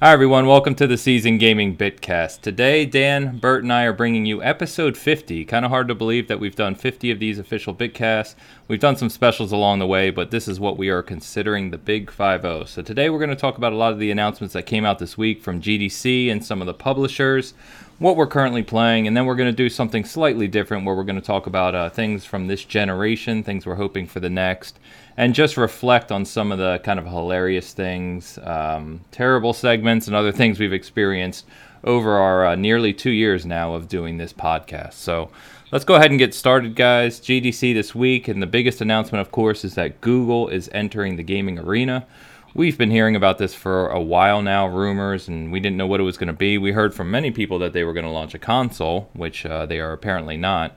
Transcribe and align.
Hi, 0.00 0.12
everyone. 0.12 0.46
Welcome 0.46 0.76
to 0.76 0.86
the 0.86 0.96
Season 0.96 1.38
Gaming 1.38 1.76
Bitcast. 1.76 2.40
Today, 2.40 2.86
Dan, 2.86 3.38
Bert, 3.38 3.64
and 3.64 3.72
I 3.72 3.82
are 3.82 3.92
bringing 3.92 4.26
you 4.26 4.40
episode 4.40 4.96
50. 4.96 5.44
Kind 5.44 5.64
of 5.64 5.72
hard 5.72 5.88
to 5.88 5.94
believe 5.96 6.28
that 6.28 6.38
we've 6.38 6.54
done 6.54 6.76
50 6.76 7.10
of 7.10 7.18
these 7.18 7.36
official 7.36 7.74
Bitcasts. 7.74 8.36
We've 8.68 8.78
done 8.78 8.94
some 8.94 9.08
specials 9.08 9.50
along 9.50 9.80
the 9.80 9.88
way, 9.88 10.10
but 10.10 10.30
this 10.30 10.46
is 10.46 10.60
what 10.60 10.78
we 10.78 10.88
are 10.88 11.02
considering 11.02 11.72
the 11.72 11.78
Big 11.78 12.12
5 12.12 12.42
0. 12.42 12.64
So, 12.66 12.80
today 12.80 13.10
we're 13.10 13.18
going 13.18 13.30
to 13.30 13.34
talk 13.34 13.58
about 13.58 13.72
a 13.72 13.76
lot 13.76 13.92
of 13.92 13.98
the 13.98 14.12
announcements 14.12 14.54
that 14.54 14.66
came 14.66 14.84
out 14.84 15.00
this 15.00 15.18
week 15.18 15.42
from 15.42 15.60
GDC 15.60 16.30
and 16.30 16.46
some 16.46 16.60
of 16.60 16.68
the 16.68 16.74
publishers, 16.74 17.54
what 17.98 18.14
we're 18.14 18.28
currently 18.28 18.62
playing, 18.62 19.08
and 19.08 19.16
then 19.16 19.26
we're 19.26 19.34
going 19.34 19.50
to 19.50 19.56
do 19.56 19.68
something 19.68 20.04
slightly 20.04 20.46
different 20.46 20.86
where 20.86 20.94
we're 20.94 21.02
going 21.02 21.20
to 21.20 21.26
talk 21.26 21.48
about 21.48 21.74
uh, 21.74 21.90
things 21.90 22.24
from 22.24 22.46
this 22.46 22.64
generation, 22.64 23.42
things 23.42 23.66
we're 23.66 23.74
hoping 23.74 24.06
for 24.06 24.20
the 24.20 24.30
next 24.30 24.78
and 25.18 25.34
just 25.34 25.56
reflect 25.56 26.12
on 26.12 26.24
some 26.24 26.52
of 26.52 26.58
the 26.58 26.80
kind 26.84 26.96
of 26.96 27.04
hilarious 27.04 27.72
things, 27.72 28.38
um, 28.44 29.00
terrible 29.10 29.52
segments, 29.52 30.06
and 30.06 30.14
other 30.14 30.30
things 30.30 30.60
we've 30.60 30.72
experienced 30.72 31.44
over 31.82 32.12
our 32.12 32.46
uh, 32.46 32.54
nearly 32.54 32.94
two 32.94 33.10
years 33.10 33.44
now 33.44 33.74
of 33.74 33.88
doing 33.88 34.16
this 34.16 34.32
podcast. 34.32 34.92
So 34.92 35.28
let's 35.72 35.84
go 35.84 35.96
ahead 35.96 36.10
and 36.10 36.20
get 36.20 36.34
started, 36.34 36.76
guys. 36.76 37.18
GDC 37.20 37.74
this 37.74 37.96
week, 37.96 38.28
and 38.28 38.40
the 38.40 38.46
biggest 38.46 38.80
announcement, 38.80 39.20
of 39.20 39.32
course, 39.32 39.64
is 39.64 39.74
that 39.74 40.00
Google 40.00 40.46
is 40.46 40.70
entering 40.72 41.16
the 41.16 41.24
gaming 41.24 41.58
arena. 41.58 42.06
We've 42.54 42.78
been 42.78 42.92
hearing 42.92 43.16
about 43.16 43.38
this 43.38 43.54
for 43.54 43.88
a 43.88 44.00
while 44.00 44.40
now, 44.40 44.68
rumors, 44.68 45.26
and 45.26 45.50
we 45.50 45.58
didn't 45.58 45.76
know 45.76 45.88
what 45.88 45.98
it 45.98 46.04
was 46.04 46.16
going 46.16 46.28
to 46.28 46.32
be. 46.32 46.58
We 46.58 46.70
heard 46.70 46.94
from 46.94 47.10
many 47.10 47.32
people 47.32 47.58
that 47.58 47.72
they 47.72 47.82
were 47.82 47.92
going 47.92 48.06
to 48.06 48.12
launch 48.12 48.34
a 48.34 48.38
console, 48.38 49.10
which 49.14 49.44
uh, 49.44 49.66
they 49.66 49.80
are 49.80 49.92
apparently 49.92 50.36
not. 50.36 50.76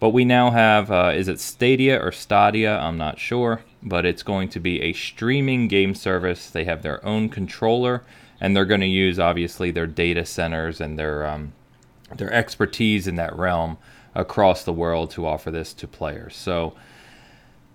But 0.00 0.10
we 0.10 0.24
now 0.24 0.50
have, 0.50 0.90
uh, 0.90 1.12
is 1.14 1.28
it 1.28 1.40
Stadia 1.40 2.02
or 2.02 2.10
Stadia? 2.10 2.78
I'm 2.78 2.96
not 2.96 3.18
sure 3.18 3.60
but 3.82 4.06
it's 4.06 4.22
going 4.22 4.48
to 4.50 4.60
be 4.60 4.80
a 4.80 4.92
streaming 4.92 5.68
game 5.68 5.94
service. 5.94 6.50
They 6.50 6.64
have 6.64 6.82
their 6.82 7.04
own 7.04 7.28
controller, 7.28 8.02
and 8.40 8.56
they're 8.56 8.64
going 8.64 8.80
to 8.80 8.86
use 8.86 9.18
obviously 9.18 9.70
their 9.70 9.86
data 9.86 10.24
centers 10.24 10.80
and 10.80 10.98
their 10.98 11.26
um, 11.26 11.52
their 12.16 12.32
expertise 12.32 13.06
in 13.08 13.16
that 13.16 13.36
realm 13.36 13.78
across 14.14 14.64
the 14.64 14.72
world 14.72 15.10
to 15.12 15.26
offer 15.26 15.50
this 15.50 15.72
to 15.74 15.88
players. 15.88 16.36
So. 16.36 16.74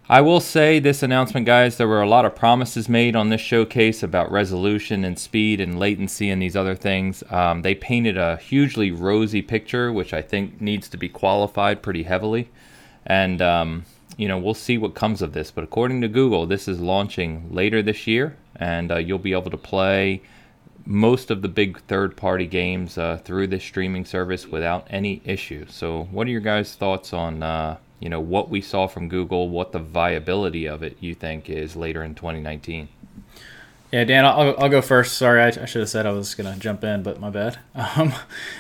I 0.10 0.22
will 0.22 0.40
say 0.40 0.80
this 0.80 1.04
announcement, 1.04 1.46
guys, 1.46 1.76
there 1.76 1.88
were 1.88 2.02
a 2.02 2.08
lot 2.08 2.24
of 2.24 2.34
promises 2.34 2.88
made 2.88 3.14
on 3.14 3.28
this 3.28 3.42
showcase 3.42 4.02
about 4.04 4.32
resolution 4.32 5.04
and 5.04 5.20
speed 5.20 5.60
and 5.60 5.78
latency 5.78 6.30
and 6.30 6.42
these 6.42 6.56
other 6.56 6.76
things. 6.76 7.26
Um, 7.30 7.62
they 7.62 7.76
painted 7.76 8.16
a 8.16 8.38
hugely 8.38 8.90
rosy 8.90 9.42
picture, 9.42 9.92
which 9.92 10.14
I 10.14 10.22
think 10.22 10.62
needs 10.62 10.88
to 10.90 10.98
be 10.98 11.10
qualified 11.10 11.82
pretty 11.82 12.04
heavily. 12.04 12.50
And 13.06 13.42
um, 13.42 13.84
you 14.18 14.28
know, 14.28 14.38
we'll 14.38 14.56
see 14.56 14.78
what 14.78 14.96
comes 14.96 15.22
of 15.22 15.34
this. 15.34 15.52
But 15.52 15.64
according 15.64 16.02
to 16.02 16.08
Google, 16.08 16.46
this 16.46 16.68
is 16.68 16.80
launching 16.80 17.54
later 17.54 17.82
this 17.82 18.08
year, 18.08 18.36
and 18.56 18.92
uh, 18.92 18.98
you'll 18.98 19.20
be 19.20 19.34
able 19.34 19.52
to 19.52 19.58
play 19.58 20.24
most 20.86 21.30
of 21.30 21.42
the 21.42 21.48
big 21.48 21.80
third-party 21.82 22.48
games 22.48 22.98
uh, 22.98 23.18
through 23.24 23.48
this 23.48 23.64
streaming 23.64 24.06
service 24.06 24.48
without 24.48 24.88
any 24.90 25.22
issue. 25.24 25.66
So, 25.70 26.08
what 26.12 26.28
are 26.28 26.32
your 26.32 26.42
guys' 26.42 26.76
thoughts 26.76 27.14
on, 27.14 27.44
uh, 27.44 27.78
you 28.00 28.10
know, 28.10 28.22
what 28.22 28.50
we 28.50 28.62
saw 28.62 28.88
from 28.88 29.10
Google, 29.10 29.50
what 29.50 29.72
the 29.72 29.80
viability 29.80 30.66
of 30.66 30.84
it 30.84 30.98
you 31.00 31.14
think 31.14 31.50
is 31.50 31.76
later 31.76 32.04
in 32.04 32.16
2019? 32.16 32.88
Yeah, 33.90 34.04
Dan, 34.04 34.26
I'll, 34.26 34.54
I'll 34.60 34.70
go 34.70 34.82
first. 34.82 35.18
Sorry, 35.18 35.42
I, 35.42 35.48
I 35.48 35.66
should 35.66 35.80
have 35.80 35.88
said 35.88 36.06
I 36.06 36.12
was 36.12 36.36
going 36.36 36.54
to 36.54 36.60
jump 36.60 36.84
in, 36.84 37.04
but 37.04 37.22
my 37.22 37.30
bad. 37.30 37.58
Um, 37.98 38.14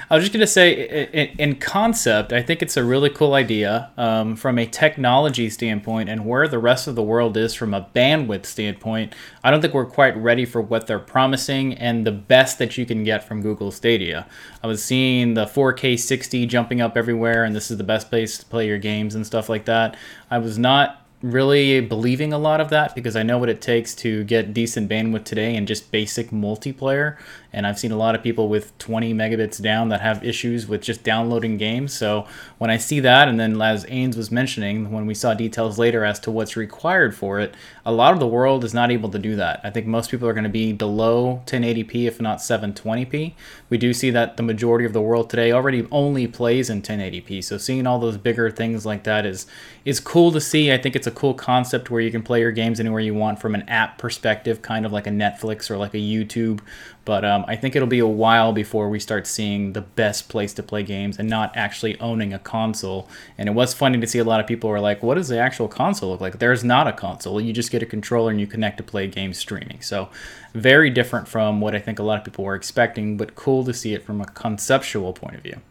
I 0.09 0.15
was 0.15 0.23
just 0.23 0.31
going 0.31 0.41
to 0.41 0.47
say, 0.47 1.07
in, 1.11 1.27
in, 1.37 1.55
concept, 1.55 2.31
I 2.31 2.41
think 2.41 2.61
it's 2.61 2.77
a 2.77 2.83
really 2.83 3.09
cool 3.09 3.33
idea 3.33 3.91
um, 3.97 4.35
from 4.35 4.57
a 4.57 4.65
technology 4.65 5.49
standpoint 5.49 6.07
and 6.07 6.25
where 6.25 6.47
the 6.47 6.59
rest 6.59 6.87
of 6.87 6.95
the 6.95 7.03
world 7.03 7.35
is 7.35 7.53
from 7.53 7.73
a 7.73 7.89
bandwidth 7.93 8.45
standpoint. 8.45 9.13
I 9.43 9.51
don't 9.51 9.59
think 9.59 9.73
we're 9.73 9.85
quite 9.85 10.15
ready 10.15 10.45
for 10.45 10.61
what 10.61 10.87
they're 10.87 10.97
promising 10.97 11.73
and 11.73 12.05
the 12.05 12.11
best 12.11 12.57
that 12.59 12.77
you 12.77 12.85
can 12.85 13.03
get 13.03 13.23
from 13.23 13.41
Google 13.41 13.69
Stadia. 13.69 14.27
I 14.63 14.67
was 14.67 14.83
seeing 14.83 15.33
the 15.33 15.45
4K 15.45 15.99
60 15.99 16.45
jumping 16.45 16.79
up 16.79 16.95
everywhere, 16.95 17.43
and 17.43 17.55
this 17.55 17.69
is 17.69 17.77
the 17.77 17.83
best 17.83 18.09
place 18.09 18.37
to 18.37 18.45
play 18.45 18.65
your 18.67 18.79
games 18.79 19.13
and 19.13 19.25
stuff 19.25 19.49
like 19.49 19.65
that. 19.65 19.97
I 20.31 20.37
was 20.37 20.57
not 20.57 21.06
really 21.21 21.81
believing 21.81 22.31
a 22.31 22.37
lot 22.37 22.61
of 22.61 22.69
that 22.69 22.93
because 22.93 23.15
I 23.15 23.23
know 23.23 23.39
what 23.39 23.49
it 23.49 23.59
takes 23.59 23.95
to 23.95 24.23
get 24.25 24.53
decent 24.53 24.89
bandwidth 24.89 25.23
today 25.23 25.55
and 25.55 25.67
just 25.67 25.91
basic 25.91 26.29
multiplayer 26.29 27.17
and 27.57 27.65
I've 27.65 27.79
seen 27.79 27.91
a 27.91 27.97
lot 27.97 28.13
of 28.13 28.21
people 28.21 28.49
with 28.49 28.77
20 28.77 29.15
megabits 29.15 29.59
down 29.61 29.89
that 29.89 30.01
have 30.01 30.23
issues 30.23 30.67
with 30.67 30.81
just 30.81 31.03
downloading 31.03 31.57
games. 31.57 31.91
So 31.91 32.27
when 32.59 32.69
I 32.69 32.77
see 32.77 32.99
that, 32.99 33.27
and 33.27 33.39
then 33.39 33.59
as 33.59 33.85
Ains 33.85 34.15
was 34.15 34.31
mentioning, 34.31 34.91
when 34.91 35.07
we 35.07 35.15
saw 35.15 35.33
details 35.33 35.79
later 35.79 36.03
as 36.03 36.19
to 36.19 36.31
what's 36.31 36.55
required 36.55 37.15
for 37.15 37.39
it, 37.39 37.55
a 37.83 37.91
lot 37.91 38.13
of 38.13 38.19
the 38.19 38.27
world 38.27 38.63
is 38.63 38.75
not 38.75 38.91
able 38.91 39.09
to 39.09 39.17
do 39.17 39.35
that. 39.37 39.61
I 39.63 39.71
think 39.71 39.87
most 39.87 40.11
people 40.11 40.27
are 40.27 40.33
going 40.33 40.43
to 40.43 40.49
be 40.51 40.73
below 40.73 41.41
1080p, 41.47 42.05
if 42.05 42.21
not 42.21 42.39
720p. 42.39 43.33
We 43.69 43.77
do 43.79 43.91
see 43.91 44.11
that 44.11 44.37
the 44.37 44.43
majority 44.43 44.85
of 44.85 44.93
the 44.93 45.01
world 45.01 45.29
today 45.29 45.51
already 45.51 45.87
only 45.89 46.27
plays 46.27 46.69
in 46.69 46.83
1080p. 46.83 47.43
So 47.43 47.57
seeing 47.57 47.87
all 47.87 47.97
those 47.97 48.17
bigger 48.17 48.51
things 48.51 48.85
like 48.85 49.03
that 49.05 49.25
is 49.25 49.47
is 49.83 49.99
cool 49.99 50.31
to 50.33 50.41
see. 50.41 50.71
I 50.71 50.77
think 50.77 50.95
it's 50.95 51.06
a 51.07 51.11
cool 51.11 51.33
concept 51.33 51.89
where 51.89 52.01
you 52.01 52.11
can 52.11 52.21
play 52.21 52.41
your 52.41 52.51
games 52.51 52.79
anywhere 52.79 52.99
you 52.99 53.15
want 53.15 53.39
from 53.39 53.55
an 53.55 53.67
app 53.67 53.97
perspective, 53.97 54.61
kind 54.61 54.85
of 54.85 54.91
like 54.91 55.07
a 55.07 55.11
Netflix 55.11 55.71
or 55.71 55.77
like 55.77 55.93
a 55.93 55.97
YouTube 55.97 56.59
but 57.07 57.23
um, 57.23 57.45
I 57.47 57.55
think 57.55 57.73
it'll 57.73 57.87
be 57.87 57.99
a 57.99 58.05
while 58.05 58.51
before 58.51 58.89
we 58.89 58.99
start 58.99 59.27
seeing 59.27 59.71
the 59.71 59.79
best 59.79 60.27
place 60.27 60.53
to 60.55 60.61
play 60.61 60.83
games 60.83 61.17
and 61.17 61.29
not 61.29 61.55
actually 61.55 61.97
owning 62.01 62.33
a 62.33 62.39
console. 62.39 63.07
And 63.37 63.47
it 63.47 63.53
was 63.53 63.73
funny 63.73 63.97
to 63.97 64.05
see 64.05 64.19
a 64.19 64.25
lot 64.25 64.41
of 64.41 64.45
people 64.45 64.69
were 64.69 64.81
like, 64.81 65.01
what 65.01 65.15
does 65.15 65.29
the 65.29 65.39
actual 65.39 65.69
console 65.69 66.09
look 66.09 66.19
like? 66.19 66.39
There's 66.39 66.65
not 66.65 66.85
a 66.85 66.91
console. 66.91 67.39
You 67.39 67.53
just 67.53 67.71
get 67.71 67.81
a 67.81 67.85
controller 67.85 68.29
and 68.29 68.41
you 68.41 68.45
connect 68.45 68.75
to 68.79 68.83
play 68.83 69.07
games 69.07 69.37
streaming. 69.37 69.79
So 69.79 70.09
very 70.53 70.89
different 70.89 71.29
from 71.29 71.61
what 71.61 71.73
I 71.73 71.79
think 71.79 71.97
a 71.97 72.03
lot 72.03 72.19
of 72.19 72.25
people 72.25 72.43
were 72.43 72.55
expecting, 72.55 73.15
but 73.15 73.35
cool 73.35 73.63
to 73.63 73.73
see 73.73 73.93
it 73.93 74.03
from 74.03 74.19
a 74.19 74.25
conceptual 74.25 75.13
point 75.13 75.35
of 75.35 75.43
view. 75.43 75.61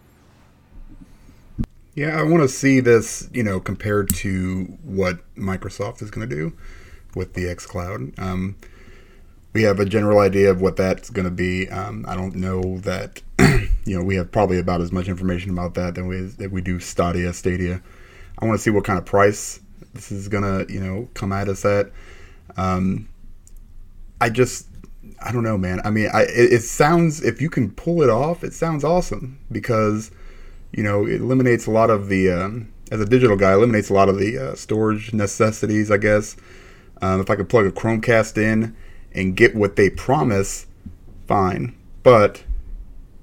Yeah, 1.96 2.20
I 2.20 2.22
want 2.24 2.42
to 2.42 2.48
see 2.48 2.80
this, 2.80 3.26
you 3.32 3.42
know, 3.42 3.58
compared 3.58 4.14
to 4.16 4.64
what 4.84 5.18
Microsoft 5.34 6.02
is 6.02 6.10
going 6.10 6.28
to 6.28 6.36
do 6.36 6.52
with 7.14 7.32
the 7.32 7.48
X 7.48 7.64
Cloud. 7.64 8.12
Um, 8.18 8.56
we 9.54 9.62
have 9.62 9.80
a 9.80 9.86
general 9.86 10.18
idea 10.18 10.50
of 10.50 10.60
what 10.60 10.76
that's 10.76 11.08
going 11.08 11.24
to 11.24 11.30
be. 11.30 11.70
Um, 11.70 12.04
I 12.06 12.14
don't 12.14 12.34
know 12.34 12.80
that 12.80 13.22
you 13.38 13.98
know 13.98 14.04
we 14.04 14.16
have 14.16 14.30
probably 14.30 14.58
about 14.58 14.82
as 14.82 14.92
much 14.92 15.08
information 15.08 15.50
about 15.50 15.72
that 15.76 15.94
than 15.94 16.06
we 16.06 16.20
that 16.20 16.50
we 16.52 16.60
do 16.60 16.78
Stadia. 16.80 17.32
Stadia. 17.32 17.80
I 18.38 18.44
want 18.44 18.58
to 18.58 18.62
see 18.62 18.68
what 18.68 18.84
kind 18.84 18.98
of 18.98 19.06
price 19.06 19.60
this 19.94 20.12
is 20.12 20.28
going 20.28 20.44
to 20.44 20.70
you 20.70 20.80
know 20.80 21.08
come 21.14 21.32
at 21.32 21.48
us 21.48 21.64
at. 21.64 21.90
Um, 22.58 23.08
I 24.20 24.28
just 24.28 24.68
I 25.24 25.32
don't 25.32 25.44
know, 25.44 25.56
man. 25.56 25.80
I 25.82 25.88
mean, 25.88 26.10
I 26.12 26.24
it, 26.24 26.52
it 26.52 26.62
sounds 26.62 27.22
if 27.22 27.40
you 27.40 27.48
can 27.48 27.70
pull 27.70 28.02
it 28.02 28.10
off, 28.10 28.44
it 28.44 28.52
sounds 28.52 28.84
awesome 28.84 29.38
because 29.50 30.10
you 30.76 30.82
know 30.82 31.06
it 31.06 31.20
eliminates 31.20 31.66
a 31.66 31.70
lot 31.70 31.90
of 31.90 32.08
the 32.08 32.30
um, 32.30 32.72
as 32.92 33.00
a 33.00 33.06
digital 33.06 33.36
guy 33.36 33.54
eliminates 33.54 33.90
a 33.90 33.94
lot 33.94 34.08
of 34.08 34.18
the 34.18 34.38
uh, 34.38 34.54
storage 34.54 35.12
necessities. 35.12 35.90
I 35.90 35.96
guess 35.96 36.36
um, 37.02 37.20
if 37.20 37.30
I 37.30 37.34
could 37.34 37.48
plug 37.48 37.66
a 37.66 37.72
Chromecast 37.72 38.38
in 38.38 38.76
and 39.12 39.36
get 39.36 39.56
what 39.56 39.76
they 39.76 39.90
promise, 39.90 40.66
fine. 41.26 41.74
But 42.02 42.44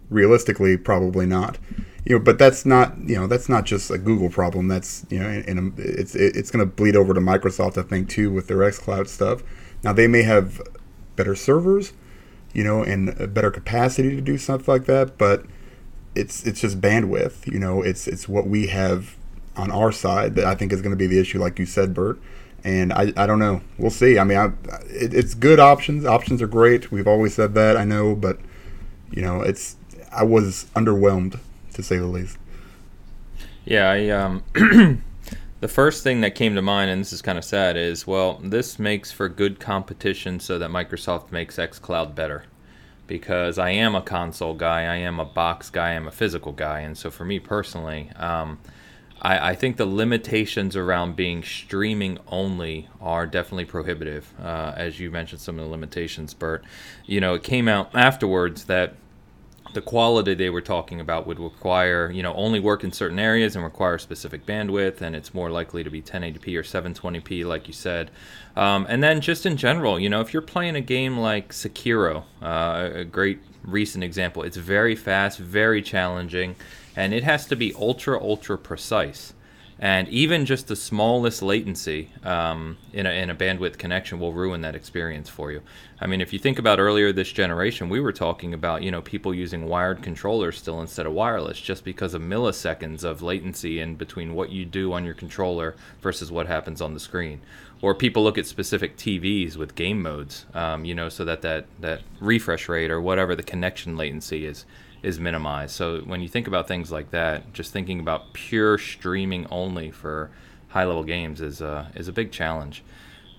realistically, 0.10 0.76
probably 0.78 1.26
not. 1.26 1.58
You 2.06 2.18
know, 2.18 2.24
but 2.24 2.38
that's 2.38 2.66
not 2.66 2.98
you 3.08 3.16
know 3.16 3.28
that's 3.28 3.48
not 3.48 3.66
just 3.66 3.90
a 3.92 3.98
Google 3.98 4.30
problem. 4.30 4.68
That's 4.68 5.06
you 5.10 5.20
know, 5.20 5.30
and 5.30 5.78
it's 5.78 6.16
it's 6.16 6.52
going 6.52 6.68
to 6.68 6.76
bleed 6.76 6.96
over 6.96 7.14
to 7.14 7.22
Microsoft, 7.22 7.78
I 7.78 7.88
think, 7.88 8.10
too, 8.10 8.32
with 8.32 8.48
their 8.48 8.58
XCloud 8.58 9.08
stuff. 9.08 9.44
Now 9.84 9.94
they 9.94 10.08
may 10.08 10.24
have 10.24 10.60
better 11.16 11.36
servers, 11.36 11.94
you 12.52 12.64
know, 12.64 12.84
and 12.84 13.34
better 13.34 13.52
capacity 13.52 14.16
to 14.16 14.22
do 14.22 14.38
stuff 14.38 14.68
like 14.68 14.86
that, 14.86 15.18
but 15.18 15.46
it's 16.16 16.46
it's 16.46 16.62
just 16.62 16.80
bandwidth. 16.80 17.48
You 17.48 17.60
know, 17.60 17.82
it's 17.82 18.08
it's 18.08 18.28
what 18.28 18.48
we 18.48 18.68
have 18.68 19.16
on 19.56 19.72
our 19.72 19.92
side 19.92 20.36
that 20.36 20.46
I 20.46 20.56
think 20.56 20.74
is 20.74 20.82
going 20.82 20.92
to 20.92 20.98
be 20.98 21.08
the 21.08 21.20
issue, 21.20 21.40
like 21.40 21.60
you 21.60 21.66
said, 21.66 21.94
Bert 21.94 22.20
and 22.64 22.94
I, 22.94 23.12
I 23.18 23.28
don't 23.28 23.40
know. 23.40 23.62
We'll 23.78 23.92
see. 23.92 24.18
I 24.18 24.24
mean, 24.24 24.38
I, 24.38 24.46
it, 24.88 25.14
it's 25.14 25.34
good 25.34 25.60
options. 25.60 26.06
Options 26.06 26.42
are 26.42 26.48
great. 26.48 26.92
We've 26.92 27.08
always 27.08 27.34
said 27.34 27.54
that. 27.56 27.76
I 27.76 27.84
know, 27.84 28.16
but 28.16 28.40
you 29.12 29.22
know, 29.22 29.42
it's 29.42 29.76
I 30.12 30.24
was 30.24 30.68
underwhelmed 30.76 31.40
to 31.74 31.84
say 31.84 31.98
the 31.98 32.06
least. 32.06 32.38
Yeah, 33.66 33.90
I 33.90 34.10
um, 34.10 34.44
the 35.60 35.68
first 35.68 36.04
thing 36.04 36.22
that 36.22 36.36
came 36.36 36.56
to 36.56 36.62
mind, 36.62 36.90
and 36.90 37.02
this 37.02 37.12
is 37.12 37.22
kind 37.22 37.38
of 37.38 37.44
sad, 37.44 37.76
is 37.76 38.08
well, 38.08 38.40
this 38.42 38.80
makes 38.80 39.12
for 39.12 39.28
good 39.28 39.60
competition, 39.60 40.40
so 40.40 40.58
that 40.58 40.70
Microsoft 40.70 41.32
makes 41.32 41.58
XCloud 41.58 42.16
better. 42.16 42.46
Because 43.06 43.58
I 43.60 43.72
am 43.72 43.96
a 43.96 44.02
console 44.02 44.54
guy, 44.54 44.82
I 44.84 44.96
am 44.96 45.20
a 45.20 45.26
box 45.26 45.70
guy, 45.70 45.90
I 45.90 45.94
am 45.94 46.08
a 46.08 46.12
physical 46.12 46.54
guy, 46.54 46.80
and 46.80 46.98
so 46.98 47.12
for 47.12 47.26
me 47.26 47.40
personally, 47.40 48.10
um, 48.16 48.60
I, 49.22 49.52
I 49.52 49.56
think 49.56 49.78
the 49.78 49.86
limitations 49.86 50.76
around 50.76 51.16
being 51.16 51.44
streaming 51.44 52.20
only 52.28 52.90
are 53.02 53.26
definitely 53.26 53.66
prohibitive. 53.66 54.34
Uh, 54.40 54.74
as 54.76 55.00
you 55.00 55.12
mentioned, 55.12 55.42
some 55.42 55.58
of 55.58 55.66
the 55.66 55.72
limitations, 55.72 56.34
Bert. 56.34 56.64
You 57.06 57.22
know, 57.22 57.34
it 57.34 57.44
came 57.44 57.68
out 57.68 57.96
afterwards 57.96 58.66
that 58.66 58.96
the 59.74 59.82
quality 59.82 60.34
they 60.34 60.50
were 60.50 60.62
talking 60.62 61.00
about 61.00 61.26
would 61.28 61.40
require, 61.40 62.10
you 62.12 62.24
know, 62.24 62.34
only 62.34 62.60
work 62.60 62.84
in 62.84 62.92
certain 62.92 63.20
areas 63.20 63.56
and 63.56 63.64
require 63.64 63.98
specific 63.98 64.46
bandwidth, 64.46 65.02
and 65.02 65.16
it's 65.16 65.34
more 65.34 65.50
likely 65.50 65.84
to 65.84 65.90
be 65.90 66.02
1080p 66.02 66.58
or 66.58 66.64
720p, 66.64 67.46
like 67.46 67.68
you 67.68 67.74
said. 67.74 68.12
Um, 68.56 68.86
and 68.90 69.04
then 69.04 69.22
just 69.22 69.46
in 69.46 69.58
general, 69.58 70.00
you 70.00 70.10
know, 70.10 70.22
if 70.22 70.34
you're 70.34 70.42
playing 70.42 70.76
a 70.76 70.82
game 70.82 71.18
like 71.18 71.50
Sekiro, 71.50 72.24
uh, 72.42 72.90
a 72.94 73.04
great 73.04 73.40
recent 73.64 74.04
example, 74.04 74.44
it's 74.44 74.58
very 74.58 74.96
fast, 74.96 75.40
very 75.40 75.82
challenging, 75.82 76.56
and 76.96 77.14
it 77.14 77.24
has 77.24 77.46
to 77.48 77.56
be 77.56 77.74
ultra, 77.76 78.22
ultra 78.22 78.58
precise 78.58 79.34
and 79.84 80.08
even 80.08 80.46
just 80.46 80.70
the 80.70 80.78
smallest 80.78 81.42
latency 81.42 82.10
um, 82.24 82.78
in, 82.94 83.06
a, 83.06 83.10
in 83.10 83.30
a 83.30 83.36
bandwidth 83.36 83.78
connection 83.78 84.18
will 84.18 84.32
ruin 84.32 84.62
that 84.62 84.76
experience 84.76 85.28
for 85.28 85.52
you. 85.52 85.62
I 86.00 86.08
mean, 86.08 86.22
if 86.22 86.32
you 86.32 86.40
think 86.40 86.58
about 86.58 86.80
earlier 86.80 87.12
this 87.12 87.30
generation, 87.30 87.90
we 87.90 88.00
were 88.00 88.14
talking 88.14 88.54
about 88.54 88.82
you 88.82 88.92
know 88.92 89.02
people 89.02 89.34
using 89.34 89.68
wired 89.68 90.02
controllers 90.02 90.58
still 90.58 90.80
instead 90.80 91.06
of 91.06 91.12
wireless, 91.12 91.60
just 91.60 91.84
because 91.84 92.14
of 92.14 92.22
milliseconds 92.22 93.04
of 93.04 93.22
latency 93.22 93.82
in 93.82 93.96
between 93.96 94.36
what 94.36 94.52
you 94.52 94.64
do 94.64 94.94
on 94.94 95.04
your 95.04 95.16
controller 95.16 95.76
versus 96.00 96.32
what 96.32 96.48
happens 96.48 96.82
on 96.82 96.94
the 96.94 97.00
screen. 97.02 97.42
Or 97.82 97.94
people 97.94 98.24
look 98.24 98.38
at 98.38 98.46
specific 98.46 98.96
TVs 98.96 99.58
with 99.58 99.76
game 99.76 100.02
modes, 100.02 100.46
um, 100.54 100.86
you 100.86 100.96
know, 100.96 101.10
so 101.10 101.26
that, 101.26 101.42
that 101.42 101.66
that 101.82 102.04
refresh 102.22 102.70
rate 102.70 102.90
or 102.90 103.02
whatever 103.02 103.36
the 103.36 103.44
connection 103.44 103.98
latency 103.98 104.46
is 104.46 104.64
is 105.04 105.20
minimized. 105.20 105.76
So 105.76 106.00
when 106.00 106.22
you 106.22 106.30
think 106.30 106.48
about 106.48 106.68
things 106.68 106.92
like 106.92 107.12
that, 107.12 107.54
just 107.54 107.72
thinking 107.72 108.00
about 108.00 108.34
pure 108.34 108.78
streaming 108.78 109.46
only 109.52 109.92
for 109.92 110.32
high 110.70 110.86
level 110.86 111.04
games 111.04 111.42
is 111.42 111.62
a, 111.62 111.92
is 111.94 112.08
a 112.08 112.14
big 112.14 112.32
challenge. 112.32 112.84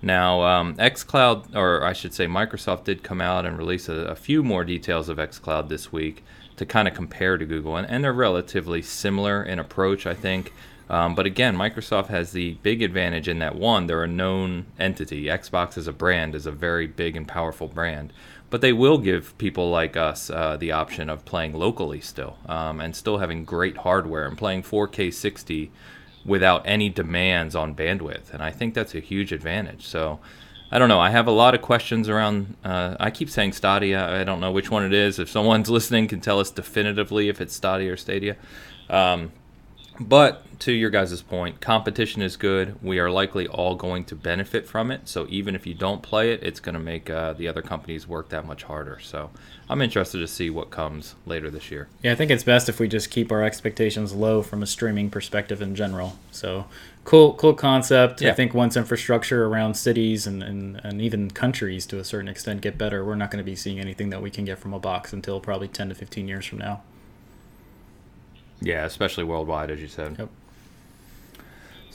Now, 0.01 0.43
um, 0.43 0.75
xCloud, 0.75 1.55
or 1.55 1.83
I 1.83 1.93
should 1.93 2.13
say, 2.13 2.27
Microsoft 2.27 2.83
did 2.83 3.01
come 3.01 3.21
out 3.21 3.45
and 3.45 3.57
release 3.57 3.89
a, 3.89 3.93
a 3.93 4.15
few 4.15 4.43
more 4.43 4.63
details 4.63 5.09
of 5.09 5.17
xCloud 5.17 5.67
this 5.67 5.91
week 5.91 6.23
to 6.57 6.65
kind 6.65 6.87
of 6.87 6.93
compare 6.93 7.37
to 7.37 7.45
Google, 7.45 7.75
and, 7.75 7.89
and 7.89 8.03
they're 8.03 8.13
relatively 8.13 8.81
similar 8.81 9.43
in 9.43 9.59
approach, 9.59 10.05
I 10.05 10.13
think. 10.13 10.53
Um, 10.89 11.15
but 11.15 11.25
again, 11.25 11.57
Microsoft 11.57 12.07
has 12.07 12.31
the 12.31 12.53
big 12.61 12.83
advantage 12.83 13.27
in 13.27 13.39
that 13.39 13.55
one, 13.55 13.87
they're 13.87 14.03
a 14.03 14.07
known 14.07 14.67
entity. 14.79 15.23
Xbox 15.23 15.77
as 15.77 15.87
a 15.87 15.91
brand 15.91 16.35
is 16.35 16.45
a 16.45 16.51
very 16.51 16.85
big 16.85 17.15
and 17.15 17.27
powerful 17.27 17.67
brand 17.67 18.13
but 18.49 18.61
they 18.61 18.73
will 18.73 18.97
give 18.97 19.37
people 19.37 19.69
like 19.69 19.97
us 19.97 20.29
uh, 20.29 20.57
the 20.57 20.71
option 20.71 21.09
of 21.09 21.25
playing 21.25 21.53
locally 21.53 21.99
still 21.99 22.37
um, 22.45 22.79
and 22.79 22.95
still 22.95 23.17
having 23.17 23.43
great 23.43 23.77
hardware 23.77 24.25
and 24.25 24.37
playing 24.37 24.63
4K 24.63 25.13
60 25.13 25.71
without 26.25 26.63
any 26.65 26.89
demands 26.89 27.55
on 27.55 27.75
bandwidth. 27.75 28.33
And 28.33 28.41
I 28.41 28.51
think 28.51 28.73
that's 28.73 28.95
a 28.95 28.99
huge 28.99 29.31
advantage. 29.31 29.85
So 29.85 30.19
I 30.71 30.79
don't 30.79 30.89
know. 30.89 30.99
I 30.99 31.11
have 31.11 31.27
a 31.27 31.31
lot 31.31 31.53
of 31.53 31.61
questions 31.61 32.09
around. 32.09 32.55
Uh, 32.63 32.95
I 32.99 33.11
keep 33.11 33.29
saying 33.29 33.53
Stadia. 33.53 34.19
I 34.19 34.23
don't 34.23 34.39
know 34.39 34.51
which 34.51 34.71
one 34.71 34.83
it 34.83 34.93
is. 34.93 35.19
If 35.19 35.29
someone's 35.29 35.69
listening, 35.77 36.07
can 36.07 36.21
tell 36.21 36.39
us 36.39 36.49
definitively 36.49 37.29
if 37.29 37.39
it's 37.39 37.55
Stadia 37.55 37.93
or 37.93 37.97
Stadia. 37.97 38.35
Um, 38.89 39.31
but 39.99 40.59
to 40.59 40.71
your 40.71 40.89
guys' 40.89 41.21
point, 41.21 41.61
competition 41.61 42.21
is 42.21 42.37
good. 42.37 42.81
We 42.81 42.99
are 42.99 43.09
likely 43.09 43.47
all 43.47 43.75
going 43.75 44.05
to 44.05 44.15
benefit 44.15 44.67
from 44.67 44.91
it. 44.91 45.07
So 45.07 45.25
even 45.29 45.55
if 45.55 45.67
you 45.67 45.73
don't 45.73 46.01
play 46.01 46.31
it, 46.31 46.43
it's 46.43 46.59
going 46.59 46.73
to 46.73 46.79
make 46.79 47.09
uh, 47.09 47.33
the 47.33 47.47
other 47.47 47.61
companies 47.61 48.07
work 48.07 48.29
that 48.29 48.45
much 48.45 48.63
harder. 48.63 48.99
So 48.99 49.29
I'm 49.69 49.81
interested 49.81 50.19
to 50.19 50.27
see 50.27 50.49
what 50.49 50.71
comes 50.71 51.15
later 51.25 51.49
this 51.49 51.71
year. 51.71 51.87
Yeah, 52.03 52.11
I 52.11 52.15
think 52.15 52.31
it's 52.31 52.43
best 52.43 52.69
if 52.69 52.79
we 52.79 52.87
just 52.87 53.09
keep 53.09 53.31
our 53.31 53.43
expectations 53.43 54.13
low 54.13 54.41
from 54.41 54.63
a 54.63 54.67
streaming 54.67 55.09
perspective 55.09 55.61
in 55.61 55.75
general. 55.75 56.17
So 56.31 56.65
cool, 57.03 57.33
cool 57.33 57.53
concept. 57.53 58.21
Yeah. 58.21 58.31
I 58.31 58.33
think 58.33 58.53
once 58.53 58.77
infrastructure 58.77 59.45
around 59.45 59.75
cities 59.75 60.27
and, 60.27 60.43
and, 60.43 60.81
and 60.83 61.01
even 61.01 61.31
countries 61.31 61.85
to 61.87 61.99
a 61.99 62.03
certain 62.03 62.27
extent 62.27 62.61
get 62.61 62.77
better, 62.77 63.03
we're 63.03 63.15
not 63.15 63.31
going 63.31 63.43
to 63.43 63.49
be 63.49 63.55
seeing 63.55 63.79
anything 63.79 64.09
that 64.09 64.21
we 64.21 64.29
can 64.29 64.45
get 64.45 64.59
from 64.59 64.73
a 64.73 64.79
box 64.79 65.13
until 65.13 65.39
probably 65.39 65.67
10 65.67 65.89
to 65.89 65.95
15 65.95 66.27
years 66.27 66.45
from 66.45 66.59
now. 66.59 66.81
Yeah, 68.61 68.85
especially 68.85 69.23
worldwide, 69.23 69.69
as 69.69 69.81
you 69.81 69.87
said. 69.87 70.15
Yep. 70.17 70.29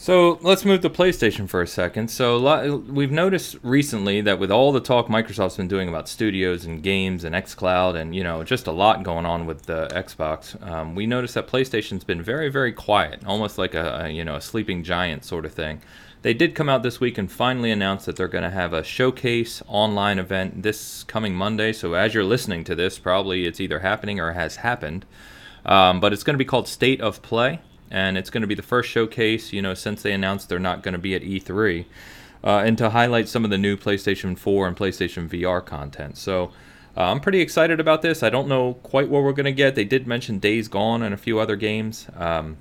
So 0.00 0.38
let's 0.40 0.64
move 0.64 0.80
to 0.80 0.88
PlayStation 0.88 1.46
for 1.46 1.60
a 1.60 1.66
second. 1.66 2.10
So 2.10 2.78
we've 2.88 3.12
noticed 3.12 3.56
recently 3.62 4.22
that 4.22 4.38
with 4.38 4.50
all 4.50 4.72
the 4.72 4.80
talk 4.80 5.08
Microsoft's 5.08 5.58
been 5.58 5.68
doing 5.68 5.90
about 5.90 6.08
studios 6.08 6.64
and 6.64 6.82
games 6.82 7.22
and 7.22 7.34
XCloud 7.34 7.96
and 7.96 8.16
you 8.16 8.24
know 8.24 8.42
just 8.42 8.66
a 8.66 8.72
lot 8.72 9.02
going 9.02 9.26
on 9.26 9.44
with 9.44 9.66
the 9.66 9.88
Xbox, 9.88 10.56
um, 10.66 10.94
we 10.94 11.06
noticed 11.06 11.34
that 11.34 11.46
PlayStation's 11.46 12.02
been 12.02 12.22
very 12.22 12.48
very 12.48 12.72
quiet, 12.72 13.20
almost 13.26 13.58
like 13.58 13.74
a, 13.74 14.04
a 14.04 14.08
you 14.08 14.24
know 14.24 14.36
a 14.36 14.40
sleeping 14.40 14.82
giant 14.84 15.22
sort 15.26 15.44
of 15.44 15.52
thing. 15.52 15.82
They 16.22 16.32
did 16.32 16.54
come 16.54 16.70
out 16.70 16.82
this 16.82 16.98
week 16.98 17.18
and 17.18 17.30
finally 17.30 17.70
announce 17.70 18.06
that 18.06 18.16
they're 18.16 18.26
going 18.26 18.44
to 18.44 18.50
have 18.50 18.72
a 18.72 18.82
showcase 18.82 19.62
online 19.66 20.18
event 20.18 20.62
this 20.62 21.02
coming 21.04 21.34
Monday. 21.34 21.74
So 21.74 21.92
as 21.92 22.14
you're 22.14 22.24
listening 22.24 22.64
to 22.64 22.74
this, 22.74 22.98
probably 22.98 23.44
it's 23.44 23.60
either 23.60 23.80
happening 23.80 24.18
or 24.18 24.32
has 24.32 24.56
happened. 24.56 25.04
Um, 25.70 26.00
but 26.00 26.12
it's 26.12 26.24
going 26.24 26.34
to 26.34 26.38
be 26.38 26.44
called 26.44 26.66
State 26.68 27.00
of 27.00 27.22
Play, 27.22 27.60
and 27.90 28.18
it's 28.18 28.28
going 28.28 28.42
to 28.42 28.48
be 28.48 28.56
the 28.56 28.62
first 28.62 28.90
showcase, 28.90 29.52
you 29.52 29.62
know, 29.62 29.72
since 29.72 30.02
they 30.02 30.12
announced 30.12 30.48
they're 30.48 30.58
not 30.58 30.82
going 30.82 30.92
to 30.92 30.98
be 30.98 31.14
at 31.14 31.22
E3, 31.22 31.86
uh, 32.42 32.58
and 32.58 32.76
to 32.76 32.90
highlight 32.90 33.28
some 33.28 33.44
of 33.44 33.50
the 33.50 33.58
new 33.58 33.76
PlayStation 33.76 34.36
4 34.36 34.66
and 34.66 34.76
PlayStation 34.76 35.28
VR 35.28 35.64
content. 35.64 36.18
So 36.18 36.50
uh, 36.96 37.04
I'm 37.04 37.20
pretty 37.20 37.40
excited 37.40 37.78
about 37.78 38.02
this. 38.02 38.24
I 38.24 38.30
don't 38.30 38.48
know 38.48 38.74
quite 38.74 39.08
what 39.08 39.22
we're 39.22 39.32
going 39.32 39.44
to 39.44 39.52
get. 39.52 39.76
They 39.76 39.84
did 39.84 40.08
mention 40.08 40.40
Days 40.40 40.66
Gone 40.66 41.02
and 41.02 41.14
a 41.14 41.18
few 41.18 41.38
other 41.38 41.54
games. 41.54 42.08
Um, 42.16 42.56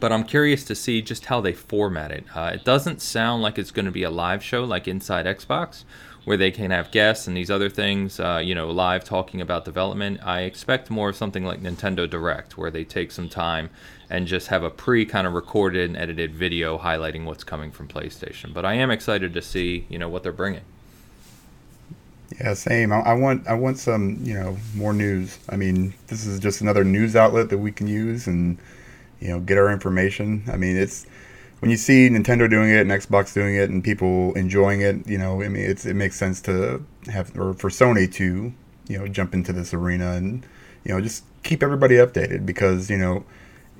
but 0.00 0.12
I'm 0.12 0.24
curious 0.24 0.64
to 0.64 0.74
see 0.74 1.02
just 1.02 1.26
how 1.26 1.40
they 1.40 1.52
format 1.52 2.10
it. 2.10 2.24
Uh, 2.34 2.52
it 2.54 2.64
doesn't 2.64 3.00
sound 3.00 3.42
like 3.42 3.58
it's 3.58 3.70
going 3.70 3.86
to 3.86 3.90
be 3.90 4.02
a 4.02 4.10
live 4.10 4.44
show 4.44 4.64
like 4.64 4.86
Inside 4.86 5.26
Xbox, 5.26 5.84
where 6.28 6.36
they 6.36 6.50
can 6.50 6.70
have 6.70 6.90
guests 6.90 7.26
and 7.26 7.34
these 7.34 7.50
other 7.50 7.70
things, 7.70 8.20
uh, 8.20 8.38
you 8.44 8.54
know, 8.54 8.70
live 8.70 9.02
talking 9.02 9.40
about 9.40 9.64
development. 9.64 10.20
I 10.22 10.42
expect 10.42 10.90
more 10.90 11.08
of 11.08 11.16
something 11.16 11.42
like 11.42 11.62
Nintendo 11.62 12.08
Direct, 12.08 12.58
where 12.58 12.70
they 12.70 12.84
take 12.84 13.12
some 13.12 13.30
time 13.30 13.70
and 14.10 14.26
just 14.26 14.48
have 14.48 14.62
a 14.62 14.68
pre 14.68 15.06
kind 15.06 15.26
of 15.26 15.32
recorded 15.32 15.88
and 15.88 15.96
edited 15.96 16.34
video 16.34 16.76
highlighting 16.76 17.24
what's 17.24 17.44
coming 17.44 17.70
from 17.70 17.88
PlayStation. 17.88 18.52
But 18.52 18.66
I 18.66 18.74
am 18.74 18.90
excited 18.90 19.32
to 19.32 19.40
see, 19.40 19.86
you 19.88 19.98
know, 19.98 20.10
what 20.10 20.22
they're 20.22 20.30
bringing. 20.30 20.60
Yeah, 22.38 22.52
same. 22.52 22.92
I, 22.92 22.98
I 22.98 23.14
want 23.14 23.46
I 23.46 23.54
want 23.54 23.78
some, 23.78 24.18
you 24.22 24.34
know, 24.34 24.58
more 24.74 24.92
news. 24.92 25.38
I 25.48 25.56
mean, 25.56 25.94
this 26.08 26.26
is 26.26 26.40
just 26.40 26.60
another 26.60 26.84
news 26.84 27.16
outlet 27.16 27.48
that 27.48 27.56
we 27.56 27.72
can 27.72 27.86
use 27.86 28.26
and 28.26 28.58
you 29.18 29.28
know 29.28 29.40
get 29.40 29.56
our 29.56 29.72
information. 29.72 30.42
I 30.52 30.58
mean, 30.58 30.76
it's 30.76 31.06
when 31.60 31.70
you 31.70 31.76
see 31.76 32.08
Nintendo 32.08 32.48
doing 32.48 32.70
it 32.70 32.80
and 32.80 32.90
Xbox 32.90 33.34
doing 33.34 33.56
it 33.56 33.70
and 33.70 33.82
people 33.82 34.32
enjoying 34.34 34.80
it, 34.80 35.06
you 35.08 35.18
know, 35.18 35.42
I 35.42 35.48
mean, 35.48 35.64
it's 35.64 35.84
it 35.86 35.94
makes 35.94 36.16
sense 36.16 36.40
to 36.42 36.84
have 37.06 37.36
or 37.38 37.54
for 37.54 37.68
Sony 37.70 38.12
to 38.14 38.52
you 38.88 38.98
know 38.98 39.08
jump 39.08 39.34
into 39.34 39.52
this 39.52 39.74
arena 39.74 40.12
and 40.12 40.46
you 40.84 40.94
know 40.94 41.00
just 41.00 41.24
keep 41.42 41.62
everybody 41.62 41.96
updated 41.96 42.46
because 42.46 42.90
you 42.90 42.96
know 42.96 43.24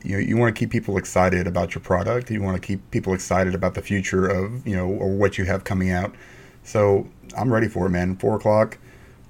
you 0.02 0.18
you 0.18 0.36
want 0.36 0.54
to 0.54 0.58
keep 0.58 0.70
people 0.70 0.96
excited 0.96 1.46
about 1.46 1.74
your 1.74 1.82
product. 1.82 2.30
You 2.30 2.42
want 2.42 2.60
to 2.60 2.66
keep 2.66 2.90
people 2.90 3.14
excited 3.14 3.54
about 3.54 3.74
the 3.74 3.82
future 3.82 4.26
of 4.26 4.66
you 4.66 4.76
know 4.76 4.88
or 4.88 5.10
what 5.10 5.38
you 5.38 5.44
have 5.44 5.64
coming 5.64 5.90
out. 5.90 6.14
So 6.64 7.08
I'm 7.36 7.52
ready 7.52 7.68
for 7.68 7.86
it, 7.86 7.90
man. 7.90 8.16
Four 8.16 8.36
o'clock 8.36 8.78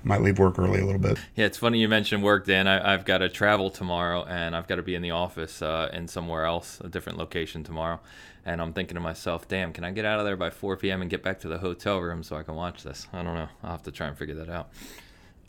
might 0.04 0.22
leave 0.22 0.38
work 0.38 0.58
early 0.58 0.80
a 0.80 0.84
little 0.84 1.00
bit. 1.00 1.18
Yeah, 1.34 1.46
it's 1.46 1.58
funny 1.58 1.78
you 1.80 1.88
mentioned 1.88 2.22
work, 2.22 2.46
Dan. 2.46 2.66
I, 2.66 2.92
have 2.92 3.04
got 3.04 3.18
to 3.18 3.28
travel 3.28 3.70
tomorrow, 3.70 4.24
and 4.24 4.54
I've 4.56 4.66
got 4.66 4.76
to 4.76 4.82
be 4.82 4.94
in 4.94 5.02
the 5.02 5.10
office 5.10 5.60
uh, 5.60 5.90
in 5.92 6.08
somewhere 6.08 6.44
else, 6.44 6.80
a 6.82 6.88
different 6.88 7.18
location 7.18 7.64
tomorrow. 7.64 8.00
And 8.44 8.60
I'm 8.60 8.72
thinking 8.72 8.94
to 8.94 9.00
myself, 9.00 9.46
damn, 9.46 9.72
can 9.72 9.84
I 9.84 9.90
get 9.90 10.04
out 10.04 10.20
of 10.20 10.24
there 10.24 10.36
by 10.36 10.50
4 10.50 10.76
p.m. 10.76 11.02
and 11.02 11.10
get 11.10 11.22
back 11.22 11.40
to 11.40 11.48
the 11.48 11.58
hotel 11.58 11.98
room 11.98 12.22
so 12.22 12.36
I 12.36 12.42
can 12.42 12.54
watch 12.54 12.82
this? 12.82 13.06
I 13.12 13.22
don't 13.22 13.34
know. 13.34 13.48
I'll 13.62 13.72
have 13.72 13.82
to 13.82 13.92
try 13.92 14.08
and 14.08 14.16
figure 14.16 14.36
that 14.36 14.48
out. 14.48 14.70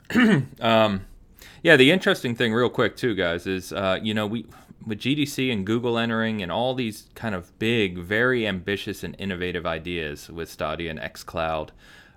um, 0.60 1.05
yeah, 1.63 1.75
the 1.75 1.91
interesting 1.91 2.36
thing, 2.36 2.53
real 2.53 2.69
quick, 2.69 2.98
too, 2.98 3.15
guys, 3.15 3.48
is 3.48 3.72
uh, 3.72 4.00
you 4.01 4.13
know 4.13 4.27
we 4.27 4.46
with 4.86 5.00
GDC 5.00 5.51
and 5.51 5.65
Google 5.65 5.98
entering 5.98 6.41
and 6.41 6.51
all 6.51 6.74
these 6.74 7.08
kind 7.15 7.36
of 7.36 7.58
big, 7.60 7.98
very 7.98 8.48
ambitious 8.48 9.03
and 9.03 9.15
innovative 9.19 9.65
ideas 9.65 10.29
with 10.29 10.50
Stadia 10.50 10.89
and 10.89 11.00
XCloud. 11.00 11.69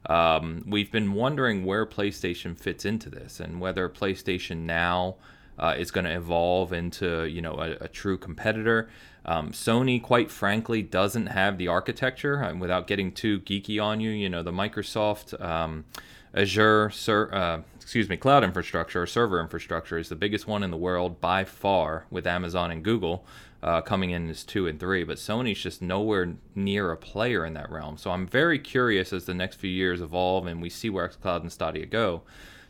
Um, 0.06 0.64
we've 0.66 0.90
been 0.90 1.12
wondering 1.12 1.64
where 1.64 1.86
PlayStation 1.86 2.58
fits 2.58 2.84
into 2.84 3.10
this 3.10 3.40
and 3.40 3.60
whether 3.60 3.88
PlayStation 3.88 4.58
Now 4.58 5.16
uh, 5.58 5.74
is 5.78 5.90
going 5.90 6.04
to 6.04 6.14
evolve 6.14 6.72
into 6.72 7.24
you 7.24 7.42
know 7.42 7.54
a, 7.54 7.84
a 7.84 7.88
true 7.88 8.18
competitor. 8.18 8.88
Um, 9.24 9.52
Sony, 9.52 10.02
quite 10.02 10.30
frankly, 10.30 10.82
doesn't 10.82 11.28
have 11.28 11.56
the 11.56 11.68
architecture. 11.68 12.36
And 12.36 12.60
without 12.60 12.86
getting 12.86 13.12
too 13.12 13.40
geeky 13.40 13.82
on 13.82 14.00
you, 14.00 14.10
you 14.10 14.28
know 14.28 14.42
the 14.42 14.52
Microsoft 14.52 15.40
um, 15.40 15.84
Azure, 16.34 16.90
ser- 16.90 17.32
uh, 17.32 17.60
excuse 17.76 18.08
me, 18.08 18.16
cloud 18.16 18.42
infrastructure 18.42 19.02
or 19.02 19.06
server 19.06 19.40
infrastructure 19.40 19.98
is 19.98 20.08
the 20.08 20.16
biggest 20.16 20.46
one 20.46 20.62
in 20.62 20.70
the 20.70 20.76
world 20.76 21.20
by 21.20 21.44
far, 21.44 22.06
with 22.10 22.26
Amazon 22.26 22.70
and 22.70 22.82
Google 22.82 23.24
uh, 23.62 23.80
coming 23.80 24.10
in 24.10 24.28
as 24.28 24.42
two 24.42 24.66
and 24.66 24.80
three, 24.80 25.04
but 25.04 25.18
Sony's 25.18 25.60
just 25.60 25.82
nowhere 25.82 26.34
near 26.54 26.90
a 26.90 26.96
player 26.96 27.46
in 27.46 27.54
that 27.54 27.70
realm. 27.70 27.96
So 27.96 28.10
I'm 28.10 28.26
very 28.26 28.58
curious 28.58 29.12
as 29.12 29.26
the 29.26 29.34
next 29.34 29.56
few 29.56 29.70
years 29.70 30.00
evolve 30.00 30.46
and 30.46 30.60
we 30.60 30.68
see 30.68 30.90
where 30.90 31.08
xCloud 31.08 31.42
and 31.42 31.52
Stadia 31.52 31.86
go 31.86 32.22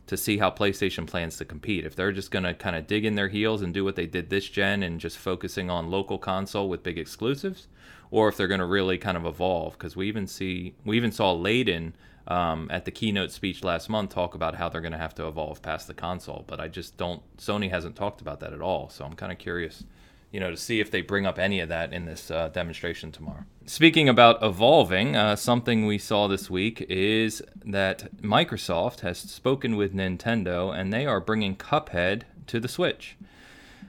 to 0.06 0.16
see 0.16 0.38
how 0.38 0.50
PlayStation 0.50 1.06
plans 1.06 1.36
to 1.36 1.44
compete. 1.44 1.84
If 1.84 1.94
they're 1.94 2.12
just 2.12 2.30
going 2.30 2.44
to 2.44 2.54
kind 2.54 2.76
of 2.76 2.86
dig 2.86 3.04
in 3.04 3.14
their 3.14 3.28
heels 3.28 3.62
and 3.62 3.72
do 3.72 3.84
what 3.84 3.96
they 3.96 4.06
did 4.06 4.30
this 4.30 4.48
gen 4.48 4.82
and 4.82 5.00
just 5.00 5.16
focusing 5.18 5.70
on 5.70 5.90
local 5.90 6.18
console 6.18 6.68
with 6.68 6.82
big 6.82 6.98
exclusives, 6.98 7.68
or 8.10 8.28
if 8.28 8.36
they're 8.36 8.48
going 8.48 8.60
to 8.60 8.66
really 8.66 8.98
kind 8.98 9.16
of 9.16 9.24
evolve. 9.24 9.74
Because 9.74 9.96
we 9.96 10.08
even 10.08 10.26
see 10.26 10.74
we 10.84 10.96
even 10.96 11.12
saw 11.12 11.34
Layden 11.34 11.92
um, 12.26 12.68
at 12.70 12.84
the 12.84 12.90
keynote 12.90 13.32
speech 13.32 13.64
last 13.64 13.88
month 13.88 14.10
talk 14.10 14.34
about 14.34 14.54
how 14.56 14.68
they're 14.68 14.80
going 14.80 14.92
to 14.92 14.98
have 14.98 15.14
to 15.16 15.26
evolve 15.26 15.62
past 15.62 15.86
the 15.86 15.94
console. 15.94 16.44
But 16.46 16.60
I 16.60 16.68
just 16.68 16.96
don't. 16.96 17.22
Sony 17.36 17.70
hasn't 17.70 17.96
talked 17.96 18.20
about 18.20 18.40
that 18.40 18.52
at 18.52 18.60
all. 18.60 18.88
So 18.90 19.04
I'm 19.04 19.14
kind 19.14 19.32
of 19.32 19.38
curious, 19.38 19.84
you 20.32 20.40
know, 20.40 20.50
to 20.50 20.56
see 20.56 20.80
if 20.80 20.90
they 20.90 21.02
bring 21.02 21.26
up 21.26 21.38
any 21.38 21.60
of 21.60 21.68
that 21.68 21.92
in 21.92 22.06
this 22.06 22.30
uh, 22.30 22.48
demonstration 22.48 23.12
tomorrow. 23.12 23.44
Speaking 23.66 24.08
about 24.08 24.42
evolving, 24.42 25.14
uh, 25.14 25.36
something 25.36 25.86
we 25.86 25.98
saw 25.98 26.26
this 26.26 26.50
week 26.50 26.80
is 26.88 27.42
that 27.64 28.10
Microsoft 28.20 29.00
has 29.00 29.18
spoken 29.18 29.76
with 29.76 29.94
Nintendo 29.94 30.74
and 30.76 30.92
they 30.92 31.06
are 31.06 31.20
bringing 31.20 31.54
Cuphead 31.54 32.22
to 32.48 32.58
the 32.58 32.68
Switch. 32.68 33.16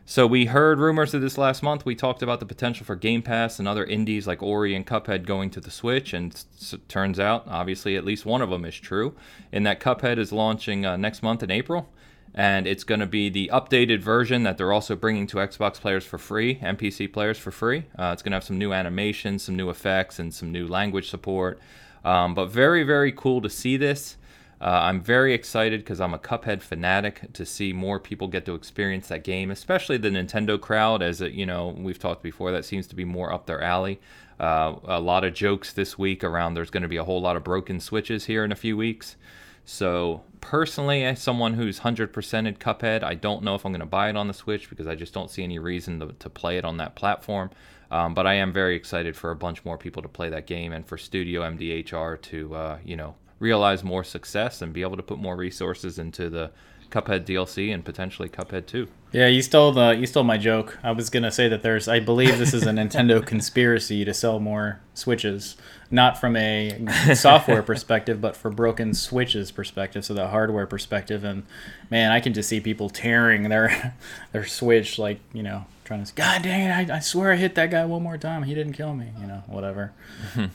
So 0.05 0.27
we 0.27 0.47
heard 0.47 0.79
rumors 0.79 1.13
of 1.13 1.21
this 1.21 1.37
last 1.37 1.63
month. 1.63 1.85
We 1.85 1.95
talked 1.95 2.21
about 2.21 2.41
the 2.41 2.45
potential 2.45 2.85
for 2.85 2.97
Game 2.97 3.21
Pass 3.21 3.57
and 3.57 3.69
other 3.69 3.85
indies 3.85 4.27
like 4.27 4.43
Ori 4.43 4.75
and 4.75 4.85
Cuphead 4.85 5.25
going 5.25 5.49
to 5.51 5.61
the 5.61 5.71
Switch, 5.71 6.13
and 6.13 6.43
turns 6.89 7.21
out, 7.21 7.45
obviously, 7.47 7.95
at 7.95 8.03
least 8.03 8.25
one 8.25 8.41
of 8.41 8.49
them 8.49 8.65
is 8.65 8.75
true. 8.75 9.15
In 9.53 9.63
that 9.63 9.79
Cuphead 9.79 10.17
is 10.17 10.33
launching 10.33 10.85
uh, 10.85 10.97
next 10.97 11.23
month 11.23 11.41
in 11.41 11.49
April, 11.49 11.89
and 12.35 12.65
it's 12.65 12.83
going 12.83 12.99
to 12.99 13.05
be 13.05 13.29
the 13.29 13.49
updated 13.53 13.99
version 13.99 14.43
that 14.43 14.57
they're 14.57 14.73
also 14.73 14.95
bringing 14.95 15.27
to 15.27 15.37
Xbox 15.37 15.79
players 15.79 16.03
for 16.03 16.17
free 16.17 16.57
and 16.61 16.77
PC 16.77 17.11
players 17.11 17.37
for 17.37 17.51
free. 17.51 17.85
Uh, 17.97 18.11
it's 18.13 18.23
going 18.23 18.31
to 18.31 18.37
have 18.37 18.43
some 18.43 18.57
new 18.57 18.73
animations, 18.73 19.43
some 19.43 19.55
new 19.55 19.69
effects, 19.69 20.17
and 20.17 20.33
some 20.33 20.51
new 20.51 20.67
language 20.67 21.09
support. 21.09 21.59
Um, 22.03 22.33
but 22.33 22.47
very, 22.47 22.83
very 22.83 23.11
cool 23.11 23.41
to 23.41 23.49
see 23.49 23.77
this. 23.77 24.17
Uh, 24.59 24.83
I'm 24.83 25.01
very 25.01 25.33
excited 25.33 25.81
because 25.81 25.99
I'm 25.99 26.13
a 26.13 26.19
Cuphead 26.19 26.61
fanatic 26.61 27.33
to 27.33 27.45
see 27.45 27.73
more 27.73 27.99
people 27.99 28.29
get 28.29 28.45
to 28.45 28.55
experience 28.55 29.09
that 29.09 29.23
game, 29.23 29.51
especially 29.51 29.97
the 29.97 30.09
Nintendo 30.09 30.59
crowd. 30.59 31.03
As 31.03 31.21
it, 31.21 31.33
you 31.33 31.45
know, 31.45 31.75
we've 31.77 31.99
talked 31.99 32.23
before, 32.23 32.51
that 32.51 32.63
seems 32.63 32.87
to 32.87 32.95
be 32.95 33.03
more 33.03 33.31
up 33.31 33.45
their 33.45 33.61
alley. 33.61 33.99
Uh, 34.39 34.75
a 34.85 34.99
lot 34.99 35.23
of 35.23 35.33
jokes 35.33 35.73
this 35.73 35.97
week 35.97 36.23
around 36.23 36.53
there's 36.53 36.69
going 36.69 36.83
to 36.83 36.89
be 36.89 36.97
a 36.97 37.03
whole 37.03 37.21
lot 37.21 37.35
of 37.35 37.43
broken 37.43 37.79
switches 37.79 38.25
here 38.25 38.43
in 38.43 38.51
a 38.51 38.55
few 38.55 38.75
weeks. 38.75 39.17
So 39.65 40.23
personally, 40.43 41.05
as 41.05 41.21
someone 41.21 41.53
who's 41.53 41.79
100%ed 41.79 42.59
Cuphead, 42.59 43.01
I 43.01 43.15
don't 43.15 43.43
know 43.43 43.55
if 43.55 43.65
I'm 43.65 43.71
going 43.71 43.79
to 43.79 43.85
buy 43.85 44.09
it 44.09 44.17
on 44.17 44.27
the 44.27 44.33
Switch 44.33 44.69
because 44.69 44.87
I 44.87 44.93
just 44.93 45.13
don't 45.13 45.31
see 45.31 45.41
any 45.41 45.57
reason 45.57 46.01
to, 46.01 46.07
to 46.19 46.29
play 46.29 46.57
it 46.57 46.65
on 46.65 46.77
that 46.77 46.95
platform. 46.95 47.49
Um, 47.89 48.13
but 48.13 48.27
I 48.27 48.33
am 48.33 48.51
very 48.51 48.75
excited 48.75 49.15
for 49.15 49.31
a 49.31 49.35
bunch 49.35 49.63
more 49.63 49.77
people 49.77 50.01
to 50.03 50.09
play 50.09 50.29
that 50.29 50.45
game 50.45 50.73
and 50.73 50.85
for 50.85 50.97
Studio 50.97 51.41
MDHR 51.43 52.21
to, 52.23 52.55
uh, 52.55 52.77
you 52.83 52.97
know, 52.97 53.15
realize 53.39 53.85
more 53.85 54.03
success 54.03 54.61
and 54.61 54.73
be 54.73 54.81
able 54.81 54.97
to 54.97 55.03
put 55.03 55.17
more 55.17 55.37
resources 55.37 55.97
into 55.97 56.29
the 56.29 56.51
Cuphead 56.93 57.25
DLC 57.25 57.73
and 57.73 57.83
potentially 57.83 58.29
Cuphead 58.29 58.67
2. 58.67 58.87
Yeah, 59.13 59.25
you 59.27 59.41
stole 59.41 59.71
the 59.71 59.91
you 59.91 60.05
stole 60.05 60.23
my 60.23 60.37
joke. 60.37 60.77
I 60.83 60.91
was 60.91 61.09
gonna 61.09 61.31
say 61.31 61.47
that 61.47 61.63
there's 61.63 61.87
I 61.87 61.99
believe 61.99 62.37
this 62.37 62.53
is 62.53 62.63
a 62.67 62.71
Nintendo 62.71 63.23
conspiracy 63.25 64.05
to 64.05 64.13
sell 64.13 64.39
more 64.39 64.79
Switches, 64.95 65.57
not 65.89 66.19
from 66.19 66.35
a 66.35 66.85
software 67.15 67.63
perspective, 67.71 68.21
but 68.21 68.35
for 68.35 68.51
broken 68.51 68.93
Switches 68.93 69.51
perspective, 69.51 70.05
so 70.05 70.13
the 70.13 70.27
hardware 70.27 70.67
perspective. 70.67 71.23
And 71.23 71.43
man, 71.89 72.11
I 72.11 72.19
can 72.19 72.33
just 72.33 72.47
see 72.47 72.59
people 72.59 72.89
tearing 72.89 73.49
their 73.49 73.95
their 74.31 74.45
Switch, 74.45 74.99
like 74.99 75.19
you 75.31 75.41
know, 75.43 75.65
trying 75.85 76.03
to. 76.03 76.13
God 76.13 76.43
dang 76.43 76.67
it! 76.67 76.89
I, 76.91 76.97
I 76.97 76.99
swear 76.99 77.31
I 77.31 77.35
hit 77.35 77.55
that 77.55 77.71
guy 77.71 77.85
one 77.85 78.03
more 78.03 78.17
time. 78.19 78.43
He 78.43 78.53
didn't 78.53 78.73
kill 78.73 78.93
me. 78.95 79.11
You 79.19 79.27
know, 79.27 79.43
whatever. 79.47 79.93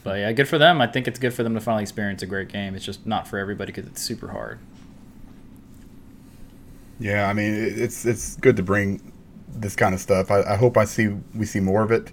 but 0.03 0.19
yeah, 0.19 0.31
good 0.31 0.47
for 0.47 0.57
them. 0.57 0.79
I 0.79 0.87
think 0.87 1.07
it's 1.07 1.19
good 1.19 1.33
for 1.33 1.43
them 1.43 1.53
to 1.53 1.61
finally 1.61 1.83
experience 1.83 2.23
a 2.23 2.27
great 2.27 2.47
game. 2.49 2.75
It's 2.75 2.85
just 2.85 3.05
not 3.05 3.27
for 3.27 3.37
everybody 3.37 3.73
because 3.73 3.87
it's 3.87 4.01
super 4.01 4.29
hard. 4.29 4.59
Yeah, 6.99 7.27
I 7.27 7.33
mean 7.33 7.53
it's 7.53 8.05
it's 8.05 8.35
good 8.37 8.57
to 8.57 8.63
bring 8.63 9.13
this 9.47 9.75
kind 9.75 9.93
of 9.93 10.01
stuff. 10.01 10.31
I, 10.31 10.41
I 10.41 10.55
hope 10.55 10.77
I 10.77 10.85
see 10.85 11.07
we 11.33 11.45
see 11.45 11.59
more 11.59 11.81
of 11.83 11.91
it, 11.91 12.11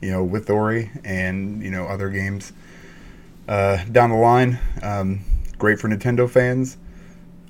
you 0.00 0.10
know, 0.10 0.24
with 0.24 0.50
Ori 0.50 0.90
and 1.04 1.62
you 1.62 1.70
know 1.70 1.86
other 1.86 2.10
games 2.10 2.52
uh, 3.48 3.84
down 3.84 4.10
the 4.10 4.16
line. 4.16 4.58
Um, 4.82 5.20
great 5.58 5.78
for 5.78 5.88
Nintendo 5.88 6.28
fans 6.28 6.78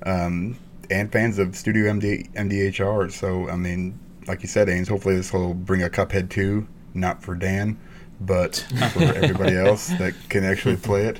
um, 0.05 0.57
and 0.89 1.11
fans 1.11 1.39
of 1.39 1.55
Studio 1.55 1.91
MD, 1.91 2.31
MDHR. 2.33 3.11
So 3.11 3.49
I 3.49 3.55
mean, 3.55 3.99
like 4.27 4.41
you 4.41 4.47
said, 4.47 4.67
Ains, 4.67 4.87
hopefully 4.87 5.15
this 5.15 5.33
will 5.33 5.53
bring 5.53 5.83
a 5.83 5.89
Cuphead 5.89 6.29
2, 6.29 6.67
not 6.93 7.21
for 7.21 7.35
Dan, 7.35 7.77
but 8.21 8.65
for 8.93 9.03
everybody 9.03 9.55
else 9.57 9.87
that 9.87 10.13
can 10.29 10.43
actually 10.43 10.77
play 10.77 11.05
it. 11.05 11.19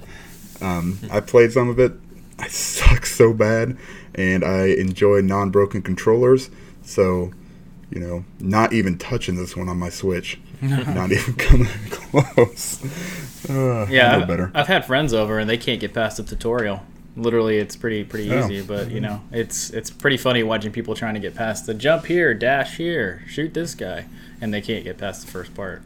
Um, 0.62 1.00
I 1.12 1.20
played 1.20 1.52
some 1.52 1.70
of 1.70 1.80
it. 1.80 1.94
I 2.38 2.48
suck 2.50 3.06
so 3.06 3.34
bad, 3.34 3.78
and 4.20 4.44
I 4.44 4.66
enjoy 4.68 5.22
non-broken 5.22 5.82
controllers. 5.82 6.50
So, 6.84 7.32
you 7.90 8.00
know, 8.02 8.26
not 8.40 8.74
even 8.74 8.98
touching 8.98 9.36
this 9.36 9.56
one 9.56 9.70
on 9.70 9.78
my 9.78 9.90
Switch, 9.90 10.40
not 10.62 11.12
even 11.12 11.34
coming 11.36 11.68
close. 11.90 12.84
Uh, 13.50 13.88
Yeah, 13.90 14.10
I 14.12 14.16
know 14.18 14.22
I've, 14.24 14.28
better. 14.28 14.52
I've 14.54 14.68
had 14.68 14.86
friends 14.86 15.14
over 15.14 15.40
and 15.40 15.50
they 15.50 15.58
can't 15.58 15.80
get 15.80 15.94
past 15.94 16.18
the 16.18 16.24
tutorial. 16.24 16.84
Literally, 17.16 17.58
it's 17.58 17.76
pretty 17.76 18.04
pretty 18.04 18.32
Oh. 18.32 18.46
easy, 18.46 18.62
but 18.62 18.92
you 18.92 19.02
know, 19.02 19.22
it's 19.32 19.72
it's 19.72 19.90
pretty 19.90 20.16
funny 20.18 20.44
watching 20.44 20.72
people 20.72 20.96
trying 20.96 21.16
to 21.16 21.20
get 21.20 21.36
past 21.36 21.66
the 21.66 21.74
jump 21.74 22.06
here, 22.06 22.34
dash 22.34 22.78
here, 22.78 23.24
shoot 23.28 23.54
this 23.54 23.74
guy, 23.76 24.06
and 24.40 24.54
they 24.54 24.62
can't 24.62 24.84
get 24.84 24.98
past 24.98 25.26
the 25.26 25.32
first 25.32 25.54
part. 25.56 25.82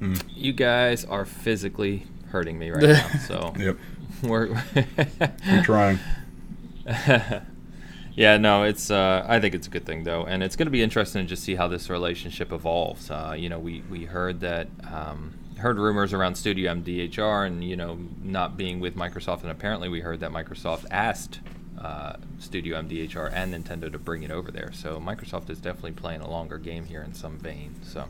Mm. 0.00 0.20
You 0.34 0.52
guys 0.54 1.04
are 1.04 1.24
physically 1.24 2.06
hurting 2.30 2.58
me 2.58 2.70
right 2.70 2.82
now. 2.82 3.08
So 3.28 3.54
Yep, 3.58 3.76
we're. 4.22 4.56
I'm 5.46 5.62
trying. 5.62 5.98
Yeah, 8.14 8.36
no, 8.36 8.64
it's. 8.64 8.90
Uh, 8.90 9.24
I 9.26 9.40
think 9.40 9.54
it's 9.54 9.66
a 9.66 9.70
good 9.70 9.86
thing 9.86 10.04
though, 10.04 10.24
and 10.24 10.42
it's 10.42 10.54
going 10.54 10.66
to 10.66 10.72
be 10.72 10.82
interesting 10.82 11.22
to 11.22 11.28
just 11.28 11.42
see 11.42 11.54
how 11.54 11.66
this 11.66 11.88
relationship 11.88 12.52
evolves. 12.52 13.10
Uh, 13.10 13.34
you 13.36 13.48
know, 13.48 13.58
we 13.58 13.82
we 13.88 14.04
heard 14.04 14.40
that 14.40 14.68
um, 14.90 15.38
heard 15.58 15.78
rumors 15.78 16.12
around 16.12 16.34
Studio 16.34 16.74
MDHR 16.74 17.46
and 17.46 17.64
you 17.64 17.76
know 17.76 17.98
not 18.22 18.56
being 18.56 18.80
with 18.80 18.96
Microsoft, 18.96 19.42
and 19.42 19.50
apparently 19.50 19.88
we 19.88 20.00
heard 20.00 20.20
that 20.20 20.30
Microsoft 20.30 20.84
asked 20.90 21.40
uh, 21.80 22.16
Studio 22.38 22.80
MDHR 22.82 23.32
and 23.32 23.54
Nintendo 23.54 23.90
to 23.90 23.98
bring 23.98 24.22
it 24.24 24.30
over 24.30 24.50
there. 24.50 24.72
So 24.72 25.00
Microsoft 25.00 25.48
is 25.48 25.58
definitely 25.58 25.92
playing 25.92 26.20
a 26.20 26.28
longer 26.28 26.58
game 26.58 26.84
here 26.84 27.02
in 27.02 27.14
some 27.14 27.38
vein. 27.38 27.76
So. 27.82 28.08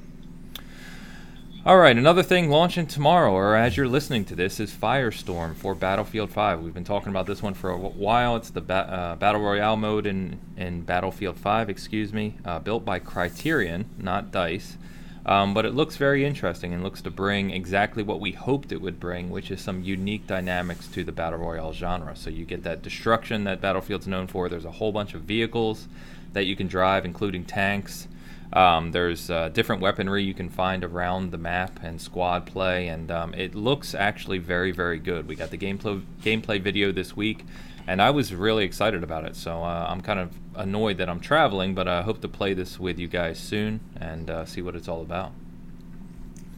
All 1.64 1.78
right, 1.78 1.96
another 1.96 2.24
thing 2.24 2.50
launching 2.50 2.88
tomorrow, 2.88 3.32
or 3.32 3.54
as 3.54 3.76
you're 3.76 3.86
listening 3.86 4.24
to 4.24 4.34
this, 4.34 4.58
is 4.58 4.72
Firestorm 4.72 5.54
for 5.54 5.76
Battlefield 5.76 6.32
5. 6.32 6.60
We've 6.60 6.74
been 6.74 6.82
talking 6.82 7.10
about 7.10 7.26
this 7.26 7.40
one 7.40 7.54
for 7.54 7.70
a 7.70 7.78
while. 7.78 8.34
It's 8.34 8.50
the 8.50 8.60
ba- 8.60 8.92
uh, 8.92 9.14
Battle 9.14 9.40
Royale 9.40 9.76
mode 9.76 10.04
in, 10.04 10.40
in 10.56 10.80
Battlefield 10.80 11.36
5, 11.36 11.70
excuse 11.70 12.12
me, 12.12 12.34
uh, 12.44 12.58
built 12.58 12.84
by 12.84 12.98
Criterion, 12.98 13.88
not 13.96 14.32
DICE. 14.32 14.76
Um, 15.24 15.54
but 15.54 15.64
it 15.64 15.72
looks 15.72 15.96
very 15.96 16.24
interesting 16.24 16.74
and 16.74 16.82
looks 16.82 17.00
to 17.02 17.12
bring 17.12 17.52
exactly 17.52 18.02
what 18.02 18.18
we 18.18 18.32
hoped 18.32 18.72
it 18.72 18.82
would 18.82 18.98
bring, 18.98 19.30
which 19.30 19.52
is 19.52 19.60
some 19.60 19.84
unique 19.84 20.26
dynamics 20.26 20.88
to 20.88 21.04
the 21.04 21.12
Battle 21.12 21.38
Royale 21.38 21.72
genre. 21.72 22.16
So 22.16 22.28
you 22.28 22.44
get 22.44 22.64
that 22.64 22.82
destruction 22.82 23.44
that 23.44 23.60
Battlefield's 23.60 24.08
known 24.08 24.26
for. 24.26 24.48
There's 24.48 24.64
a 24.64 24.72
whole 24.72 24.90
bunch 24.90 25.14
of 25.14 25.20
vehicles 25.20 25.86
that 26.32 26.46
you 26.46 26.56
can 26.56 26.66
drive, 26.66 27.04
including 27.04 27.44
tanks. 27.44 28.08
Um, 28.52 28.92
there's 28.92 29.30
uh, 29.30 29.48
different 29.48 29.80
weaponry 29.80 30.22
you 30.22 30.34
can 30.34 30.50
find 30.50 30.84
around 30.84 31.30
the 31.30 31.38
map 31.38 31.80
and 31.82 32.00
squad 32.00 32.46
play, 32.46 32.88
and 32.88 33.10
um, 33.10 33.34
it 33.34 33.54
looks 33.54 33.94
actually 33.94 34.38
very, 34.38 34.72
very 34.72 34.98
good. 34.98 35.26
We 35.26 35.36
got 35.36 35.50
the 35.50 35.58
gameplay 35.58 36.02
gameplay 36.22 36.60
video 36.60 36.92
this 36.92 37.16
week, 37.16 37.46
and 37.86 38.02
I 38.02 38.10
was 38.10 38.34
really 38.34 38.64
excited 38.64 39.02
about 39.02 39.24
it. 39.24 39.36
So 39.36 39.62
uh, 39.62 39.86
I'm 39.88 40.02
kind 40.02 40.18
of 40.18 40.36
annoyed 40.54 40.98
that 40.98 41.08
I'm 41.08 41.20
traveling, 41.20 41.74
but 41.74 41.88
I 41.88 42.02
hope 42.02 42.20
to 42.20 42.28
play 42.28 42.52
this 42.52 42.78
with 42.78 42.98
you 42.98 43.08
guys 43.08 43.38
soon 43.38 43.80
and 43.98 44.28
uh, 44.28 44.44
see 44.44 44.60
what 44.60 44.76
it's 44.76 44.88
all 44.88 45.00
about. 45.00 45.32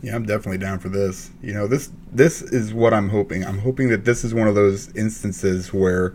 Yeah, 0.02 0.16
I'm 0.16 0.26
definitely 0.26 0.58
down 0.58 0.80
for 0.80 0.88
this. 0.88 1.30
You 1.40 1.54
know, 1.54 1.66
this 1.66 1.90
this 2.12 2.42
is 2.42 2.74
what 2.74 2.92
I'm 2.92 3.08
hoping. 3.08 3.44
I'm 3.44 3.60
hoping 3.60 3.88
that 3.88 4.04
this 4.04 4.24
is 4.24 4.34
one 4.34 4.48
of 4.48 4.54
those 4.54 4.94
instances 4.96 5.72
where 5.72 6.14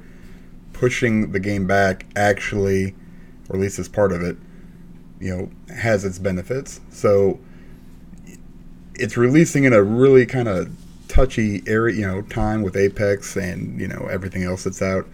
pushing 0.74 1.32
the 1.32 1.40
game 1.40 1.66
back 1.66 2.06
actually, 2.16 2.96
or 3.48 3.56
at 3.56 3.62
least 3.62 3.80
as 3.80 3.88
part 3.88 4.12
of 4.12 4.22
it, 4.22 4.38
you 5.20 5.36
know, 5.36 5.76
has 5.76 6.06
its 6.06 6.20
benefits. 6.20 6.80
So 6.90 7.40
it's 8.96 9.18
releasing 9.18 9.64
in 9.64 9.74
a 9.74 9.84
really 9.84 10.26
kind 10.26 10.48
of 10.48 10.72
touchy 11.08 11.64
area, 11.68 11.96
you 11.96 12.08
know, 12.08 12.22
time 12.22 12.62
with 12.62 12.76
Apex 12.78 13.36
and 13.36 13.80
you 13.80 13.88
know 13.88 14.08
everything 14.12 14.44
else 14.44 14.64
that's 14.64 14.82
out, 14.82 15.08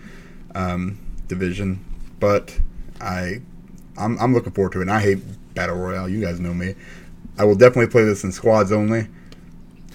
um, 0.53 0.99
Division. 1.27 1.83
But 2.19 2.59
I, 3.01 3.41
I'm, 3.97 4.17
I'm 4.19 4.33
looking 4.33 4.53
forward 4.53 4.73
to 4.73 4.79
it. 4.79 4.83
And 4.83 4.91
I 4.91 5.01
hate 5.01 5.19
battle 5.53 5.77
royale. 5.77 6.07
You 6.09 6.21
guys 6.21 6.39
know 6.39 6.53
me. 6.53 6.75
I 7.37 7.43
will 7.43 7.55
definitely 7.55 7.87
play 7.91 8.03
this 8.03 8.23
in 8.23 8.31
squads 8.31 8.71
only, 8.71 9.07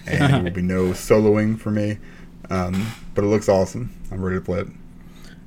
and 0.06 0.32
there 0.32 0.42
will 0.42 0.50
be 0.50 0.62
no 0.76 0.90
soloing 0.90 1.58
for 1.58 1.70
me. 1.70 1.98
Um, 2.50 2.92
but 3.14 3.24
it 3.24 3.28
looks 3.28 3.48
awesome. 3.48 3.94
I'm 4.10 4.22
ready 4.22 4.38
to 4.38 4.44
play 4.44 4.60
it. 4.60 4.66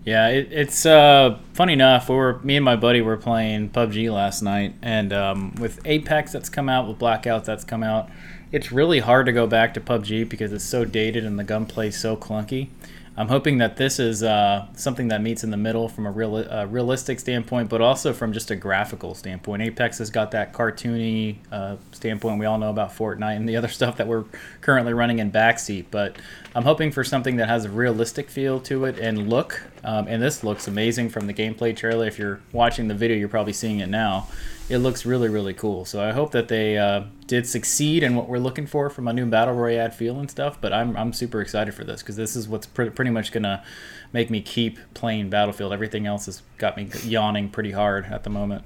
Yeah, 0.05 0.27
it, 0.29 0.49
it's 0.51 0.85
uh, 0.85 1.39
funny 1.53 1.73
enough. 1.73 2.09
We 2.09 2.15
were 2.15 2.39
me 2.39 2.57
and 2.57 2.65
my 2.65 2.75
buddy 2.75 3.01
were 3.01 3.15
playing 3.15 3.69
PUBG 3.69 4.11
last 4.11 4.41
night, 4.41 4.75
and 4.81 5.13
um, 5.13 5.55
with 5.55 5.79
Apex 5.85 6.33
that's 6.33 6.49
come 6.49 6.67
out, 6.67 6.87
with 6.87 6.99
Blackout 6.99 7.45
that's 7.45 7.63
come 7.63 7.83
out, 7.83 8.09
it's 8.51 8.71
really 8.71 8.99
hard 8.99 9.25
to 9.27 9.31
go 9.31 9.47
back 9.47 9.73
to 9.75 9.81
PUBG 9.81 10.27
because 10.27 10.51
it's 10.51 10.65
so 10.65 10.83
dated 10.83 11.25
and 11.25 11.39
the 11.39 11.43
gunplay's 11.43 11.97
so 11.97 12.17
clunky. 12.17 12.69
I'm 13.15 13.27
hoping 13.27 13.59
that 13.59 13.77
this 13.77 13.99
is 13.99 14.23
uh, 14.23 14.65
something 14.75 15.09
that 15.09 15.21
meets 15.21 15.43
in 15.43 15.51
the 15.51 15.57
middle 15.57 15.87
from 15.87 16.07
a 16.07 16.11
real, 16.11 16.35
uh, 16.35 16.65
realistic 16.65 17.19
standpoint, 17.19 17.69
but 17.69 17.79
also 17.79 18.11
from 18.11 18.33
just 18.33 18.49
a 18.49 18.55
graphical 18.55 19.13
standpoint. 19.13 19.61
Apex 19.61 19.99
has 19.99 20.09
got 20.09 20.31
that 20.31 20.51
cartoony 20.51 21.37
uh, 21.51 21.75
standpoint. 21.91 22.39
We 22.39 22.47
all 22.47 22.57
know 22.57 22.71
about 22.71 22.89
Fortnite 22.89 23.35
and 23.35 23.47
the 23.47 23.55
other 23.55 23.67
stuff 23.69 23.97
that 23.97 24.07
we're 24.07 24.25
currently 24.61 24.93
running 24.93 25.19
in 25.19 25.31
backseat, 25.31 25.85
but 25.91 26.15
I'm 26.55 26.63
hoping 26.63 26.91
for 26.91 27.03
something 27.03 27.35
that 27.35 27.49
has 27.49 27.65
a 27.65 27.69
realistic 27.69 28.31
feel 28.31 28.59
to 28.61 28.85
it 28.85 28.97
and 28.97 29.29
look. 29.29 29.61
Um, 29.83 30.07
and 30.07 30.21
this 30.21 30.43
looks 30.43 30.67
amazing 30.67 31.09
from 31.09 31.27
the 31.27 31.33
gameplay 31.33 31.75
trailer. 31.75 32.07
If 32.07 32.17
you're 32.17 32.39
watching 32.51 32.87
the 32.87 32.95
video, 32.95 33.15
you're 33.17 33.29
probably 33.29 33.53
seeing 33.53 33.79
it 33.79 33.89
now 33.89 34.27
it 34.73 34.79
looks 34.79 35.05
really 35.05 35.29
really 35.29 35.53
cool. 35.53 35.85
So 35.85 36.01
I 36.01 36.11
hope 36.11 36.31
that 36.31 36.47
they 36.47 36.77
uh, 36.77 37.03
did 37.27 37.47
succeed 37.47 38.01
in 38.01 38.15
what 38.15 38.27
we're 38.27 38.39
looking 38.39 38.65
for 38.65 38.89
from 38.89 39.07
a 39.07 39.13
new 39.13 39.27
battle 39.27 39.53
royale 39.53 39.91
feel 39.91 40.19
and 40.19 40.29
stuff. 40.29 40.59
But 40.59 40.73
I'm 40.73 40.97
I'm 40.97 41.13
super 41.13 41.41
excited 41.41 41.75
for 41.75 41.83
this 41.83 42.01
because 42.01 42.15
this 42.15 42.35
is 42.35 42.47
what's 42.47 42.65
pre- 42.65 42.89
pretty 42.89 43.11
much 43.11 43.31
gonna 43.31 43.63
make 44.11 44.31
me 44.31 44.41
keep 44.41 44.79
playing 44.95 45.29
Battlefield. 45.29 45.73
Everything 45.73 46.07
else 46.07 46.25
has 46.25 46.41
got 46.57 46.75
me 46.75 46.89
yawning 47.03 47.49
pretty 47.49 47.71
hard 47.71 48.05
at 48.05 48.23
the 48.23 48.31
moment. 48.31 48.63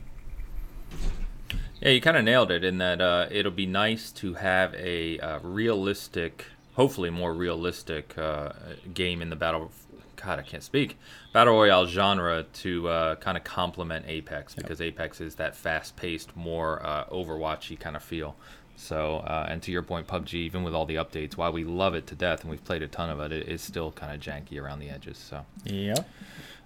Yeah, 1.81 1.89
you 1.89 1.99
kind 1.99 2.17
of 2.17 2.23
nailed 2.23 2.51
it 2.51 2.63
in 2.63 2.77
that 2.77 3.01
uh, 3.01 3.27
it'll 3.29 3.51
be 3.51 3.67
nice 3.67 4.11
to 4.13 4.35
have 4.35 4.73
a 4.75 5.19
uh, 5.19 5.39
realistic, 5.43 6.45
hopefully 6.73 7.09
more 7.09 7.33
realistic 7.33 8.17
uh, 8.17 8.53
game 8.93 9.21
in 9.21 9.29
the 9.29 9.35
battle 9.35 9.71
God, 10.17 10.39
I 10.39 10.41
can't 10.41 10.63
speak. 10.63 10.97
Battle 11.37 11.53
Royale 11.53 11.85
genre 11.85 12.45
to 12.51 12.87
uh, 12.87 13.15
kind 13.17 13.37
of 13.37 13.43
complement 13.43 14.05
Apex 14.07 14.55
because 14.55 14.79
yep. 14.79 14.87
Apex 14.87 15.21
is 15.21 15.35
that 15.35 15.55
fast 15.55 15.95
paced, 15.95 16.35
more 16.35 16.83
uh, 16.83 17.05
Overwatchy 17.11 17.79
kind 17.79 17.95
of 17.95 18.01
feel. 18.01 18.35
So, 18.75 19.17
uh, 19.17 19.45
and 19.47 19.61
to 19.61 19.71
your 19.71 19.83
point, 19.83 20.07
PUBG, 20.07 20.33
even 20.33 20.63
with 20.63 20.73
all 20.73 20.87
the 20.87 20.95
updates, 20.95 21.37
while 21.37 21.51
we 21.51 21.63
love 21.63 21.93
it 21.93 22.07
to 22.07 22.15
death 22.15 22.41
and 22.41 22.49
we've 22.49 22.63
played 22.63 22.81
a 22.81 22.87
ton 22.87 23.11
of 23.11 23.19
it, 23.19 23.31
it 23.31 23.47
is 23.47 23.61
still 23.61 23.91
kind 23.91 24.15
of 24.15 24.19
janky 24.19 24.59
around 24.59 24.79
the 24.79 24.89
edges. 24.89 25.19
So, 25.19 25.45
yeah. 25.63 25.93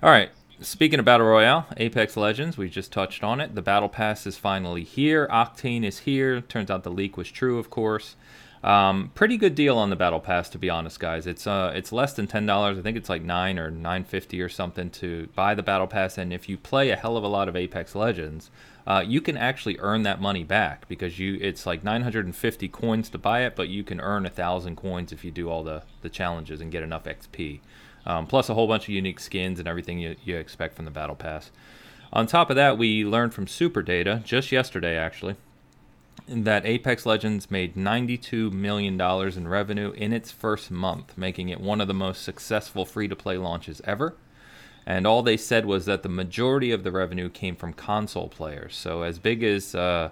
All 0.02 0.10
right. 0.10 0.30
Speaking 0.62 1.00
of 1.00 1.06
Battle 1.06 1.28
Royale, 1.28 1.68
Apex 1.76 2.16
Legends, 2.16 2.58
we 2.58 2.70
just 2.70 2.94
touched 2.94 3.26
on 3.26 3.42
it. 3.42 3.56
The 3.56 3.62
Battle 3.62 3.90
Pass 3.90 4.26
is 4.26 4.38
finally 4.38 4.86
here. 4.86 5.28
Octane 5.28 5.84
is 5.84 6.00
here. 6.00 6.40
Turns 6.40 6.72
out 6.72 6.84
the 6.84 6.92
leak 6.92 7.18
was 7.18 7.30
true, 7.30 7.60
of 7.60 7.70
course. 7.70 8.16
Um, 8.64 9.12
pretty 9.16 9.38
good 9.38 9.56
deal 9.56 9.78
on 9.78 9.90
the 9.90 9.96
battle 9.96 10.20
pass, 10.20 10.48
to 10.50 10.60
be 10.60 10.70
honest, 10.70 11.00
guys. 11.00 11.26
It's 11.26 11.48
uh, 11.48 11.72
it's 11.76 11.92
less 11.92 12.14
than 12.14 12.28
ten 12.28 12.46
dollars. 12.46 12.78
I 12.78 12.82
think 12.82 12.96
it's 12.96 13.10
like 13.10 13.24
nine 13.24 13.58
or 13.58 13.72
nine 13.72 14.04
fifty 14.04 14.40
or 14.40 14.50
something 14.50 14.92
to 14.92 15.30
buy 15.36 15.56
the 15.56 15.64
battle 15.64 15.88
pass. 15.88 16.18
And 16.18 16.32
if 16.32 16.48
you 16.48 16.58
play 16.58 16.92
a 16.92 16.96
hell 16.96 17.18
of 17.18 17.24
a 17.24 17.28
lot 17.28 17.50
of 17.50 17.56
Apex 17.56 17.96
Legends, 17.96 18.52
uh, 18.86 19.04
you 19.06 19.20
can 19.20 19.36
actually 19.36 19.78
earn 19.80 20.04
that 20.04 20.22
money 20.22 20.44
back 20.44 20.88
because 20.88 21.18
you 21.18 21.40
it's 21.42 21.66
like 21.66 21.84
950 21.84 22.68
coins 22.68 23.10
to 23.10 23.18
buy 23.18 23.42
it, 23.42 23.56
but 23.56 23.68
you 23.68 23.84
can 23.84 24.00
earn 24.00 24.28
a 24.28 24.30
thousand 24.30 24.76
coins 24.76 25.12
if 25.12 25.26
you 25.26 25.32
do 25.32 25.50
all 25.50 25.64
the 25.64 25.82
the 26.04 26.10
challenges 26.10 26.62
and 26.62 26.72
get 26.72 26.84
enough 26.84 27.06
XP. 27.06 27.62
Um, 28.06 28.28
plus 28.28 28.50
a 28.50 28.54
whole 28.54 28.68
bunch 28.68 28.84
of 28.84 28.90
unique 28.90 29.20
skins 29.20 29.60
and 29.60 29.68
everything 29.68 30.00
you, 30.00 30.16
you 30.24 30.36
expect 30.38 30.76
from 30.76 30.86
the 30.86 30.92
battle 30.92 31.16
pass. 31.16 31.52
On 32.14 32.28
top 32.28 32.50
of 32.50 32.56
that, 32.56 32.78
we 32.78 33.06
learned 33.06 33.34
from 33.34 33.48
Super 33.48 33.82
Data 33.82 34.22
just 34.26 34.52
yesterday, 34.52 34.98
actually, 34.98 35.36
that 36.28 36.66
Apex 36.66 37.06
Legends 37.06 37.52
made 37.52 37.76
$92 37.76 38.52
million 38.52 39.00
in 39.00 39.48
revenue 39.48 39.92
in 39.92 40.14
its 40.14 40.32
first 40.32 40.72
month, 40.72 41.18
making 41.18 41.50
it 41.50 41.60
one 41.60 41.82
of 41.82 41.88
the 41.88 41.94
most 41.94 42.24
successful 42.24 42.86
free 42.86 43.08
to 43.08 43.16
play 43.16 43.38
launches 43.38 43.82
ever. 43.84 44.16
And 44.86 45.06
all 45.06 45.22
they 45.22 45.38
said 45.38 45.66
was 45.66 45.86
that 45.86 46.04
the 46.04 46.10
majority 46.10 46.72
of 46.72 46.84
the 46.84 46.92
revenue 46.92 47.30
came 47.30 47.56
from 47.56 47.74
console 47.74 48.28
players. 48.28 48.76
So 48.76 49.04
as 49.04 49.20
big 49.20 49.44
as 49.44 49.76
uh, 49.76 50.10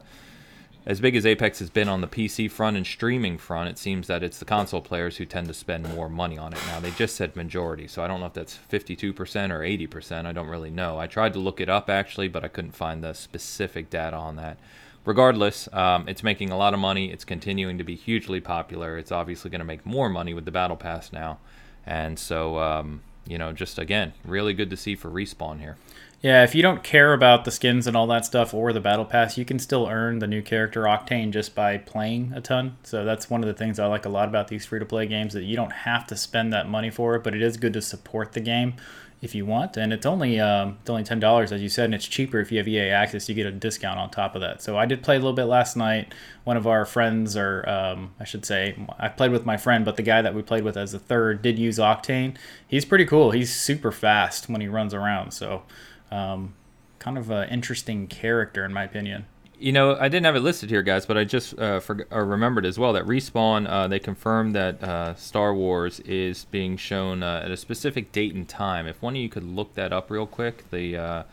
as 0.86 1.00
big 1.00 1.16
as 1.16 1.26
Apex 1.26 1.60
has 1.60 1.70
been 1.70 1.90
on 1.90 2.02
the 2.02 2.08
PC 2.08 2.50
front 2.50 2.78
and 2.78 2.86
streaming 2.86 3.38
front, 3.38 3.70
it 3.70 3.78
seems 3.78 4.08
that 4.08 4.24
it's 4.24 4.40
the 4.40 4.46
console 4.46 4.82
players 4.82 5.18
who 5.18 5.26
tend 5.26 5.48
to 5.48 5.54
spend 5.54 5.94
more 5.94 6.10
money 6.10 6.38
on 6.38 6.54
it. 6.54 6.60
Now 6.68 6.80
they 6.80 6.92
just 6.92 7.16
said 7.16 7.36
majority, 7.36 7.88
so 7.88 8.04
I 8.04 8.08
don't 8.08 8.20
know 8.20 8.28
if 8.28 8.34
that's 8.34 8.60
52% 8.72 9.14
or 9.52 9.60
80%. 9.60 10.26
I 10.26 10.32
don't 10.32 10.48
really 10.48 10.72
know. 10.72 10.98
I 10.98 11.08
tried 11.08 11.34
to 11.34 11.40
look 11.40 11.60
it 11.60 11.70
up 11.70 11.90
actually, 11.90 12.28
but 12.28 12.44
I 12.44 12.48
couldn't 12.48 12.72
find 12.72 13.04
the 13.04 13.14
specific 13.14 13.90
data 13.90 14.16
on 14.16 14.36
that 14.38 14.58
regardless, 15.06 15.68
um, 15.74 16.08
it's 16.08 16.24
making 16.24 16.52
a 16.52 16.58
lot 16.58 16.74
of 16.74 16.80
money. 16.80 17.12
It's 17.12 17.26
continuing 17.26 17.78
to 17.78 17.84
be 17.84 17.96
hugely 17.96 18.42
popular. 18.42 18.98
It's 18.98 19.12
obviously 19.12 19.50
going 19.50 19.60
to 19.60 19.66
make 19.66 19.86
more 19.86 20.10
money 20.10 20.34
with 20.34 20.46
the 20.46 20.52
Battle 20.52 20.78
Pass 20.78 21.12
now. 21.12 21.40
And 21.86 22.20
so, 22.20 22.60
um, 22.60 23.02
you 23.26 23.38
know, 23.38 23.52
just 23.52 23.80
again, 23.80 24.14
really 24.24 24.54
good 24.54 24.70
to 24.70 24.78
see 24.78 24.96
for 24.96 25.10
Respawn 25.10 25.60
here. 25.60 25.78
Yeah, 26.22 26.44
if 26.44 26.54
you 26.54 26.62
don't 26.62 26.84
care 26.84 27.14
about 27.14 27.46
the 27.46 27.52
skins 27.52 27.88
and 27.88 27.96
all 27.96 28.08
that 28.08 28.26
stuff 28.26 28.54
or 28.54 28.74
the 28.74 28.82
battle 28.82 29.06
pass, 29.06 29.38
you 29.38 29.46
can 29.46 29.58
still 29.58 29.88
earn 29.88 30.20
the 30.20 30.28
new 30.28 30.42
character 30.42 30.84
Octane 30.84 31.32
just 31.32 31.56
by 31.56 31.78
playing 31.78 32.34
a 32.36 32.42
ton. 32.42 32.76
So 32.84 33.06
that's 33.06 33.30
one 33.30 33.42
of 33.42 33.48
the 33.48 33.54
things 33.54 33.80
I 33.80 33.86
like 33.86 34.06
a 34.06 34.10
lot 34.10 34.28
about 34.28 34.50
these 34.50 34.66
free 34.66 34.80
to 34.80 34.86
play 34.86 35.06
games 35.06 35.34
that 35.34 35.44
you 35.44 35.56
don't 35.56 35.72
have 35.72 36.06
to 36.08 36.18
spend 36.18 36.52
that 36.52 36.68
money 36.68 36.90
for 36.90 37.16
it, 37.16 37.24
but 37.24 37.34
it 37.34 37.42
is 37.42 37.56
good 37.56 37.72
to 37.72 37.82
support 37.82 38.34
the 38.34 38.42
game 38.42 38.74
if 39.22 39.36
you 39.36 39.46
want, 39.46 39.76
and 39.76 39.92
it's 39.92 40.06
only 40.06 40.40
um, 40.40 40.78
it's 40.82 40.90
only 40.90 41.04
ten 41.04 41.20
dollars 41.20 41.52
as 41.52 41.62
you 41.62 41.70
said, 41.70 41.86
and 41.86 41.94
it's 41.94 42.08
cheaper 42.08 42.40
if 42.40 42.52
you 42.52 42.58
have 42.58 42.68
EA 42.68 42.90
access. 42.90 43.28
You 43.28 43.36
get 43.36 43.46
a 43.46 43.52
discount 43.52 44.00
on 44.00 44.10
top 44.10 44.36
of 44.36 44.42
that. 44.42 44.62
So 44.62 44.78
I 44.78 44.86
did 44.86 45.04
play 45.04 45.16
a 45.16 45.20
little 45.20 45.34
bit 45.34 45.46
last 45.46 45.76
night. 45.76 46.14
One 46.46 46.56
of 46.56 46.66
our 46.66 46.86
friends, 46.86 47.36
or 47.36 47.68
um, 47.70 48.14
I 48.20 48.24
should 48.24 48.46
say, 48.46 48.76
I 48.98 49.10
played 49.10 49.32
with 49.32 49.46
my 49.46 49.58
friend, 49.58 49.84
but 49.84 49.98
the 49.98 50.04
guy 50.04 50.22
that 50.22 50.34
we 50.34 50.42
played 50.42 50.64
with 50.64 50.78
as 50.78 50.94
a 50.94 51.00
third 51.00 51.42
did 51.42 51.60
use 51.60 51.78
Octane. 51.78 52.38
He's 52.68 52.86
pretty 52.86 53.06
cool. 53.06 53.32
He's 53.32 53.54
super 53.54 53.92
fast 53.92 54.48
when 54.48 54.62
he 54.62 54.68
runs 54.68 54.94
around. 54.94 55.32
So 55.32 55.64
um, 56.12 56.56
kind 57.00 57.18
of 57.18 57.30
an 57.30 57.50
interesting 57.50 58.08
character 58.08 58.64
in 58.64 58.74
my 58.74 58.84
opinion. 58.84 59.26
You 59.60 59.74
know, 59.74 59.98
I 60.00 60.08
didn't 60.08 60.26
have 60.26 60.38
it 60.38 60.40
listed 60.40 60.70
here, 60.70 60.82
guys, 60.82 61.06
but 61.06 61.18
I 61.18 61.26
just 61.26 61.60
uh, 61.60 61.82
for, 61.82 62.08
uh, 62.14 62.20
remembered 62.22 62.66
as 62.66 62.80
well 62.80 62.94
that 62.94 63.04
Respawn 63.06 63.70
uh, 63.70 63.90
they 63.90 64.00
confirmed 64.00 64.56
that 64.56 64.82
uh, 64.82 65.16
Star 65.16 65.54
Wars 65.54 66.00
is 66.02 66.46
being 66.46 66.78
shown 66.78 67.24
uh, 67.24 67.42
at 67.44 67.52
a 67.52 67.58
specific 67.58 68.14
date 68.14 68.34
and 68.34 68.48
time. 68.48 68.88
If 68.88 69.02
one 69.02 69.18
of 69.18 69.22
you 69.22 69.28
could 69.28 69.44
look 69.44 69.76
that 69.76 69.92
up 69.92 70.10
real 70.10 70.26
quick, 70.26 70.70
the 70.72 70.96
uh, 70.96 71.24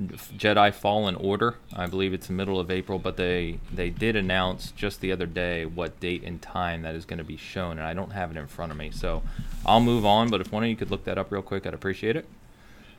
Jedi 0.00 0.72
Fallen 0.72 1.14
Order, 1.14 1.56
I 1.74 1.86
believe 1.86 2.14
it's 2.14 2.28
the 2.28 2.32
middle 2.32 2.58
of 2.58 2.70
April, 2.70 2.98
but 2.98 3.18
they 3.18 3.60
they 3.70 3.90
did 3.90 4.16
announce 4.16 4.70
just 4.72 5.02
the 5.02 5.12
other 5.12 5.26
day 5.26 5.66
what 5.66 6.00
date 6.00 6.22
and 6.24 6.40
time 6.40 6.80
that 6.82 6.94
is 6.94 7.04
going 7.04 7.18
to 7.18 7.24
be 7.24 7.36
shown, 7.36 7.72
and 7.72 7.86
I 7.86 7.92
don't 7.92 8.12
have 8.12 8.30
it 8.30 8.38
in 8.38 8.46
front 8.46 8.72
of 8.72 8.78
me, 8.78 8.92
so 8.92 9.22
I'll 9.66 9.80
move 9.80 10.06
on. 10.06 10.30
But 10.30 10.40
if 10.40 10.50
one 10.50 10.64
of 10.64 10.70
you 10.70 10.76
could 10.76 10.90
look 10.90 11.04
that 11.04 11.18
up 11.18 11.30
real 11.30 11.42
quick, 11.42 11.66
I'd 11.66 11.74
appreciate 11.74 12.16
it. 12.16 12.26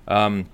Um, 0.08 0.46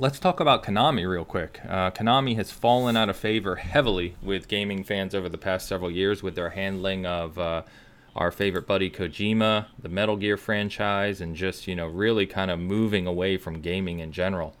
let's 0.00 0.18
talk 0.18 0.40
about 0.40 0.64
Konami 0.64 1.06
real 1.06 1.26
quick. 1.26 1.60
Uh, 1.68 1.90
Konami 1.90 2.34
has 2.36 2.50
fallen 2.50 2.96
out 2.96 3.10
of 3.10 3.18
favor 3.18 3.56
heavily 3.56 4.16
with 4.22 4.48
gaming 4.48 4.82
fans 4.82 5.14
over 5.14 5.28
the 5.28 5.36
past 5.36 5.68
several 5.68 5.90
years 5.90 6.22
with 6.22 6.34
their 6.34 6.50
handling 6.50 7.04
of 7.04 7.38
uh, 7.38 7.62
our 8.16 8.32
favorite 8.32 8.66
buddy 8.66 8.88
Kojima, 8.90 9.66
the 9.78 9.90
Metal 9.90 10.16
Gear 10.16 10.38
franchise, 10.38 11.20
and 11.20 11.36
just, 11.36 11.66
you 11.66 11.74
know, 11.74 11.86
really 11.86 12.24
kind 12.26 12.50
of 12.50 12.58
moving 12.58 13.06
away 13.06 13.36
from 13.36 13.60
gaming 13.60 13.98
in 13.98 14.10
general. 14.10 14.56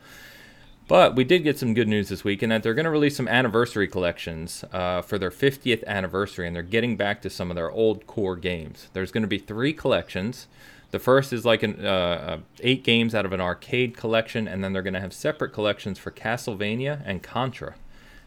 But 0.86 1.16
we 1.16 1.24
did 1.24 1.42
get 1.42 1.58
some 1.58 1.72
good 1.72 1.88
news 1.88 2.10
this 2.10 2.22
week 2.22 2.42
in 2.42 2.50
that 2.50 2.62
they're 2.62 2.74
going 2.74 2.84
to 2.84 2.90
release 2.90 3.16
some 3.16 3.28
anniversary 3.28 3.88
collections 3.88 4.62
uh, 4.74 5.00
for 5.00 5.16
their 5.16 5.30
50th 5.30 5.86
anniversary, 5.86 6.48
and 6.48 6.54
they're 6.54 6.62
getting 6.62 6.98
back 6.98 7.22
to 7.22 7.30
some 7.30 7.50
of 7.50 7.54
their 7.54 7.70
old 7.70 8.06
core 8.06 8.36
games. 8.36 8.88
There's 8.92 9.10
going 9.10 9.22
to 9.22 9.28
be 9.28 9.38
three 9.38 9.72
collections. 9.72 10.48
The 10.90 10.98
first 10.98 11.32
is 11.32 11.44
like 11.44 11.62
an 11.62 11.84
uh, 11.84 11.88
uh, 11.88 12.38
eight 12.60 12.82
games 12.82 13.14
out 13.14 13.24
of 13.24 13.32
an 13.32 13.40
arcade 13.40 13.96
collection, 13.96 14.48
and 14.48 14.62
then 14.62 14.72
they're 14.72 14.82
going 14.82 14.94
to 14.94 15.00
have 15.00 15.12
separate 15.12 15.52
collections 15.52 15.98
for 15.98 16.10
Castlevania 16.10 17.02
and 17.04 17.22
Contra. 17.22 17.74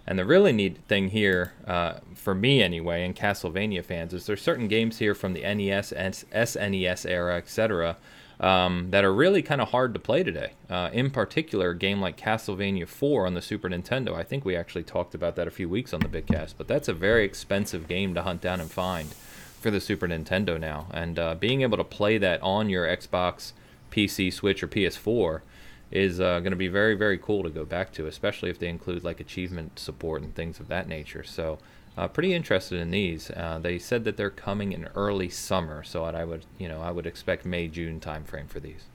And 0.06 0.19
the 0.19 0.26
really 0.26 0.52
neat 0.52 0.78
thing 0.88 1.10
here, 1.10 1.54
uh, 1.65 1.95
for 2.13 2.36
me 2.36 2.62
anyway, 2.62 3.06
and 3.06 3.15
Castlevania 3.15 3.84
fans, 3.84 4.13
is 4.13 4.26
there's 4.26 4.41
certain 4.41 4.67
games 4.67 4.99
here 4.99 5.15
from 5.15 5.34
the 5.34 5.41
NES, 5.41 5.93
SNES 5.93 7.10
era, 7.10 7.38
etc., 7.38 7.97
um, 8.39 8.88
that 8.89 9.06
are 9.06 9.13
really 9.13 9.41
kind 9.41 9.62
of 9.62 9.69
hard 9.69 9.93
to 9.93 9.99
play 9.99 10.23
today. 10.23 10.54
Uh, 10.69 10.89
in 10.91 11.10
particular, 11.10 11.69
a 11.69 11.78
game 11.78 12.02
like 12.02 12.17
Castlevania 12.17 12.88
4 12.88 13.26
on 13.26 13.36
the 13.36 13.41
Super 13.41 13.69
Nintendo. 13.69 14.15
I 14.15 14.23
think 14.23 14.43
we 14.43 14.56
actually 14.56 14.84
talked 14.84 15.15
about 15.15 15.36
that 15.38 15.47
a 15.47 15.52
few 15.52 15.69
weeks 15.69 15.93
on 15.93 16.02
the 16.02 16.10
Bitcast, 16.10 16.56
but 16.58 16.67
that's 16.67 16.89
a 16.89 16.93
very 16.93 17.23
expensive 17.23 17.88
game 17.88 18.13
to 18.15 18.23
hunt 18.23 18.41
down 18.41 18.60
and 18.60 18.69
find 18.69 19.15
for 19.63 19.71
the 19.71 19.82
Super 19.82 20.08
Nintendo 20.08 20.60
now, 20.60 20.88
and 20.91 21.17
uh, 21.17 21.36
being 21.36 21.62
able 21.62 21.78
to 21.78 21.84
play 21.84 22.17
that 22.19 22.41
on 22.43 22.69
your 22.69 22.86
Xbox, 22.86 23.54
PC, 23.91 24.32
Switch, 24.32 24.62
or 24.62 24.67
PS4 24.67 25.41
is 25.89 26.19
uh, 26.19 26.39
going 26.39 26.52
to 26.52 26.58
be 26.58 26.67
very, 26.67 26.95
very 26.95 27.17
cool 27.17 27.43
to 27.43 27.49
go 27.49 27.63
back 27.63 27.91
to, 27.93 28.06
especially 28.06 28.49
if 28.49 28.60
they 28.60 28.67
include 28.67 29.04
like 29.04 29.19
achievement 29.19 29.80
support 29.80 30.21
and 30.21 30.36
things 30.36 30.60
of 30.60 30.67
that 30.67 30.88
nature. 30.88 31.23
So, 31.23 31.60
uh, 31.97 32.08
pretty 32.08 32.34
interested 32.34 32.80
in 32.80 32.91
these. 32.91 33.32
Uh, 33.32 33.60
they 33.62 33.80
said 33.80 34.04
that 34.04 34.17
they're 34.17 34.30
coming 34.30 34.73
in 34.73 34.89
early 34.95 35.30
summer, 35.30 35.84
so 35.84 36.04
I 36.04 36.26
would, 36.26 36.45
you 36.58 36.67
know, 36.67 36.82
I 36.82 36.91
would 36.91 37.06
expect 37.06 37.45
May 37.45 37.67
June 37.67 37.99
timeframe 37.99 38.49
for 38.49 38.60
these. 38.60 38.86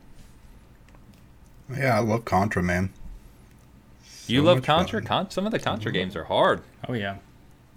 Yeah, 1.74 1.96
I 1.96 2.00
love 2.00 2.24
Contra, 2.24 2.62
man. 2.62 2.90
So 4.04 4.32
you 4.32 4.42
love 4.42 4.62
Contra? 4.62 5.00
Con- 5.00 5.30
some 5.30 5.46
of 5.46 5.52
the 5.52 5.58
Contra 5.58 5.92
games 5.92 6.14
are 6.16 6.24
hard. 6.24 6.62
Oh 6.88 6.92
yeah. 6.92 7.16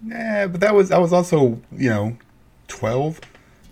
Yeah, 0.04 0.48
but 0.48 0.60
that 0.60 0.74
was 0.74 0.90
I 0.90 0.98
was 0.98 1.12
also 1.12 1.60
you 1.70 1.88
know 1.88 2.16
12. 2.72 3.20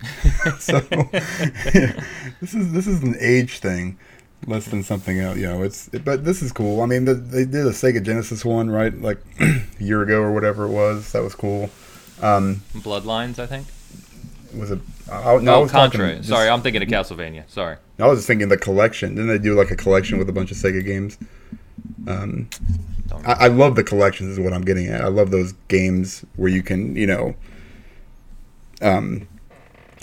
so 0.61 0.81
yeah, 1.03 2.03
this 2.41 2.55
is 2.55 2.73
this 2.73 2.87
is 2.87 3.03
an 3.03 3.17
age 3.21 3.59
thing 3.59 3.99
less 4.47 4.65
than 4.67 4.83
something 4.83 5.19
else 5.21 5.37
you 5.37 5.47
know 5.47 5.63
it's 5.63 5.91
but 6.03 6.25
this 6.25 6.41
is 6.41 6.51
cool 6.53 6.81
i 6.81 6.87
mean 6.87 7.05
the, 7.05 7.13
they 7.13 7.45
did 7.45 7.67
a 7.67 7.71
sega 7.71 8.03
genesis 8.03 8.43
one 8.43 8.71
right 8.71 8.99
like 9.03 9.19
a 9.41 9.61
year 9.79 10.01
ago 10.01 10.23
or 10.23 10.33
whatever 10.33 10.65
it 10.65 10.71
was 10.71 11.13
that 11.13 11.23
was 11.23 11.35
cool 11.35 11.69
um, 12.23 12.63
bloodlines 12.77 13.39
i 13.39 13.45
think 13.47 13.67
was 14.55 14.71
it? 14.71 14.81
I, 15.13 15.37
no, 15.37 15.53
I 15.53 15.57
Oh, 15.57 15.63
was 15.63 15.71
Contra. 15.71 16.17
just- 16.17 16.29
Sorry, 16.29 16.49
I'm 16.49 16.61
thinking 16.61 16.83
of 16.83 16.89
Castlevania. 16.89 17.49
Sorry. 17.49 17.77
I 18.01 18.07
was 18.09 18.19
just 18.19 18.27
thinking 18.27 18.49
the 18.49 18.57
collection. 18.57 19.15
Didn't 19.15 19.29
they 19.29 19.39
do 19.39 19.55
like 19.55 19.71
a 19.71 19.77
collection 19.77 20.19
with 20.19 20.29
a 20.29 20.33
bunch 20.33 20.51
of 20.51 20.57
Sega 20.57 20.85
games? 20.85 21.19
Um, 22.09 22.49
I, 23.25 23.33
I 23.33 23.47
love 23.47 23.77
the 23.77 23.85
collections. 23.85 24.31
Is 24.31 24.41
what 24.41 24.53
I'm 24.53 24.63
getting 24.63 24.89
at. 24.89 25.03
I 25.03 25.07
love 25.07 25.31
those 25.31 25.53
games 25.69 26.25
where 26.35 26.49
you 26.51 26.65
can, 26.65 26.97
you 26.97 27.07
know, 27.07 27.37
um, 28.83 29.27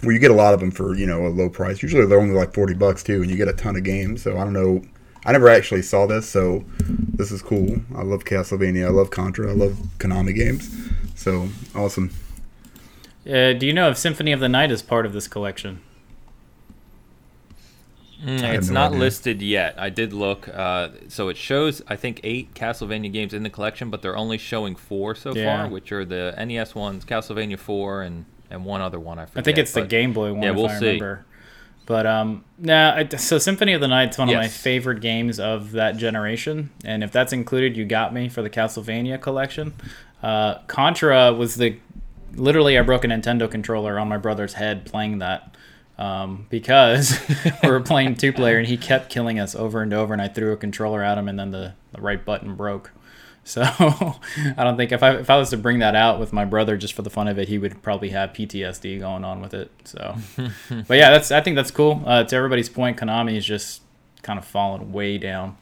where 0.04 0.14
you 0.14 0.20
get 0.20 0.32
a 0.32 0.36
lot 0.36 0.54
of 0.54 0.60
them 0.60 0.72
for 0.72 0.96
you 0.96 1.06
know 1.08 1.26
a 1.26 1.30
low 1.30 1.50
price. 1.50 1.82
Usually 1.82 2.06
they're 2.06 2.20
only 2.20 2.36
like 2.36 2.54
forty 2.54 2.74
bucks 2.74 3.04
too, 3.04 3.22
and 3.22 3.30
you 3.32 3.38
get 3.38 3.48
a 3.48 3.54
ton 3.54 3.76
of 3.76 3.84
games. 3.84 4.22
So 4.24 4.38
I 4.38 4.44
don't 4.44 4.54
know. 4.54 4.84
I 5.26 5.32
never 5.34 5.50
actually 5.50 5.82
saw 5.82 6.06
this, 6.06 6.30
so 6.30 6.64
this 6.80 7.32
is 7.32 7.42
cool. 7.42 7.82
I 7.96 8.04
love 8.04 8.24
Castlevania. 8.24 8.86
I 8.86 8.90
love 8.92 9.10
Contra. 9.10 9.50
I 9.50 9.54
love 9.56 9.74
Konami 9.98 10.34
games. 10.34 10.70
So 11.16 11.50
awesome. 11.76 12.12
Uh, 13.26 13.52
do 13.52 13.66
you 13.68 13.74
know 13.74 13.90
if 13.90 13.98
Symphony 13.98 14.32
of 14.32 14.40
the 14.40 14.48
Night 14.48 14.72
is 14.72 14.82
part 14.82 15.06
of 15.06 15.12
this 15.12 15.28
collection? 15.28 15.82
Mm, 18.24 18.42
it's 18.56 18.68
no 18.70 18.74
not 18.74 18.88
idea. 18.92 19.00
listed 19.00 19.42
yet. 19.42 19.76
I 19.78 19.90
did 19.90 20.12
look. 20.12 20.48
Uh, 20.50 20.90
so 21.08 21.28
it 21.30 21.38
shows, 21.38 21.84
I 21.88 21.96
think, 21.96 22.20
eight 22.24 22.54
Castlevania 22.56 23.12
games 23.12 23.34
in 23.34 23.44
the 23.44 23.50
collection, 23.50 23.90
but 23.92 24.02
they're 24.02 24.18
only 24.18 24.38
showing 24.40 24.76
four 24.76 25.14
so 25.14 25.34
Yeah. 25.36 25.64
far, 25.64 25.68
which 25.70 25.92
are 25.92 26.04
the 26.04 26.34
NES 26.38 26.74
ones, 26.74 27.06
Castlevania 27.06 27.60
4, 27.60 28.02
and, 28.02 28.26
and 28.50 28.66
one 28.66 28.82
other 28.82 29.00
one. 29.00 29.20
I 29.20 29.26
forget. 29.26 29.42
I 29.42 29.44
think 29.44 29.58
it's 29.58 29.72
the 29.74 29.86
Game 29.86 30.14
Boy 30.14 30.34
one. 30.34 30.44
yeah, 30.44 30.52
if 30.52 30.56
we'll 30.56 30.68
I 30.68 30.80
see. 30.80 30.86
remember. 30.86 31.26
But 31.86 32.06
um, 32.06 32.44
nah. 32.58 32.96
I, 32.96 33.08
so 33.08 33.38
Symphony 33.38 33.74
of 33.74 33.82
the 33.82 33.88
Night's 33.88 34.18
one 34.18 34.30
of 34.30 34.36
my 34.36 34.50
favorite 34.50 35.00
games 35.00 35.40
of 35.40 35.72
that 35.72 35.98
generation, 35.98 36.70
and 36.84 37.04
if 37.04 37.12
that's 37.12 37.32
included, 37.34 37.78
you 37.78 37.86
got 37.86 38.14
me 38.14 38.28
for 38.30 38.42
the 38.42 38.50
Castlevania 38.50 39.22
collection. 39.22 39.74
Uh, 40.22 40.60
Contra 40.68 41.34
was 41.34 41.56
the 41.56 41.78
literally 42.36 42.78
I 42.78 42.82
broke 42.82 43.04
a 43.04 43.08
Nintendo 43.08 43.50
controller 43.50 44.00
on 44.00 44.08
my 44.08 44.18
brother's 44.18 44.54
head 44.54 44.86
playing 44.86 45.20
that. 45.20 45.56
Um, 45.98 46.46
because 46.52 47.20
we 47.64 47.70
were 47.72 47.80
playing 47.80 48.18
two 48.18 48.32
player 48.32 48.60
and 48.60 48.68
he 48.68 48.78
kept 48.78 49.10
killing 49.10 49.40
us 49.40 49.56
over 49.56 49.82
and 49.82 49.92
over, 49.94 50.14
and 50.14 50.22
I 50.22 50.28
threw 50.28 50.52
a 50.52 50.58
controller 50.58 51.02
at 51.02 51.18
him, 51.18 51.28
and 51.28 51.40
then 51.40 51.50
the, 51.50 51.74
the 51.92 52.02
right 52.02 52.24
button 52.24 52.56
broke. 52.56 52.92
So 53.48 53.62
I 54.58 54.64
don't 54.64 54.76
think 54.76 54.92
if 54.92 55.02
I 55.02 55.16
if 55.16 55.30
I 55.30 55.38
was 55.38 55.50
to 55.52 55.58
bring 55.58 55.80
that 55.80 55.96
out 55.96 56.20
with 56.20 56.34
my 56.34 56.44
brother 56.44 56.76
just 56.76 56.94
for 56.94 57.02
the 57.02 57.10
fun 57.10 57.30
of 57.30 57.40
it, 57.40 57.48
he 57.48 57.58
would 57.58 57.82
probably 57.82 58.10
have 58.10 58.32
PTSD 58.32 59.00
going 59.00 59.24
on 59.24 59.42
with 59.42 59.54
it. 59.54 59.72
So, 59.86 60.16
but 60.70 60.98
yeah, 60.98 61.12
that's 61.12 61.32
I 61.32 61.40
think 61.40 61.56
that's 61.56 61.72
cool. 61.72 62.04
Uh, 62.06 62.26
to 62.26 62.36
everybody's 62.36 62.68
point, 62.68 62.98
Konami 62.98 63.38
is 63.38 63.46
just 63.46 63.82
kind 64.22 64.38
of 64.38 64.44
fallen 64.44 64.92
way 64.92 65.18
down 65.18 65.58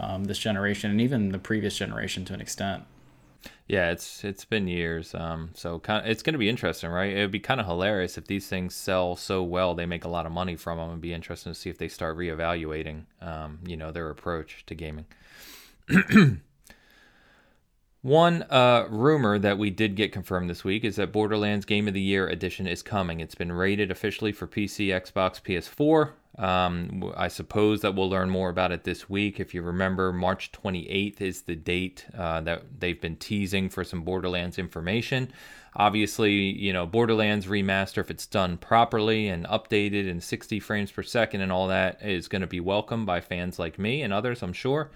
um, 0.00 0.24
this 0.24 0.38
generation 0.38 0.90
and 0.90 1.00
even 1.00 1.30
the 1.30 1.38
previous 1.38 1.76
generation 1.76 2.24
to 2.24 2.34
an 2.34 2.40
extent. 2.40 2.82
Yeah, 3.68 3.90
it's 3.92 4.24
it's 4.24 4.44
been 4.44 4.66
years. 4.66 5.14
Um, 5.14 5.50
so 5.54 5.78
kind 5.78 6.08
it's 6.08 6.24
going 6.24 6.34
to 6.34 6.38
be 6.38 6.48
interesting, 6.48 6.90
right? 6.90 7.16
It 7.16 7.20
would 7.20 7.30
be 7.30 7.38
kind 7.38 7.60
of 7.60 7.66
hilarious 7.66 8.18
if 8.18 8.26
these 8.26 8.48
things 8.48 8.74
sell 8.74 9.14
so 9.14 9.44
well, 9.44 9.76
they 9.76 9.86
make 9.86 10.04
a 10.04 10.08
lot 10.08 10.26
of 10.26 10.32
money 10.32 10.56
from 10.56 10.78
them. 10.78 10.88
It'd 10.88 11.00
be 11.00 11.14
interesting 11.14 11.52
to 11.52 11.58
see 11.58 11.70
if 11.70 11.78
they 11.78 11.88
start 11.88 12.16
reevaluating, 12.16 13.04
um, 13.20 13.60
you 13.64 13.76
know, 13.76 13.92
their 13.92 14.10
approach 14.10 14.64
to 14.66 14.74
gaming. 14.74 15.06
One 18.02 18.44
uh, 18.44 18.86
rumor 18.88 19.40
that 19.40 19.58
we 19.58 19.70
did 19.70 19.96
get 19.96 20.12
confirmed 20.12 20.48
this 20.48 20.62
week 20.62 20.84
is 20.84 20.96
that 20.96 21.10
Borderlands 21.10 21.64
Game 21.64 21.88
of 21.88 21.94
the 21.94 22.00
Year 22.00 22.28
edition 22.28 22.68
is 22.68 22.80
coming. 22.80 23.18
It's 23.18 23.34
been 23.34 23.50
rated 23.50 23.90
officially 23.90 24.30
for 24.30 24.46
PC, 24.46 24.88
Xbox, 24.88 25.42
PS4. 25.42 26.12
Um, 26.40 27.12
I 27.16 27.26
suppose 27.26 27.80
that 27.80 27.96
we'll 27.96 28.08
learn 28.08 28.30
more 28.30 28.50
about 28.50 28.70
it 28.70 28.84
this 28.84 29.10
week. 29.10 29.40
If 29.40 29.52
you 29.52 29.62
remember, 29.62 30.12
March 30.12 30.52
28th 30.52 31.20
is 31.20 31.42
the 31.42 31.56
date 31.56 32.06
uh, 32.16 32.40
that 32.42 32.78
they've 32.78 33.00
been 33.00 33.16
teasing 33.16 33.68
for 33.68 33.82
some 33.82 34.02
Borderlands 34.02 34.60
information. 34.60 35.32
Obviously, 35.74 36.34
you 36.34 36.72
know, 36.72 36.86
Borderlands 36.86 37.46
remaster, 37.46 37.98
if 37.98 38.12
it's 38.12 38.26
done 38.26 38.58
properly 38.58 39.26
and 39.26 39.44
updated 39.46 40.06
in 40.06 40.20
60 40.20 40.60
frames 40.60 40.92
per 40.92 41.02
second 41.02 41.40
and 41.40 41.50
all 41.50 41.66
that, 41.66 42.00
is 42.00 42.28
going 42.28 42.42
to 42.42 42.46
be 42.46 42.60
welcomed 42.60 43.06
by 43.06 43.20
fans 43.20 43.58
like 43.58 43.76
me 43.76 44.02
and 44.02 44.12
others, 44.12 44.40
I'm 44.40 44.52
sure. 44.52 44.90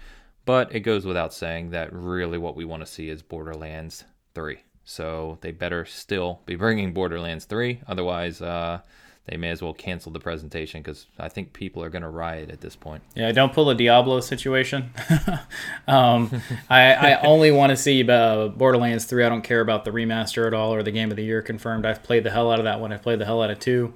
But 0.45 0.75
it 0.75 0.81
goes 0.81 1.05
without 1.05 1.33
saying 1.33 1.69
that 1.71 1.93
really 1.93 2.37
what 2.37 2.55
we 2.55 2.65
want 2.65 2.81
to 2.81 2.91
see 2.91 3.09
is 3.09 3.21
Borderlands 3.21 4.03
3. 4.35 4.59
So 4.83 5.37
they 5.41 5.51
better 5.51 5.85
still 5.85 6.41
be 6.45 6.55
bringing 6.55 6.93
Borderlands 6.93 7.45
3. 7.45 7.81
Otherwise, 7.87 8.41
uh, 8.41 8.79
they 9.27 9.37
may 9.37 9.51
as 9.51 9.61
well 9.61 9.73
cancel 9.73 10.11
the 10.11 10.19
presentation 10.19 10.81
because 10.81 11.07
I 11.17 11.29
think 11.29 11.53
people 11.53 11.81
are 11.81 11.89
going 11.89 12.01
to 12.01 12.09
riot 12.09 12.51
at 12.51 12.59
this 12.59 12.75
point. 12.75 13.03
Yeah, 13.15 13.31
don't 13.31 13.53
pull 13.53 13.69
a 13.69 13.75
Diablo 13.75 14.19
situation. 14.19 14.91
um, 15.87 16.29
I, 16.69 16.93
I 16.93 17.21
only 17.21 17.49
want 17.51 17.69
to 17.69 17.77
see 17.77 18.07
uh, 18.09 18.49
Borderlands 18.49 19.05
3. 19.05 19.23
I 19.23 19.29
don't 19.29 19.43
care 19.43 19.61
about 19.61 19.85
the 19.85 19.91
remaster 19.91 20.45
at 20.45 20.53
all 20.53 20.73
or 20.73 20.83
the 20.83 20.91
Game 20.91 21.09
of 21.09 21.15
the 21.15 21.23
Year 21.23 21.41
confirmed. 21.41 21.85
I've 21.85 22.03
played 22.03 22.25
the 22.25 22.31
hell 22.31 22.51
out 22.51 22.59
of 22.59 22.65
that 22.65 22.81
one. 22.81 22.91
I've 22.91 23.01
played 23.01 23.19
the 23.19 23.25
hell 23.25 23.41
out 23.41 23.49
of 23.49 23.59
2. 23.59 23.93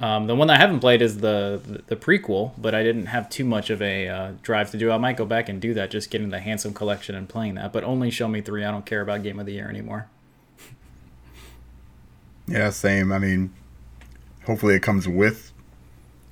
Um, 0.00 0.28
the 0.28 0.34
one 0.36 0.48
I 0.48 0.56
haven't 0.56 0.78
played 0.78 1.02
is 1.02 1.18
the, 1.18 1.60
the 1.64 1.82
the 1.88 1.96
prequel, 1.96 2.52
but 2.56 2.72
I 2.72 2.84
didn't 2.84 3.06
have 3.06 3.28
too 3.28 3.44
much 3.44 3.68
of 3.68 3.82
a 3.82 4.08
uh, 4.08 4.32
drive 4.42 4.70
to 4.70 4.78
do. 4.78 4.92
I 4.92 4.98
might 4.98 5.16
go 5.16 5.24
back 5.24 5.48
and 5.48 5.60
do 5.60 5.74
that, 5.74 5.90
just 5.90 6.10
getting 6.10 6.30
the 6.30 6.38
handsome 6.38 6.72
collection 6.72 7.16
and 7.16 7.28
playing 7.28 7.54
that. 7.54 7.72
But 7.72 7.82
only 7.82 8.10
show 8.10 8.28
me 8.28 8.40
three. 8.40 8.64
I 8.64 8.70
don't 8.70 8.86
care 8.86 9.00
about 9.00 9.24
Game 9.24 9.40
of 9.40 9.46
the 9.46 9.52
Year 9.52 9.68
anymore. 9.68 10.08
Yeah, 12.50 12.70
same. 12.70 13.12
I 13.12 13.18
mean, 13.18 13.52
hopefully 14.46 14.74
it 14.74 14.80
comes 14.80 15.06
with 15.06 15.52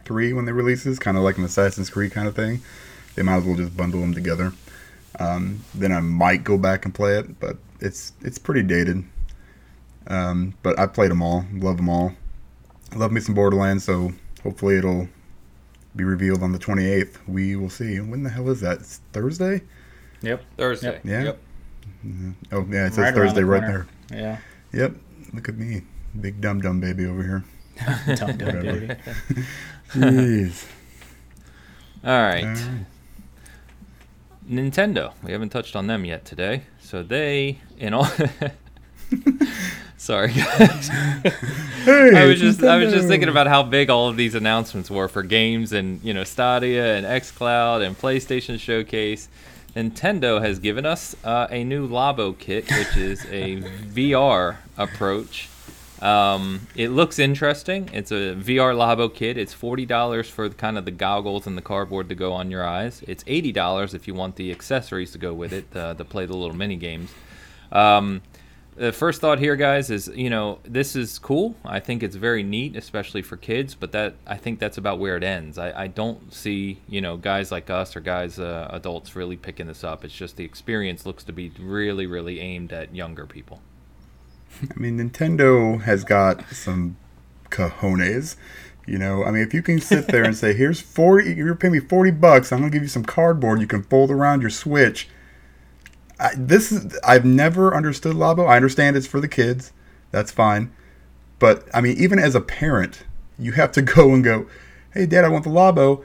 three 0.06 0.32
when 0.32 0.46
they 0.46 0.52
releases, 0.52 0.98
kind 0.98 1.18
of 1.18 1.22
like 1.22 1.36
an 1.36 1.44
Assassin's 1.44 1.90
Creed 1.90 2.12
kind 2.12 2.26
of 2.26 2.34
thing. 2.34 2.62
They 3.14 3.22
might 3.22 3.36
as 3.36 3.44
well 3.44 3.54
just 3.54 3.76
bundle 3.76 4.00
them 4.00 4.14
together. 4.14 4.54
Um, 5.20 5.62
then 5.74 5.92
I 5.92 6.00
might 6.00 6.42
go 6.42 6.56
back 6.56 6.86
and 6.86 6.94
play 6.94 7.18
it, 7.18 7.38
but 7.38 7.58
it's 7.80 8.14
it's 8.22 8.38
pretty 8.38 8.62
dated. 8.62 9.04
Um, 10.06 10.54
but 10.62 10.78
I 10.78 10.86
played 10.86 11.10
them 11.10 11.20
all, 11.20 11.44
love 11.52 11.76
them 11.76 11.90
all. 11.90 12.14
Love 12.94 13.12
me 13.12 13.20
some 13.20 13.34
Borderlands, 13.34 13.84
so 13.84 14.12
hopefully 14.42 14.76
it'll 14.76 15.08
be 15.94 16.04
revealed 16.04 16.42
on 16.42 16.52
the 16.52 16.58
28th. 16.58 17.16
We 17.26 17.56
will 17.56 17.70
see. 17.70 18.00
When 18.00 18.22
the 18.22 18.30
hell 18.30 18.48
is 18.50 18.60
that? 18.60 18.78
It's 18.78 19.00
Thursday? 19.12 19.62
Yep. 20.22 20.42
Thursday. 20.56 21.00
Yeah. 21.04 21.22
Yep. 21.24 21.38
Mm-hmm. 22.06 22.30
Oh 22.52 22.66
yeah, 22.70 22.86
it 22.86 22.90
says 22.90 22.98
Right 22.98 23.14
Thursday 23.14 23.40
the 23.40 23.46
right 23.46 23.62
there. 23.62 23.86
Yeah. 24.10 24.38
Yep. 24.72 24.94
Look 25.32 25.48
at 25.48 25.56
me, 25.56 25.82
big 26.20 26.40
dumb 26.40 26.60
dumb 26.60 26.80
baby 26.80 27.06
over 27.06 27.22
here. 27.22 27.44
Dumb, 28.16 28.38
dumb 28.38 28.62
baby. 28.62 28.86
Jeez. 29.90 30.66
All 32.02 32.22
right. 32.22 32.44
All 32.44 32.52
right. 32.52 32.86
Nintendo. 34.48 35.12
We 35.22 35.32
haven't 35.32 35.50
touched 35.50 35.76
on 35.76 35.86
them 35.86 36.04
yet 36.04 36.24
today. 36.24 36.62
So 36.80 37.02
they, 37.02 37.58
in 37.76 37.92
all. 37.92 38.08
Sorry, 40.06 40.32
guys. 40.32 40.88
Hey, 41.84 42.16
I 42.16 42.26
was 42.26 42.40
just 42.40 42.64
I 42.64 42.76
was 42.78 42.92
just 42.92 43.06
thinking 43.06 43.28
about 43.28 43.46
how 43.46 43.62
big 43.62 43.90
all 43.90 44.08
of 44.08 44.16
these 44.16 44.34
announcements 44.34 44.90
were 44.90 45.06
for 45.06 45.22
games 45.22 45.72
and 45.72 46.02
you 46.02 46.12
know 46.12 46.24
Stadia 46.24 46.96
and 46.96 47.06
XCloud 47.06 47.84
and 47.86 47.96
PlayStation 47.96 48.58
Showcase. 48.58 49.28
Nintendo 49.76 50.40
has 50.40 50.58
given 50.58 50.84
us 50.84 51.14
uh, 51.24 51.46
a 51.50 51.62
new 51.62 51.88
Labo 51.88 52.36
kit, 52.36 52.68
which 52.70 52.96
is 52.96 53.24
a 53.26 53.56
VR 53.94 54.56
approach. 54.76 55.48
Um, 56.00 56.66
it 56.74 56.88
looks 56.88 57.20
interesting. 57.20 57.88
It's 57.92 58.10
a 58.10 58.34
VR 58.34 58.74
Labo 58.74 59.12
kit. 59.12 59.36
It's 59.36 59.52
forty 59.52 59.86
dollars 59.86 60.28
for 60.28 60.48
kind 60.50 60.78
of 60.78 60.84
the 60.84 60.92
goggles 60.92 61.46
and 61.48 61.56
the 61.56 61.62
cardboard 61.62 62.08
to 62.08 62.16
go 62.16 62.32
on 62.32 62.50
your 62.50 62.64
eyes. 62.64 63.02
It's 63.06 63.22
eighty 63.26 63.52
dollars 63.52 63.94
if 63.94 64.06
you 64.08 64.14
want 64.14 64.36
the 64.36 64.50
accessories 64.52 65.10
to 65.12 65.18
go 65.18 65.34
with 65.34 65.52
it 65.52 65.66
uh, 65.76 65.94
to 65.94 66.04
play 66.04 66.26
the 66.26 66.36
little 66.36 66.56
mini 66.56 66.76
games. 66.76 67.10
Um, 67.70 68.22
the 68.76 68.92
first 68.92 69.20
thought 69.20 69.38
here, 69.38 69.56
guys, 69.56 69.90
is 69.90 70.08
you 70.08 70.30
know 70.30 70.58
this 70.62 70.94
is 70.94 71.18
cool. 71.18 71.56
I 71.64 71.80
think 71.80 72.02
it's 72.02 72.16
very 72.16 72.42
neat, 72.42 72.76
especially 72.76 73.22
for 73.22 73.36
kids. 73.36 73.74
But 73.74 73.92
that 73.92 74.14
I 74.26 74.36
think 74.36 74.58
that's 74.58 74.78
about 74.78 74.98
where 74.98 75.16
it 75.16 75.24
ends. 75.24 75.58
I, 75.58 75.84
I 75.84 75.86
don't 75.86 76.32
see 76.32 76.78
you 76.88 77.00
know 77.00 77.16
guys 77.16 77.50
like 77.50 77.70
us 77.70 77.96
or 77.96 78.00
guys 78.00 78.38
uh, 78.38 78.68
adults 78.70 79.16
really 79.16 79.36
picking 79.36 79.66
this 79.66 79.82
up. 79.82 80.04
It's 80.04 80.14
just 80.14 80.36
the 80.36 80.44
experience 80.44 81.06
looks 81.06 81.24
to 81.24 81.32
be 81.32 81.52
really 81.58 82.06
really 82.06 82.38
aimed 82.40 82.72
at 82.72 82.94
younger 82.94 83.26
people. 83.26 83.62
I 84.62 84.78
mean, 84.78 84.98
Nintendo 84.98 85.80
has 85.82 86.04
got 86.04 86.46
some 86.50 86.96
cojones. 87.50 88.36
You 88.86 88.98
know, 88.98 89.24
I 89.24 89.32
mean, 89.32 89.42
if 89.42 89.52
you 89.52 89.62
can 89.62 89.80
sit 89.80 90.06
there 90.08 90.22
and 90.22 90.36
say, 90.36 90.52
"Here's 90.52 90.80
forty, 90.80 91.34
you're 91.34 91.54
paying 91.56 91.72
me 91.72 91.80
forty 91.80 92.10
bucks. 92.10 92.52
I'm 92.52 92.60
gonna 92.60 92.70
give 92.70 92.82
you 92.82 92.88
some 92.88 93.04
cardboard. 93.04 93.60
You 93.60 93.66
can 93.66 93.82
fold 93.82 94.10
around 94.10 94.42
your 94.42 94.50
Switch." 94.50 95.08
I, 96.18 96.30
this 96.36 96.72
is 96.72 96.98
I've 97.04 97.24
never 97.24 97.74
understood 97.74 98.16
Labo. 98.16 98.48
I 98.48 98.56
understand 98.56 98.96
it's 98.96 99.06
for 99.06 99.20
the 99.20 99.28
kids. 99.28 99.72
That's 100.10 100.30
fine. 100.30 100.72
But 101.38 101.66
I 101.74 101.80
mean, 101.80 101.96
even 101.98 102.18
as 102.18 102.34
a 102.34 102.40
parent, 102.40 103.04
you 103.38 103.52
have 103.52 103.72
to 103.72 103.82
go 103.94 104.14
and 104.14 104.24
go, 104.24 104.46
"Hey, 104.94 105.06
Dad, 105.06 105.24
I 105.24 105.28
want 105.28 105.44
the 105.44 105.50
Labo. 105.50 106.04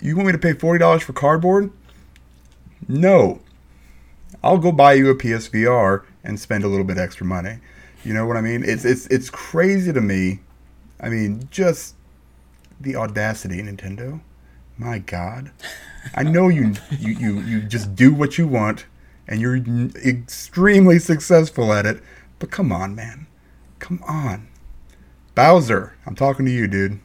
You 0.00 0.16
want 0.16 0.26
me 0.26 0.32
to 0.32 0.38
pay 0.38 0.52
forty 0.52 0.78
dollars 0.78 1.02
for 1.02 1.12
cardboard?" 1.12 1.70
No. 2.88 3.40
I'll 4.42 4.58
go 4.58 4.70
buy 4.70 4.92
you 4.92 5.10
a 5.10 5.14
PSVR 5.14 6.04
and 6.22 6.38
spend 6.38 6.62
a 6.62 6.68
little 6.68 6.84
bit 6.84 6.98
extra 6.98 7.26
money. 7.26 7.58
You 8.04 8.14
know 8.14 8.26
what 8.26 8.36
I 8.36 8.40
mean? 8.40 8.62
It's 8.64 8.84
it's 8.84 9.06
it's 9.08 9.30
crazy 9.30 9.92
to 9.92 10.00
me. 10.00 10.40
I 11.00 11.08
mean, 11.08 11.48
just 11.50 11.94
the 12.80 12.96
audacity, 12.96 13.60
Nintendo. 13.62 14.20
My 14.78 14.98
God, 14.98 15.50
I 16.14 16.22
know 16.22 16.48
you 16.48 16.74
you 16.98 17.14
you 17.14 17.40
you 17.40 17.62
just 17.62 17.96
do 17.96 18.12
what 18.12 18.38
you 18.38 18.46
want, 18.46 18.84
and 19.28 19.40
you're 19.40 19.56
n- 19.56 19.92
extremely 20.04 20.98
successful 20.98 21.72
at 21.72 21.86
it. 21.86 22.02
But 22.38 22.50
come 22.50 22.72
on, 22.72 22.94
man, 22.94 23.26
come 23.78 24.02
on. 24.06 24.48
Bowser, 25.34 25.96
I'm 26.06 26.14
talking 26.14 26.46
to 26.46 26.52
you, 26.52 26.66
dude. 26.66 27.00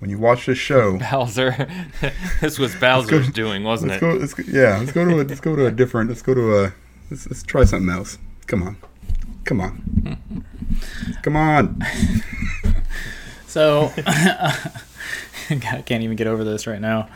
When 0.00 0.10
you 0.10 0.18
watch 0.18 0.46
this 0.46 0.58
show, 0.58 0.98
Bowser. 1.10 1.68
this 2.40 2.58
was 2.58 2.74
Bowser's 2.76 3.30
doing, 3.30 3.64
wasn't 3.64 3.90
let's 3.90 4.02
it? 4.02 4.06
go. 4.06 4.12
Let's 4.14 4.34
go, 4.34 4.42
yeah, 4.46 4.78
let's 4.78 4.92
go 4.92 5.04
to 5.04 5.20
a, 5.20 5.22
let's 5.22 5.40
go 5.40 5.56
to 5.56 5.66
a 5.66 5.70
different. 5.70 6.08
Let's 6.08 6.22
go 6.22 6.34
to 6.34 6.64
a. 6.64 6.74
Let's, 7.10 7.26
let's 7.28 7.42
try 7.42 7.64
something 7.64 7.90
else. 7.90 8.18
Come 8.46 8.62
on, 8.62 8.76
come 9.44 9.60
on, 9.60 10.44
come 11.22 11.36
on. 11.36 11.82
So 13.46 13.90
I 13.96 14.70
can't 15.56 16.02
even 16.04 16.16
get 16.16 16.26
over 16.26 16.44
this 16.44 16.66
right 16.66 16.80
now. 16.80 17.08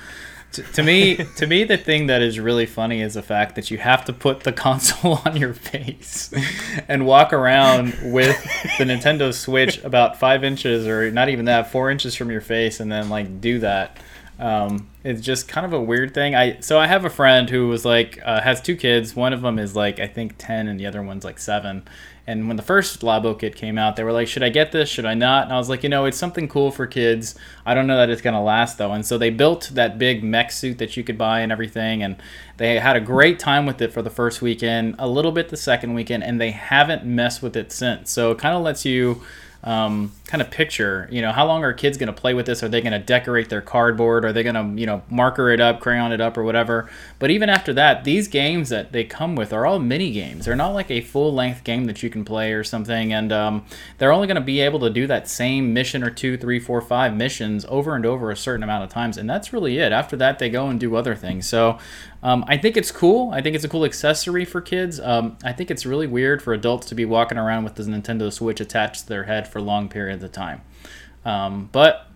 To, 0.52 0.82
me, 0.82 1.16
to 1.16 1.46
me, 1.46 1.64
the 1.64 1.78
thing 1.78 2.06
that 2.08 2.20
is 2.20 2.38
really 2.38 2.66
funny 2.66 3.00
is 3.00 3.14
the 3.14 3.22
fact 3.22 3.54
that 3.56 3.70
you 3.70 3.78
have 3.78 4.04
to 4.04 4.12
put 4.12 4.40
the 4.40 4.52
console 4.52 5.20
on 5.24 5.36
your 5.36 5.54
face 5.54 6.32
and 6.88 7.06
walk 7.06 7.32
around 7.32 7.96
with 8.02 8.40
the 8.78 8.84
Nintendo 8.84 9.32
Switch 9.32 9.82
about 9.82 10.18
five 10.18 10.44
inches, 10.44 10.86
or 10.86 11.10
not 11.10 11.28
even 11.28 11.46
that, 11.46 11.70
four 11.70 11.90
inches 11.90 12.14
from 12.14 12.30
your 12.30 12.40
face, 12.40 12.80
and 12.80 12.92
then 12.92 13.08
like 13.08 13.40
do 13.40 13.58
that. 13.60 13.98
Um, 14.38 14.88
it's 15.04 15.20
just 15.20 15.46
kind 15.46 15.64
of 15.64 15.72
a 15.72 15.80
weird 15.80 16.14
thing. 16.14 16.34
I 16.34 16.60
so 16.60 16.78
I 16.78 16.86
have 16.86 17.04
a 17.04 17.10
friend 17.10 17.48
who 17.48 17.68
was 17.68 17.84
like 17.84 18.18
uh, 18.24 18.40
has 18.40 18.60
two 18.60 18.76
kids. 18.76 19.14
One 19.14 19.32
of 19.32 19.40
them 19.40 19.58
is 19.58 19.76
like 19.76 20.00
I 20.00 20.06
think 20.06 20.34
ten, 20.36 20.68
and 20.68 20.80
the 20.80 20.86
other 20.86 21.02
one's 21.02 21.24
like 21.24 21.38
seven. 21.38 21.84
And 22.26 22.46
when 22.46 22.56
the 22.56 22.62
first 22.62 23.00
Labo 23.00 23.36
kit 23.36 23.56
came 23.56 23.76
out, 23.76 23.96
they 23.96 24.04
were 24.04 24.12
like, 24.12 24.28
"Should 24.28 24.44
I 24.44 24.48
get 24.48 24.70
this? 24.70 24.88
Should 24.88 25.04
I 25.04 25.14
not?" 25.14 25.44
And 25.44 25.52
I 25.52 25.58
was 25.58 25.68
like, 25.68 25.82
"You 25.82 25.88
know, 25.88 26.04
it's 26.04 26.16
something 26.16 26.46
cool 26.46 26.70
for 26.70 26.86
kids. 26.86 27.34
I 27.66 27.74
don't 27.74 27.86
know 27.86 27.96
that 27.96 28.10
it's 28.10 28.22
gonna 28.22 28.42
last 28.42 28.78
though." 28.78 28.92
And 28.92 29.04
so 29.04 29.18
they 29.18 29.30
built 29.30 29.70
that 29.74 29.98
big 29.98 30.22
mech 30.22 30.52
suit 30.52 30.78
that 30.78 30.96
you 30.96 31.02
could 31.02 31.18
buy 31.18 31.40
and 31.40 31.50
everything, 31.50 32.02
and 32.02 32.16
they 32.58 32.78
had 32.78 32.94
a 32.94 33.00
great 33.00 33.38
time 33.40 33.66
with 33.66 33.82
it 33.82 33.92
for 33.92 34.02
the 34.02 34.10
first 34.10 34.40
weekend, 34.40 34.94
a 34.98 35.08
little 35.08 35.32
bit 35.32 35.48
the 35.48 35.56
second 35.56 35.94
weekend, 35.94 36.22
and 36.22 36.40
they 36.40 36.52
haven't 36.52 37.04
messed 37.04 37.42
with 37.42 37.56
it 37.56 37.72
since. 37.72 38.10
So 38.12 38.30
it 38.30 38.38
kind 38.38 38.56
of 38.56 38.62
lets 38.62 38.84
you 38.84 39.22
um, 39.64 40.12
kind 40.26 40.42
of 40.42 40.50
picture, 40.50 41.08
you 41.12 41.22
know, 41.22 41.30
how 41.30 41.46
long 41.46 41.62
are 41.62 41.72
kids 41.72 41.96
going 41.96 42.08
to 42.08 42.12
play 42.12 42.34
with 42.34 42.46
this? 42.46 42.64
Are 42.64 42.68
they 42.68 42.80
going 42.80 42.92
to 42.92 42.98
decorate 42.98 43.48
their 43.48 43.60
cardboard? 43.60 44.24
Are 44.24 44.32
they 44.32 44.42
going 44.42 44.56
to, 44.56 44.80
you 44.80 44.86
know, 44.86 45.02
marker 45.08 45.50
it 45.50 45.60
up, 45.60 45.80
crayon 45.80 46.10
it 46.10 46.20
up, 46.20 46.36
or 46.36 46.42
whatever? 46.42 46.90
But 47.20 47.30
even 47.30 47.48
after 47.48 47.72
that, 47.74 48.02
these 48.02 48.26
games 48.26 48.70
that 48.70 48.90
they 48.90 49.04
come 49.04 49.36
with 49.36 49.52
are 49.52 49.64
all 49.64 49.78
mini 49.78 50.10
games. 50.10 50.46
They're 50.46 50.56
not 50.56 50.70
like 50.70 50.90
a 50.90 51.00
full 51.00 51.32
length 51.32 51.62
game 51.62 51.84
that 51.84 52.02
you 52.02 52.10
can 52.10 52.24
play 52.24 52.52
or 52.52 52.64
something. 52.64 53.12
And 53.12 53.30
um, 53.30 53.64
they're 53.98 54.12
only 54.12 54.26
going 54.26 54.34
to 54.34 54.40
be 54.40 54.60
able 54.60 54.80
to 54.80 54.90
do 54.90 55.06
that 55.06 55.28
same 55.28 55.72
mission 55.72 56.02
or 56.02 56.10
two, 56.10 56.36
three, 56.36 56.58
four, 56.58 56.80
five 56.80 57.14
missions 57.14 57.64
over 57.68 57.94
and 57.94 58.04
over 58.04 58.32
a 58.32 58.36
certain 58.36 58.64
amount 58.64 58.82
of 58.82 58.90
times. 58.90 59.16
And 59.16 59.30
that's 59.30 59.52
really 59.52 59.78
it. 59.78 59.92
After 59.92 60.16
that, 60.16 60.40
they 60.40 60.50
go 60.50 60.66
and 60.66 60.80
do 60.80 60.96
other 60.96 61.14
things. 61.14 61.46
So 61.46 61.78
um, 62.22 62.44
I 62.46 62.56
think 62.56 62.76
it's 62.76 62.92
cool. 62.92 63.30
I 63.32 63.42
think 63.42 63.56
it's 63.56 63.64
a 63.64 63.68
cool 63.68 63.84
accessory 63.84 64.44
for 64.44 64.60
kids. 64.60 65.00
Um, 65.00 65.36
I 65.44 65.52
think 65.52 65.70
it's 65.70 65.84
really 65.84 66.06
weird 66.06 66.40
for 66.42 66.52
adults 66.52 66.86
to 66.88 66.94
be 66.94 67.04
walking 67.04 67.38
around 67.38 67.64
with 67.64 67.74
the 67.74 67.82
Nintendo 67.82 68.32
Switch 68.32 68.60
attached 68.60 69.02
to 69.02 69.08
their 69.08 69.24
head 69.24 69.48
for 69.48 69.60
long 69.60 69.88
periods 69.88 70.22
of 70.22 70.30
time. 70.32 70.60
Um, 71.24 71.68
but 71.72 72.06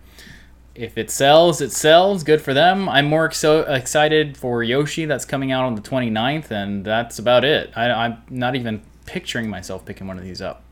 if 0.75 0.97
it 0.99 1.11
sells, 1.11 1.61
it 1.61 1.73
sells. 1.73 2.23
Good 2.23 2.41
for 2.41 2.55
them. 2.55 2.89
I'm 2.89 3.07
more 3.07 3.29
exo- 3.29 3.69
excited 3.69 4.37
for 4.37 4.63
Yoshi 4.63 5.07
that's 5.07 5.25
coming 5.25 5.51
out 5.51 5.65
on 5.65 5.75
the 5.75 5.83
29th, 5.83 6.51
and 6.51 6.85
that's 6.85 7.19
about 7.19 7.45
it. 7.45 7.73
I, 7.75 7.91
I'm 7.91 8.23
not 8.31 8.55
even 8.55 8.83
picturing 9.07 9.49
myself 9.49 9.85
picking 9.85 10.07
one 10.07 10.19
of 10.19 10.25
these 10.25 10.41
up. 10.43 10.63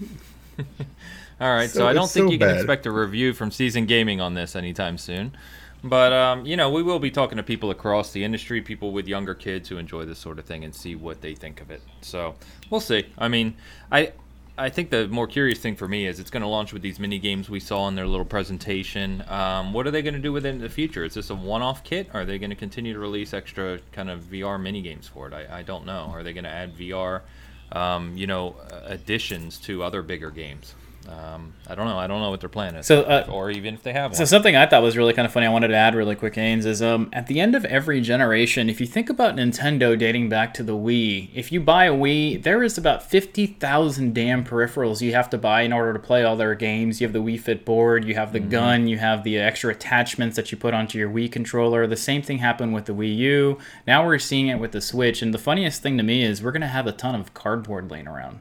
All 1.40 1.54
right, 1.54 1.70
so, 1.70 1.80
So 1.80 1.88
I 1.88 1.92
don't 1.92 2.08
think 2.10 2.28
so 2.28 2.32
you 2.32 2.38
can 2.38 2.48
bad. 2.48 2.56
expect 2.56 2.86
a 2.86 2.90
review 2.90 3.32
from 3.32 3.50
Season 3.50 3.86
Gaming 3.86 4.20
on 4.20 4.34
this 4.34 4.54
anytime 4.54 4.98
soon. 4.98 5.32
But 5.82 6.12
um, 6.12 6.44
you 6.44 6.56
know, 6.56 6.70
we 6.70 6.82
will 6.82 6.98
be 6.98 7.10
talking 7.10 7.36
to 7.36 7.42
people 7.42 7.70
across 7.70 8.12
the 8.12 8.22
industry, 8.24 8.60
people 8.60 8.92
with 8.92 9.08
younger 9.08 9.34
kids 9.34 9.68
who 9.68 9.78
enjoy 9.78 10.04
this 10.04 10.18
sort 10.18 10.38
of 10.38 10.44
thing, 10.44 10.64
and 10.64 10.74
see 10.74 10.94
what 10.94 11.20
they 11.20 11.34
think 11.34 11.60
of 11.60 11.70
it. 11.70 11.82
So 12.02 12.34
we'll 12.68 12.80
see. 12.80 13.06
I 13.16 13.28
mean, 13.28 13.54
I 13.90 14.12
I 14.60 14.68
think 14.68 14.90
the 14.90 15.08
more 15.08 15.26
curious 15.26 15.58
thing 15.58 15.74
for 15.74 15.88
me 15.88 16.06
is 16.06 16.20
it's 16.20 16.30
going 16.30 16.42
to 16.42 16.48
launch 16.48 16.74
with 16.74 16.82
these 16.82 17.00
mini 17.00 17.18
games 17.18 17.48
we 17.48 17.60
saw 17.60 17.88
in 17.88 17.94
their 17.94 18.06
little 18.06 18.26
presentation. 18.26 19.24
Um, 19.26 19.72
what 19.72 19.86
are 19.86 19.90
they 19.90 20.02
going 20.02 20.14
to 20.14 20.20
do 20.20 20.32
with 20.32 20.44
it 20.44 20.50
in 20.50 20.60
the 20.60 20.68
future? 20.68 21.02
Is 21.02 21.14
this 21.14 21.30
a 21.30 21.34
one-off 21.34 21.82
kit? 21.82 22.10
Are 22.12 22.26
they 22.26 22.38
going 22.38 22.50
to 22.50 22.56
continue 22.56 22.92
to 22.92 22.98
release 22.98 23.32
extra 23.32 23.78
kind 23.92 24.10
of 24.10 24.20
VR 24.24 24.60
mini 24.60 24.82
games 24.82 25.08
for 25.08 25.28
it? 25.28 25.32
I, 25.32 25.60
I 25.60 25.62
don't 25.62 25.86
know. 25.86 26.10
Are 26.12 26.22
they 26.22 26.34
going 26.34 26.44
to 26.44 26.50
add 26.50 26.76
VR, 26.76 27.22
um, 27.72 28.14
you 28.18 28.26
know, 28.26 28.54
additions 28.84 29.56
to 29.60 29.82
other 29.82 30.02
bigger 30.02 30.30
games? 30.30 30.74
Um, 31.10 31.54
I 31.66 31.74
don't 31.74 31.86
know. 31.86 31.98
I 31.98 32.06
don't 32.06 32.20
know 32.20 32.30
what 32.30 32.40
their 32.40 32.48
plan 32.48 32.76
is. 32.76 32.86
So, 32.86 33.02
uh, 33.02 33.26
or 33.28 33.50
even 33.50 33.74
if 33.74 33.82
they 33.82 33.92
have 33.92 34.12
one. 34.12 34.16
So 34.16 34.24
something 34.24 34.54
I 34.54 34.66
thought 34.66 34.82
was 34.82 34.96
really 34.96 35.12
kind 35.12 35.26
of 35.26 35.32
funny. 35.32 35.46
I 35.46 35.48
wanted 35.48 35.68
to 35.68 35.74
add 35.74 35.96
really 35.96 36.14
quick, 36.14 36.34
Ains, 36.34 36.64
is 36.64 36.80
um, 36.80 37.08
at 37.12 37.26
the 37.26 37.40
end 37.40 37.56
of 37.56 37.64
every 37.64 38.00
generation, 38.00 38.68
if 38.70 38.80
you 38.80 38.86
think 38.86 39.10
about 39.10 39.34
Nintendo 39.34 39.98
dating 39.98 40.28
back 40.28 40.54
to 40.54 40.62
the 40.62 40.76
Wii, 40.76 41.30
if 41.34 41.50
you 41.50 41.60
buy 41.60 41.86
a 41.86 41.92
Wii, 41.92 42.40
there 42.42 42.62
is 42.62 42.78
about 42.78 43.02
fifty 43.02 43.46
thousand 43.46 44.14
damn 44.14 44.44
peripherals 44.44 45.00
you 45.00 45.12
have 45.12 45.28
to 45.30 45.38
buy 45.38 45.62
in 45.62 45.72
order 45.72 45.92
to 45.92 45.98
play 45.98 46.22
all 46.22 46.36
their 46.36 46.54
games. 46.54 47.00
You 47.00 47.08
have 47.08 47.12
the 47.12 47.22
Wii 47.22 47.40
Fit 47.40 47.64
board, 47.64 48.04
you 48.04 48.14
have 48.14 48.32
the 48.32 48.40
gun, 48.40 48.86
you 48.86 48.98
have 48.98 49.24
the 49.24 49.38
extra 49.38 49.72
attachments 49.72 50.36
that 50.36 50.52
you 50.52 50.58
put 50.58 50.74
onto 50.74 50.96
your 50.96 51.10
Wii 51.10 51.32
controller. 51.32 51.86
The 51.88 51.96
same 51.96 52.22
thing 52.22 52.38
happened 52.38 52.72
with 52.72 52.84
the 52.84 52.94
Wii 52.94 53.16
U. 53.16 53.58
Now 53.86 54.06
we're 54.06 54.18
seeing 54.20 54.46
it 54.46 54.60
with 54.60 54.70
the 54.72 54.80
Switch, 54.80 55.22
and 55.22 55.34
the 55.34 55.38
funniest 55.38 55.82
thing 55.82 55.96
to 55.96 56.04
me 56.04 56.22
is 56.22 56.40
we're 56.42 56.52
gonna 56.52 56.68
have 56.68 56.86
a 56.86 56.92
ton 56.92 57.16
of 57.16 57.34
cardboard 57.34 57.90
laying 57.90 58.06
around. 58.06 58.40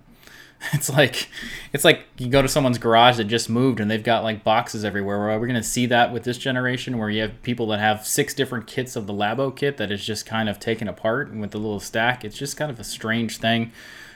It's 0.73 0.89
like 0.89 1.29
it's 1.71 1.85
like 1.85 2.05
you 2.17 2.27
go 2.27 2.41
to 2.41 2.47
someone's 2.47 2.77
garage 2.77 3.17
that 3.17 3.25
just 3.25 3.49
moved 3.49 3.79
and 3.79 3.89
they've 3.89 4.03
got 4.03 4.23
like 4.23 4.43
boxes 4.43 4.83
everywhere. 4.83 5.29
Are 5.29 5.39
we 5.39 5.47
going 5.47 5.61
to 5.61 5.67
see 5.67 5.85
that 5.85 6.11
with 6.11 6.23
this 6.23 6.37
generation 6.37 6.97
where 6.97 7.09
you 7.09 7.21
have 7.21 7.41
people 7.43 7.67
that 7.67 7.79
have 7.79 8.05
six 8.05 8.33
different 8.33 8.67
kits 8.67 8.95
of 8.95 9.07
the 9.07 9.13
Labo 9.13 9.55
kit 9.55 9.77
that 9.77 9.89
is 9.89 10.05
just 10.05 10.25
kind 10.25 10.49
of 10.49 10.59
taken 10.59 10.87
apart 10.87 11.29
and 11.29 11.39
with 11.39 11.51
the 11.51 11.57
little 11.57 11.79
stack? 11.79 12.25
It's 12.25 12.37
just 12.37 12.57
kind 12.57 12.69
of 12.69 12.79
a 12.79 12.83
strange 12.83 13.37
thing, 13.37 13.71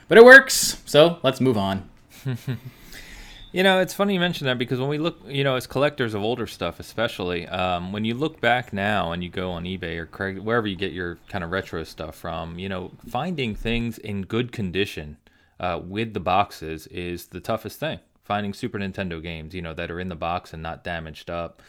but 0.07 0.17
it 0.17 0.25
works. 0.25 0.81
So 0.85 1.19
let's 1.23 1.39
move 1.39 1.57
on. 1.57 1.89
You 3.53 3.61
know, 3.61 3.79
it's 3.81 3.93
funny 3.93 4.15
you 4.15 4.19
mention 4.19 4.47
that 4.47 4.57
because 4.57 4.79
when 4.79 4.89
we 4.89 4.97
look, 4.97 5.19
you 5.27 5.43
know, 5.43 5.55
as 5.55 5.67
collectors 5.67 6.15
of 6.15 6.23
older 6.23 6.47
stuff, 6.47 6.79
especially, 6.79 7.47
um, 7.47 7.91
when 7.91 8.03
you 8.03 8.15
look 8.15 8.41
back 8.41 8.73
now 8.73 9.11
and 9.11 9.23
you 9.23 9.29
go 9.29 9.51
on 9.51 9.65
eBay 9.65 9.95
or 9.99 10.07
Craig, 10.07 10.39
wherever 10.39 10.65
you 10.65 10.75
get 10.75 10.91
your 10.91 11.19
kind 11.29 11.43
of 11.43 11.51
retro 11.51 11.83
stuff 11.83 12.15
from, 12.15 12.57
you 12.57 12.67
know, 12.67 12.89
finding 13.07 13.53
things 13.53 13.99
in 13.99 14.23
good 14.23 14.51
condition 14.51 15.17
uh, 15.59 15.79
with 15.83 16.13
the 16.13 16.19
boxes 16.19 16.87
is 16.87 17.27
the 17.27 17.39
toughest 17.39 17.79
thing. 17.79 17.99
Finding 18.23 18.53
Super 18.53 18.79
Nintendo 18.79 19.21
games, 19.21 19.53
you 19.53 19.61
know, 19.61 19.73
that 19.73 19.91
are 19.91 19.99
in 19.99 20.09
the 20.09 20.15
box 20.15 20.53
and 20.53 20.63
not 20.63 20.83
damaged 20.83 21.29
up. 21.29 21.61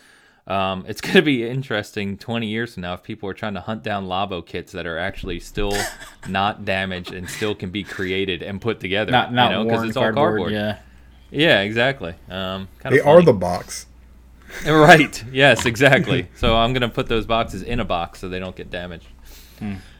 Um, 0.46 0.84
it's 0.86 1.00
going 1.00 1.14
to 1.14 1.22
be 1.22 1.48
interesting 1.48 2.16
20 2.18 2.46
years 2.46 2.74
from 2.74 2.82
now 2.82 2.94
if 2.94 3.02
people 3.02 3.28
are 3.28 3.34
trying 3.34 3.54
to 3.54 3.60
hunt 3.60 3.82
down 3.82 4.06
Labo 4.06 4.44
kits 4.44 4.72
that 4.72 4.86
are 4.86 4.98
actually 4.98 5.40
still 5.40 5.76
not 6.28 6.64
damaged 6.64 7.12
and 7.12 7.28
still 7.28 7.54
can 7.54 7.70
be 7.70 7.82
created 7.82 8.42
and 8.42 8.60
put 8.60 8.78
together. 8.80 9.10
Not 9.10 9.32
not 9.32 9.50
you 9.50 9.56
know, 9.58 9.64
'cause 9.64 9.78
worn 9.78 9.88
it's 9.88 9.96
all 9.96 10.02
cardboard. 10.04 10.28
cardboard. 10.30 10.52
Yeah. 10.52 10.78
Yeah, 11.30 11.62
exactly. 11.62 12.14
Um, 12.28 12.68
kind 12.78 12.94
They 12.94 13.00
of 13.00 13.06
are 13.08 13.22
the 13.22 13.32
box. 13.32 13.86
right. 14.66 15.24
Yes, 15.32 15.66
exactly. 15.66 16.28
so 16.36 16.54
I'm 16.56 16.72
gonna 16.72 16.88
put 16.88 17.08
those 17.08 17.26
boxes 17.26 17.62
in 17.62 17.80
a 17.80 17.84
box 17.84 18.20
so 18.20 18.28
they 18.28 18.38
don't 18.38 18.54
get 18.54 18.70
damaged. 18.70 19.06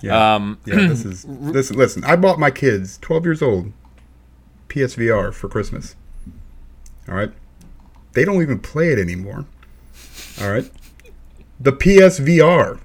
Yeah. 0.02 0.34
Um, 0.34 0.58
yeah. 0.64 0.88
This 0.88 1.04
is 1.04 1.24
this. 1.28 1.70
Listen, 1.70 2.04
I 2.04 2.16
bought 2.16 2.38
my 2.38 2.50
kids, 2.50 2.98
12 2.98 3.24
years 3.24 3.42
old, 3.42 3.72
PSVR 4.68 5.32
for 5.32 5.48
Christmas. 5.48 5.96
All 7.08 7.14
right. 7.14 7.32
They 8.12 8.24
don't 8.24 8.42
even 8.42 8.60
play 8.60 8.88
it 8.88 8.98
anymore. 8.98 9.46
All 10.40 10.50
right. 10.50 10.70
The 11.60 11.72
PSVR, 11.72 12.80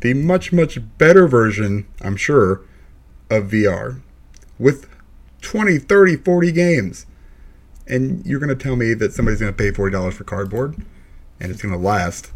the 0.00 0.14
much 0.14 0.52
much 0.52 0.78
better 0.98 1.26
version, 1.26 1.86
I'm 2.00 2.16
sure, 2.16 2.62
of 3.30 3.50
VR, 3.50 4.00
with 4.58 4.88
20, 5.40 5.78
30, 5.78 6.16
40 6.16 6.52
games. 6.52 7.06
And 7.86 8.24
you're 8.24 8.38
going 8.38 8.56
to 8.56 8.62
tell 8.62 8.76
me 8.76 8.94
that 8.94 9.12
somebody's 9.12 9.40
going 9.40 9.52
to 9.52 9.56
pay 9.56 9.70
$40 9.70 10.12
for 10.12 10.24
cardboard 10.24 10.76
and 11.40 11.50
it's 11.50 11.60
going 11.60 11.74
to 11.74 11.78
last. 11.80 12.30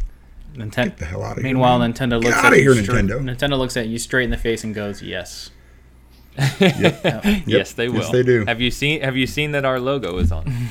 Nintendo. 0.53 0.85
Get 0.85 0.97
the 0.97 1.05
hell 1.05 1.23
out 1.23 1.31
of 1.37 1.37
here. 1.37 1.43
Meanwhile, 1.43 1.79
man. 1.79 1.93
Nintendo 1.93 2.21
looks 2.21 2.35
outta 2.35 2.57
at 2.57 2.63
you 2.63 2.73
here, 2.73 2.83
straight, 2.83 3.05
Nintendo. 3.05 3.35
Nintendo 3.35 3.57
looks 3.57 3.77
at 3.77 3.87
you 3.87 3.99
straight 3.99 4.23
in 4.25 4.29
the 4.31 4.37
face 4.37 4.63
and 4.63 4.73
goes, 4.73 5.01
"Yes." 5.01 5.51
Yes, 6.59 7.73
they 7.73 7.89
will. 7.89 8.01
Yes, 8.01 8.11
they 8.11 8.23
do. 8.23 8.45
Have 8.45 8.61
you 8.61 8.69
seen 8.69 9.01
Have 9.01 9.17
you 9.17 9.25
seen 9.25 9.51
that 9.53 9.65
our 9.65 9.79
logo 9.79 10.17
is 10.17 10.31
on? 10.31 10.45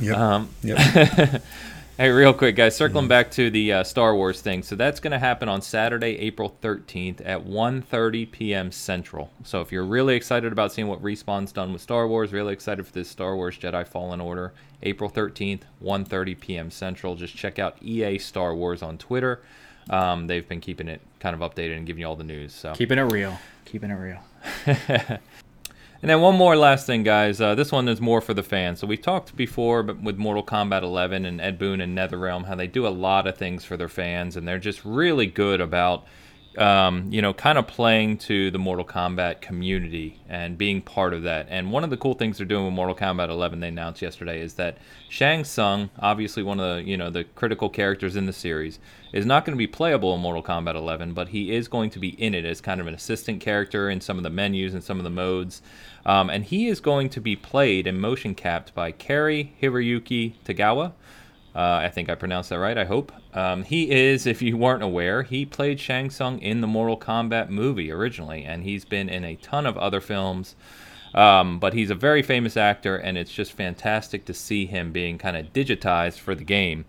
Yep. 0.00 0.16
Um, 0.16 0.48
yep. 0.62 1.42
hey, 1.98 2.10
real 2.10 2.32
quick, 2.32 2.56
guys, 2.56 2.76
circling 2.76 3.08
back 3.08 3.30
to 3.32 3.50
the 3.50 3.72
uh, 3.72 3.84
Star 3.84 4.14
Wars 4.14 4.40
thing. 4.40 4.62
So 4.62 4.76
that's 4.76 5.00
going 5.00 5.12
to 5.12 5.18
happen 5.18 5.48
on 5.48 5.62
Saturday, 5.62 6.18
April 6.18 6.56
13th 6.62 7.20
at 7.24 7.44
1:30 7.44 8.30
p.m. 8.30 8.72
Central. 8.72 9.30
So 9.44 9.60
if 9.60 9.72
you're 9.72 9.84
really 9.84 10.14
excited 10.14 10.52
about 10.52 10.72
seeing 10.72 10.88
what 10.88 11.02
Respawn's 11.02 11.52
done 11.52 11.72
with 11.72 11.82
Star 11.82 12.08
Wars, 12.08 12.32
really 12.32 12.52
excited 12.52 12.86
for 12.86 12.92
this 12.92 13.08
Star 13.08 13.36
Wars 13.36 13.58
Jedi 13.58 13.86
Fallen 13.86 14.20
Order, 14.20 14.52
April 14.82 15.10
13th, 15.10 15.62
1:30 15.82 16.40
p.m. 16.40 16.70
Central. 16.70 17.14
Just 17.14 17.36
check 17.36 17.58
out 17.58 17.76
EA 17.82 18.18
Star 18.18 18.54
Wars 18.54 18.82
on 18.82 18.98
Twitter. 18.98 19.42
Um, 19.90 20.28
they've 20.28 20.48
been 20.48 20.60
keeping 20.60 20.88
it 20.88 21.00
kind 21.20 21.34
of 21.34 21.40
updated 21.40 21.76
and 21.76 21.86
giving 21.86 22.00
you 22.00 22.06
all 22.06 22.16
the 22.16 22.24
news. 22.24 22.54
So 22.54 22.72
Keeping 22.74 22.98
it 22.98 23.12
real. 23.12 23.38
Keeping 23.64 23.90
it 23.90 23.94
real. 23.94 24.20
And 26.02 26.10
then 26.10 26.20
one 26.20 26.34
more 26.34 26.56
last 26.56 26.84
thing, 26.84 27.04
guys. 27.04 27.40
Uh, 27.40 27.54
this 27.54 27.70
one 27.70 27.88
is 27.88 28.00
more 28.00 28.20
for 28.20 28.34
the 28.34 28.42
fans. 28.42 28.80
So 28.80 28.88
we 28.88 28.96
talked 28.96 29.36
before 29.36 29.84
but 29.84 30.02
with 30.02 30.16
Mortal 30.16 30.42
Kombat 30.42 30.82
11 30.82 31.24
and 31.24 31.40
Ed 31.40 31.60
Boon 31.60 31.80
and 31.80 31.96
NetherRealm 31.96 32.46
how 32.46 32.56
they 32.56 32.66
do 32.66 32.88
a 32.88 32.90
lot 32.90 33.28
of 33.28 33.38
things 33.38 33.64
for 33.64 33.76
their 33.76 33.88
fans, 33.88 34.36
and 34.36 34.46
they're 34.46 34.58
just 34.58 34.84
really 34.84 35.26
good 35.26 35.60
about 35.60 36.04
um, 36.58 37.10
you 37.10 37.22
know, 37.22 37.32
kind 37.32 37.58
of 37.58 37.66
playing 37.66 38.18
to 38.18 38.50
the 38.50 38.58
Mortal 38.58 38.84
Kombat 38.84 39.40
community 39.40 40.20
and 40.28 40.58
being 40.58 40.82
part 40.82 41.14
of 41.14 41.22
that. 41.22 41.46
And 41.48 41.72
one 41.72 41.84
of 41.84 41.90
the 41.90 41.96
cool 41.96 42.14
things 42.14 42.38
they're 42.38 42.46
doing 42.46 42.64
with 42.66 42.74
Mortal 42.74 42.94
Kombat 42.94 43.28
11, 43.28 43.60
they 43.60 43.68
announced 43.68 44.02
yesterday, 44.02 44.40
is 44.40 44.54
that 44.54 44.78
Shang 45.08 45.44
Tsung, 45.44 45.90
obviously 45.98 46.42
one 46.42 46.60
of 46.60 46.76
the 46.76 46.82
you 46.82 46.96
know 46.96 47.10
the 47.10 47.24
critical 47.24 47.68
characters 47.68 48.16
in 48.16 48.26
the 48.26 48.32
series, 48.32 48.78
is 49.12 49.24
not 49.24 49.44
going 49.44 49.54
to 49.54 49.58
be 49.58 49.66
playable 49.66 50.14
in 50.14 50.20
Mortal 50.20 50.42
Kombat 50.42 50.74
11, 50.74 51.14
but 51.14 51.28
he 51.28 51.54
is 51.54 51.68
going 51.68 51.90
to 51.90 51.98
be 51.98 52.10
in 52.22 52.34
it 52.34 52.44
as 52.44 52.60
kind 52.60 52.80
of 52.80 52.86
an 52.86 52.94
assistant 52.94 53.40
character 53.40 53.88
in 53.88 54.00
some 54.00 54.16
of 54.16 54.22
the 54.22 54.30
menus 54.30 54.74
and 54.74 54.84
some 54.84 54.98
of 54.98 55.04
the 55.04 55.10
modes. 55.10 55.62
Um, 56.04 56.30
and 56.30 56.44
he 56.44 56.68
is 56.68 56.80
going 56.80 57.08
to 57.10 57.20
be 57.20 57.36
played 57.36 57.86
and 57.86 58.00
motion 58.00 58.34
capped 58.34 58.74
by 58.74 58.90
Cary 58.90 59.54
Hiroyuki 59.62 60.34
Tagawa. 60.44 60.92
Uh, 61.54 61.80
I 61.82 61.88
think 61.90 62.08
I 62.08 62.14
pronounced 62.14 62.50
that 62.50 62.58
right. 62.58 62.78
I 62.78 62.84
hope. 62.84 63.12
Um, 63.34 63.62
he 63.64 63.90
is, 63.90 64.26
if 64.26 64.40
you 64.40 64.56
weren't 64.56 64.82
aware, 64.82 65.22
he 65.22 65.44
played 65.44 65.78
Shang 65.78 66.08
Tsung 66.08 66.38
in 66.38 66.62
the 66.62 66.66
Mortal 66.66 66.98
Kombat 66.98 67.50
movie 67.50 67.92
originally, 67.92 68.42
and 68.44 68.62
he's 68.64 68.84
been 68.84 69.08
in 69.08 69.22
a 69.24 69.36
ton 69.36 69.66
of 69.66 69.76
other 69.76 70.00
films. 70.00 70.56
Um, 71.14 71.58
but 71.58 71.74
he's 71.74 71.90
a 71.90 71.94
very 71.94 72.22
famous 72.22 72.56
actor, 72.56 72.96
and 72.96 73.18
it's 73.18 73.32
just 73.32 73.52
fantastic 73.52 74.24
to 74.24 74.34
see 74.34 74.64
him 74.64 74.92
being 74.92 75.18
kind 75.18 75.36
of 75.36 75.52
digitized 75.52 76.18
for 76.18 76.34
the 76.34 76.44
game. 76.44 76.86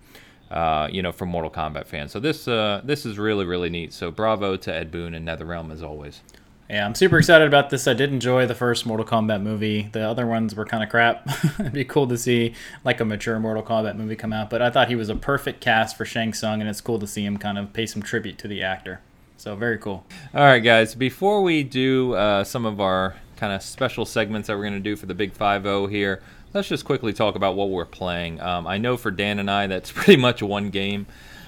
Uh, 0.50 0.88
you 0.92 1.02
know, 1.02 1.12
for 1.12 1.26
Mortal 1.26 1.50
Kombat 1.50 1.88
fans. 1.88 2.12
So 2.12 2.20
this 2.20 2.48
uh, 2.48 2.82
this 2.84 3.08
is 3.08 3.18
really 3.18 3.44
really 3.44 3.72
neat. 3.72 3.92
So 3.92 4.12
bravo 4.12 4.56
to 4.56 4.72
Ed 4.72 4.92
Boon 4.92 5.16
and 5.16 5.28
NetherRealm 5.28 5.74
as 5.74 5.82
always. 5.82 6.22
Yeah, 6.70 6.86
I'm 6.86 6.96
super 6.96 7.18
excited 7.18 7.48
about 7.48 7.70
this. 7.70 7.88
I 7.88 7.94
did 7.94 8.12
enjoy 8.12 8.46
the 8.46 8.56
first 8.56 8.86
Mortal 8.86 9.06
Kombat 9.06 9.42
movie. 9.42 9.90
The 9.92 10.02
other 10.02 10.26
ones 10.26 10.56
were 10.56 10.66
kind 10.66 10.82
of 10.84 10.90
crap. 10.90 11.28
It'd 11.60 11.74
be 11.74 11.84
cool 11.84 12.08
to 12.08 12.18
see 12.18 12.54
like 12.84 13.00
a 13.00 13.06
mature 13.06 13.40
Mortal 13.40 13.64
Kombat 13.64 13.96
movie 13.96 14.16
come 14.16 14.32
out, 14.32 14.50
but 14.50 14.62
I 14.62 14.70
thought 14.70 14.88
he 14.88 14.96
was 14.96 15.10
a 15.10 15.16
perfect 15.16 15.60
cast 15.62 15.98
for 15.98 16.06
Shang 16.06 16.34
Tsung, 16.34 16.62
and 16.62 16.70
it's 16.70 16.82
cool 16.82 17.00
to 17.00 17.08
see 17.08 17.26
him 17.26 17.38
kind 17.38 17.58
of 17.58 17.74
pay 17.74 17.86
some 17.86 18.02
tribute 18.02 18.38
to 18.40 18.48
the 18.48 18.64
actor. 18.64 19.02
So 19.38 19.56
very 19.56 19.78
cool. 19.78 20.06
All 20.34 20.46
right, 20.46 20.60
guys. 20.60 20.96
Before 20.96 21.42
we 21.42 21.64
do 21.64 22.14
uh, 22.14 22.46
some 22.46 22.66
of 22.66 22.80
our 22.80 23.16
kind 23.36 23.52
of 23.52 23.62
special 23.62 24.06
segments 24.06 24.48
that 24.48 24.56
we're 24.56 24.64
going 24.64 24.74
to 24.74 24.80
do 24.80 24.96
for 24.96 25.06
the 25.06 25.14
Big 25.14 25.34
Five 25.34 25.66
O 25.66 25.88
here, 25.88 26.22
let's 26.54 26.70
just 26.70 26.86
quickly 26.86 27.12
talk 27.12 27.36
about 27.36 27.56
what 27.58 27.70
we're 27.70 27.84
playing. 27.84 28.40
Um, 28.40 28.66
I 28.66 28.78
know 28.78 28.96
for 28.96 29.12
Dan 29.12 29.40
and 29.40 29.52
I, 29.52 29.68
that's 29.68 29.92
pretty 29.94 30.16
much 30.16 30.42
one 30.42 30.70
game. 30.70 31.08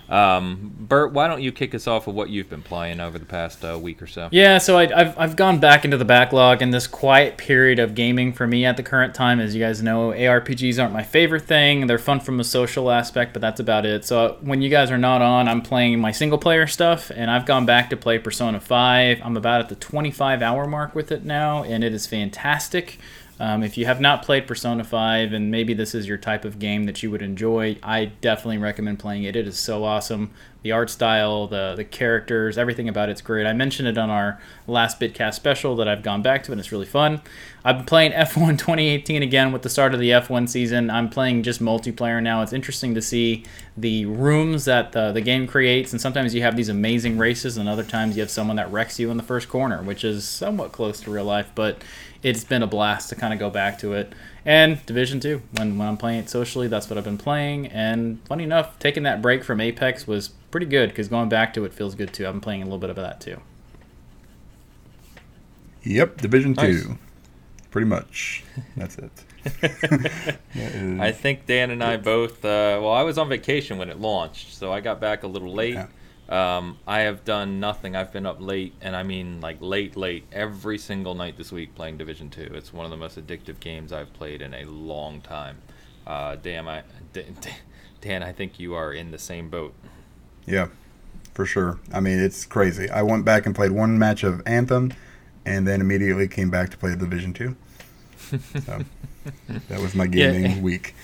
Um, 0.10 0.76
Bert, 0.80 1.14
why 1.14 1.28
don't 1.28 1.42
you 1.42 1.52
kick 1.52 1.74
us 1.74 1.88
off 1.88 2.08
with 2.08 2.16
what 2.16 2.30
you've 2.30 2.50
been 2.50 2.62
playing 2.62 3.00
over 3.00 3.18
the 3.18 3.26
past 3.26 3.64
uh, 3.66 3.78
week 3.82 4.02
or 4.02 4.08
so? 4.08 4.30
Yeah, 4.32 4.58
so 4.60 4.78
I, 4.78 4.88
have 4.88 5.18
I've 5.18 5.36
gone 5.36 5.60
back 5.60 5.84
into 5.84 5.98
the 5.98 6.06
backlog 6.06 6.62
in 6.62 6.72
this 6.72 6.88
quiet 6.88 7.38
period 7.38 7.80
of 7.80 7.96
gaming 7.96 8.34
for 8.34 8.46
me 8.46 8.66
at 8.66 8.78
the 8.78 8.84
current 8.84 9.16
time. 9.16 9.40
As 9.40 9.56
you 9.56 9.62
guys 9.62 9.82
know, 9.82 10.12
ARPGs 10.12 10.82
aren't 10.82 10.94
my 10.94 11.04
favorite 11.04 11.44
thing. 11.44 11.88
They're 11.88 11.98
fun 11.98 12.20
from 12.20 12.40
a 12.40 12.44
social 12.44 12.92
aspect, 12.92 13.34
but 13.34 13.42
that's 13.42 13.60
about 13.60 13.86
it. 13.86 14.06
So 14.06 14.38
when 14.42 14.62
you 14.62 14.70
guys 14.70 14.92
are 14.92 14.98
not 14.98 15.22
on, 15.22 15.48
I'm 15.48 15.62
playing 15.62 16.00
my 16.00 16.12
single 16.12 16.38
player 16.38 16.68
stuff, 16.68 17.12
and 17.14 17.32
I've 17.32 17.46
gone 17.46 17.66
back 17.66 17.90
to 17.90 17.98
play 17.98 18.20
Persona 18.20 18.60
5. 18.60 19.22
I'm 19.24 19.38
about 19.38 19.62
at 19.62 19.70
the 19.70 19.76
25 19.76 20.42
hour 20.42 20.68
mark 20.68 20.94
with 20.94 21.12
it 21.12 21.26
now, 21.26 21.64
and 21.64 21.84
it 21.84 21.94
is 21.94 22.06
fantastic. 22.06 23.00
Um, 23.38 23.64
if 23.64 23.78
you 23.78 23.86
have 23.86 24.00
not 24.00 24.24
played 24.24 24.48
Persona 24.48 24.84
5 24.84 25.34
and 25.34 25.52
maybe 25.52 25.74
this 25.74 25.94
is 25.94 26.08
your 26.08 26.18
type 26.18 26.46
of 26.46 26.58
game 26.58 26.86
that 26.86 27.04
you 27.04 27.12
would 27.12 27.22
enjoy, 27.22 27.78
I 27.84 28.06
definitely 28.06 28.60
recommend 28.60 29.00
playing 29.00 29.24
it. 29.24 29.36
It 29.36 29.46
is 29.46 29.60
so 29.60 29.84
awesome. 29.84 30.32
The 30.62 30.72
art 30.72 30.90
style, 30.90 31.46
the, 31.48 31.74
the 31.76 31.84
characters, 31.84 32.58
everything 32.58 32.88
about 32.88 33.10
it's 33.10 33.22
great. 33.22 33.46
I 33.46 33.54
mentioned 33.54 33.90
it 33.90 33.98
on 33.98 34.10
our 34.10 34.40
last 34.68 35.00
Bitcast 35.00 35.34
special 35.34 35.76
that 35.76 35.88
I've 35.88 36.02
gone 36.02 36.22
back 36.22 36.44
to 36.44 36.52
and 36.54 36.60
it's 36.60 36.72
really 36.72 36.86
fun. 36.86 37.22
I've 37.66 37.78
been 37.78 37.86
playing 37.86 38.12
F1 38.14 38.58
2018 38.58 39.22
again 39.22 39.52
with 39.52 39.64
the 39.64 39.70
start 39.70 39.94
of 39.94 40.00
the 40.00 40.12
F1 40.12 40.48
season. 40.48 40.90
I'm 40.90 41.10
playing 41.10 41.44
just 41.44 41.62
multiplayer 41.62 42.24
now. 42.24 42.42
It's 42.42 42.54
interesting 42.54 42.96
to 42.96 43.02
see 43.02 43.44
the 43.76 44.06
rooms 44.06 44.66
that 44.66 44.94
the, 44.94 45.12
the 45.12 45.22
game 45.22 45.46
creates, 45.46 45.92
and 45.92 46.00
sometimes 46.00 46.34
you 46.34 46.42
have 46.42 46.56
these 46.56 46.70
amazing 46.70 47.18
races, 47.18 47.58
and 47.58 47.68
other 47.68 47.84
times 47.84 48.16
you 48.16 48.22
have 48.22 48.30
someone 48.30 48.56
that 48.56 48.72
wrecks 48.72 49.00
you 49.00 49.12
in 49.12 49.18
the 49.18 49.24
first 49.24 49.50
corner, 49.50 49.84
which 49.84 50.06
is 50.06 50.26
somewhat 50.26 50.72
close 50.72 51.02
to 51.02 51.12
real 51.12 51.26
life, 51.26 51.52
but 51.56 51.84
it's 52.26 52.44
been 52.44 52.64
a 52.64 52.68
blast 52.68 53.10
to 53.10 53.16
kind 53.16 53.34
of 53.34 53.40
go 53.40 53.52
back 53.52 53.78
to 53.78 53.94
it. 53.94 54.12
And 54.44 54.84
Division 54.88 55.20
2, 55.20 55.44
when, 55.52 55.78
when 55.78 55.88
I'm 55.88 55.96
playing 55.96 56.22
it 56.22 56.30
socially, 56.30 56.68
that's 56.68 56.90
what 56.90 56.98
I've 56.98 57.04
been 57.04 57.20
playing. 57.20 57.68
And 57.68 58.20
funny 58.26 58.44
enough, 58.44 58.80
taking 58.80 59.04
that 59.04 59.22
break 59.22 59.44
from 59.44 59.62
Apex 59.62 60.08
was 60.08 60.30
pretty 60.50 60.66
good 60.66 60.90
because 60.90 61.08
going 61.08 61.30
back 61.30 61.54
to 61.54 61.66
it 61.66 61.74
feels 61.74 61.94
good 61.94 62.14
too. 62.14 62.26
I've 62.26 62.34
been 62.34 62.42
playing 62.42 62.64
a 62.64 62.66
little 62.66 62.80
bit 62.80 62.90
of 62.90 62.96
that 62.96 63.22
too. 63.22 63.42
Yep, 65.84 66.18
Division 66.18 66.54
nice. 66.54 66.82
2. 66.82 66.98
Pretty 67.70 67.86
much. 67.86 68.44
That's 68.76 68.98
it. 68.98 69.12
I 71.00 71.12
think 71.12 71.46
Dan 71.46 71.70
and 71.70 71.84
I 71.84 71.98
both. 71.98 72.44
Uh, 72.44 72.82
well, 72.82 72.92
I 72.92 73.04
was 73.04 73.20
on 73.20 73.30
vacation 73.30 73.78
when 73.78 73.92
it 73.92 74.00
launched, 74.00 74.56
so 74.56 74.74
I 74.74 74.82
got 74.82 75.00
back 75.00 75.22
a 75.22 75.28
little 75.28 75.54
late. 75.54 75.76
Yeah. 75.76 75.88
Um, 76.28 76.80
I 76.88 77.02
have 77.02 77.24
done 77.24 77.60
nothing. 77.60 77.96
I've 77.96 78.12
been 78.12 78.26
up 78.26 78.42
late, 78.42 78.74
and 78.82 78.96
I 78.96 79.04
mean 79.04 79.42
like 79.42 79.58
late, 79.62 79.96
late 79.96 80.26
every 80.32 80.78
single 80.78 81.14
night 81.14 81.38
this 81.38 81.52
week 81.52 81.76
playing 81.76 81.98
Division 81.98 82.30
Two. 82.30 82.50
It's 82.54 82.74
one 82.74 82.86
of 82.86 82.92
the 82.92 82.98
most 82.98 83.18
addictive 83.18 83.60
games 83.60 83.94
I've 83.94 84.12
played 84.14 84.42
in 84.42 84.54
a 84.54 84.64
long 84.66 85.22
time. 85.22 85.60
Uh, 86.08 86.36
damn, 86.36 86.68
I, 86.68 86.84
Dan, 88.02 88.24
I 88.24 88.32
think 88.32 88.60
you 88.60 88.74
are 88.74 88.92
in 88.92 89.12
the 89.12 89.20
same 89.20 89.50
boat. 89.50 89.74
Yeah, 90.48 90.70
for 91.34 91.46
sure. 91.46 91.80
I 91.94 92.00
mean, 92.00 92.20
it's 92.20 92.46
crazy. 92.46 92.90
I 92.90 93.04
went 93.04 93.24
back 93.24 93.46
and 93.46 93.54
played 93.54 93.72
one 93.72 94.00
match 94.00 94.24
of 94.24 94.42
Anthem, 94.48 94.94
and 95.46 95.68
then 95.68 95.80
immediately 95.80 96.28
came 96.28 96.50
back 96.50 96.72
to 96.72 96.78
play 96.78 96.96
Division 96.96 97.34
Two. 97.34 97.56
So 98.66 98.80
that 99.70 99.80
was 99.80 99.94
my 99.94 100.08
gaming 100.08 100.52
yeah. 100.52 100.62
week. 100.62 100.96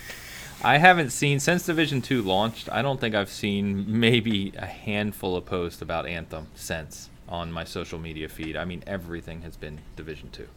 I 0.63 0.77
haven't 0.77 1.09
seen 1.09 1.39
since 1.39 1.65
Division 1.65 2.01
Two 2.01 2.21
launched. 2.21 2.69
I 2.71 2.81
don't 2.81 2.99
think 3.01 3.15
I've 3.15 3.31
seen 3.31 3.99
maybe 3.99 4.53
a 4.57 4.65
handful 4.65 5.35
of 5.35 5.45
posts 5.45 5.81
about 5.81 6.05
Anthem 6.05 6.47
since 6.53 7.09
on 7.27 7.51
my 7.51 7.63
social 7.63 7.97
media 7.97 8.29
feed. 8.29 8.55
I 8.55 8.65
mean, 8.65 8.83
everything 8.85 9.41
has 9.41 9.57
been 9.57 9.79
Division 9.95 10.29
Two. 10.31 10.47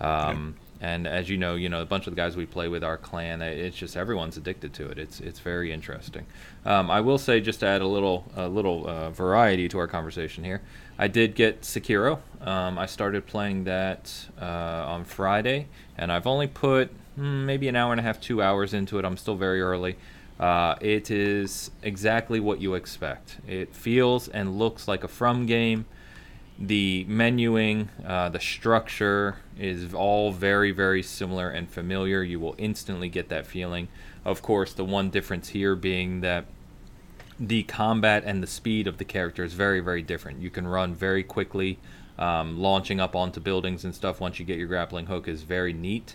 Um, 0.00 0.56
And 0.80 1.06
as 1.06 1.30
you 1.30 1.36
know, 1.36 1.54
you 1.54 1.68
know 1.68 1.80
a 1.80 1.86
bunch 1.86 2.06
of 2.06 2.14
the 2.14 2.16
guys 2.16 2.36
we 2.36 2.46
play 2.46 2.68
with 2.68 2.84
our 2.84 2.98
clan. 2.98 3.40
It's 3.42 3.76
just 3.76 3.96
everyone's 3.96 4.36
addicted 4.36 4.74
to 4.74 4.88
it. 4.90 4.98
It's 4.98 5.20
it's 5.20 5.38
very 5.38 5.72
interesting. 5.72 6.26
Um, 6.64 6.90
I 6.90 7.00
will 7.00 7.16
say 7.16 7.40
just 7.40 7.60
to 7.60 7.66
add 7.66 7.80
a 7.80 7.86
little 7.86 8.24
a 8.36 8.48
little 8.48 8.86
uh, 8.86 9.10
variety 9.10 9.68
to 9.68 9.78
our 9.78 9.86
conversation 9.86 10.44
here. 10.44 10.60
I 10.98 11.08
did 11.08 11.36
get 11.36 11.62
Sekiro. 11.62 12.18
Um, 12.40 12.78
I 12.78 12.86
started 12.86 13.26
playing 13.26 13.64
that 13.64 14.12
uh, 14.40 14.94
on 14.94 15.04
Friday, 15.04 15.68
and 15.96 16.12
I've 16.12 16.26
only 16.26 16.48
put 16.48 16.90
maybe 17.16 17.68
an 17.68 17.76
hour 17.76 17.92
and 17.92 18.00
a 18.00 18.02
half, 18.02 18.20
two 18.20 18.42
hours 18.42 18.74
into 18.74 18.98
it. 18.98 19.04
I'm 19.04 19.16
still 19.16 19.36
very 19.36 19.60
early. 19.60 19.96
Uh, 20.38 20.74
it 20.80 21.10
is 21.10 21.70
exactly 21.82 22.40
what 22.40 22.60
you 22.60 22.74
expect. 22.74 23.38
It 23.46 23.74
feels 23.74 24.28
and 24.28 24.58
looks 24.58 24.88
like 24.88 25.04
a 25.04 25.08
From 25.08 25.46
game. 25.46 25.86
The 26.58 27.04
menuing, 27.08 27.88
uh, 28.06 28.28
the 28.28 28.40
structure 28.40 29.38
is 29.58 29.92
all 29.92 30.30
very, 30.30 30.70
very 30.70 31.02
similar 31.02 31.50
and 31.50 31.68
familiar. 31.68 32.22
You 32.22 32.38
will 32.38 32.54
instantly 32.58 33.08
get 33.08 33.28
that 33.28 33.46
feeling. 33.46 33.88
Of 34.24 34.40
course, 34.40 34.72
the 34.72 34.84
one 34.84 35.10
difference 35.10 35.48
here 35.48 35.74
being 35.74 36.20
that 36.20 36.46
the 37.40 37.64
combat 37.64 38.22
and 38.24 38.40
the 38.40 38.46
speed 38.46 38.86
of 38.86 38.98
the 38.98 39.04
character 39.04 39.42
is 39.42 39.54
very, 39.54 39.80
very 39.80 40.02
different. 40.02 40.40
You 40.40 40.50
can 40.50 40.66
run 40.66 40.94
very 40.94 41.24
quickly. 41.24 41.78
Um, 42.16 42.60
launching 42.60 43.00
up 43.00 43.16
onto 43.16 43.40
buildings 43.40 43.84
and 43.84 43.92
stuff 43.92 44.20
once 44.20 44.38
you 44.38 44.44
get 44.44 44.56
your 44.56 44.68
grappling 44.68 45.06
hook 45.06 45.26
is 45.26 45.42
very 45.42 45.72
neat 45.72 46.14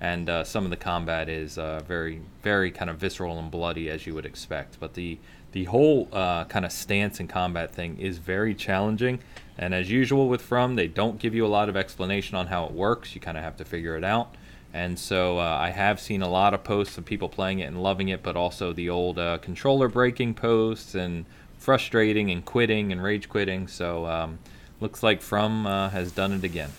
and 0.00 0.30
uh, 0.30 0.44
some 0.44 0.64
of 0.64 0.70
the 0.70 0.76
combat 0.76 1.28
is 1.28 1.58
uh, 1.58 1.80
very, 1.86 2.22
very 2.42 2.70
kind 2.70 2.90
of 2.90 2.96
visceral 2.96 3.38
and 3.38 3.50
bloody 3.50 3.90
as 3.90 4.06
you 4.06 4.14
would 4.14 4.26
expect. 4.26 4.78
But 4.80 4.94
the 4.94 5.18
the 5.52 5.64
whole 5.64 6.08
uh, 6.12 6.44
kind 6.44 6.64
of 6.64 6.70
stance 6.70 7.18
and 7.18 7.28
combat 7.28 7.74
thing 7.74 7.98
is 7.98 8.18
very 8.18 8.54
challenging. 8.54 9.18
And 9.58 9.74
as 9.74 9.90
usual 9.90 10.28
with 10.28 10.40
From, 10.40 10.76
they 10.76 10.86
don't 10.86 11.18
give 11.18 11.34
you 11.34 11.44
a 11.44 11.48
lot 11.48 11.68
of 11.68 11.76
explanation 11.76 12.36
on 12.36 12.46
how 12.46 12.66
it 12.66 12.72
works. 12.72 13.14
You 13.14 13.20
kind 13.20 13.36
of 13.36 13.42
have 13.42 13.56
to 13.56 13.64
figure 13.64 13.96
it 13.96 14.04
out. 14.04 14.36
And 14.72 14.96
so 14.96 15.38
uh, 15.38 15.42
I 15.42 15.70
have 15.70 15.98
seen 15.98 16.22
a 16.22 16.28
lot 16.28 16.54
of 16.54 16.62
posts 16.62 16.96
of 16.96 17.04
people 17.04 17.28
playing 17.28 17.58
it 17.58 17.64
and 17.64 17.82
loving 17.82 18.08
it, 18.08 18.22
but 18.22 18.36
also 18.36 18.72
the 18.72 18.88
old 18.88 19.18
uh, 19.18 19.38
controller 19.38 19.88
breaking 19.88 20.34
posts 20.34 20.94
and 20.94 21.24
frustrating 21.58 22.30
and 22.30 22.44
quitting 22.44 22.92
and 22.92 23.02
rage 23.02 23.28
quitting. 23.28 23.66
So 23.66 24.06
um, 24.06 24.38
looks 24.80 25.02
like 25.02 25.20
From 25.20 25.66
uh, 25.66 25.90
has 25.90 26.12
done 26.12 26.32
it 26.32 26.44
again. 26.44 26.70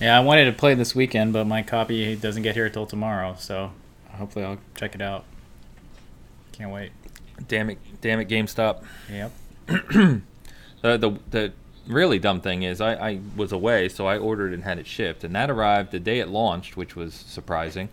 Yeah, 0.00 0.16
I 0.16 0.20
wanted 0.20 0.46
to 0.46 0.52
play 0.52 0.74
this 0.74 0.94
weekend, 0.94 1.32
but 1.32 1.46
my 1.46 1.62
copy 1.62 2.16
doesn't 2.16 2.42
get 2.42 2.54
here 2.54 2.66
until 2.66 2.86
tomorrow, 2.86 3.36
so 3.38 3.72
hopefully 4.12 4.44
I'll 4.44 4.58
check 4.74 4.94
it 4.94 5.02
out. 5.02 5.24
Can't 6.52 6.70
wait. 6.70 6.92
Damn 7.48 7.70
it! 7.70 7.78
Damn 8.00 8.20
it! 8.20 8.28
GameStop. 8.28 8.82
Yep. 9.10 9.32
the, 9.66 10.22
the 10.82 11.18
the 11.30 11.52
really 11.86 12.18
dumb 12.18 12.40
thing 12.40 12.62
is 12.62 12.80
I, 12.80 12.94
I 12.94 13.20
was 13.36 13.52
away, 13.52 13.88
so 13.88 14.06
I 14.06 14.18
ordered 14.18 14.52
and 14.52 14.64
had 14.64 14.78
it 14.78 14.86
shipped, 14.86 15.24
and 15.24 15.34
that 15.34 15.50
arrived 15.50 15.90
the 15.90 16.00
day 16.00 16.20
it 16.20 16.28
launched, 16.28 16.76
which 16.76 16.96
was 16.96 17.14
surprising. 17.14 17.88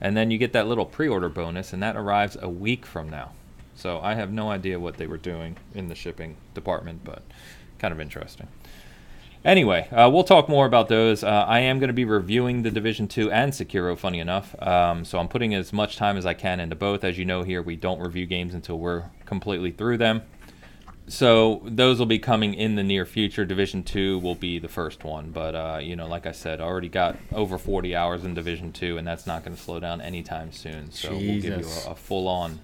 And 0.00 0.16
then 0.16 0.30
you 0.32 0.38
get 0.38 0.52
that 0.52 0.66
little 0.66 0.86
pre-order 0.86 1.28
bonus, 1.28 1.72
and 1.72 1.82
that 1.82 1.96
arrives 1.96 2.36
a 2.40 2.48
week 2.48 2.84
from 2.84 3.08
now. 3.08 3.32
So 3.76 4.00
I 4.00 4.14
have 4.14 4.32
no 4.32 4.50
idea 4.50 4.80
what 4.80 4.96
they 4.96 5.06
were 5.06 5.16
doing 5.16 5.56
in 5.74 5.88
the 5.88 5.94
shipping 5.94 6.36
department, 6.54 7.04
but 7.04 7.22
kind 7.78 7.92
of 7.92 8.00
interesting. 8.00 8.48
Anyway, 9.44 9.88
uh, 9.90 10.08
we'll 10.08 10.22
talk 10.22 10.48
more 10.48 10.66
about 10.66 10.88
those. 10.88 11.24
Uh, 11.24 11.44
I 11.48 11.60
am 11.60 11.80
going 11.80 11.88
to 11.88 11.94
be 11.94 12.04
reviewing 12.04 12.62
the 12.62 12.70
Division 12.70 13.08
2 13.08 13.32
and 13.32 13.52
Sekiro, 13.52 13.98
funny 13.98 14.20
enough. 14.20 14.54
Um, 14.62 15.04
so 15.04 15.18
I'm 15.18 15.26
putting 15.26 15.52
as 15.52 15.72
much 15.72 15.96
time 15.96 16.16
as 16.16 16.24
I 16.24 16.34
can 16.34 16.60
into 16.60 16.76
both. 16.76 17.02
As 17.02 17.18
you 17.18 17.24
know, 17.24 17.42
here 17.42 17.60
we 17.60 17.74
don't 17.74 17.98
review 17.98 18.24
games 18.26 18.54
until 18.54 18.78
we're 18.78 19.04
completely 19.26 19.72
through 19.72 19.98
them. 19.98 20.22
so 21.08 21.60
those 21.64 21.98
will 21.98 22.06
be 22.06 22.20
coming 22.20 22.54
in 22.54 22.76
the 22.76 22.84
near 22.84 23.04
future. 23.04 23.44
Division 23.44 23.82
two 23.82 24.20
will 24.20 24.36
be 24.36 24.60
the 24.60 24.68
first 24.68 25.02
one, 25.02 25.30
but 25.32 25.54
uh, 25.56 25.78
you 25.82 25.96
know, 25.96 26.06
like 26.06 26.26
I 26.26 26.32
said, 26.32 26.60
I 26.60 26.64
already 26.64 26.88
got 26.88 27.16
over 27.32 27.58
40 27.58 27.96
hours 27.96 28.24
in 28.24 28.34
Division 28.34 28.72
two, 28.72 28.96
and 28.96 29.04
that's 29.06 29.26
not 29.26 29.44
going 29.44 29.56
to 29.56 29.60
slow 29.62 29.80
down 29.80 30.00
anytime 30.00 30.52
soon. 30.52 30.92
So 30.92 31.10
we'll 31.10 31.40
give 31.40 31.58
you 31.58 31.66
a, 31.88 31.90
a 31.90 31.94
full 31.96 32.28
on, 32.28 32.60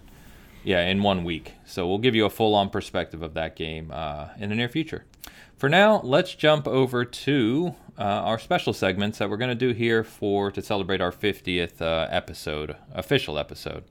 yeah, 0.62 0.86
in 0.86 1.02
one 1.02 1.24
week. 1.24 1.54
So 1.66 1.88
we'll 1.88 1.98
give 1.98 2.14
you 2.14 2.24
a 2.24 2.30
full 2.30 2.54
on 2.54 2.70
perspective 2.70 3.20
of 3.22 3.34
that 3.34 3.56
game 3.56 3.90
uh, 3.92 4.28
in 4.38 4.48
the 4.50 4.54
near 4.54 4.68
future. 4.68 5.04
For 5.58 5.68
now, 5.68 6.00
let's 6.04 6.34
jump 6.34 6.68
over 6.68 7.04
to 7.04 7.74
uh, 7.98 8.02
our 8.02 8.38
special 8.38 8.72
segments 8.72 9.18
that 9.18 9.28
we're 9.28 9.36
going 9.38 9.50
to 9.50 9.56
do 9.56 9.72
here 9.72 10.04
for 10.04 10.52
to 10.52 10.62
celebrate 10.62 11.00
our 11.00 11.10
50th 11.10 11.82
uh, 11.82 12.06
episode, 12.10 12.76
official 12.94 13.38
episode. 13.38 13.82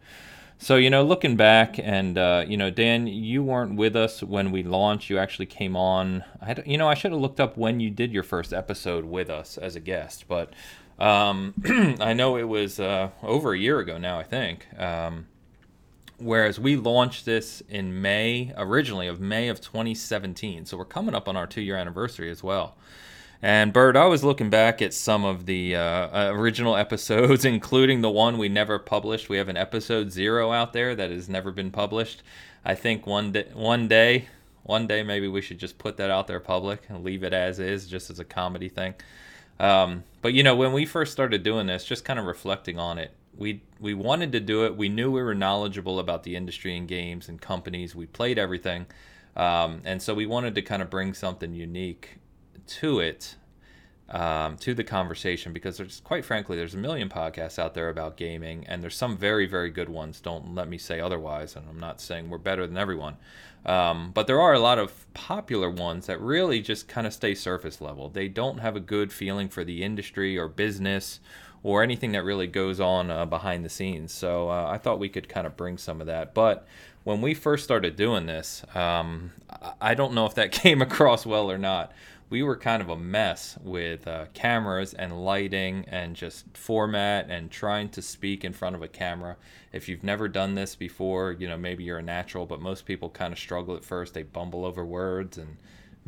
So 0.60 0.78
you 0.78 0.90
know, 0.90 1.04
looking 1.04 1.36
back, 1.36 1.78
and 1.78 2.18
uh, 2.18 2.46
you 2.48 2.56
know, 2.58 2.72
Dan, 2.72 3.06
you 3.06 3.44
weren't 3.44 3.76
with 3.76 3.96
us 3.96 4.24
when 4.24 4.52
we 4.52 4.64
launched. 4.64 5.10
You 5.10 5.20
actually 5.20 5.46
came 5.46 5.76
on. 5.76 6.24
I, 6.42 6.54
don't- 6.56 6.68
you 6.68 6.78
know, 6.80 6.88
I 6.88 6.96
should 6.96 7.12
have 7.12 7.22
looked 7.22 7.40
up 7.40 7.58
when 7.58 7.80
you 7.80 7.92
did 7.92 8.12
your 8.12 8.24
first 8.24 8.54
episode 8.54 9.06
with 9.06 9.30
us 9.30 9.58
as 9.60 9.76
a 9.76 9.80
guest, 9.80 10.26
but 10.28 10.54
um, 10.98 11.54
I 12.00 12.14
know 12.14 12.38
it 12.38 12.48
was 12.48 12.80
uh, 12.80 13.10
over 13.22 13.52
a 13.54 13.58
year 13.60 13.78
ago 13.80 13.98
now. 14.00 14.18
I 14.18 14.24
think. 14.24 14.66
Um, 14.80 15.28
whereas 16.18 16.60
we 16.60 16.76
launched 16.76 17.26
this 17.26 17.62
in 17.70 18.02
May 18.02 18.54
originally 18.58 19.08
of 19.08 19.20
May 19.20 19.48
of 19.48 19.62
2017, 19.62 20.66
so 20.66 20.78
we're 20.78 20.86
coming 20.86 21.16
up 21.16 21.28
on 21.28 21.36
our 21.36 21.48
two-year 21.48 21.76
anniversary 21.76 22.30
as 22.30 22.44
well. 22.44 22.76
And 23.42 23.72
Bert, 23.72 23.96
I 23.96 24.08
was 24.08 24.24
looking 24.24 24.50
back 24.50 24.82
at 24.82 24.94
some 24.94 25.24
of 25.24 25.46
the 25.46 25.76
uh, 25.76 26.32
original 26.32 26.76
episodes, 26.78 27.46
including 27.46 28.02
the 28.02 28.10
one 28.10 28.38
we 28.38 28.50
never 28.50 28.80
published. 28.80 29.30
We 29.30 29.38
have 29.38 29.50
an 29.50 29.58
episode 29.58 30.12
zero 30.12 30.52
out 30.52 30.74
there 30.74 30.96
that 30.96 31.12
has 31.12 31.30
never 31.30 31.52
been 31.52 31.72
published. 31.72 32.24
I 32.66 32.74
think 32.74 33.06
one 33.06 33.32
day, 33.32 33.48
one 33.54 33.88
day, 33.88 34.28
one 34.64 34.88
day, 34.88 35.04
maybe 35.04 35.28
we 35.28 35.42
should 35.42 35.60
just 35.60 35.78
put 35.78 35.98
that 35.98 36.10
out 36.10 36.28
there 36.28 36.40
public 36.40 36.82
and 36.90 37.04
leave 37.04 37.24
it 37.24 37.34
as 37.34 37.60
is, 37.60 37.88
just 37.88 38.10
as 38.10 38.20
a 38.20 38.26
comedy 38.26 38.70
thing. 38.70 38.96
Um, 39.60 40.04
but 40.22 40.34
you 40.34 40.44
know, 40.44 40.56
when 40.56 40.74
we 40.74 40.86
first 40.86 41.12
started 41.12 41.44
doing 41.44 41.68
this, 41.68 41.86
just 41.86 42.04
kind 42.04 42.20
of 42.20 42.26
reflecting 42.26 42.78
on 42.80 42.98
it, 42.98 43.12
we 43.38 43.62
we 43.80 43.94
wanted 43.94 44.32
to 44.34 44.40
do 44.40 44.66
it. 44.66 44.76
We 44.76 44.90
knew 44.90 45.12
we 45.12 45.22
were 45.22 45.36
knowledgeable 45.36 46.00
about 46.00 46.24
the 46.24 46.36
industry 46.36 46.76
and 46.76 46.88
games 46.88 47.30
and 47.30 47.40
companies. 47.40 47.96
We 47.96 48.08
played 48.08 48.38
everything, 48.38 48.88
um, 49.36 49.82
and 49.86 50.02
so 50.02 50.14
we 50.14 50.26
wanted 50.26 50.56
to 50.56 50.62
kind 50.62 50.82
of 50.82 50.90
bring 50.90 51.14
something 51.14 51.54
unique 51.54 52.18
to 52.68 53.00
it, 53.00 53.36
um, 54.10 54.58
to 54.58 54.74
the 54.74 54.84
conversation, 54.84 55.54
because 55.54 55.78
there's 55.78 56.02
quite 56.02 56.26
frankly, 56.26 56.58
there's 56.58 56.74
a 56.74 56.78
million 56.78 57.10
podcasts 57.10 57.60
out 57.60 57.74
there 57.76 57.90
about 57.90 58.18
gaming, 58.18 58.66
and 58.68 58.82
there's 58.82 58.96
some 58.96 59.16
very 59.16 59.46
very 59.46 59.70
good 59.70 59.90
ones. 59.90 60.20
Don't 60.20 60.56
let 60.56 60.68
me 60.68 60.78
say 60.78 61.00
otherwise, 61.00 61.56
and 61.56 61.70
I'm 61.70 61.80
not 61.80 62.02
saying 62.02 62.30
we're 62.30 62.40
better 62.40 62.66
than 62.66 62.78
everyone. 62.78 63.18
Um, 63.66 64.12
but 64.14 64.28
there 64.28 64.40
are 64.40 64.54
a 64.54 64.60
lot 64.60 64.80
of 64.80 65.14
popular 65.14 65.70
ones 65.70 66.06
that 66.06 66.22
really 66.22 66.62
just 66.62 66.88
kind 66.88 67.06
of 67.06 67.14
stay 67.14 67.36
surface 67.36 67.82
level. 67.82 68.10
They 68.10 68.30
don't 68.30 68.60
have 68.60 68.78
a 68.78 68.80
good 68.80 69.12
feeling 69.12 69.50
for 69.50 69.66
the 69.66 69.84
industry 69.84 70.38
or 70.38 70.48
business 70.48 71.20
or 71.68 71.84
anything 71.84 72.14
that 72.14 72.24
really 72.24 72.48
goes 72.48 72.80
on 72.80 73.12
uh, 73.12 73.26
behind 73.26 73.66
the 73.66 73.68
scenes. 73.70 74.14
So 74.14 74.50
uh, 74.50 74.70
I 74.70 74.78
thought 74.78 75.00
we 75.00 75.10
could 75.10 75.28
kind 75.28 75.46
of 75.46 75.58
bring 75.58 75.78
some 75.78 76.00
of 76.00 76.08
that. 76.08 76.34
But 76.34 76.66
when 77.04 77.20
we 77.20 77.34
first 77.34 77.66
started 77.66 77.98
doing 77.98 78.26
this, 78.26 78.64
um, 78.74 79.34
I- 79.82 79.94
don't 79.94 80.14
know 80.14 80.26
if 80.26 80.34
that 80.36 80.52
came 80.64 80.82
across 80.82 81.26
well 81.26 81.52
or 81.52 81.58
not. 81.58 81.92
We 82.30 82.42
were 82.42 82.56
kind 82.56 82.82
of 82.82 82.88
a 82.88 82.96
mess 82.96 83.58
with 83.62 84.08
uh, 84.08 84.28
cameras 84.34 84.94
and 84.94 85.26
lighting 85.26 85.84
and 85.90 86.16
just 86.16 86.46
format 86.56 87.30
and 87.30 87.52
trying 87.52 87.90
to 87.90 88.02
speak 88.02 88.46
in 88.46 88.54
front 88.54 88.78
of 88.78 88.82
a 88.82 88.88
camera. 88.88 89.36
If 89.74 89.90
you've 89.90 90.06
never 90.06 90.30
done 90.30 90.56
this 90.56 90.74
before, 90.74 91.34
you 91.34 91.50
know, 91.50 91.58
maybe 91.58 91.84
you're 91.84 91.98
a 91.98 92.02
natural, 92.02 92.46
but 92.46 92.62
most 92.62 92.86
people 92.86 93.10
kind 93.10 93.34
of 93.34 93.40
struggle 93.40 93.76
at 93.76 93.84
first. 93.84 94.14
They 94.14 94.24
bumble 94.24 94.64
over 94.64 94.86
words 94.86 95.38
and 95.38 95.58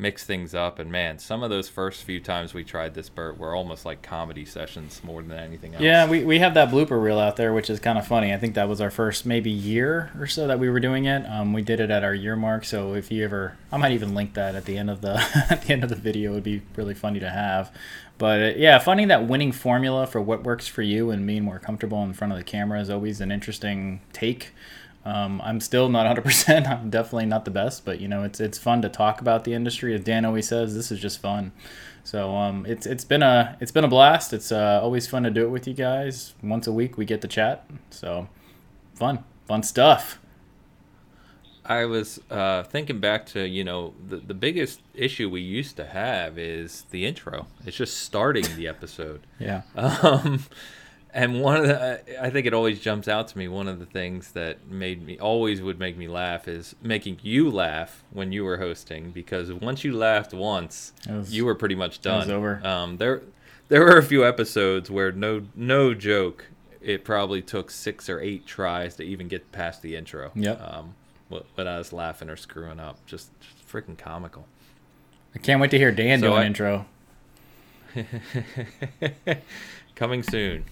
mix 0.00 0.24
things 0.24 0.54
up. 0.54 0.78
And 0.78 0.90
man, 0.90 1.18
some 1.18 1.42
of 1.42 1.50
those 1.50 1.68
first 1.68 2.02
few 2.02 2.20
times 2.20 2.54
we 2.54 2.64
tried 2.64 2.94
this, 2.94 3.08
Bert, 3.08 3.38
were 3.38 3.54
almost 3.54 3.84
like 3.84 4.02
comedy 4.02 4.44
sessions 4.44 5.00
more 5.04 5.22
than 5.22 5.38
anything 5.38 5.74
else. 5.74 5.82
Yeah, 5.82 6.08
we, 6.08 6.24
we 6.24 6.38
have 6.38 6.54
that 6.54 6.70
blooper 6.70 7.00
reel 7.00 7.18
out 7.18 7.36
there, 7.36 7.52
which 7.52 7.70
is 7.70 7.78
kind 7.78 7.98
of 7.98 8.06
funny. 8.06 8.32
I 8.32 8.38
think 8.38 8.54
that 8.54 8.68
was 8.68 8.80
our 8.80 8.90
first 8.90 9.26
maybe 9.26 9.50
year 9.50 10.10
or 10.18 10.26
so 10.26 10.46
that 10.46 10.58
we 10.58 10.68
were 10.68 10.80
doing 10.80 11.04
it. 11.04 11.24
Um, 11.26 11.52
we 11.52 11.62
did 11.62 11.80
it 11.80 11.90
at 11.90 12.02
our 12.02 12.14
year 12.14 12.36
mark, 12.36 12.64
so 12.64 12.94
if 12.94 13.10
you 13.10 13.24
ever, 13.24 13.56
I 13.70 13.76
might 13.76 13.92
even 13.92 14.14
link 14.14 14.34
that 14.34 14.54
at 14.54 14.64
the 14.64 14.78
end 14.78 14.90
of 14.90 15.00
the 15.00 15.14
at 15.50 15.62
the 15.62 15.72
end 15.72 15.84
of 15.84 15.90
the 15.90 15.96
video. 15.96 16.32
It 16.32 16.34
would 16.34 16.44
be 16.44 16.62
really 16.76 16.94
funny 16.94 17.20
to 17.20 17.30
have. 17.30 17.72
But 18.18 18.42
uh, 18.42 18.52
yeah, 18.56 18.78
finding 18.78 19.08
that 19.08 19.26
winning 19.26 19.50
formula 19.52 20.06
for 20.06 20.20
what 20.20 20.44
works 20.44 20.66
for 20.66 20.82
you 20.82 21.10
and 21.10 21.26
being 21.26 21.42
more 21.42 21.58
comfortable 21.58 22.02
in 22.02 22.12
front 22.12 22.32
of 22.32 22.38
the 22.38 22.44
camera 22.44 22.80
is 22.80 22.90
always 22.90 23.20
an 23.20 23.32
interesting 23.32 24.00
take. 24.12 24.52
Um, 25.04 25.40
I'm 25.42 25.60
still 25.60 25.88
not 25.88 26.04
100%. 26.16 26.66
I'm 26.82 26.90
definitely 26.90 27.26
not 27.26 27.44
the 27.44 27.50
best, 27.50 27.84
but 27.84 28.00
you 28.00 28.08
know, 28.08 28.22
it's 28.22 28.40
it's 28.40 28.58
fun 28.58 28.82
to 28.82 28.88
talk 28.88 29.20
about 29.20 29.44
the 29.44 29.54
industry. 29.54 29.94
As 29.94 30.02
Dan 30.02 30.24
always 30.24 30.48
says, 30.48 30.74
this 30.74 30.90
is 30.92 31.00
just 31.00 31.20
fun. 31.20 31.52
So 32.04 32.36
um, 32.36 32.66
it's 32.66 32.86
it's 32.86 33.04
been 33.04 33.22
a 33.22 33.56
it's 33.60 33.72
been 33.72 33.84
a 33.84 33.88
blast. 33.88 34.32
It's 34.32 34.52
uh, 34.52 34.80
always 34.82 35.06
fun 35.06 35.22
to 35.24 35.30
do 35.30 35.44
it 35.44 35.50
with 35.50 35.66
you 35.66 35.74
guys. 35.74 36.34
Once 36.42 36.66
a 36.66 36.72
week 36.72 36.98
we 36.98 37.04
get 37.04 37.20
to 37.22 37.28
chat. 37.28 37.68
So 37.90 38.28
fun, 38.94 39.24
fun 39.46 39.62
stuff. 39.62 40.18
I 41.64 41.84
was 41.84 42.20
uh, 42.30 42.64
thinking 42.64 43.00
back 43.00 43.26
to 43.26 43.46
you 43.46 43.64
know 43.64 43.94
the 44.06 44.16
the 44.16 44.34
biggest 44.34 44.80
issue 44.94 45.30
we 45.30 45.40
used 45.40 45.76
to 45.76 45.86
have 45.86 46.38
is 46.38 46.84
the 46.90 47.06
intro. 47.06 47.46
It's 47.64 47.76
just 47.76 47.98
starting 47.98 48.44
the 48.56 48.68
episode. 48.68 49.26
Yeah. 49.38 49.62
Um, 49.76 50.44
and 51.14 51.40
one 51.40 51.56
of 51.56 51.66
the, 51.68 52.22
I 52.22 52.30
think 52.30 52.46
it 52.46 52.54
always 52.54 52.80
jumps 52.80 53.08
out 53.08 53.28
to 53.28 53.38
me. 53.38 53.48
One 53.48 53.68
of 53.68 53.78
the 53.78 53.86
things 53.86 54.32
that 54.32 54.66
made 54.68 55.04
me 55.04 55.18
always 55.18 55.60
would 55.62 55.78
make 55.78 55.96
me 55.96 56.08
laugh 56.08 56.46
is 56.48 56.74
making 56.82 57.18
you 57.22 57.50
laugh 57.50 58.02
when 58.12 58.32
you 58.32 58.44
were 58.44 58.58
hosting 58.58 59.10
because 59.10 59.52
once 59.52 59.82
you 59.84 59.96
laughed 59.96 60.32
once, 60.32 60.92
was- 61.08 61.32
you 61.34 61.44
were 61.44 61.54
pretty 61.54 61.74
much 61.74 61.96
it 61.96 62.02
done. 62.02 62.18
was 62.20 62.28
over. 62.30 62.60
Um, 62.66 62.96
there, 62.98 63.22
there 63.68 63.80
were 63.82 63.98
a 63.98 64.02
few 64.02 64.26
episodes 64.26 64.90
where 64.90 65.12
no, 65.12 65.42
no 65.54 65.94
joke, 65.94 66.46
it 66.80 67.04
probably 67.04 67.42
took 67.42 67.70
six 67.70 68.08
or 68.08 68.20
eight 68.20 68.46
tries 68.46 68.96
to 68.96 69.02
even 69.02 69.28
get 69.28 69.50
past 69.52 69.82
the 69.82 69.96
intro. 69.96 70.30
Yep. 70.34 70.60
Um, 70.60 70.94
when 71.54 71.68
I 71.68 71.78
was 71.78 71.92
laughing 71.92 72.28
or 72.28 72.36
screwing 72.36 72.80
up, 72.80 73.04
just, 73.06 73.30
just 73.40 73.68
freaking 73.68 73.96
comical. 73.96 74.46
I 75.34 75.38
can't 75.38 75.60
wait 75.60 75.70
to 75.70 75.78
hear 75.78 75.92
Dan 75.92 76.18
So 76.20 76.28
do 76.30 76.34
an 76.34 76.42
I- 76.42 76.46
intro. 76.46 76.86
Coming 79.94 80.22
soon. 80.22 80.64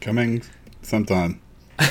Coming 0.00 0.42
sometime. 0.82 1.40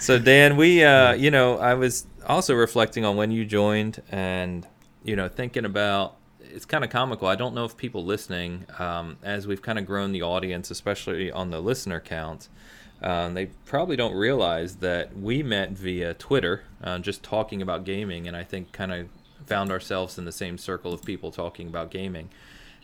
So 0.00 0.18
Dan, 0.18 0.56
we 0.56 0.82
uh, 0.82 1.12
you 1.12 1.30
know, 1.30 1.58
I 1.58 1.74
was 1.74 2.06
also 2.26 2.54
reflecting 2.54 3.04
on 3.04 3.16
when 3.16 3.30
you 3.30 3.44
joined 3.44 4.00
and 4.10 4.66
you 5.04 5.14
know, 5.14 5.28
thinking 5.28 5.66
about 5.66 6.16
it's 6.40 6.64
kind 6.64 6.82
of 6.84 6.88
comical. 6.88 7.28
I 7.28 7.36
don't 7.36 7.54
know 7.54 7.66
if 7.66 7.76
people 7.76 8.02
listening, 8.02 8.64
um, 8.78 9.18
as 9.22 9.46
we've 9.46 9.60
kind 9.60 9.78
of 9.78 9.84
grown 9.84 10.12
the 10.12 10.22
audience, 10.22 10.70
especially 10.70 11.30
on 11.30 11.50
the 11.50 11.60
listener 11.60 12.00
count, 12.00 12.48
um, 13.02 13.34
they 13.34 13.46
probably 13.66 13.94
don't 13.94 14.14
realize 14.14 14.76
that 14.76 15.14
we 15.14 15.42
met 15.42 15.72
via 15.72 16.14
Twitter, 16.14 16.64
uh, 16.82 16.98
just 16.98 17.22
talking 17.22 17.60
about 17.60 17.84
gaming, 17.84 18.26
and 18.26 18.34
I 18.34 18.42
think 18.42 18.72
kind 18.72 18.92
of 18.92 19.08
found 19.44 19.70
ourselves 19.70 20.16
in 20.16 20.24
the 20.24 20.32
same 20.32 20.56
circle 20.56 20.94
of 20.94 21.02
people 21.02 21.30
talking 21.30 21.66
about 21.66 21.90
gaming. 21.90 22.30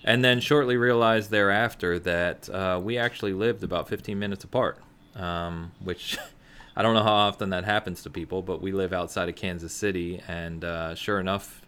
And 0.06 0.24
then 0.24 0.38
shortly 0.38 0.76
realized 0.76 1.32
thereafter 1.32 1.98
that 1.98 2.48
uh, 2.48 2.80
we 2.82 2.96
actually 2.96 3.32
lived 3.32 3.64
about 3.64 3.88
15 3.88 4.16
minutes 4.16 4.44
apart, 4.44 4.78
um, 5.16 5.72
which 5.80 6.16
I 6.76 6.82
don't 6.82 6.94
know 6.94 7.02
how 7.02 7.12
often 7.12 7.50
that 7.50 7.64
happens 7.64 8.04
to 8.04 8.10
people, 8.10 8.40
but 8.40 8.62
we 8.62 8.70
live 8.70 8.92
outside 8.92 9.28
of 9.28 9.34
Kansas 9.34 9.72
City, 9.72 10.22
and 10.28 10.64
uh, 10.64 10.94
sure 10.94 11.18
enough, 11.18 11.62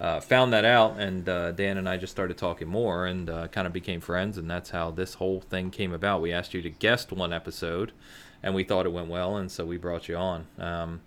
uh, 0.00 0.20
found 0.20 0.52
that 0.52 0.64
out, 0.64 1.00
and 1.00 1.28
uh, 1.28 1.50
Dan 1.50 1.78
and 1.78 1.88
I 1.88 1.96
just 1.96 2.12
started 2.12 2.38
talking 2.38 2.68
more, 2.68 3.06
and 3.06 3.28
uh, 3.28 3.48
kind 3.48 3.66
of 3.66 3.72
became 3.72 4.00
friends, 4.00 4.38
and 4.38 4.48
that's 4.48 4.70
how 4.70 4.92
this 4.92 5.14
whole 5.14 5.40
thing 5.40 5.70
came 5.70 5.92
about. 5.92 6.22
We 6.22 6.32
asked 6.32 6.54
you 6.54 6.62
to 6.62 6.70
guest 6.70 7.10
one 7.10 7.32
episode, 7.32 7.90
and 8.40 8.54
we 8.54 8.62
thought 8.62 8.86
it 8.86 8.92
went 8.92 9.08
well, 9.08 9.36
and 9.36 9.50
so 9.50 9.66
we 9.66 9.78
brought 9.78 10.08
you 10.08 10.16
on. 10.16 10.46
Um, 10.58 11.00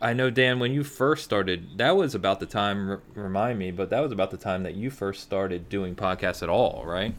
I 0.00 0.12
know 0.12 0.30
Dan, 0.30 0.60
when 0.60 0.72
you 0.72 0.84
first 0.84 1.24
started, 1.24 1.78
that 1.78 1.96
was 1.96 2.14
about 2.14 2.38
the 2.38 2.46
time. 2.46 3.00
Remind 3.14 3.58
me, 3.58 3.72
but 3.72 3.90
that 3.90 4.00
was 4.00 4.12
about 4.12 4.30
the 4.30 4.36
time 4.36 4.62
that 4.62 4.74
you 4.74 4.90
first 4.90 5.22
started 5.22 5.68
doing 5.68 5.96
podcasts 5.96 6.42
at 6.42 6.48
all, 6.48 6.84
right? 6.86 7.14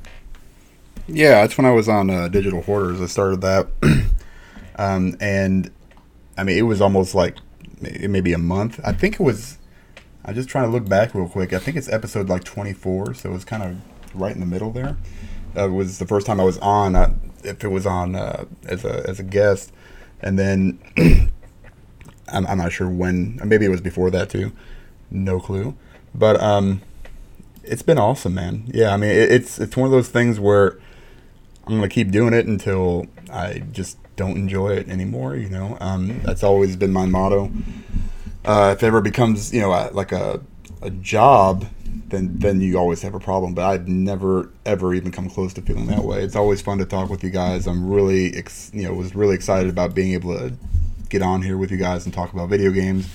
Yeah, 1.08 1.42
that's 1.42 1.58
when 1.58 1.66
I 1.66 1.72
was 1.72 1.90
on 1.90 2.10
uh, 2.10 2.30
Digital 2.30 2.62
Hoarders. 2.62 3.02
I 3.02 3.08
started 3.08 3.42
that, 3.42 3.68
um, 4.78 5.18
and 5.20 5.72
I 6.38 6.44
mean, 6.44 6.58
it 6.58 6.62
was 6.62 6.80
almost 6.80 7.14
like 7.14 7.38
maybe 7.82 8.32
a 8.32 8.38
month. 8.38 8.80
I 8.84 8.94
think 8.94 9.16
it 9.16 9.24
was. 9.24 9.58
I'm 10.24 10.36
just 10.36 10.48
trying 10.48 10.66
to 10.66 10.72
look 10.72 10.88
back 10.88 11.14
real 11.14 11.28
quick. 11.28 11.54
I 11.54 11.60
think 11.60 11.76
it's 11.76 11.90
episode 11.90 12.30
like 12.30 12.44
24, 12.44 13.16
so 13.16 13.30
it 13.30 13.34
was 13.34 13.46
kind 13.46 13.64
of 13.64 13.78
right 14.14 14.34
in 14.34 14.40
the 14.40 14.46
middle 14.46 14.72
there. 14.72 14.96
Uh, 15.56 15.68
it 15.68 15.72
was 15.72 15.98
the 15.98 16.06
first 16.06 16.28
time 16.28 16.40
I 16.40 16.44
was 16.44 16.60
on. 16.60 16.96
Uh, 16.96 17.16
if 17.44 17.64
it 17.64 17.70
was 17.70 17.86
on 17.86 18.16
uh, 18.16 18.46
as 18.66 18.86
a 18.86 19.10
as 19.10 19.20
a 19.20 19.24
guest, 19.24 19.74
and 20.22 20.40
then 20.40 20.80
I'm, 22.32 22.46
I'm 22.48 22.58
not 22.58 22.72
sure 22.72 22.90
when. 22.90 23.40
Maybe 23.44 23.66
it 23.66 23.70
was 23.70 23.82
before 23.82 24.10
that 24.12 24.30
too. 24.30 24.52
No 25.12 25.40
clue. 25.40 25.76
But 26.14 26.40
um, 26.42 26.82
it's 27.64 27.82
been 27.82 27.98
awesome, 27.98 28.34
man. 28.36 28.64
Yeah, 28.74 28.94
I 28.94 28.98
mean, 28.98 29.12
it, 29.12 29.32
it's 29.32 29.60
it's 29.60 29.78
one 29.78 29.86
of 29.86 29.92
those 29.92 30.10
things 30.10 30.40
where 30.40 30.80
I'm 31.68 31.76
gonna 31.76 31.90
keep 31.90 32.12
doing 32.12 32.34
it 32.34 32.46
until 32.48 33.08
I 33.32 33.64
just 33.72 33.98
don't 34.16 34.38
enjoy 34.38 34.70
it 34.72 34.90
anymore. 34.90 35.36
You 35.36 35.50
know, 35.50 35.78
um, 35.82 36.22
that's 36.24 36.44
always 36.44 36.76
been 36.76 36.92
my 36.94 37.06
motto. 37.06 37.52
uh, 38.46 38.74
if 38.76 38.84
it 38.84 38.88
ever 38.88 39.02
becomes 39.02 39.54
you 39.54 39.62
know 39.62 39.72
a, 39.72 39.90
like 39.94 40.12
a 40.12 40.42
a 40.82 40.90
job, 40.90 41.66
then 42.10 42.38
then 42.40 42.62
you 42.62 42.78
always 42.78 43.02
have 43.02 43.14
a 43.14 43.20
problem. 43.20 43.54
But 43.54 43.66
I've 43.66 43.88
never 43.88 44.50
ever 44.66 44.94
even 44.94 45.12
come 45.12 45.30
close 45.30 45.54
to 45.56 45.62
feeling 45.62 45.88
that 45.88 46.04
way. 46.04 46.22
It's 46.24 46.36
always 46.36 46.62
fun 46.62 46.78
to 46.80 46.86
talk 46.86 47.10
with 47.10 47.24
you 47.24 47.30
guys. 47.30 47.68
I'm 47.68 47.90
really 47.90 48.36
ex- 48.36 48.72
you 48.74 48.84
know 48.84 48.94
was 48.94 49.16
really 49.16 49.36
excited 49.36 49.70
about 49.70 49.94
being 49.96 50.14
able 50.14 50.38
to 50.38 50.54
get 51.10 51.22
on 51.22 51.42
here 51.42 51.58
with 51.58 51.72
you 51.72 51.78
guys 51.78 52.06
and 52.06 52.14
talk 52.14 52.34
about 52.34 52.50
video 52.50 52.72
games 52.72 53.10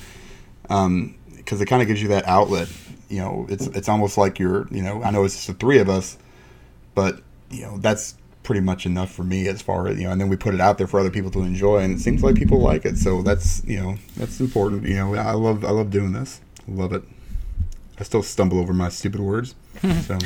because 0.63 0.87
um, 0.87 1.17
it 1.43 1.67
kind 1.67 1.83
of 1.83 1.89
gives 1.89 2.03
you 2.03 2.09
that 2.09 2.27
outlet. 2.27 2.69
You 3.09 3.21
know, 3.21 3.47
it's 3.49 3.67
it's 3.69 3.89
almost 3.89 4.19
like 4.19 4.39
you're 4.39 4.67
you 4.71 4.83
know 4.83 5.03
I 5.03 5.11
know 5.11 5.25
it's 5.25 5.35
just 5.35 5.47
the 5.47 5.55
three 5.55 5.79
of 5.79 5.89
us, 5.89 6.19
but 6.95 7.21
you 7.51 7.63
know 7.63 7.79
that's 7.79 8.17
pretty 8.43 8.61
much 8.61 8.85
enough 8.85 9.11
for 9.11 9.25
me 9.25 9.49
as 9.49 9.63
far 9.63 9.89
as 9.89 9.97
you 9.99 10.05
know 10.05 10.11
and 10.11 10.21
then 10.21 10.29
we 10.29 10.37
put 10.37 10.53
it 10.53 10.61
out 10.61 10.77
there 10.77 10.87
for 10.87 11.01
other 11.01 11.11
people 11.11 11.31
to 11.31 11.41
enjoy 11.41 11.79
and 11.79 11.95
it 11.95 11.99
seems 11.99 12.23
like 12.23 12.35
people 12.35 12.61
like 12.61 12.85
it 12.85 12.99
so 12.99 13.23
that's 13.23 13.65
you 13.65 13.81
know 13.81 13.97
that's 14.19 14.39
important 14.39 14.87
you 14.87 14.95
know 14.95 15.15
i 15.15 15.33
love 15.33 15.65
i 15.65 15.71
love 15.71 15.91
doing 15.91 16.13
this 16.13 16.43
love 16.69 16.93
it 16.93 17.03
I 17.99 18.03
still 18.03 18.23
stumble 18.23 18.59
over 18.59 18.73
my 18.73 18.89
stupid 18.89 19.21
words. 19.21 19.55
So. 20.03 20.19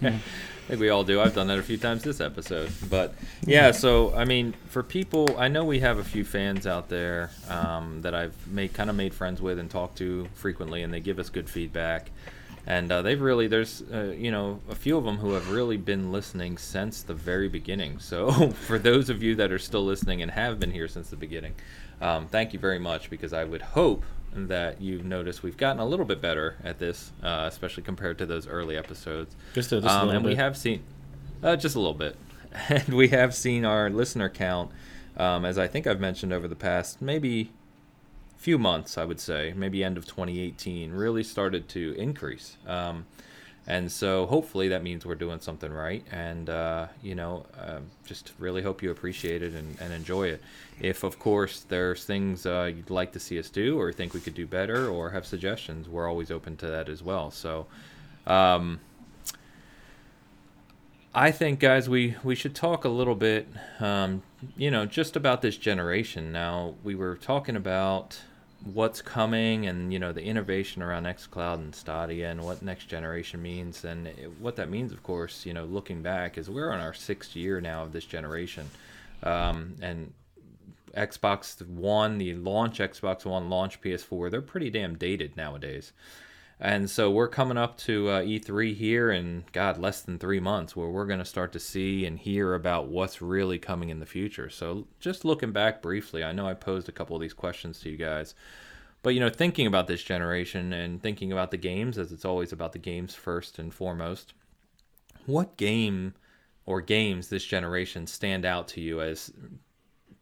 I 0.64 0.68
think 0.68 0.80
we 0.80 0.90
all 0.90 1.04
do. 1.04 1.20
I've 1.20 1.34
done 1.34 1.48
that 1.48 1.58
a 1.58 1.62
few 1.62 1.76
times 1.76 2.02
this 2.02 2.20
episode. 2.20 2.70
But 2.88 3.14
yeah, 3.44 3.72
so 3.72 4.14
I 4.14 4.24
mean, 4.24 4.54
for 4.68 4.82
people, 4.82 5.36
I 5.38 5.48
know 5.48 5.64
we 5.64 5.80
have 5.80 5.98
a 5.98 6.04
few 6.04 6.24
fans 6.24 6.66
out 6.66 6.88
there 6.88 7.30
um, 7.48 8.02
that 8.02 8.14
I've 8.14 8.34
made 8.46 8.72
kind 8.72 8.88
of 8.88 8.96
made 8.96 9.12
friends 9.12 9.42
with 9.42 9.58
and 9.58 9.70
talked 9.70 9.98
to 9.98 10.28
frequently, 10.34 10.82
and 10.82 10.92
they 10.92 11.00
give 11.00 11.18
us 11.18 11.30
good 11.30 11.50
feedback. 11.50 12.10
And 12.64 12.92
uh, 12.92 13.02
they've 13.02 13.20
really, 13.20 13.48
there's, 13.48 13.82
uh, 13.92 14.14
you 14.16 14.30
know, 14.30 14.60
a 14.70 14.74
few 14.76 14.96
of 14.96 15.04
them 15.04 15.16
who 15.16 15.32
have 15.32 15.50
really 15.50 15.76
been 15.76 16.12
listening 16.12 16.58
since 16.58 17.02
the 17.02 17.14
very 17.14 17.48
beginning. 17.48 17.98
So 17.98 18.30
for 18.50 18.78
those 18.78 19.10
of 19.10 19.20
you 19.20 19.34
that 19.36 19.50
are 19.50 19.58
still 19.58 19.84
listening 19.84 20.22
and 20.22 20.30
have 20.30 20.60
been 20.60 20.70
here 20.70 20.86
since 20.86 21.10
the 21.10 21.16
beginning, 21.16 21.54
um, 22.00 22.28
thank 22.28 22.52
you 22.52 22.60
very 22.60 22.78
much 22.78 23.10
because 23.10 23.32
I 23.32 23.42
would 23.42 23.62
hope 23.62 24.04
that 24.34 24.80
you've 24.80 25.04
noticed 25.04 25.42
we've 25.42 25.56
gotten 25.56 25.80
a 25.80 25.84
little 25.84 26.04
bit 26.04 26.20
better 26.20 26.56
at 26.64 26.78
this, 26.78 27.12
uh, 27.22 27.44
especially 27.48 27.82
compared 27.82 28.18
to 28.18 28.26
those 28.26 28.46
early 28.46 28.76
episodes. 28.76 29.36
Just 29.54 29.72
a, 29.72 29.80
just 29.80 29.94
um, 29.94 30.08
a 30.08 30.12
and 30.12 30.22
bit. 30.22 30.30
we 30.30 30.36
have 30.36 30.56
seen 30.56 30.82
uh, 31.42 31.56
just 31.56 31.76
a 31.76 31.78
little 31.78 31.94
bit, 31.94 32.16
and 32.68 32.88
we 32.94 33.08
have 33.08 33.34
seen 33.34 33.64
our 33.64 33.90
listener 33.90 34.28
count, 34.28 34.70
um, 35.16 35.44
as 35.44 35.58
I 35.58 35.66
think 35.66 35.86
I've 35.86 36.00
mentioned 36.00 36.32
over 36.32 36.48
the 36.48 36.56
past 36.56 37.02
maybe 37.02 37.50
few 38.42 38.58
months, 38.58 38.98
I 38.98 39.04
would 39.04 39.20
say, 39.20 39.54
maybe 39.56 39.84
end 39.84 39.96
of 39.96 40.04
2018, 40.04 40.90
really 40.90 41.22
started 41.22 41.68
to 41.70 41.94
increase. 41.96 42.56
Um, 42.66 43.06
and 43.66 43.90
so 43.92 44.26
hopefully 44.26 44.68
that 44.68 44.82
means 44.82 45.06
we're 45.06 45.14
doing 45.14 45.38
something 45.40 45.72
right. 45.72 46.04
And, 46.10 46.50
uh, 46.50 46.88
you 47.00 47.14
know, 47.14 47.46
uh, 47.56 47.78
just 48.04 48.32
really 48.38 48.62
hope 48.62 48.82
you 48.82 48.90
appreciate 48.90 49.42
it 49.42 49.54
and, 49.54 49.76
and, 49.80 49.92
enjoy 49.92 50.28
it. 50.28 50.42
If, 50.80 51.04
of 51.04 51.20
course, 51.20 51.60
there's 51.68 52.04
things 52.04 52.44
uh, 52.44 52.72
you'd 52.74 52.90
like 52.90 53.12
to 53.12 53.20
see 53.20 53.38
us 53.38 53.48
do 53.48 53.78
or 53.78 53.92
think 53.92 54.14
we 54.14 54.20
could 54.20 54.34
do 54.34 54.46
better 54.46 54.88
or 54.88 55.10
have 55.10 55.24
suggestions, 55.24 55.88
we're 55.88 56.08
always 56.08 56.30
open 56.30 56.56
to 56.56 56.66
that 56.66 56.88
as 56.88 57.04
well. 57.04 57.30
So, 57.30 57.66
um, 58.26 58.80
I 61.14 61.30
think, 61.30 61.60
guys, 61.60 61.88
we, 61.88 62.16
we 62.24 62.34
should 62.34 62.54
talk 62.54 62.84
a 62.84 62.88
little 62.88 63.14
bit, 63.14 63.46
um, 63.78 64.22
you 64.56 64.70
know, 64.70 64.86
just 64.86 65.14
about 65.14 65.42
this 65.42 65.56
generation. 65.56 66.32
Now, 66.32 66.74
we 66.82 66.94
were 66.94 67.16
talking 67.16 67.54
about 67.54 68.18
what's 68.64 69.02
coming 69.02 69.66
and 69.66 69.92
you 69.92 69.98
know 69.98 70.12
the 70.12 70.22
innovation 70.22 70.82
around 70.82 71.04
xcloud 71.04 71.54
and 71.54 71.74
stadia 71.74 72.30
and 72.30 72.42
what 72.42 72.62
next 72.62 72.86
generation 72.86 73.42
means. 73.42 73.84
And 73.84 74.08
what 74.38 74.56
that 74.56 74.70
means 74.70 74.92
of 74.92 75.02
course 75.02 75.44
you 75.46 75.52
know 75.52 75.64
looking 75.64 76.02
back 76.02 76.38
is 76.38 76.48
we're 76.48 76.70
on 76.70 76.80
our 76.80 76.94
sixth 76.94 77.36
year 77.36 77.60
now 77.60 77.82
of 77.82 77.92
this 77.92 78.04
generation. 78.04 78.70
Um, 79.22 79.76
and 79.80 80.12
xbox 80.96 81.66
one 81.66 82.18
the 82.18 82.34
launch 82.34 82.78
xbox 82.78 83.24
one 83.24 83.48
launch 83.48 83.80
ps4 83.80 84.30
they're 84.30 84.42
pretty 84.42 84.68
damn 84.68 84.94
dated 84.94 85.34
nowadays 85.38 85.92
and 86.64 86.88
so 86.88 87.10
we're 87.10 87.26
coming 87.26 87.58
up 87.58 87.76
to 87.78 88.08
uh, 88.08 88.22
E3 88.22 88.76
here 88.76 89.10
in, 89.10 89.42
God, 89.50 89.78
less 89.78 90.00
than 90.00 90.16
three 90.16 90.38
months, 90.38 90.76
where 90.76 90.88
we're 90.88 91.06
going 91.06 91.18
to 91.18 91.24
start 91.24 91.50
to 91.54 91.58
see 91.58 92.06
and 92.06 92.16
hear 92.16 92.54
about 92.54 92.86
what's 92.86 93.20
really 93.20 93.58
coming 93.58 93.88
in 93.88 93.98
the 93.98 94.06
future. 94.06 94.48
So 94.48 94.86
just 95.00 95.24
looking 95.24 95.50
back 95.50 95.82
briefly, 95.82 96.22
I 96.22 96.30
know 96.30 96.46
I 96.46 96.54
posed 96.54 96.88
a 96.88 96.92
couple 96.92 97.16
of 97.16 97.20
these 97.20 97.32
questions 97.32 97.80
to 97.80 97.90
you 97.90 97.96
guys. 97.96 98.36
But, 99.02 99.10
you 99.14 99.18
know, 99.18 99.28
thinking 99.28 99.66
about 99.66 99.88
this 99.88 100.04
generation 100.04 100.72
and 100.72 101.02
thinking 101.02 101.32
about 101.32 101.50
the 101.50 101.56
games, 101.56 101.98
as 101.98 102.12
it's 102.12 102.24
always 102.24 102.52
about 102.52 102.70
the 102.70 102.78
games 102.78 103.12
first 103.12 103.58
and 103.58 103.74
foremost, 103.74 104.32
what 105.26 105.56
game 105.56 106.14
or 106.64 106.80
games 106.80 107.26
this 107.26 107.44
generation 107.44 108.06
stand 108.06 108.44
out 108.44 108.68
to 108.68 108.80
you 108.80 109.00
as 109.00 109.32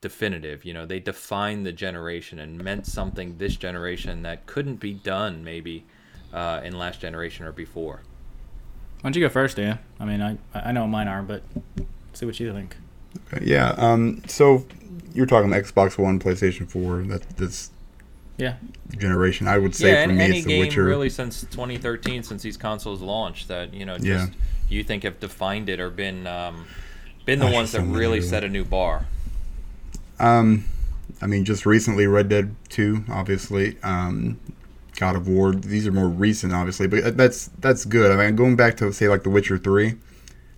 definitive? 0.01 0.65
You 0.65 0.73
know, 0.73 0.87
they 0.87 1.01
define 1.01 1.65
the 1.65 1.73
generation 1.73 2.39
and 2.39 2.65
meant 2.65 2.87
something 2.87 3.37
this 3.37 3.57
generation 3.57 4.23
that 4.23 4.47
couldn't 4.47 4.77
be 4.77 4.95
done 4.95 5.45
maybe 5.45 5.85
uh, 6.33 6.61
in 6.65 6.79
last 6.79 7.01
generation 7.01 7.47
or 7.47 7.53
before. 7.53 8.01
Why 9.01 9.11
don't 9.11 9.17
you 9.17 9.23
go 9.23 9.29
first, 9.31 9.57
Dan? 9.57 9.79
I 9.99 10.05
mean, 10.05 10.21
I 10.21 10.39
I 10.55 10.73
know 10.73 10.87
mine 10.87 11.09
are, 11.09 11.23
but 11.23 11.43
see 12.13 12.27
what 12.27 12.39
you 12.39 12.53
think. 12.53 12.77
Okay, 13.33 13.45
yeah. 13.47 13.71
Um. 13.79 14.23
So 14.29 14.67
you're 15.15 15.27
talking 15.27 15.51
Xbox 15.51 15.99
One, 15.99 16.19
PlayStation 16.21 16.69
Four. 16.69 17.03
That 17.03 17.23
that's 17.37 17.71
yeah 18.37 18.57
generation. 18.97 19.49
I 19.49 19.59
would 19.59 19.75
say 19.75 19.93
yeah, 19.93 20.07
for 20.07 20.13
me, 20.13 20.23
any 20.25 20.37
it's 20.39 20.47
The 20.47 20.51
game 20.53 20.61
Witcher. 20.61 20.85
really 20.85 21.11
since 21.11 21.43
2013, 21.43 22.23
since 22.23 22.43
these 22.43 22.57
consoles 22.57 23.01
launched, 23.01 23.49
that 23.49 23.73
you 23.75 23.85
know 23.87 23.97
just 23.97 24.07
Yeah. 24.07 24.27
you 24.69 24.85
think 24.85 25.03
have 25.05 25.19
defined 25.21 25.69
it 25.69 25.81
or 25.81 25.91
been 25.91 26.27
um, 26.27 26.67
been 27.25 27.39
the 27.39 27.47
Gosh, 27.47 27.55
ones 27.55 27.73
that 27.73 27.79
so 27.81 27.85
really 27.85 28.21
set 28.21 28.45
a 28.45 28.49
new 28.49 28.65
bar. 28.65 29.07
Um, 30.19 30.65
I 31.23 31.27
mean, 31.27 31.45
just 31.45 31.65
recently, 31.67 32.07
Red 32.07 32.29
Dead 32.29 32.55
Two, 32.69 33.05
obviously. 33.11 33.77
Um, 33.83 34.39
God 35.01 35.17
of 35.17 35.27
War. 35.27 35.53
These 35.53 35.87
are 35.87 35.93
more 35.93 36.09
recent, 36.09 36.53
obviously, 36.53 36.87
but 36.87 37.03
uh, 37.03 37.11
that's 37.13 37.47
that's 37.59 37.87
good. 37.87 38.13
I 38.13 38.17
mean, 38.23 38.37
going 38.37 38.55
back 38.55 38.77
to 38.77 38.93
say 38.93 39.09
like 39.09 39.23
The 39.23 39.31
Witcher 39.31 39.57
Three, 39.57 39.95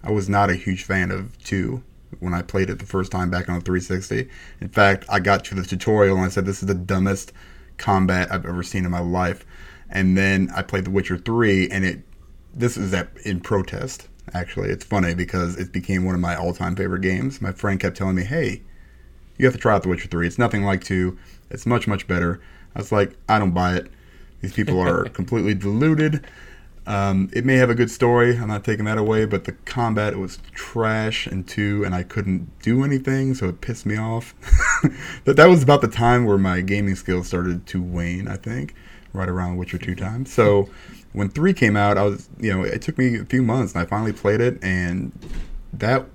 I 0.02 0.10
was 0.10 0.28
not 0.28 0.50
a 0.50 0.54
huge 0.54 0.82
fan 0.82 1.12
of 1.12 1.38
two 1.44 1.82
when 2.18 2.34
I 2.34 2.42
played 2.42 2.68
it 2.68 2.80
the 2.80 2.86
first 2.86 3.12
time 3.12 3.30
back 3.30 3.48
on 3.48 3.54
the 3.54 3.64
360. 3.64 4.28
In 4.60 4.68
fact, 4.68 5.06
I 5.08 5.20
got 5.20 5.44
to 5.46 5.54
the 5.54 5.62
tutorial 5.62 6.16
and 6.16 6.26
I 6.26 6.28
said, 6.28 6.44
"This 6.44 6.60
is 6.60 6.66
the 6.66 6.74
dumbest 6.74 7.32
combat 7.78 8.32
I've 8.32 8.44
ever 8.44 8.64
seen 8.64 8.84
in 8.84 8.90
my 8.90 9.00
life." 9.00 9.46
And 9.88 10.18
then 10.18 10.50
I 10.54 10.62
played 10.62 10.86
The 10.86 10.90
Witcher 10.90 11.18
Three, 11.18 11.70
and 11.70 11.84
it 11.84 12.00
this 12.52 12.76
is 12.76 12.90
that 12.90 13.10
in 13.24 13.40
protest. 13.40 14.08
Actually, 14.34 14.70
it's 14.70 14.84
funny 14.84 15.14
because 15.14 15.56
it 15.56 15.72
became 15.72 16.04
one 16.04 16.14
of 16.14 16.20
my 16.20 16.34
all-time 16.34 16.74
favorite 16.74 17.02
games. 17.02 17.40
My 17.40 17.52
friend 17.52 17.78
kept 17.78 17.96
telling 17.96 18.16
me, 18.16 18.24
"Hey, 18.24 18.62
you 19.38 19.46
have 19.46 19.54
to 19.54 19.60
try 19.60 19.74
out 19.74 19.84
The 19.84 19.88
Witcher 19.88 20.08
3. 20.08 20.26
It's 20.26 20.38
nothing 20.38 20.64
like 20.64 20.82
2. 20.82 21.16
It's 21.50 21.66
much, 21.66 21.86
much 21.86 22.08
better. 22.08 22.40
I 22.74 22.80
was 22.80 22.92
like, 22.92 23.16
I 23.28 23.38
don't 23.38 23.52
buy 23.52 23.74
it. 23.74 23.90
These 24.42 24.52
people 24.52 24.80
are 24.80 25.04
completely 25.08 25.54
deluded. 25.54 26.24
Um, 26.84 27.30
it 27.32 27.44
may 27.44 27.54
have 27.54 27.70
a 27.70 27.74
good 27.74 27.90
story. 27.90 28.36
I'm 28.36 28.48
not 28.48 28.64
taking 28.64 28.84
that 28.86 28.98
away, 28.98 29.24
but 29.24 29.44
the 29.44 29.52
combat 29.52 30.12
it 30.12 30.18
was 30.18 30.40
trash 30.52 31.26
and 31.26 31.46
2, 31.46 31.84
and 31.84 31.94
I 31.94 32.02
couldn't 32.02 32.60
do 32.60 32.84
anything, 32.84 33.34
so 33.34 33.48
it 33.48 33.60
pissed 33.60 33.86
me 33.86 33.96
off. 33.96 34.34
but 35.24 35.36
that 35.36 35.46
was 35.46 35.62
about 35.62 35.80
the 35.80 35.88
time 35.88 36.24
where 36.24 36.38
my 36.38 36.60
gaming 36.60 36.96
skills 36.96 37.28
started 37.28 37.66
to 37.68 37.80
wane, 37.80 38.26
I 38.26 38.36
think, 38.36 38.74
right 39.12 39.28
around 39.28 39.56
Witcher 39.56 39.78
2 39.78 39.94
time. 39.94 40.26
So 40.26 40.68
when 41.12 41.28
3 41.28 41.54
came 41.54 41.76
out, 41.76 41.96
I 41.96 42.02
was, 42.02 42.28
you 42.38 42.52
know, 42.52 42.64
it 42.64 42.82
took 42.82 42.98
me 42.98 43.16
a 43.16 43.24
few 43.24 43.42
months, 43.42 43.74
and 43.74 43.82
I 43.82 43.86
finally 43.86 44.12
played 44.12 44.40
it, 44.40 44.58
and 44.62 45.12
that 45.72 46.06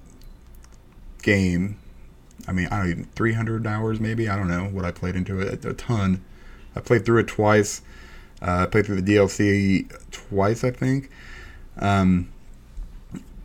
game 1.22 1.80
I 2.48 2.54
mean, 2.54 2.68
I 2.72 2.78
don't 2.78 2.90
even 2.90 3.04
300 3.04 3.68
hours 3.68 4.00
maybe. 4.00 4.30
I 4.30 4.36
don't 4.38 4.48
know 4.48 4.66
what 4.66 4.86
I 4.86 4.92
played 4.92 5.16
into 5.16 5.40
it. 5.40 5.66
A 5.66 5.74
ton. 5.74 6.24
I 6.76 6.80
played 6.80 7.06
through 7.06 7.20
it 7.20 7.28
twice. 7.28 7.82
Uh, 8.42 8.64
I 8.64 8.66
played 8.68 8.86
through 8.86 9.02
the 9.02 9.16
DLC 9.16 9.90
twice, 10.12 10.64
I 10.64 10.72
think. 10.72 11.10
Um, 11.80 12.32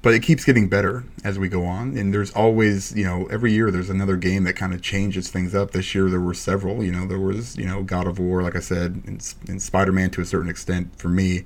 but 0.02 0.14
it 0.14 0.22
keeps 0.22 0.44
getting 0.44 0.68
better 0.68 1.04
as 1.22 1.38
we 1.38 1.48
go 1.48 1.64
on, 1.64 1.96
and 1.96 2.12
there's 2.12 2.32
always, 2.32 2.94
you 2.96 3.04
know, 3.04 3.26
every 3.26 3.52
year 3.52 3.70
there's 3.70 3.88
another 3.88 4.16
game 4.16 4.42
that 4.44 4.54
kind 4.54 4.74
of 4.74 4.82
changes 4.82 5.30
things 5.30 5.54
up. 5.54 5.70
This 5.70 5.94
year 5.94 6.10
there 6.10 6.20
were 6.20 6.34
several. 6.34 6.82
You 6.82 6.90
know, 6.90 7.06
there 7.06 7.20
was, 7.20 7.56
you 7.56 7.66
know, 7.66 7.84
God 7.84 8.08
of 8.08 8.18
War, 8.18 8.42
like 8.42 8.56
I 8.56 8.60
said, 8.60 9.02
and, 9.06 9.34
and 9.48 9.62
Spider-Man 9.62 10.10
to 10.10 10.20
a 10.20 10.24
certain 10.24 10.50
extent 10.50 10.98
for 10.98 11.08
me. 11.08 11.44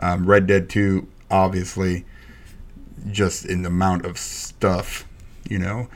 Um, 0.00 0.26
Red 0.26 0.48
Dead 0.48 0.68
2, 0.68 1.06
obviously, 1.30 2.04
just 3.10 3.44
in 3.44 3.62
the 3.62 3.68
amount 3.68 4.04
of 4.04 4.18
stuff, 4.18 5.06
you 5.48 5.58
know 5.58 5.88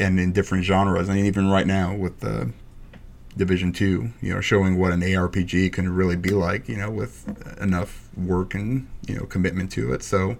and 0.00 0.18
in 0.18 0.32
different 0.32 0.64
genres. 0.64 1.08
I 1.08 1.14
mean, 1.14 1.26
even 1.26 1.48
right 1.48 1.66
now 1.66 1.94
with 1.94 2.24
uh, 2.24 2.46
Division 3.40 3.72
Two, 3.72 4.10
you 4.20 4.34
know, 4.34 4.40
showing 4.42 4.78
what 4.78 4.92
an 4.92 5.00
ARPG 5.00 5.72
can 5.72 5.92
really 5.92 6.14
be 6.14 6.30
like, 6.30 6.68
you 6.68 6.76
know, 6.76 6.90
with 6.90 7.26
enough 7.58 8.08
work 8.14 8.54
and 8.54 8.86
you 9.08 9.16
know 9.16 9.24
commitment 9.24 9.72
to 9.72 9.92
it. 9.94 10.02
So 10.02 10.36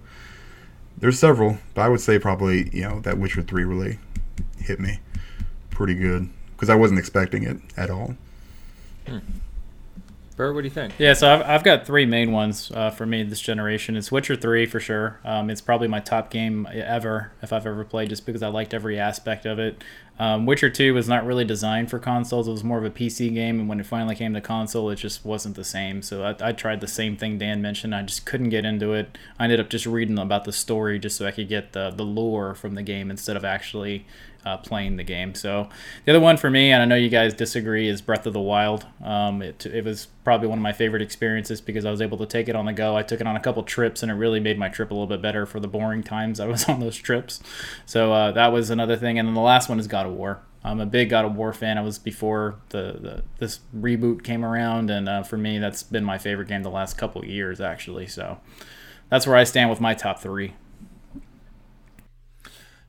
there's 0.97 1.17
several, 1.17 1.57
but 1.73 1.81
I 1.81 1.89
would 1.89 1.99
say 1.99 2.19
probably 2.19 2.69
you 2.71 2.83
know 2.83 2.99
that 3.01 3.17
Witcher 3.17 3.41
Three 3.41 3.63
really 3.65 3.97
hit 4.57 4.79
me 4.79 4.99
pretty 5.71 5.95
good 5.95 6.29
because 6.51 6.69
I 6.69 6.75
wasn't 6.75 6.99
expecting 6.99 7.43
it 7.43 7.57
at 7.75 7.89
all. 7.89 8.15
Bert, 10.37 10.55
what 10.55 10.61
do 10.61 10.67
you 10.67 10.73
think? 10.73 10.93
Yeah, 10.97 11.13
so 11.13 11.31
I've, 11.31 11.41
I've 11.41 11.63
got 11.63 11.85
three 11.85 12.05
main 12.05 12.31
ones 12.31 12.71
uh, 12.73 12.89
for 12.89 13.05
me 13.05 13.23
this 13.23 13.41
generation. 13.41 13.97
It's 13.97 14.11
Witcher 14.11 14.35
3 14.35 14.65
for 14.65 14.79
sure. 14.79 15.19
Um, 15.25 15.49
it's 15.49 15.61
probably 15.61 15.87
my 15.87 15.99
top 15.99 16.31
game 16.31 16.67
ever, 16.71 17.31
if 17.41 17.51
I've 17.51 17.67
ever 17.67 17.83
played, 17.83 18.09
just 18.09 18.25
because 18.25 18.41
I 18.41 18.47
liked 18.47 18.73
every 18.73 18.97
aspect 18.97 19.45
of 19.45 19.59
it. 19.59 19.83
Um, 20.21 20.45
Witcher 20.45 20.69
2 20.69 20.93
was 20.93 21.09
not 21.09 21.25
really 21.25 21.43
designed 21.43 21.89
for 21.89 21.97
consoles. 21.97 22.47
It 22.47 22.51
was 22.51 22.63
more 22.63 22.77
of 22.77 22.85
a 22.85 22.91
PC 22.91 23.33
game, 23.33 23.59
and 23.59 23.67
when 23.67 23.79
it 23.79 23.87
finally 23.87 24.13
came 24.13 24.35
to 24.35 24.39
console, 24.39 24.91
it 24.91 24.97
just 24.97 25.25
wasn't 25.25 25.55
the 25.55 25.63
same. 25.63 26.03
So 26.03 26.21
I, 26.21 26.49
I 26.49 26.51
tried 26.51 26.79
the 26.79 26.87
same 26.87 27.17
thing 27.17 27.39
Dan 27.39 27.59
mentioned. 27.59 27.95
I 27.95 28.03
just 28.03 28.23
couldn't 28.23 28.49
get 28.49 28.63
into 28.63 28.93
it. 28.93 29.17
I 29.39 29.45
ended 29.45 29.59
up 29.59 29.71
just 29.71 29.87
reading 29.87 30.19
about 30.19 30.43
the 30.43 30.51
story 30.51 30.99
just 30.99 31.17
so 31.17 31.25
I 31.25 31.31
could 31.31 31.49
get 31.49 31.73
the, 31.73 31.89
the 31.89 32.05
lore 32.05 32.53
from 32.53 32.75
the 32.75 32.83
game 32.83 33.09
instead 33.09 33.35
of 33.35 33.43
actually 33.43 34.05
uh, 34.45 34.57
playing 34.57 34.97
the 34.97 35.03
game. 35.03 35.35
So 35.35 35.69
the 36.05 36.11
other 36.11 36.19
one 36.19 36.37
for 36.37 36.49
me, 36.49 36.71
and 36.71 36.81
I 36.81 36.85
know 36.85 36.95
you 36.95 37.09
guys 37.09 37.33
disagree, 37.33 37.87
is 37.87 38.01
Breath 38.01 38.25
of 38.25 38.33
the 38.33 38.39
Wild. 38.39 38.85
Um, 39.03 39.41
it, 39.41 39.65
it 39.65 39.85
was 39.85 40.07
probably 40.23 40.47
one 40.47 40.57
of 40.57 40.63
my 40.63 40.73
favorite 40.73 41.01
experiences 41.01 41.61
because 41.61 41.85
I 41.85 41.91
was 41.91 42.01
able 42.01 42.17
to 42.19 42.25
take 42.25 42.49
it 42.49 42.55
on 42.55 42.65
the 42.65 42.73
go. 42.73 42.95
I 42.95 43.03
took 43.03 43.21
it 43.21 43.27
on 43.27 43.35
a 43.35 43.39
couple 43.39 43.63
trips, 43.63 44.01
and 44.01 44.11
it 44.11 44.15
really 44.15 44.39
made 44.39 44.57
my 44.57 44.69
trip 44.69 44.91
a 44.91 44.93
little 44.93 45.07
bit 45.07 45.21
better 45.21 45.45
for 45.45 45.59
the 45.59 45.67
boring 45.67 46.03
times 46.03 46.39
I 46.39 46.47
was 46.47 46.63
on 46.69 46.79
those 46.79 46.97
trips. 46.97 47.41
So 47.85 48.13
uh, 48.13 48.31
that 48.31 48.51
was 48.51 48.69
another 48.69 48.97
thing. 48.97 49.19
And 49.19 49.27
then 49.27 49.35
the 49.35 49.41
last 49.41 49.69
one 49.69 49.79
is 49.79 49.87
God 49.87 50.05
of 50.05 50.13
War. 50.13 50.41
I'm 50.63 50.79
a 50.79 50.85
big 50.85 51.09
God 51.09 51.25
of 51.25 51.35
War 51.35 51.53
fan. 51.53 51.77
I 51.77 51.81
was 51.81 51.97
before 51.97 52.55
the, 52.69 52.97
the 52.99 53.23
this 53.39 53.61
reboot 53.75 54.23
came 54.23 54.45
around, 54.45 54.91
and 54.91 55.09
uh, 55.09 55.23
for 55.23 55.37
me, 55.37 55.57
that's 55.57 55.81
been 55.81 56.03
my 56.03 56.19
favorite 56.19 56.47
game 56.47 56.61
the 56.61 56.69
last 56.69 56.97
couple 56.97 57.25
years, 57.25 57.59
actually. 57.59 58.05
So 58.05 58.39
that's 59.09 59.25
where 59.25 59.35
I 59.35 59.43
stand 59.43 59.71
with 59.71 59.81
my 59.81 59.95
top 59.95 60.19
three. 60.19 60.53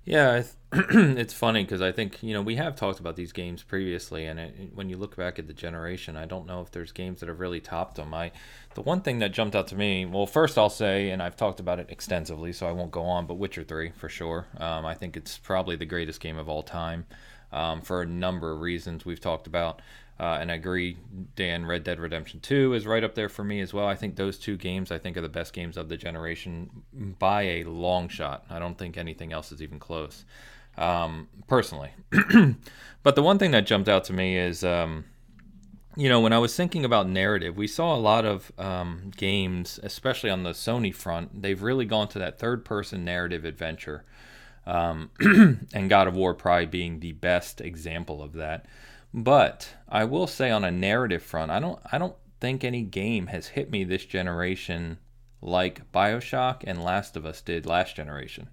Yeah, 0.05 0.43
it's 0.73 1.33
funny 1.33 1.63
because 1.63 1.81
I 1.81 1.93
think 1.93 2.23
you 2.25 2.35
know 2.35 2.43
we 2.43 2.57
have 2.57 2.75
talked 2.75 2.99
about 2.99 3.15
these 3.15 3.31
games 3.31 3.63
previously, 3.63 4.27
and 4.27 4.41
it, 4.41 4.71
when 4.75 4.89
you 4.89 4.97
look 4.97 5.17
back 5.17 5.39
at 5.39 5.47
the 5.47 5.53
generation, 5.53 6.17
I 6.17 6.25
don't 6.25 6.47
know 6.47 6.61
if 6.61 6.73
there's 6.73 6.91
games 6.91 7.21
that 7.21 7.29
have 7.29 7.39
really 7.39 7.61
topped 7.61 7.95
them. 7.97 8.13
I 8.13 8.33
the 8.75 8.83
one 8.83 9.03
thing 9.03 9.21
that 9.21 9.31
jumped 9.33 9.55
out 9.55 9.69
to 9.69 9.77
me, 9.77 10.05
well, 10.05 10.27
first 10.27 10.59
I'll 10.59 10.71
say, 10.71 11.11
and 11.11 11.23
I've 11.23 11.37
talked 11.37 11.61
about 11.61 11.79
it 11.79 11.87
extensively, 11.89 12.53
so 12.53 12.67
I 12.67 12.73
won't 12.73 12.91
go 12.91 13.05
on, 13.05 13.27
but 13.27 13.35
Witcher 13.35 13.63
Three 13.63 13.91
for 13.91 14.09
sure. 14.09 14.47
Um, 14.59 14.85
I 14.85 14.95
think 14.95 15.17
it's 15.17 15.39
probably 15.39 15.77
the 15.77 15.87
greatest 15.87 16.21
game 16.21 16.37
of 16.37 16.49
all 16.49 16.65
time 16.65 17.07
um, 17.53 17.83
for 17.83 18.03
a 18.03 18.07
number 18.07 18.53
of 18.53 18.61
reasons 18.61 19.05
we've 19.05 19.21
talked 19.21 19.47
about. 19.47 19.81
Uh, 20.21 20.39
and 20.41 20.53
I 20.53 20.55
agree, 20.55 20.97
Dan, 21.35 21.67
Red 21.67 21.85
Dead 21.85 21.99
Redemption 21.99 22.39
2 22.41 22.75
is 22.75 22.87
right 22.87 23.03
up 23.03 23.15
there 23.15 23.29
for 23.29 23.43
me 23.43 23.61
as 23.61 23.75
well. 23.75 23.87
I 23.87 23.97
think 23.97 24.15
those 24.15 24.39
two 24.39 24.57
games, 24.57 24.93
I 24.93 24.99
think, 24.99 25.17
are 25.17 25.21
the 25.23 25.29
best 25.29 25.53
games 25.53 25.77
of 25.77 25.89
the 25.89 25.97
generation 25.97 26.71
by 27.19 27.43
a 27.43 27.65
long 27.65 28.09
shot. 28.09 28.45
I 28.49 28.59
don't 28.59 28.79
think 28.79 28.97
anything 28.97 29.33
else 29.33 29.51
is 29.51 29.63
even 29.63 29.79
close 29.79 30.25
um, 30.77 31.29
personally. 31.49 31.91
but 33.03 33.15
the 33.17 33.23
one 33.23 33.39
thing 33.39 33.51
that 33.53 33.67
jumped 33.67 33.89
out 33.89 34.05
to 34.05 34.13
me 34.13 34.37
is, 34.37 34.63
um, 34.63 35.05
you 35.97 36.09
know, 36.09 36.21
when 36.21 36.33
I 36.33 36.39
was 36.39 36.57
thinking 36.57 36.85
about 36.85 37.09
narrative, 37.09 37.57
we 37.57 37.67
saw 37.67 37.95
a 37.95 37.99
lot 37.99 38.25
of 38.25 38.53
um, 38.59 39.11
games, 39.17 39.79
especially 39.83 40.31
on 40.31 40.43
the 40.43 40.51
Sony 40.51 40.95
front, 40.95 41.43
they've 41.43 41.63
really 41.63 41.85
gone 41.85 42.09
to 42.09 42.19
that 42.19 42.39
third 42.39 42.65
person 42.65 43.05
narrative 43.05 43.45
adventure. 43.45 44.05
Um, 44.67 45.11
and 45.73 45.91
God 45.91 46.07
of 46.07 46.15
War 46.15 46.35
probably 46.35 46.67
being 46.67 47.01
the 47.01 47.13
best 47.13 47.61
example 47.61 48.23
of 48.23 48.35
that. 48.35 48.67
But 49.13 49.75
I 49.89 50.05
will 50.05 50.27
say 50.27 50.51
on 50.51 50.65
a 50.65 50.71
narrative 50.71 51.23
front, 51.23 51.51
I 51.51 51.59
don't 51.59 51.81
I 51.91 51.99
don't 51.99 52.17
think 52.41 52.65
any 52.65 52.83
game 52.83 53.27
has 53.29 53.49
hit 53.49 53.71
me 53.71 53.85
this 53.85 54.05
generation 54.05 54.99
like 55.41 55.91
BioShock 55.93 56.63
and 56.67 56.83
Last 56.83 57.17
of 57.17 57.27
Us 57.27 57.41
did 57.41 57.67
last 57.67 57.97
generation. 57.97 58.49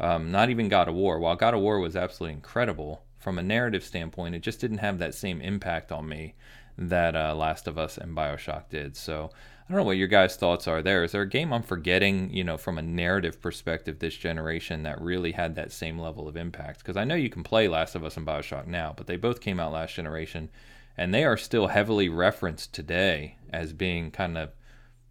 Um, 0.00 0.30
not 0.30 0.48
even 0.48 0.68
God 0.68 0.88
of 0.88 0.94
War. 0.94 1.18
While 1.18 1.36
God 1.36 1.54
of 1.54 1.60
War 1.60 1.80
was 1.80 1.96
absolutely 1.96 2.34
incredible 2.34 3.02
from 3.18 3.38
a 3.38 3.42
narrative 3.42 3.82
standpoint, 3.82 4.34
it 4.34 4.42
just 4.42 4.60
didn't 4.60 4.78
have 4.78 4.98
that 4.98 5.14
same 5.14 5.40
impact 5.40 5.90
on 5.90 6.08
me 6.08 6.34
that 6.78 7.16
uh, 7.16 7.34
Last 7.34 7.66
of 7.66 7.76
Us 7.76 7.98
and 7.98 8.16
Bioshock 8.16 8.70
did. 8.70 8.96
So 8.96 9.30
I 9.68 9.72
don't 9.72 9.80
know 9.80 9.86
what 9.86 9.98
your 9.98 10.08
guys' 10.08 10.34
thoughts 10.34 10.66
are 10.66 10.80
there. 10.80 11.04
Is 11.04 11.12
there 11.12 11.20
a 11.20 11.28
game 11.28 11.52
I'm 11.52 11.62
forgetting, 11.62 12.32
you 12.32 12.42
know, 12.42 12.56
from 12.56 12.78
a 12.78 12.82
narrative 12.82 13.38
perspective 13.42 13.98
this 13.98 14.16
generation 14.16 14.82
that 14.84 14.98
really 14.98 15.32
had 15.32 15.56
that 15.56 15.72
same 15.72 15.98
level 15.98 16.26
of 16.26 16.38
impact? 16.38 16.78
Because 16.78 16.96
I 16.96 17.04
know 17.04 17.14
you 17.14 17.28
can 17.28 17.42
play 17.42 17.68
Last 17.68 17.94
of 17.94 18.02
Us 18.02 18.16
and 18.16 18.26
Bioshock 18.26 18.66
now, 18.66 18.94
but 18.96 19.06
they 19.06 19.16
both 19.16 19.42
came 19.42 19.60
out 19.60 19.72
last 19.72 19.94
generation, 19.94 20.48
and 20.96 21.12
they 21.12 21.22
are 21.22 21.36
still 21.36 21.66
heavily 21.66 22.08
referenced 22.08 22.72
today 22.72 23.36
as 23.52 23.74
being 23.74 24.10
kind 24.10 24.38
of 24.38 24.52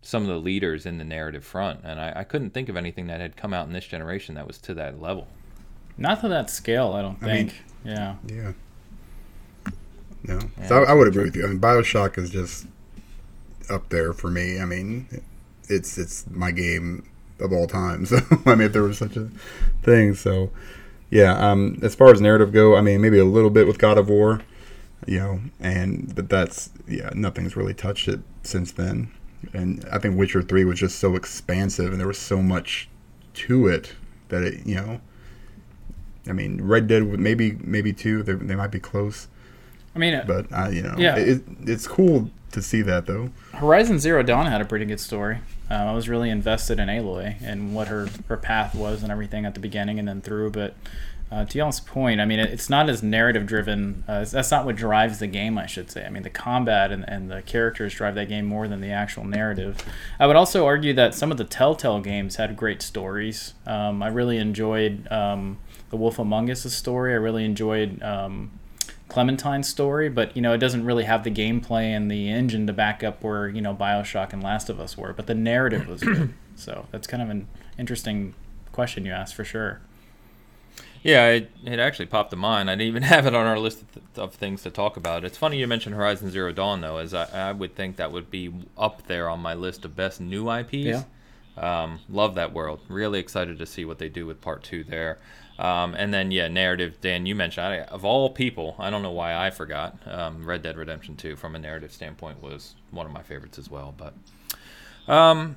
some 0.02 0.24
of 0.24 0.30
the 0.30 0.40
leaders 0.40 0.88
in 0.88 0.98
the 0.98 1.04
narrative 1.04 1.44
front, 1.44 1.82
and 1.84 2.00
I, 2.00 2.14
I, 2.18 2.24
couldn't 2.24 2.52
think 2.52 2.70
of 2.70 2.78
anything 2.78 3.08
that 3.08 3.20
had 3.20 3.36
come 3.36 3.54
out 3.54 3.68
in 3.68 3.74
this 3.74 3.86
generation 3.86 4.36
that 4.36 4.48
was 4.48 4.58
to 4.60 4.74
that 4.76 5.02
level. 5.02 5.28
Not 5.98 6.22
to 6.22 6.30
that 6.30 6.50
scale, 6.50 6.94
I 6.94 7.02
don't 7.02 7.20
think. 7.20 7.54
I 7.86 7.90
mean, 7.90 7.96
yeah. 7.96 8.16
Yeah. 8.28 8.52
No, 10.24 10.40
yeah. 10.58 10.68
so 10.68 10.84
I, 10.84 10.92
I, 10.92 10.94
would 10.94 11.08
agree 11.08 11.26
with 11.26 11.36
you. 11.36 11.46
I 11.46 11.48
mean, 11.50 11.60
Bioshock 11.60 12.18
is 12.18 12.30
just 12.30 12.68
up 13.70 13.90
there 13.90 14.14
for 14.14 14.30
me. 14.30 14.60
I 14.60 14.66
mean, 14.66 15.08
it's 15.70 15.98
it's 15.98 16.26
my 16.30 16.52
game 16.52 17.08
of 17.40 17.52
all 17.52 17.68
time. 17.68 18.06
So 18.06 18.20
I 18.46 18.56
mean, 18.56 18.68
if 18.68 18.74
there 18.74 18.84
was 18.84 18.98
such 18.98 19.18
a 19.18 19.30
thing, 19.84 20.14
so 20.14 20.50
yeah. 21.10 21.34
Um, 21.38 21.80
as 21.82 21.96
far 21.96 22.12
as 22.12 22.22
narrative 22.22 22.52
go, 22.52 22.76
I 22.76 22.82
mean, 22.82 23.02
maybe 23.02 23.20
a 23.20 23.26
little 23.26 23.50
bit 23.50 23.68
with 23.68 23.78
God 23.78 23.98
of 23.98 24.10
War, 24.10 24.42
you 25.06 25.20
know, 25.20 25.40
and 25.60 26.14
but 26.16 26.30
that's 26.30 26.70
yeah, 26.88 27.10
nothing's 27.14 27.56
really 27.56 27.74
touched 27.74 28.08
it 28.08 28.20
since 28.44 28.72
then 28.72 29.12
and 29.54 29.86
I 29.92 30.00
think 30.00 30.18
Witcher 30.18 30.42
Three 30.42 30.66
was 30.66 30.80
just 30.80 31.00
so 31.00 31.16
expansive, 31.16 31.92
and 31.92 32.00
there 32.00 32.08
was 32.08 32.18
so 32.18 32.42
much 32.42 32.90
to 33.36 33.68
it 33.68 33.94
that 34.30 34.44
it, 34.44 34.66
you 34.66 34.76
know, 34.76 35.00
I 36.28 36.34
mean, 36.34 36.62
Red 36.62 36.88
Dead 36.88 37.04
maybe 37.04 37.58
maybe 37.62 37.94
two, 37.94 38.24
they, 38.24 38.34
they 38.34 38.56
might 38.56 38.72
be 38.72 38.80
close. 38.80 39.28
I 39.96 40.00
mean, 40.00 40.22
but 40.28 40.48
uh, 40.52 40.70
you 40.70 40.82
know, 40.82 40.96
yeah, 40.98 41.16
it, 41.16 41.42
it's 41.62 41.88
cool 41.88 42.30
to 42.52 42.62
see 42.62 42.82
that 42.84 43.06
though. 43.06 43.30
Horizon 43.54 44.00
Zero 44.00 44.24
Dawn 44.24 44.46
had 44.46 44.62
a 44.62 44.66
pretty 44.66 44.86
good 44.86 45.00
story. 45.00 45.40
Um, 45.70 45.88
I 45.88 45.94
was 45.94 46.08
really 46.08 46.30
invested 46.30 46.80
in 46.80 46.88
Aloy 46.88 47.36
and 47.42 47.76
what 47.76 47.88
her 47.88 48.08
her 48.28 48.38
path 48.38 48.74
was 48.74 49.04
and 49.04 49.12
everything 49.12 49.46
at 49.46 49.54
the 49.54 49.60
beginning 49.60 50.00
and 50.00 50.08
then 50.08 50.22
through, 50.22 50.52
but 50.52 50.76
uh, 51.30 51.44
to 51.44 51.58
y'all's 51.58 51.82
point, 51.82 52.22
I 52.22 52.26
mean, 52.26 52.40
it's 52.40 52.70
not 52.70 52.90
as 52.90 53.04
narrative 53.04 53.46
driven. 53.46 54.06
Uh, 54.08 54.24
that's 54.24 54.50
not 54.50 54.66
what 54.66 54.78
drives 54.78 55.20
the 55.20 55.28
game, 55.28 55.58
I 55.58 55.66
should 55.66 55.92
say. 55.92 56.06
I 56.06 56.10
mean, 56.10 56.24
the 56.24 56.30
combat 56.30 56.92
and, 56.92 57.04
and 57.08 57.30
the 57.30 57.42
characters 57.42 57.94
drive 57.94 58.16
that 58.16 58.30
game 58.30 58.46
more 58.46 58.68
than 58.70 58.80
the 58.80 58.92
actual 58.92 59.26
narrative. 59.26 59.84
I 60.20 60.28
would 60.28 60.38
also 60.38 60.66
argue 60.66 60.94
that 60.94 61.14
some 61.14 61.30
of 61.30 61.38
the 61.38 61.44
Telltale 61.44 62.00
games 62.00 62.38
had 62.38 62.56
great 62.56 62.82
stories. 62.82 63.54
Um, 63.66 64.02
I 64.02 64.08
really 64.08 64.38
enjoyed 64.38 65.12
um, 65.12 65.58
The 65.90 65.98
Wolf 65.98 66.18
Among 66.18 66.50
Us' 66.50 66.74
story. 66.74 67.12
I 67.12 67.18
really 67.18 67.44
enjoyed 67.44 68.02
um, 68.02 68.52
Clementine's 69.18 69.68
story, 69.68 70.10
but, 70.10 70.36
you 70.36 70.44
know, 70.44 70.54
it 70.54 70.60
doesn't 70.60 70.86
really 70.86 71.06
have 71.06 71.24
the 71.24 71.32
gameplay 71.32 71.86
and 71.86 72.12
the 72.12 72.30
engine 72.30 72.68
to 72.68 72.74
back 72.74 73.04
up 73.04 73.24
where, 73.24 73.50
you 73.50 73.62
know, 73.62 73.74
Bioshock 73.74 74.32
and 74.32 74.44
Last 74.44 74.70
of 74.70 74.80
Us 74.80 74.96
were. 74.96 75.12
But 75.12 75.26
the 75.26 75.34
narrative 75.34 75.88
was 75.88 76.04
good. 76.04 76.36
so 76.56 76.86
that's 76.92 77.08
kind 77.08 77.24
of 77.24 77.32
an 77.32 77.48
interesting 77.80 78.36
question 78.72 79.08
you 79.08 79.12
asked 79.12 79.34
for 79.34 79.44
sure. 79.44 79.82
Yeah, 81.02 81.30
it, 81.30 81.52
it 81.66 81.80
actually 81.80 82.06
popped 82.06 82.30
to 82.30 82.36
mind. 82.36 82.70
I 82.70 82.74
didn't 82.74 82.90
even 82.90 83.02
have 83.16 83.26
it 83.26 83.34
on 83.34 83.48
our 83.48 83.58
list 83.58 83.82
of, 83.82 83.92
th- 83.92 84.06
of, 84.18 84.36
things 84.36 84.62
to 84.62 84.70
talk 84.70 84.98
about. 84.98 85.26
It's 85.26 85.36
funny 85.36 85.58
you 85.58 85.66
mentioned 85.66 85.96
Horizon 85.96 86.30
Zero 86.30 86.52
Dawn, 86.52 86.82
though, 86.82 86.98
as 86.98 87.16
I, 87.16 87.50
I, 87.50 87.52
would 87.54 87.74
think 87.74 87.96
that 87.96 88.12
would 88.12 88.30
be 88.30 88.54
up 88.78 89.08
there 89.08 89.30
on 89.30 89.40
my 89.40 89.56
list 89.56 89.84
of 89.84 89.96
best 89.96 90.22
new 90.22 90.48
IPs. 90.52 90.74
Yeah. 90.74 91.04
Um, 91.58 92.02
love 92.08 92.36
that 92.36 92.54
world. 92.54 92.82
Really 92.88 93.18
excited 93.18 93.58
to 93.58 93.66
see 93.66 93.84
what 93.84 93.98
they 93.98 94.10
do 94.10 94.28
with 94.28 94.42
part 94.42 94.62
two 94.62 94.84
there. 94.84 95.18
Um, 95.60 95.96
and 95.96 96.14
then, 96.14 96.32
yeah, 96.32 96.48
narrative. 96.48 97.02
Dan, 97.02 97.26
you 97.26 97.34
mentioned 97.34 97.66
I, 97.66 97.78
of 97.80 98.06
all 98.06 98.30
people, 98.30 98.76
I 98.78 98.90
don't 98.90 99.02
know 99.02 99.12
why 99.12 99.36
I 99.36 99.50
forgot. 99.50 99.98
Um, 100.06 100.46
Red 100.46 100.62
Dead 100.62 100.78
Redemption 100.78 101.16
Two, 101.16 101.36
from 101.36 101.56
a 101.56 101.60
narrative 101.60 101.92
standpoint, 101.92 102.42
was 102.42 102.76
one 102.92 103.06
of 103.06 103.12
my 103.12 103.24
favorites 103.24 103.58
as 103.58 103.70
well. 103.70 103.96
But 103.98 104.14
um, 105.12 105.56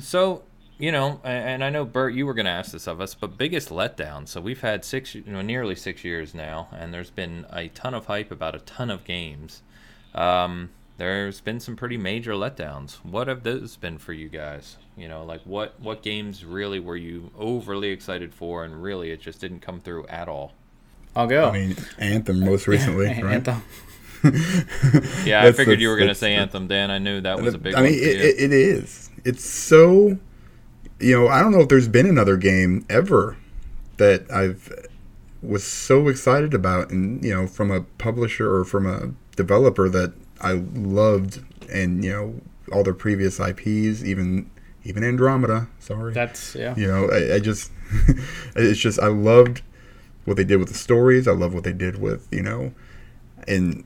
so 0.00 0.42
you 0.82 0.90
know, 0.90 1.20
and 1.22 1.62
I 1.62 1.70
know 1.70 1.84
Bert, 1.84 2.12
you 2.12 2.26
were 2.26 2.34
going 2.34 2.46
to 2.46 2.50
ask 2.50 2.72
this 2.72 2.88
of 2.88 3.00
us, 3.00 3.14
but 3.14 3.38
biggest 3.38 3.68
letdown. 3.68 4.26
So 4.26 4.40
we've 4.40 4.60
had 4.60 4.84
six, 4.84 5.14
you 5.14 5.22
know, 5.26 5.40
nearly 5.40 5.76
six 5.76 6.02
years 6.02 6.34
now, 6.34 6.66
and 6.72 6.92
there's 6.92 7.10
been 7.10 7.46
a 7.52 7.68
ton 7.68 7.94
of 7.94 8.06
hype 8.06 8.32
about 8.32 8.56
a 8.56 8.58
ton 8.58 8.90
of 8.90 9.04
games. 9.04 9.62
Um, 10.12 10.70
there's 11.02 11.40
been 11.40 11.58
some 11.58 11.74
pretty 11.74 11.96
major 11.96 12.30
letdowns. 12.30 12.94
What 13.04 13.26
have 13.26 13.42
those 13.42 13.74
been 13.74 13.98
for 13.98 14.12
you 14.12 14.28
guys? 14.28 14.76
You 14.96 15.08
know, 15.08 15.24
like 15.24 15.40
what 15.42 15.74
what 15.80 16.00
games 16.00 16.44
really 16.44 16.78
were 16.78 16.96
you 16.96 17.32
overly 17.36 17.88
excited 17.88 18.32
for, 18.32 18.64
and 18.64 18.80
really 18.80 19.10
it 19.10 19.20
just 19.20 19.40
didn't 19.40 19.60
come 19.60 19.80
through 19.80 20.06
at 20.06 20.28
all? 20.28 20.52
I'll 21.16 21.26
go. 21.26 21.48
I 21.48 21.52
mean, 21.52 21.76
Anthem 21.98 22.38
most 22.38 22.68
recently, 22.68 23.06
right? 23.06 23.48
Anthem. 23.48 23.64
yeah, 25.26 25.42
I 25.42 25.50
figured 25.50 25.80
you 25.80 25.88
were 25.88 25.96
going 25.96 26.08
to 26.08 26.14
say 26.14 26.34
Anthem, 26.34 26.68
Dan. 26.68 26.92
I 26.92 26.98
knew 26.98 27.20
that 27.20 27.42
was 27.42 27.54
a 27.54 27.58
big. 27.58 27.74
One. 27.74 27.82
I 27.82 27.88
mean, 27.88 27.98
it, 27.98 28.38
it 28.38 28.52
is. 28.52 29.10
It's 29.24 29.44
so 29.44 30.18
you 31.00 31.18
know, 31.18 31.26
I 31.26 31.40
don't 31.40 31.50
know 31.50 31.62
if 31.62 31.68
there's 31.68 31.88
been 31.88 32.06
another 32.06 32.36
game 32.36 32.86
ever 32.88 33.36
that 33.96 34.30
I've 34.30 34.72
was 35.42 35.64
so 35.64 36.06
excited 36.06 36.54
about, 36.54 36.90
and 36.90 37.24
you 37.24 37.34
know, 37.34 37.48
from 37.48 37.72
a 37.72 37.80
publisher 37.80 38.54
or 38.54 38.64
from 38.64 38.86
a 38.86 39.10
developer 39.34 39.88
that 39.88 40.12
I 40.42 40.62
loved, 40.74 41.42
and 41.72 42.04
you 42.04 42.12
know, 42.12 42.34
all 42.72 42.82
their 42.82 42.94
previous 42.94 43.40
IPs, 43.40 44.04
even 44.04 44.50
even 44.84 45.04
Andromeda. 45.04 45.68
Sorry, 45.78 46.12
that's 46.12 46.54
yeah. 46.54 46.74
You 46.76 46.88
know, 46.88 47.10
I, 47.10 47.36
I 47.36 47.38
just 47.38 47.70
it's 48.56 48.80
just 48.80 49.00
I 49.00 49.06
loved 49.06 49.62
what 50.24 50.36
they 50.36 50.44
did 50.44 50.58
with 50.58 50.68
the 50.68 50.74
stories. 50.74 51.26
I 51.26 51.32
love 51.32 51.54
what 51.54 51.64
they 51.64 51.72
did 51.72 52.00
with 52.00 52.28
you 52.30 52.42
know, 52.42 52.72
and 53.46 53.84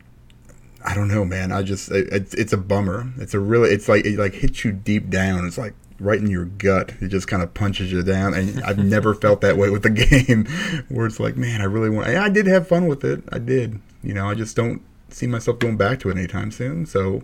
I 0.84 0.94
don't 0.94 1.08
know, 1.08 1.24
man. 1.24 1.52
I 1.52 1.62
just 1.62 1.90
it, 1.90 2.08
it's 2.10 2.34
it's 2.34 2.52
a 2.52 2.58
bummer. 2.58 3.12
It's 3.18 3.34
a 3.34 3.40
really 3.40 3.70
it's 3.70 3.88
like 3.88 4.04
it 4.04 4.18
like 4.18 4.34
hits 4.34 4.64
you 4.64 4.72
deep 4.72 5.10
down. 5.10 5.44
It's 5.44 5.58
like 5.58 5.74
right 5.98 6.20
in 6.20 6.30
your 6.30 6.44
gut. 6.44 6.94
It 7.00 7.08
just 7.08 7.28
kind 7.28 7.42
of 7.42 7.54
punches 7.54 7.90
you 7.92 8.02
down. 8.02 8.34
And 8.34 8.62
I've 8.62 8.78
never 8.78 9.14
felt 9.22 9.40
that 9.40 9.56
way 9.56 9.70
with 9.70 9.82
the 9.82 9.90
game, 10.26 10.46
where 10.88 11.06
it's 11.06 11.20
like, 11.20 11.36
man, 11.36 11.60
I 11.60 11.64
really 11.64 11.90
want. 11.90 12.08
I 12.08 12.28
did 12.28 12.46
have 12.46 12.68
fun 12.68 12.86
with 12.86 13.04
it. 13.04 13.24
I 13.30 13.38
did. 13.38 13.80
You 14.02 14.14
know, 14.14 14.28
I 14.28 14.34
just 14.34 14.56
don't 14.56 14.82
see 15.08 15.26
myself 15.26 15.58
going 15.58 15.76
back 15.76 16.00
to 16.00 16.10
it 16.10 16.16
anytime 16.16 16.50
soon. 16.50 16.86
So, 16.86 17.22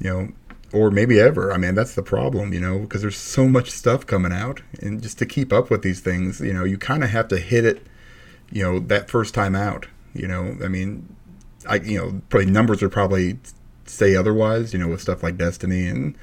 you 0.00 0.10
know, 0.10 0.28
or 0.72 0.90
maybe 0.90 1.20
ever. 1.20 1.52
I 1.52 1.56
mean, 1.56 1.74
that's 1.74 1.94
the 1.94 2.02
problem, 2.02 2.52
you 2.52 2.60
know, 2.60 2.80
because 2.80 3.02
there's 3.02 3.16
so 3.16 3.46
much 3.48 3.70
stuff 3.70 4.06
coming 4.06 4.32
out, 4.32 4.60
and 4.80 5.00
just 5.00 5.18
to 5.18 5.26
keep 5.26 5.52
up 5.52 5.70
with 5.70 5.82
these 5.82 6.00
things, 6.00 6.40
you 6.40 6.52
know, 6.52 6.64
you 6.64 6.76
kind 6.76 7.04
of 7.04 7.10
have 7.10 7.28
to 7.28 7.38
hit 7.38 7.64
it, 7.64 7.86
you 8.50 8.62
know, 8.62 8.80
that 8.80 9.08
first 9.08 9.34
time 9.34 9.54
out. 9.54 9.86
You 10.14 10.28
know, 10.28 10.56
I 10.62 10.68
mean, 10.68 11.14
I 11.68 11.76
you 11.76 11.98
know 11.98 12.22
probably 12.28 12.50
numbers 12.50 12.82
would 12.82 12.92
probably 12.92 13.38
say 13.84 14.14
otherwise. 14.16 14.72
You 14.72 14.78
know, 14.78 14.88
with 14.88 15.00
stuff 15.00 15.22
like 15.22 15.36
Destiny 15.36 15.86
and 15.86 16.16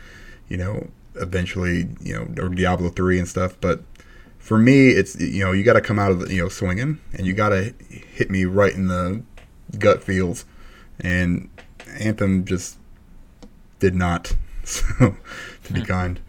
you 0.47 0.57
know 0.57 0.89
eventually 1.15 1.89
you 2.01 2.13
know 2.13 2.43
or 2.43 2.49
Diablo 2.49 2.89
three 2.89 3.19
and 3.19 3.27
stuff. 3.27 3.55
But 3.59 3.83
for 4.39 4.57
me, 4.57 4.89
it's 4.89 5.19
you 5.19 5.43
know 5.43 5.51
you 5.51 5.63
got 5.63 5.73
to 5.73 5.81
come 5.81 5.99
out 5.99 6.11
of 6.11 6.19
the, 6.19 6.33
you 6.33 6.41
know 6.41 6.49
swinging 6.49 6.99
and 7.13 7.25
you 7.25 7.33
got 7.33 7.49
to 7.49 7.73
hit 7.89 8.29
me 8.29 8.45
right 8.45 8.73
in 8.73 8.87
the 8.87 9.23
gut 9.77 10.03
feels. 10.03 10.45
And 11.01 11.49
Anthem 11.99 12.45
just 12.45 12.77
did 13.79 13.95
not. 13.95 14.35
So 14.63 15.15
to 15.63 15.73
be 15.73 15.81
kind. 15.81 16.19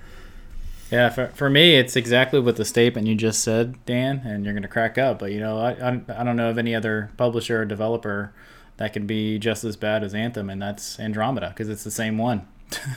Yeah, 0.90 1.10
for, 1.10 1.28
for 1.28 1.50
me, 1.50 1.76
it's 1.76 1.96
exactly 1.96 2.40
what 2.40 2.56
the 2.56 2.64
statement 2.64 3.06
you 3.06 3.14
just 3.14 3.44
said, 3.44 3.76
Dan, 3.84 4.22
and 4.24 4.44
you're 4.44 4.54
going 4.54 4.62
to 4.62 4.68
crack 4.68 4.96
up. 4.96 5.18
But, 5.18 5.32
you 5.32 5.40
know, 5.40 5.58
I, 5.58 5.72
I, 5.72 6.00
I 6.20 6.24
don't 6.24 6.36
know 6.36 6.48
of 6.48 6.56
any 6.56 6.74
other 6.74 7.10
publisher 7.18 7.60
or 7.60 7.64
developer 7.66 8.32
that 8.78 8.92
can 8.92 9.06
be 9.06 9.38
just 9.38 9.64
as 9.64 9.76
bad 9.76 10.02
as 10.02 10.14
Anthem, 10.14 10.50
and 10.50 10.60
that's 10.60 10.98
Andromeda 10.98 11.48
because 11.48 11.68
it's 11.68 11.84
the 11.84 11.90
same 11.90 12.18
one. 12.18 12.46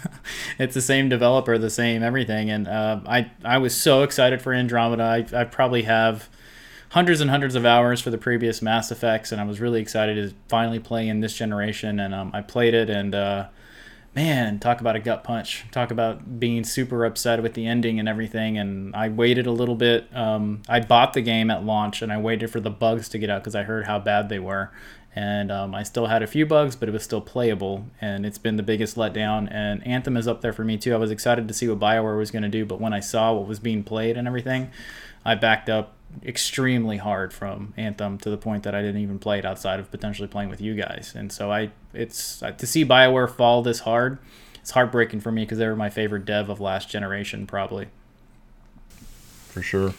it's 0.60 0.74
the 0.74 0.82
same 0.82 1.10
developer, 1.10 1.58
the 1.58 1.70
same 1.70 2.02
everything, 2.02 2.50
and 2.50 2.68
uh, 2.68 3.02
I 3.06 3.32
I 3.44 3.58
was 3.58 3.76
so 3.76 4.04
excited 4.04 4.42
for 4.42 4.54
Andromeda. 4.54 5.04
I, 5.04 5.42
I 5.42 5.44
probably 5.44 5.84
have 5.84 6.30
hundreds 6.90 7.22
and 7.22 7.30
hundreds 7.30 7.56
of 7.56 7.66
hours 7.66 8.02
for 8.02 8.10
the 8.10 8.18
previous 8.18 8.62
Mass 8.62 8.92
Effects, 8.92 9.32
and 9.32 9.42
I 9.42 9.44
was 9.44 9.60
really 9.60 9.82
excited 9.82 10.16
to 10.16 10.36
finally 10.48 10.80
play 10.80 11.08
in 11.08 11.20
this 11.20 11.36
generation. 11.36 12.00
And 12.00 12.14
um, 12.14 12.32
I 12.34 12.42
played 12.42 12.74
it, 12.74 12.90
and 12.90 13.14
uh, 13.14 13.48
man, 14.16 14.60
talk 14.60 14.82
about 14.82 14.96
a 14.96 15.00
gut 15.00 15.24
punch. 15.24 15.66
Talk 15.72 15.92
about 15.92 16.40
being 16.40 16.64
super 16.64 17.06
upset 17.06 17.42
with 17.44 17.54
the 17.54 17.68
ending 17.68 18.00
and 18.00 18.08
everything. 18.08 18.58
And 18.58 18.96
I 18.96 19.10
waited 19.10 19.46
a 19.48 19.52
little 19.52 19.76
bit. 19.76 20.08
Um, 20.16 20.62
I 20.70 20.80
bought 20.80 21.14
the 21.14 21.22
game 21.22 21.52
at 21.52 21.64
launch, 21.64 22.02
and 22.02 22.12
I 22.12 22.18
waited 22.18 22.50
for 22.50 22.60
the 22.60 22.72
bugs 22.72 23.10
to 23.10 23.18
get 23.18 23.30
out 23.30 23.42
because 23.42 23.56
I 23.56 23.64
heard 23.64 23.86
how 23.86 24.00
bad 24.00 24.30
they 24.30 24.40
were 24.40 24.72
and 25.16 25.50
um, 25.50 25.74
I 25.74 25.84
still 25.84 26.08
had 26.08 26.22
a 26.22 26.28
few 26.28 26.46
bugs, 26.46 26.76
but 26.76 26.90
it 26.90 26.92
was 26.92 27.04
still 27.04 27.22
playable, 27.22 27.86
and 28.02 28.26
it's 28.26 28.38
been 28.38 28.58
the 28.58 28.64
biggest 28.64 28.98
letdown. 28.98 29.48
And 29.50 29.86
Anthem 29.88 30.18
is 30.18 30.28
up 30.28 30.42
there 30.42 30.52
for 30.52 30.66
me 30.66 30.78
too. 30.78 30.94
I 30.94 30.98
was 30.98 31.10
excited 31.10 31.48
to 31.48 31.54
see 31.54 31.70
what 31.70 31.80
Bioware 31.80 32.18
was 32.18 32.32
going 32.32 32.44
to 32.44 32.50
do, 32.50 32.66
but 32.66 32.82
when 32.82 32.94
I 32.94 33.00
saw 33.00 33.34
what 33.34 33.48
was 33.48 33.60
being 33.60 33.82
played 33.82 34.18
and 34.18 34.28
everything, 34.28 34.72
I 35.24 35.36
backed 35.36 35.70
up 35.70 35.94
extremely 36.24 36.98
hard 36.98 37.34
from 37.34 37.74
Anthem 37.78 38.18
to 38.20 38.30
the 38.30 38.38
point 38.38 38.64
that 38.64 38.76
I 38.76 38.82
didn't 38.82 39.02
even 39.02 39.20
play 39.20 39.40
it 39.40 39.46
outside 39.46 39.80
of 39.80 39.90
potentially 39.92 40.28
playing 40.28 40.50
with 40.50 40.62
you 40.62 40.76
guys. 40.76 41.14
And 41.16 41.32
so 41.32 41.52
I, 41.52 41.72
it's 41.94 42.40
to 42.40 42.68
see 42.68 42.86
Bioware 42.86 43.30
fall 43.30 43.62
this 43.62 43.80
hard. 43.80 44.20
It's 44.56 44.72
heartbreaking 44.72 45.22
for 45.22 45.32
me 45.32 45.44
because 45.44 45.58
they 45.58 45.68
were 45.68 45.76
my 45.76 45.90
favorite 45.90 46.26
dev 46.26 46.50
of 46.50 46.60
last 46.60 46.90
generation, 46.90 47.46
probably. 47.46 47.88
For 49.50 49.62
sure. 49.62 49.94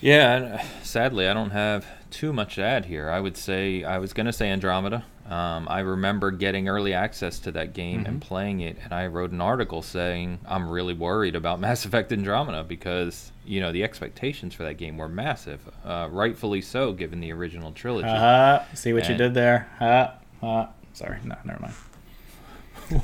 Yeah, 0.00 0.58
uh, 0.60 0.82
sadly, 0.82 1.28
I 1.28 1.34
don't 1.34 1.50
have 1.50 1.86
too 2.10 2.32
much 2.32 2.56
to 2.56 2.62
add 2.62 2.86
here. 2.86 3.08
I 3.08 3.20
would 3.20 3.36
say 3.36 3.84
I 3.84 3.98
was 3.98 4.12
going 4.12 4.26
to 4.26 4.32
say 4.32 4.50
Andromeda. 4.50 5.04
Um, 5.32 5.66
I 5.66 5.80
remember 5.80 6.30
getting 6.30 6.68
early 6.68 6.92
access 6.92 7.38
to 7.40 7.52
that 7.52 7.72
game 7.72 8.00
mm-hmm. 8.00 8.06
and 8.06 8.20
playing 8.20 8.60
it, 8.60 8.76
and 8.84 8.92
I 8.92 9.06
wrote 9.06 9.30
an 9.30 9.40
article 9.40 9.80
saying 9.80 10.40
I'm 10.44 10.68
really 10.68 10.92
worried 10.92 11.34
about 11.34 11.58
Mass 11.66 11.86
Effect 11.86 12.12
Andromeda 12.12 12.64
because 12.64 13.32
you 13.46 13.58
know 13.60 13.72
the 13.72 13.82
expectations 13.82 14.52
for 14.52 14.64
that 14.64 14.74
game 14.74 14.98
were 14.98 15.08
massive, 15.08 15.60
uh, 15.86 16.08
rightfully 16.10 16.60
so, 16.60 16.92
given 16.92 17.20
the 17.20 17.32
original 17.32 17.72
trilogy. 17.72 18.08
Uh, 18.08 18.62
see 18.74 18.92
what 18.92 19.04
and, 19.04 19.12
you 19.12 19.16
did 19.16 19.32
there. 19.32 19.70
Uh, 19.80 20.44
uh, 20.44 20.66
sorry, 20.92 21.16
no, 21.24 21.36
never 21.46 21.62
mind. 21.62 21.74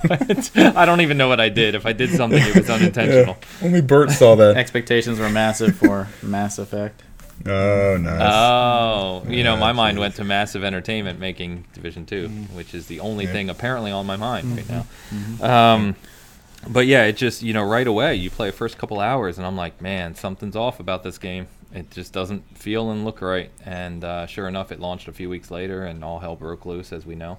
what? 0.03 0.77
I 0.77 0.85
don't 0.85 1.01
even 1.01 1.17
know 1.17 1.29
what 1.29 1.41
I 1.41 1.49
did. 1.49 1.75
If 1.75 1.87
I 1.87 1.95
did 1.95 2.11
something, 2.11 2.43
it 2.43 2.55
was 2.55 2.69
unintentional. 2.71 3.39
Yeah, 3.41 3.67
only 3.67 3.81
Bert 3.81 4.11
saw 4.11 4.35
that. 4.37 4.59
Expectations 4.59 5.19
were 5.19 5.31
massive 5.31 5.77
for 5.77 6.09
Mass 6.23 6.59
Effect. 6.59 7.03
Oh, 7.47 7.97
nice. 7.97 8.21
Oh, 8.21 9.25
you 9.29 9.45
know, 9.45 9.57
my 9.57 9.73
mind 9.73 9.99
went 9.99 10.17
to 10.17 10.25
massive 10.25 10.65
entertainment 10.65 11.19
making 11.19 11.67
Division 11.73 12.05
2, 12.05 12.29
mm-hmm. 12.29 12.57
which 12.57 12.75
is 12.75 12.87
the 12.87 13.01
only 13.01 13.25
yeah. 13.25 13.33
thing 13.33 13.51
apparently 13.51 13.91
on 13.91 14.07
my 14.07 14.17
mind 14.17 14.47
mm-hmm. 14.47 14.57
right 14.57 14.69
now. 14.69 14.87
Mm-hmm. 15.11 15.45
Um, 15.45 15.97
but 16.67 16.87
yeah, 16.87 17.05
it 17.05 17.17
just, 17.17 17.43
you 17.43 17.53
know, 17.53 17.63
right 17.63 17.87
away, 17.87 18.17
you 18.17 18.31
play 18.31 18.51
the 18.51 18.57
first 18.57 18.79
couple 18.79 19.01
hours, 19.01 19.39
and 19.39 19.47
I'm 19.47 19.57
like, 19.57 19.81
man, 19.81 20.15
something's 20.15 20.57
off 20.57 20.81
about 20.81 21.03
this 21.03 21.19
game. 21.19 21.47
It 21.73 21.91
just 21.91 22.13
doesn't 22.13 22.59
feel 22.59 22.91
and 22.91 23.05
look 23.05 23.21
right. 23.21 23.51
And 23.65 24.03
uh, 24.03 24.27
sure 24.27 24.49
enough, 24.49 24.73
it 24.73 24.81
launched 24.81 25.07
a 25.07 25.13
few 25.13 25.29
weeks 25.29 25.51
later, 25.51 25.85
and 25.85 26.03
all 26.03 26.19
hell 26.19 26.35
broke 26.35 26.67
loose, 26.67 26.93
as 26.93 27.07
we 27.07 27.15
know. 27.15 27.39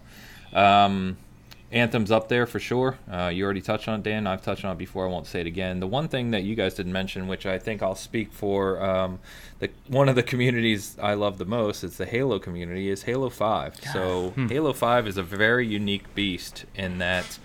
Um, 0.54 1.18
Anthem's 1.72 2.10
up 2.10 2.30
there 2.30 2.48
for 2.48 2.60
sure. 2.60 2.98
Uh, 3.12 3.28
you 3.28 3.46
already 3.46 3.62
touched 3.62 3.88
on 3.88 4.00
it, 4.00 4.04
Dan. 4.04 4.26
I've 4.26 4.42
touched 4.42 4.66
on 4.66 4.72
it 4.72 4.78
before. 4.80 5.06
I 5.06 5.10
won't 5.10 5.28
say 5.28 5.42
it 5.42 5.48
again. 5.48 5.80
The 5.80 5.88
one 5.88 6.08
thing 6.08 6.32
that 6.32 6.44
you 6.44 6.56
guys 6.56 6.74
didn't 6.74 6.94
mention, 6.94 7.28
which 7.28 7.46
I 7.46 7.60
think 7.60 7.84
I'll 7.84 7.96
speak 7.96 8.32
for, 8.32 8.84
um, 8.84 9.20
the 9.60 9.70
one 9.88 10.10
of 10.10 10.16
the 10.16 10.24
communities 10.24 10.98
I 11.00 11.14
love 11.14 11.38
the 11.38 11.46
most, 11.46 11.84
it's 11.84 11.98
the 11.98 12.08
Halo 12.08 12.40
community, 12.40 12.90
is 12.90 13.04
Halo 13.04 13.30
Five. 13.30 13.76
So 13.94 14.32
hmm. 14.32 14.48
Halo 14.48 14.74
Five 14.74 15.08
is 15.08 15.18
a 15.18 15.24
very 15.24 15.68
unique 15.68 16.16
beast 16.16 16.66
in 16.76 16.98
that 16.98 17.38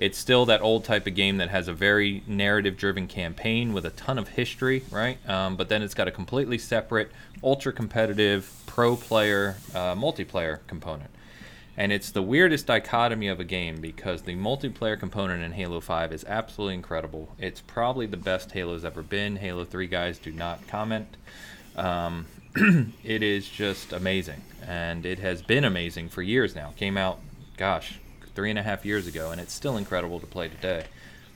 it's 0.00 0.16
still 0.16 0.46
that 0.46 0.62
old 0.62 0.84
type 0.84 1.06
of 1.06 1.14
game 1.14 1.36
that 1.36 1.50
has 1.50 1.68
a 1.68 1.74
very 1.74 2.22
narrative-driven 2.26 3.06
campaign 3.06 3.74
with 3.74 3.84
a 3.84 3.90
ton 3.90 4.18
of 4.18 4.28
history, 4.28 4.82
right? 4.90 5.18
Um, 5.28 5.56
but 5.56 5.68
then 5.68 5.82
it's 5.82 5.92
got 5.92 6.08
a 6.08 6.10
completely 6.10 6.56
separate, 6.56 7.12
ultra-competitive, 7.44 8.50
pro-player, 8.64 9.56
uh, 9.74 9.94
multiplayer 9.94 10.60
component. 10.66 11.10
And 11.76 11.92
it's 11.92 12.10
the 12.10 12.22
weirdest 12.22 12.66
dichotomy 12.66 13.28
of 13.28 13.40
a 13.40 13.44
game 13.44 13.80
because 13.80 14.22
the 14.22 14.34
multiplayer 14.34 14.98
component 14.98 15.42
in 15.42 15.52
Halo 15.52 15.80
5 15.80 16.12
is 16.12 16.24
absolutely 16.24 16.74
incredible. 16.74 17.34
It's 17.38 17.60
probably 17.60 18.06
the 18.06 18.16
best 18.16 18.52
Halo's 18.52 18.84
ever 18.84 19.02
been. 19.02 19.36
Halo 19.36 19.64
3 19.64 19.86
guys 19.86 20.18
do 20.18 20.32
not 20.32 20.66
comment. 20.66 21.16
Um, 21.76 22.26
it 23.04 23.22
is 23.22 23.48
just 23.48 23.92
amazing. 23.92 24.42
And 24.66 25.06
it 25.06 25.20
has 25.20 25.42
been 25.42 25.64
amazing 25.64 26.08
for 26.08 26.22
years 26.22 26.54
now. 26.54 26.74
Came 26.76 26.96
out, 26.96 27.20
gosh, 27.56 28.00
three 28.34 28.50
and 28.50 28.58
a 28.58 28.62
half 28.62 28.84
years 28.84 29.06
ago, 29.06 29.30
and 29.30 29.40
it's 29.40 29.52
still 29.52 29.76
incredible 29.76 30.20
to 30.20 30.26
play 30.26 30.48
today. 30.48 30.84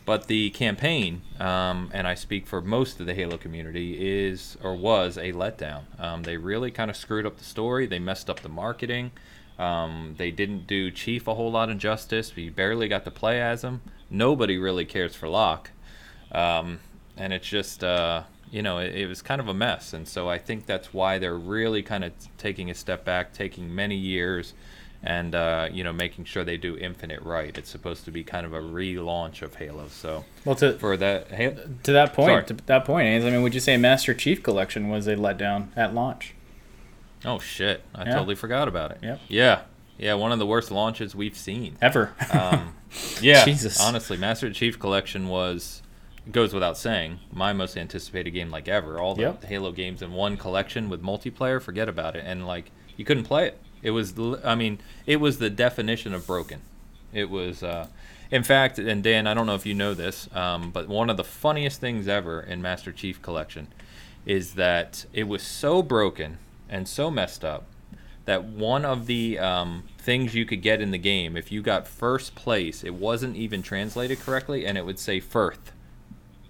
But 0.06 0.26
the 0.26 0.50
campaign, 0.50 1.22
um, 1.40 1.90
and 1.94 2.06
I 2.06 2.14
speak 2.14 2.46
for 2.46 2.60
most 2.60 3.00
of 3.00 3.06
the 3.06 3.14
Halo 3.14 3.38
community, 3.38 4.26
is 4.26 4.58
or 4.62 4.74
was 4.74 5.16
a 5.16 5.32
letdown. 5.32 5.84
Um, 5.98 6.24
they 6.24 6.36
really 6.36 6.70
kind 6.70 6.90
of 6.90 6.96
screwed 6.96 7.24
up 7.24 7.38
the 7.38 7.44
story. 7.44 7.86
They 7.86 7.98
messed 7.98 8.28
up 8.28 8.40
the 8.40 8.50
marketing. 8.50 9.12
Um, 9.58 10.14
they 10.18 10.30
didn't 10.30 10.66
do 10.66 10.90
Chief 10.90 11.28
a 11.28 11.34
whole 11.34 11.50
lot 11.50 11.70
of 11.70 11.78
justice. 11.78 12.34
We 12.34 12.50
barely 12.50 12.88
got 12.88 13.04
to 13.04 13.10
play 13.10 13.40
as 13.40 13.62
him. 13.62 13.82
Nobody 14.10 14.58
really 14.58 14.84
cares 14.84 15.14
for 15.14 15.28
Locke. 15.28 15.70
Um, 16.32 16.80
and 17.16 17.32
it's 17.32 17.46
just, 17.46 17.84
uh, 17.84 18.24
you 18.50 18.62
know, 18.62 18.78
it, 18.78 18.94
it, 18.94 19.06
was 19.06 19.22
kind 19.22 19.40
of 19.40 19.48
a 19.48 19.54
mess. 19.54 19.92
And 19.92 20.08
so 20.08 20.28
I 20.28 20.38
think 20.38 20.66
that's 20.66 20.92
why 20.92 21.18
they're 21.18 21.38
really 21.38 21.82
kind 21.82 22.02
of 22.02 22.12
taking 22.36 22.70
a 22.70 22.74
step 22.74 23.04
back, 23.04 23.32
taking 23.32 23.72
many 23.72 23.96
years, 23.96 24.54
and, 25.02 25.34
uh, 25.34 25.68
you 25.70 25.84
know, 25.84 25.92
making 25.92 26.24
sure 26.24 26.42
they 26.44 26.56
do 26.56 26.76
Infinite 26.76 27.22
right. 27.22 27.56
It's 27.56 27.70
supposed 27.70 28.04
to 28.06 28.10
be 28.10 28.24
kind 28.24 28.44
of 28.46 28.52
a 28.52 28.60
relaunch 28.60 29.42
of 29.42 29.54
Halo. 29.54 29.86
So, 29.88 30.24
well, 30.44 30.56
to, 30.56 30.72
for 30.78 30.96
that, 30.96 31.28
to 31.84 31.92
that 31.92 32.14
point, 32.14 32.48
to 32.48 32.54
that 32.54 32.84
point, 32.84 33.24
I 33.24 33.30
mean, 33.30 33.42
would 33.42 33.54
you 33.54 33.60
say 33.60 33.76
Master 33.76 34.14
Chief 34.14 34.42
Collection 34.42 34.88
was 34.88 35.06
a 35.06 35.14
letdown 35.14 35.68
at 35.76 35.94
launch? 35.94 36.33
Oh 37.24 37.38
shit! 37.38 37.82
I 37.94 38.04
yeah. 38.04 38.14
totally 38.14 38.34
forgot 38.34 38.68
about 38.68 38.90
it. 38.92 38.98
Yep. 39.02 39.20
Yeah, 39.28 39.62
yeah, 39.98 40.14
one 40.14 40.32
of 40.32 40.38
the 40.38 40.46
worst 40.46 40.70
launches 40.70 41.14
we've 41.14 41.36
seen 41.36 41.76
ever. 41.80 42.12
um, 42.32 42.74
yeah, 43.20 43.44
Jesus. 43.44 43.80
Honestly, 43.80 44.16
Master 44.16 44.52
Chief 44.52 44.78
Collection 44.78 45.28
was 45.28 45.82
goes 46.30 46.54
without 46.54 46.76
saying 46.76 47.20
my 47.32 47.52
most 47.52 47.76
anticipated 47.76 48.30
game 48.30 48.50
like 48.50 48.68
ever. 48.68 48.98
All 48.98 49.14
the 49.14 49.22
yep. 49.22 49.44
Halo 49.44 49.72
games 49.72 50.02
in 50.02 50.12
one 50.12 50.36
collection 50.36 50.88
with 50.88 51.02
multiplayer, 51.02 51.60
forget 51.60 51.88
about 51.88 52.16
it. 52.16 52.24
And 52.26 52.46
like 52.46 52.70
you 52.96 53.04
couldn't 53.04 53.24
play 53.24 53.48
it. 53.48 53.58
It 53.82 53.90
was, 53.90 54.14
I 54.42 54.54
mean, 54.54 54.78
it 55.06 55.16
was 55.16 55.38
the 55.38 55.50
definition 55.50 56.14
of 56.14 56.26
broken. 56.26 56.62
It 57.12 57.28
was, 57.28 57.62
uh, 57.62 57.88
in 58.30 58.42
fact, 58.42 58.78
and 58.78 59.04
Dan, 59.04 59.26
I 59.26 59.34
don't 59.34 59.46
know 59.46 59.54
if 59.54 59.66
you 59.66 59.74
know 59.74 59.92
this, 59.92 60.28
um, 60.34 60.70
but 60.70 60.88
one 60.88 61.10
of 61.10 61.18
the 61.18 61.24
funniest 61.24 61.80
things 61.80 62.08
ever 62.08 62.40
in 62.40 62.62
Master 62.62 62.90
Chief 62.90 63.20
Collection 63.20 63.68
is 64.24 64.54
that 64.54 65.04
it 65.12 65.24
was 65.24 65.42
so 65.42 65.82
broken 65.82 66.38
and 66.74 66.88
so 66.88 67.08
messed 67.08 67.44
up 67.44 67.66
that 68.24 68.42
one 68.44 68.84
of 68.84 69.06
the 69.06 69.38
um, 69.38 69.84
things 69.98 70.34
you 70.34 70.44
could 70.44 70.60
get 70.60 70.80
in 70.80 70.90
the 70.90 70.98
game, 70.98 71.36
if 71.36 71.52
you 71.52 71.62
got 71.62 71.86
first 71.86 72.34
place, 72.34 72.82
it 72.82 72.94
wasn't 72.94 73.36
even 73.36 73.62
translated 73.62 74.18
correctly, 74.18 74.66
and 74.66 74.76
it 74.76 74.84
would 74.84 74.98
say 74.98 75.20
Firth. 75.20 75.72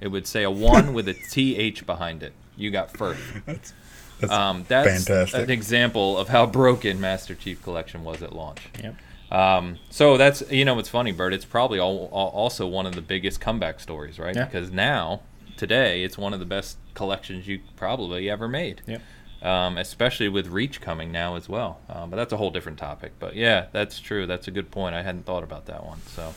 It 0.01 0.09
would 0.09 0.27
say 0.27 0.43
a 0.45 0.51
one 0.51 0.95
with 0.95 1.09
a 1.09 1.15
th 1.15 1.85
behind 1.85 2.23
it. 2.23 2.33
You 2.57 2.71
got 2.71 2.91
Firth. 2.91 3.43
That's, 3.47 3.75
that's, 4.21 4.33
um, 4.33 4.65
that's 4.69 5.05
fantastic. 5.05 5.43
an 5.43 5.51
example 5.51 6.17
of 6.17 6.29
how 6.29 6.47
broken 6.47 7.01
Master 7.01 7.35
Chief 7.35 7.61
Collection 7.63 8.05
was 8.05 8.23
at 8.23 8.33
launch. 8.33 8.71
Yep. 8.81 8.95
Um, 9.33 9.79
so 9.91 10.17
that's 10.17 10.49
you 10.53 10.65
know 10.65 10.75
what's 10.75 10.89
funny, 10.89 11.11
Bert. 11.11 11.35
It's 11.35 11.45
probably 11.45 11.81
all, 11.81 12.09
all, 12.13 12.29
also 12.29 12.69
one 12.69 12.87
of 12.87 12.95
the 12.95 13.03
biggest 13.03 13.41
comeback 13.41 13.81
stories, 13.81 14.21
right? 14.21 14.37
Yeah. 14.37 14.45
Because 14.45 14.71
now 14.71 15.23
today 15.57 16.05
it's 16.05 16.17
one 16.17 16.33
of 16.33 16.39
the 16.39 16.47
best 16.47 16.79
collections 16.95 17.49
you 17.49 17.61
probably 17.75 18.31
ever 18.31 18.47
made. 18.47 18.83
Yep. 18.87 19.03
Um, 19.45 19.77
especially 19.77 20.29
with 20.31 20.47
Reach 20.47 20.81
coming 20.81 21.13
now 21.13 21.37
as 21.37 21.51
well. 21.51 21.79
Um, 21.91 22.09
but 22.09 22.17
that's 22.17 22.33
a 22.33 22.39
whole 22.39 22.51
different 22.51 22.79
topic. 22.79 23.13
But 23.19 23.37
yeah, 23.37 23.67
that's 23.73 24.01
true. 24.01 24.27
That's 24.27 24.49
a 24.49 24.51
good 24.51 24.71
point. 24.71 24.95
I 24.95 25.03
hadn't 25.03 25.27
thought 25.27 25.45
about 25.45 25.67
that 25.67 25.85
one. 25.85 26.01
So 26.07 26.33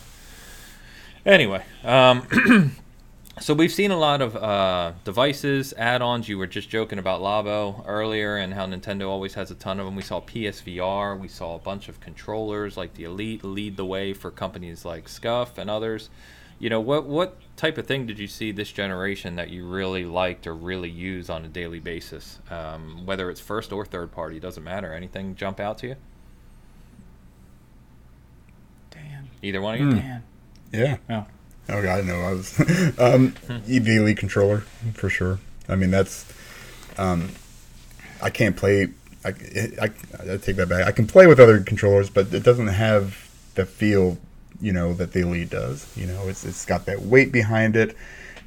anyway, 1.24 1.64
um, 1.84 2.76
so 3.40 3.54
we've 3.54 3.72
seen 3.72 3.92
a 3.92 3.98
lot 3.98 4.20
of 4.20 4.36
uh, 4.36 4.92
devices, 5.04 5.72
add-ons. 5.78 6.28
You 6.28 6.36
were 6.36 6.46
just 6.46 6.68
joking 6.68 6.98
about 6.98 7.22
Labo 7.22 7.82
earlier 7.86 8.36
and 8.36 8.52
how 8.52 8.66
Nintendo 8.66 9.08
always 9.08 9.32
has 9.34 9.50
a 9.50 9.54
ton 9.54 9.80
of 9.80 9.86
them. 9.86 9.96
We 9.96 10.02
saw 10.02 10.20
PSVR. 10.20 11.18
We 11.18 11.28
saw 11.28 11.54
a 11.54 11.58
bunch 11.58 11.88
of 11.88 12.00
controllers 12.00 12.76
like 12.76 12.92
the 12.92 13.04
Elite 13.04 13.42
lead 13.42 13.78
the 13.78 13.86
way 13.86 14.12
for 14.12 14.30
companies 14.30 14.84
like 14.84 15.08
Scuff 15.08 15.56
and 15.56 15.70
others. 15.70 16.10
You 16.58 16.70
know 16.70 16.80
what 16.80 17.06
what 17.06 17.36
type 17.56 17.78
of 17.78 17.86
thing 17.86 18.06
did 18.06 18.18
you 18.18 18.26
see 18.26 18.52
this 18.52 18.72
generation 18.72 19.36
that 19.36 19.50
you 19.50 19.66
really 19.66 20.04
liked 20.04 20.46
or 20.46 20.54
really 20.54 20.90
use 20.90 21.30
on 21.30 21.44
a 21.44 21.48
daily 21.48 21.80
basis? 21.80 22.38
Um, 22.50 23.06
whether 23.06 23.30
it's 23.30 23.40
first 23.40 23.72
or 23.72 23.84
third 23.84 24.10
party, 24.12 24.40
doesn't 24.40 24.64
matter. 24.64 24.92
Anything 24.92 25.36
jump 25.36 25.60
out 25.60 25.78
to 25.78 25.88
you? 25.88 25.96
Dan. 28.90 29.28
Either 29.42 29.60
one 29.60 29.74
of 29.74 29.80
you? 29.80 29.92
Dan. 29.92 30.22
Yeah. 30.72 30.96
Oh. 31.08 31.26
Oh 31.70 31.82
god, 31.82 32.06
no, 32.06 32.14
I 32.20 32.32
was 32.32 32.58
um, 32.98 33.34
EV 33.50 33.88
Elite 33.88 34.16
controller 34.16 34.60
for 34.94 35.10
sure. 35.10 35.38
I 35.68 35.76
mean, 35.76 35.90
that's 35.90 36.24
um, 36.96 37.30
I 38.22 38.30
can't 38.30 38.56
play. 38.56 38.88
I, 39.24 39.28
I, 39.80 39.90
I 40.20 40.36
take 40.38 40.56
that 40.56 40.68
back. 40.68 40.86
I 40.86 40.92
can 40.92 41.06
play 41.06 41.26
with 41.26 41.38
other 41.38 41.60
controllers, 41.60 42.08
but 42.08 42.32
it 42.32 42.42
doesn't 42.42 42.68
have 42.68 43.28
the 43.54 43.66
feel, 43.66 44.16
you 44.60 44.72
know, 44.72 44.92
that 44.94 45.12
the 45.12 45.20
Elite 45.20 45.50
does. 45.50 45.86
You 45.96 46.06
know, 46.06 46.28
it's 46.28 46.44
it's 46.44 46.64
got 46.64 46.86
that 46.86 47.02
weight 47.02 47.32
behind 47.32 47.76
it. 47.76 47.96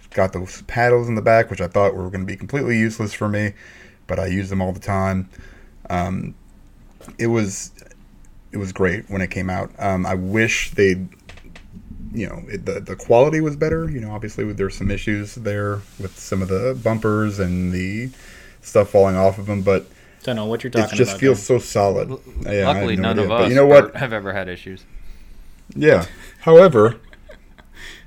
It's 0.03 0.07
got 0.16 0.34
those 0.34 0.62
paddles 0.64 1.07
in 1.07 1.16
the 1.16 1.22
back, 1.22 1.49
which 1.49 1.62
I 1.62 1.68
thought 1.68 1.95
were 1.95 2.09
going 2.09 2.22
to 2.22 2.26
be 2.26 2.36
completely 2.38 2.78
useless 2.78 3.14
for 3.14 3.30
me, 3.30 3.53
but 4.07 4.20
I 4.20 4.28
use 4.28 4.49
them 4.49 4.62
all 4.62 4.72
the 4.74 4.80
time. 4.80 5.30
Um, 5.89 6.36
it 7.18 7.28
was 7.28 7.72
it 8.51 8.57
was 8.57 8.72
great 8.74 9.09
when 9.09 9.22
it 9.22 9.32
came 9.32 9.49
out. 9.49 9.72
Um, 9.80 10.05
I 10.05 10.16
wish 10.16 10.72
they'd 10.72 11.07
you 12.14 12.28
know 12.28 12.43
it, 12.49 12.66
the 12.66 12.80
the 12.82 12.95
quality 12.95 13.39
was 13.41 13.55
better. 13.55 13.89
You 13.89 14.01
know, 14.01 14.12
obviously 14.12 14.51
there's 14.53 14.76
some 14.76 14.91
issues 14.91 15.36
there 15.36 15.82
with 15.99 16.18
some 16.20 16.41
of 16.41 16.49
the 16.49 16.78
bumpers 16.84 17.39
and 17.39 17.72
the 17.72 18.09
stuff 18.62 18.89
falling 18.89 19.16
off 19.16 19.38
of 19.39 19.45
them, 19.45 19.62
but 19.62 19.88
Don't 20.24 20.36
know 20.36 20.45
what 20.45 20.64
you're 20.64 20.72
talking 20.72 20.93
about. 20.93 20.93
it 20.93 20.97
just 20.97 21.12
about. 21.12 21.20
feels 21.20 21.38
Dan. 21.39 21.45
so 21.45 21.59
solid. 21.59 22.09
Yeah, 22.41 22.68
Luckily, 22.68 22.95
no 22.95 23.14
none 23.14 23.20
idea. 23.20 23.24
of 23.24 23.34
But 23.38 23.45
us 23.45 23.49
you 23.49 23.55
know 23.55 23.66
what? 23.66 23.93
Bert, 23.93 23.95
have 23.95 24.14
ever 24.14 24.34
had 24.34 24.49
issues. 24.49 24.86
Yeah. 25.76 26.05
However, 26.41 26.99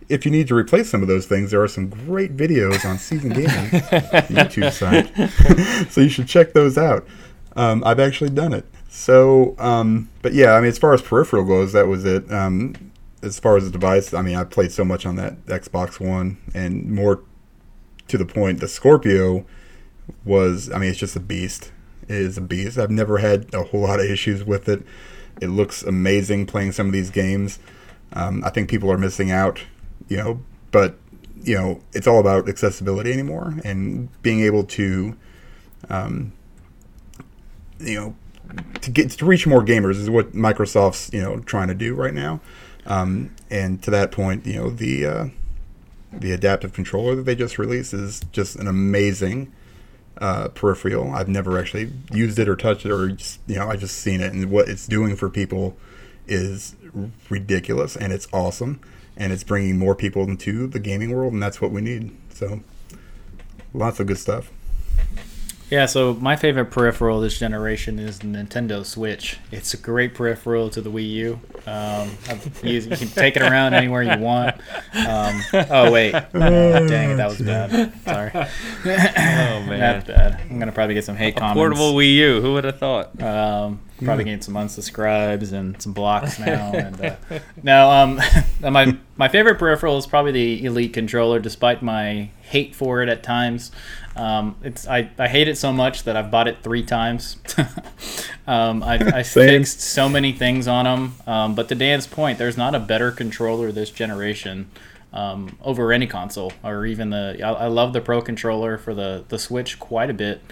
if 0.08 0.24
you 0.24 0.30
need 0.30 0.48
to 0.48 0.54
replace 0.54 0.90
some 0.90 1.02
of 1.02 1.08
those 1.08 1.26
things, 1.26 1.50
there 1.50 1.62
are 1.62 1.68
some 1.68 1.88
great 1.88 2.36
videos 2.36 2.84
on 2.84 2.98
Season 2.98 3.30
Gaming 3.30 3.48
YouTube 3.50 4.72
site, 4.72 5.88
so 5.90 6.00
you 6.00 6.08
should 6.08 6.28
check 6.28 6.52
those 6.52 6.76
out. 6.76 7.06
Um, 7.56 7.82
I've 7.84 8.00
actually 8.00 8.30
done 8.30 8.52
it. 8.52 8.66
So, 8.88 9.54
um, 9.58 10.08
but 10.22 10.34
yeah, 10.34 10.52
I 10.52 10.60
mean, 10.60 10.68
as 10.68 10.78
far 10.78 10.94
as 10.94 11.02
peripheral 11.02 11.44
goes, 11.44 11.72
that 11.72 11.88
was 11.88 12.04
it. 12.04 12.30
Um, 12.32 12.92
as 13.22 13.40
far 13.40 13.56
as 13.56 13.64
the 13.64 13.70
device, 13.70 14.12
I 14.12 14.22
mean, 14.22 14.36
I 14.36 14.44
played 14.44 14.70
so 14.70 14.84
much 14.84 15.06
on 15.06 15.16
that 15.16 15.44
Xbox 15.46 15.98
One, 15.98 16.36
and 16.54 16.90
more 16.90 17.22
to 18.08 18.18
the 18.18 18.26
point, 18.26 18.60
the 18.60 18.68
Scorpio 18.68 19.46
was, 20.24 20.70
I 20.70 20.78
mean, 20.78 20.90
it's 20.90 20.98
just 20.98 21.16
a 21.16 21.20
beast. 21.20 21.72
It 22.02 22.16
is 22.16 22.36
a 22.36 22.42
beast. 22.42 22.78
I've 22.78 22.90
never 22.90 23.18
had 23.18 23.52
a 23.54 23.64
whole 23.64 23.80
lot 23.80 23.98
of 23.98 24.06
issues 24.06 24.44
with 24.44 24.68
it. 24.68 24.84
It 25.40 25.48
looks 25.48 25.82
amazing 25.82 26.46
playing 26.46 26.72
some 26.72 26.86
of 26.86 26.92
these 26.92 27.10
games. 27.10 27.58
Um, 28.12 28.42
I 28.44 28.50
think 28.50 28.70
people 28.70 28.90
are 28.90 28.98
missing 28.98 29.30
out, 29.30 29.60
you 30.08 30.16
know, 30.16 30.40
but 30.70 30.98
you 31.42 31.54
know, 31.54 31.80
it's 31.92 32.06
all 32.06 32.20
about 32.20 32.48
accessibility 32.48 33.12
anymore 33.12 33.54
and 33.64 34.08
being 34.22 34.40
able 34.40 34.64
to, 34.64 35.16
um, 35.90 36.32
you 37.80 38.00
know, 38.00 38.16
to 38.80 38.90
get 38.90 39.10
to 39.10 39.24
reach 39.24 39.46
more 39.46 39.62
gamers 39.62 39.96
is 39.96 40.10
what 40.10 40.32
Microsoft's 40.32 41.12
you 41.12 41.22
know 41.22 41.40
trying 41.40 41.68
to 41.68 41.74
do 41.74 41.94
right 41.94 42.14
now. 42.14 42.40
Um, 42.86 43.34
and 43.50 43.82
to 43.82 43.90
that 43.90 44.12
point, 44.12 44.46
you 44.46 44.54
know, 44.54 44.70
the 44.70 45.06
uh, 45.06 45.26
the 46.12 46.32
adaptive 46.32 46.72
controller 46.72 47.14
that 47.16 47.22
they 47.22 47.34
just 47.34 47.58
released 47.58 47.94
is 47.94 48.20
just 48.32 48.56
an 48.56 48.66
amazing 48.66 49.52
uh, 50.18 50.48
peripheral. 50.48 51.12
I've 51.12 51.28
never 51.28 51.58
actually 51.58 51.92
used 52.12 52.38
it 52.38 52.48
or 52.48 52.56
touched 52.56 52.86
it, 52.86 52.92
or 52.92 53.08
just, 53.08 53.40
you 53.46 53.56
know, 53.56 53.68
I 53.68 53.76
just 53.76 53.96
seen 53.96 54.20
it, 54.20 54.32
and 54.32 54.50
what 54.50 54.68
it's 54.68 54.86
doing 54.86 55.16
for 55.16 55.28
people 55.28 55.76
is 56.26 56.76
ridiculous, 57.28 57.96
and 57.96 58.12
it's 58.12 58.28
awesome, 58.32 58.80
and 59.16 59.32
it's 59.32 59.44
bringing 59.44 59.78
more 59.78 59.94
people 59.94 60.22
into 60.24 60.66
the 60.66 60.78
gaming 60.78 61.10
world, 61.12 61.32
and 61.32 61.42
that's 61.42 61.60
what 61.60 61.70
we 61.70 61.80
need. 61.80 62.16
So, 62.30 62.60
lots 63.72 64.00
of 64.00 64.06
good 64.06 64.18
stuff. 64.18 64.50
Yeah, 65.74 65.86
so 65.86 66.14
my 66.14 66.36
favorite 66.36 66.66
peripheral 66.66 67.20
this 67.20 67.36
generation 67.36 67.98
is 67.98 68.20
the 68.20 68.28
Nintendo 68.28 68.86
Switch. 68.86 69.38
It's 69.50 69.74
a 69.74 69.76
great 69.76 70.14
peripheral 70.14 70.70
to 70.70 70.80
the 70.80 70.88
Wii 70.88 71.10
U. 71.10 71.40
Um, 71.66 72.12
used, 72.62 72.88
you 72.88 72.96
can 72.96 73.08
take 73.08 73.34
it 73.34 73.42
around 73.42 73.74
anywhere 73.74 74.04
you 74.04 74.22
want. 74.22 74.54
Um, 74.94 75.42
oh 75.52 75.90
wait, 75.90 76.12
dang 76.32 77.10
it, 77.10 77.16
that 77.16 77.28
was 77.28 77.40
bad. 77.40 77.92
Sorry, 78.04 78.30
Oh 78.34 79.66
man, 79.66 79.80
that's 79.80 80.06
bad. 80.06 80.42
I'm 80.48 80.60
gonna 80.60 80.70
probably 80.70 80.94
get 80.94 81.04
some 81.04 81.16
hate 81.16 81.34
comments. 81.34 81.56
portable 81.56 81.92
Wii 81.92 82.14
U. 82.14 82.40
Who 82.40 82.52
would 82.52 82.62
have 82.62 82.78
thought? 82.78 83.20
Um, 83.20 83.80
probably 84.04 84.24
getting 84.24 84.40
some 84.40 84.54
unsubscribes 84.54 85.52
and 85.52 85.80
some 85.80 85.92
blocks 85.92 86.38
now. 86.40 86.72
And 86.72 87.00
uh, 87.00 87.16
no, 87.62 87.90
um, 87.90 88.20
my 88.60 88.96
my 89.16 89.28
favorite 89.28 89.58
peripheral 89.58 89.98
is 89.98 90.06
probably 90.06 90.32
the 90.32 90.64
Elite 90.64 90.92
controller, 90.92 91.38
despite 91.38 91.82
my 91.82 92.30
hate 92.42 92.74
for 92.74 93.02
it 93.02 93.08
at 93.08 93.22
times. 93.22 93.72
Um, 94.16 94.56
it's 94.62 94.86
I, 94.86 95.10
I 95.18 95.28
hate 95.28 95.48
it 95.48 95.58
so 95.58 95.72
much 95.72 96.04
that 96.04 96.16
I've 96.16 96.30
bought 96.30 96.48
it 96.48 96.62
three 96.62 96.84
times. 96.84 97.36
um, 98.46 98.82
I, 98.82 98.94
I 98.94 99.22
fixed 99.22 99.80
so 99.80 100.08
many 100.08 100.32
things 100.32 100.68
on 100.68 100.84
them. 100.84 101.14
Um, 101.26 101.54
but 101.54 101.68
to 101.68 101.74
Dan's 101.74 102.06
point, 102.06 102.38
there's 102.38 102.56
not 102.56 102.74
a 102.74 102.80
better 102.80 103.10
controller 103.10 103.72
this 103.72 103.90
generation 103.90 104.70
um, 105.12 105.56
over 105.62 105.92
any 105.92 106.06
console 106.06 106.52
or 106.62 106.86
even 106.86 107.10
the. 107.10 107.40
I, 107.42 107.52
I 107.52 107.66
love 107.66 107.92
the 107.92 108.00
Pro 108.00 108.20
controller 108.20 108.78
for 108.78 108.94
the 108.94 109.24
the 109.28 109.38
Switch 109.38 109.78
quite 109.78 110.10
a 110.10 110.14
bit. 110.14 110.42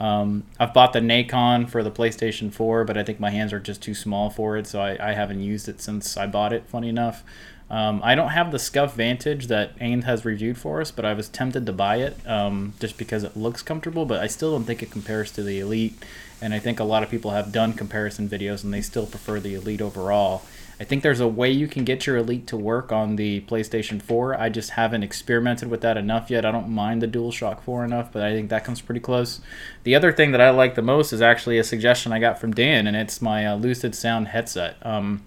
Um, 0.00 0.44
I've 0.58 0.72
bought 0.72 0.94
the 0.94 1.00
Nacon 1.00 1.68
for 1.68 1.82
the 1.82 1.90
PlayStation 1.90 2.50
4, 2.50 2.84
but 2.84 2.96
I 2.96 3.04
think 3.04 3.20
my 3.20 3.28
hands 3.28 3.52
are 3.52 3.60
just 3.60 3.82
too 3.82 3.94
small 3.94 4.30
for 4.30 4.56
it, 4.56 4.66
so 4.66 4.80
I, 4.80 5.10
I 5.10 5.12
haven't 5.12 5.42
used 5.42 5.68
it 5.68 5.82
since 5.82 6.16
I 6.16 6.26
bought 6.26 6.54
it. 6.54 6.64
Funny 6.66 6.88
enough, 6.88 7.22
um, 7.68 8.00
I 8.02 8.14
don't 8.14 8.30
have 8.30 8.50
the 8.50 8.58
Scuff 8.58 8.96
Vantage 8.96 9.48
that 9.48 9.72
Ain 9.78 10.02
has 10.02 10.24
reviewed 10.24 10.56
for 10.56 10.80
us, 10.80 10.90
but 10.90 11.04
I 11.04 11.12
was 11.12 11.28
tempted 11.28 11.66
to 11.66 11.72
buy 11.74 11.96
it 11.96 12.16
um, 12.26 12.72
just 12.80 12.96
because 12.96 13.24
it 13.24 13.36
looks 13.36 13.62
comfortable. 13.62 14.06
But 14.06 14.20
I 14.20 14.26
still 14.26 14.52
don't 14.52 14.64
think 14.64 14.82
it 14.82 14.90
compares 14.90 15.30
to 15.32 15.42
the 15.42 15.60
Elite, 15.60 16.02
and 16.40 16.54
I 16.54 16.58
think 16.58 16.80
a 16.80 16.84
lot 16.84 17.02
of 17.02 17.10
people 17.10 17.32
have 17.32 17.52
done 17.52 17.74
comparison 17.74 18.26
videos 18.26 18.64
and 18.64 18.72
they 18.72 18.80
still 18.80 19.06
prefer 19.06 19.38
the 19.38 19.54
Elite 19.54 19.82
overall. 19.82 20.42
I 20.80 20.84
think 20.84 21.02
there's 21.02 21.20
a 21.20 21.28
way 21.28 21.50
you 21.50 21.68
can 21.68 21.84
get 21.84 22.06
your 22.06 22.16
Elite 22.16 22.46
to 22.46 22.56
work 22.56 22.90
on 22.90 23.16
the 23.16 23.42
PlayStation 23.42 24.00
4. 24.00 24.40
I 24.40 24.48
just 24.48 24.70
haven't 24.70 25.02
experimented 25.02 25.68
with 25.68 25.82
that 25.82 25.98
enough 25.98 26.30
yet. 26.30 26.46
I 26.46 26.50
don't 26.50 26.70
mind 26.70 27.02
the 27.02 27.06
DualShock 27.06 27.60
4 27.60 27.84
enough, 27.84 28.10
but 28.10 28.22
I 28.22 28.32
think 28.32 28.48
that 28.48 28.64
comes 28.64 28.80
pretty 28.80 29.02
close. 29.02 29.42
The 29.84 29.94
other 29.94 30.10
thing 30.10 30.32
that 30.32 30.40
I 30.40 30.48
like 30.48 30.76
the 30.76 30.82
most 30.82 31.12
is 31.12 31.20
actually 31.20 31.58
a 31.58 31.64
suggestion 31.64 32.14
I 32.14 32.18
got 32.18 32.40
from 32.40 32.54
Dan, 32.54 32.86
and 32.86 32.96
it's 32.96 33.20
my 33.20 33.46
uh, 33.46 33.56
Lucid 33.56 33.94
Sound 33.94 34.28
headset. 34.28 34.78
Um, 34.80 35.22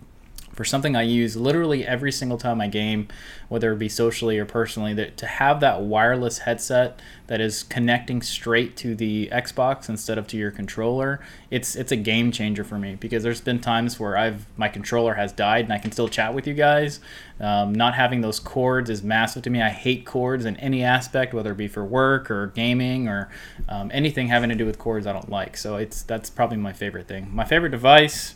for 0.54 0.64
something 0.64 0.96
I 0.96 1.02
use 1.02 1.36
literally 1.36 1.86
every 1.86 2.12
single 2.12 2.38
time 2.38 2.62
I 2.62 2.68
game, 2.68 3.08
whether 3.50 3.74
it 3.74 3.80
be 3.80 3.90
socially 3.90 4.38
or 4.38 4.46
personally, 4.46 4.94
that 4.94 5.18
to 5.18 5.26
have 5.26 5.60
that 5.62 5.82
wireless 5.82 6.40
headset 6.40 7.00
that 7.28 7.42
is 7.42 7.64
connecting 7.64 8.22
straight 8.22 8.78
to 8.78 8.96
the 8.96 9.30
Xbox 9.32 9.90
instead 9.90 10.18
of 10.18 10.28
to 10.28 10.38
your 10.38 10.52
controller, 10.52 11.20
it's 11.50 11.76
it's 11.76 11.92
a 11.92 11.96
game 11.96 12.32
changer 12.32 12.64
for 12.64 12.78
me 12.78 12.96
because 12.96 13.24
there's 13.24 13.42
been 13.42 13.60
times 13.60 14.00
where 14.00 14.16
I've 14.16 14.46
my 14.56 14.70
controller 14.70 15.16
has 15.16 15.32
died 15.32 15.66
and 15.66 15.74
I 15.74 15.80
can 15.80 15.92
still 15.92 16.08
chat 16.08 16.34
with 16.34 16.46
you 16.46 16.54
guys. 16.54 17.00
Um, 17.40 17.74
not 17.74 17.96
having 17.96 18.22
those 18.22 18.40
cords 18.40 18.90
is 18.90 19.02
massive 19.02 19.42
to 19.44 19.50
me. 19.50 19.62
I 19.62 19.70
hate 19.70 20.06
cords 20.06 20.46
in 20.46 20.56
any 20.58 20.84
aspect, 20.84 21.34
whether 21.34 21.52
it 21.52 21.58
be 21.58 21.68
for 21.68 21.84
work 21.84 22.30
or 22.30 22.48
gaming 22.48 23.08
or 23.08 23.30
um, 23.68 23.90
anything 23.94 24.28
having 24.28 24.50
to 24.50 24.56
do 24.56 24.66
with 24.66 24.78
cords. 24.78 25.08
I 25.08 25.14
don't 25.14 25.30
like. 25.30 25.58
So 25.58 25.78
it's 25.78 26.04
that's 26.04 26.30
probably 26.30 26.58
my 26.58 26.74
favorite 26.74 27.08
thing. 27.08 27.30
My 27.34 27.44
favorite 27.44 27.72
device 27.72 28.36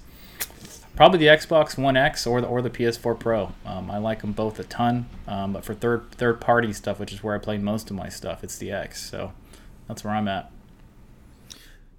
probably 0.98 1.20
the 1.20 1.28
Xbox 1.28 1.78
One 1.78 1.95
X 1.95 2.28
or 2.28 2.41
the 2.41 2.48
or 2.48 2.62
the 2.62 2.70
PS4 2.70 3.18
Pro. 3.18 3.54
Um, 3.66 3.89
I 3.89 4.00
like 4.00 4.22
them 4.22 4.34
both 4.34 4.60
a 4.60 4.66
ton. 4.66 5.08
Um, 5.28 5.54
but 5.54 5.64
for 5.64 5.74
third 5.74 6.12
third 6.12 6.41
party 6.41 6.74
stuff, 6.74 7.00
which 7.00 7.14
is 7.14 7.24
where 7.24 7.36
I 7.36 7.38
play 7.38 7.58
most 7.58 7.89
of 7.89 7.95
my 7.95 8.10
stuff, 8.10 8.43
it's 8.43 8.58
the 8.58 8.72
X. 8.72 9.10
So 9.10 9.32
that's 9.88 10.04
where 10.04 10.14
I'm 10.14 10.28
at. 10.28 10.52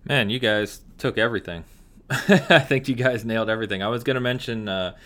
Man, 0.04 0.28
you 0.28 0.38
guys 0.38 0.80
took 0.98 1.16
everything. 1.16 1.64
I 2.10 2.58
think 2.58 2.88
you 2.88 2.94
guys 2.94 3.24
nailed 3.24 3.48
everything. 3.48 3.82
I 3.82 3.88
was 3.88 4.02
to 4.04 4.20
mention 4.20 4.68
uh, 4.68 4.96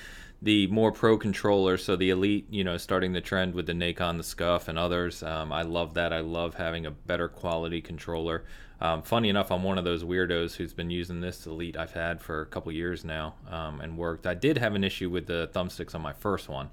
the 0.41 0.69
more 0.69 0.93
pro 0.93 1.19
controller, 1.19 1.77
so 1.77 1.97
the 1.97 2.11
elite, 2.11 2.47
you 2.51 2.65
know, 2.65 2.77
starting 2.77 3.13
the 3.13 3.21
trend 3.21 3.55
with 3.55 3.67
the 3.67 3.73
Nacon, 3.73 4.17
the 4.17 4.23
Scuff, 4.23 4.69
and 4.69 4.79
others. 4.79 5.23
Um, 5.23 5.53
I 5.53 5.63
love 5.63 5.95
that. 5.95 6.13
I 6.13 6.21
love 6.21 6.55
having 6.55 6.87
a 6.87 6.91
better 6.91 7.29
quality 7.29 7.81
controller. 7.81 8.45
Um, 8.83 9.03
funny 9.03 9.29
enough, 9.29 9.53
I'm 9.53 9.63
one 9.63 9.79
of 9.79 9.85
those 9.85 10.03
weirdos 10.03 10.57
who's 10.57 10.73
been 10.73 10.91
using 10.91 11.21
this 11.21 11.47
elite 11.47 11.77
I've 11.77 11.93
had 11.93 12.21
for 12.21 12.41
a 12.41 12.47
couple 12.47 12.73
years 12.73 13.05
now 13.05 13.35
um, 13.49 13.81
and 13.81 13.97
worked. 13.97 14.27
I 14.27 14.35
did 14.35 14.59
have 14.59 14.75
an 14.75 14.83
issue 14.83 15.09
with 15.09 15.27
the 15.27 15.49
thumbsticks 15.55 15.95
on 15.95 16.03
my 16.03 16.13
first 16.13 16.49
one. 16.49 16.69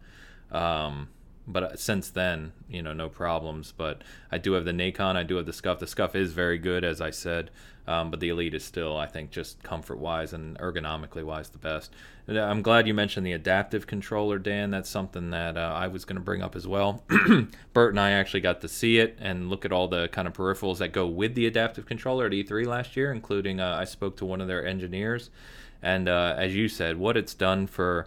Um, 0.51 1.09
but 1.49 1.63
uh, 1.63 1.75
since 1.75 2.09
then, 2.09 2.53
you 2.69 2.81
know, 2.81 2.93
no 2.93 3.09
problems. 3.09 3.73
But 3.75 4.03
I 4.31 4.37
do 4.37 4.53
have 4.53 4.65
the 4.65 4.71
Nacon, 4.71 5.15
I 5.15 5.23
do 5.23 5.35
have 5.35 5.45
the 5.45 5.53
Scuff. 5.53 5.79
The 5.79 5.87
Scuff 5.87 6.15
is 6.15 6.31
very 6.31 6.57
good, 6.57 6.83
as 6.83 7.01
I 7.01 7.09
said, 7.09 7.49
um, 7.87 8.11
but 8.11 8.19
the 8.19 8.29
Elite 8.29 8.53
is 8.53 8.63
still, 8.63 8.95
I 8.95 9.07
think, 9.07 9.31
just 9.31 9.63
comfort-wise 9.63 10.31
and 10.31 10.57
ergonomically 10.59 11.23
wise, 11.23 11.49
the 11.49 11.57
best. 11.57 11.91
And 12.27 12.37
uh, 12.37 12.43
I'm 12.43 12.61
glad 12.61 12.87
you 12.87 12.93
mentioned 12.93 13.25
the 13.25 13.33
adaptive 13.33 13.87
controller, 13.87 14.37
Dan. 14.37 14.69
That's 14.69 14.89
something 14.89 15.31
that 15.31 15.57
uh, 15.57 15.73
I 15.75 15.87
was 15.87 16.05
going 16.05 16.17
to 16.17 16.23
bring 16.23 16.43
up 16.43 16.55
as 16.55 16.67
well. 16.67 17.03
Bert 17.73 17.91
and 17.91 17.99
I 17.99 18.11
actually 18.11 18.41
got 18.41 18.61
to 18.61 18.67
see 18.67 18.99
it 18.99 19.17
and 19.19 19.49
look 19.49 19.65
at 19.65 19.71
all 19.71 19.87
the 19.87 20.07
kind 20.09 20.27
of 20.27 20.35
peripherals 20.35 20.77
that 20.77 20.93
go 20.93 21.07
with 21.07 21.33
the 21.33 21.47
adaptive 21.47 21.87
controller 21.87 22.27
at 22.27 22.31
E3 22.31 22.67
last 22.67 22.95
year, 22.95 23.11
including 23.11 23.59
uh, 23.59 23.75
I 23.79 23.85
spoke 23.85 24.15
to 24.17 24.25
one 24.25 24.39
of 24.39 24.47
their 24.47 24.65
engineers, 24.65 25.31
and 25.81 26.07
uh, 26.07 26.35
as 26.37 26.55
you 26.55 26.67
said, 26.67 26.97
what 26.97 27.17
it's 27.17 27.33
done 27.33 27.65
for 27.65 28.05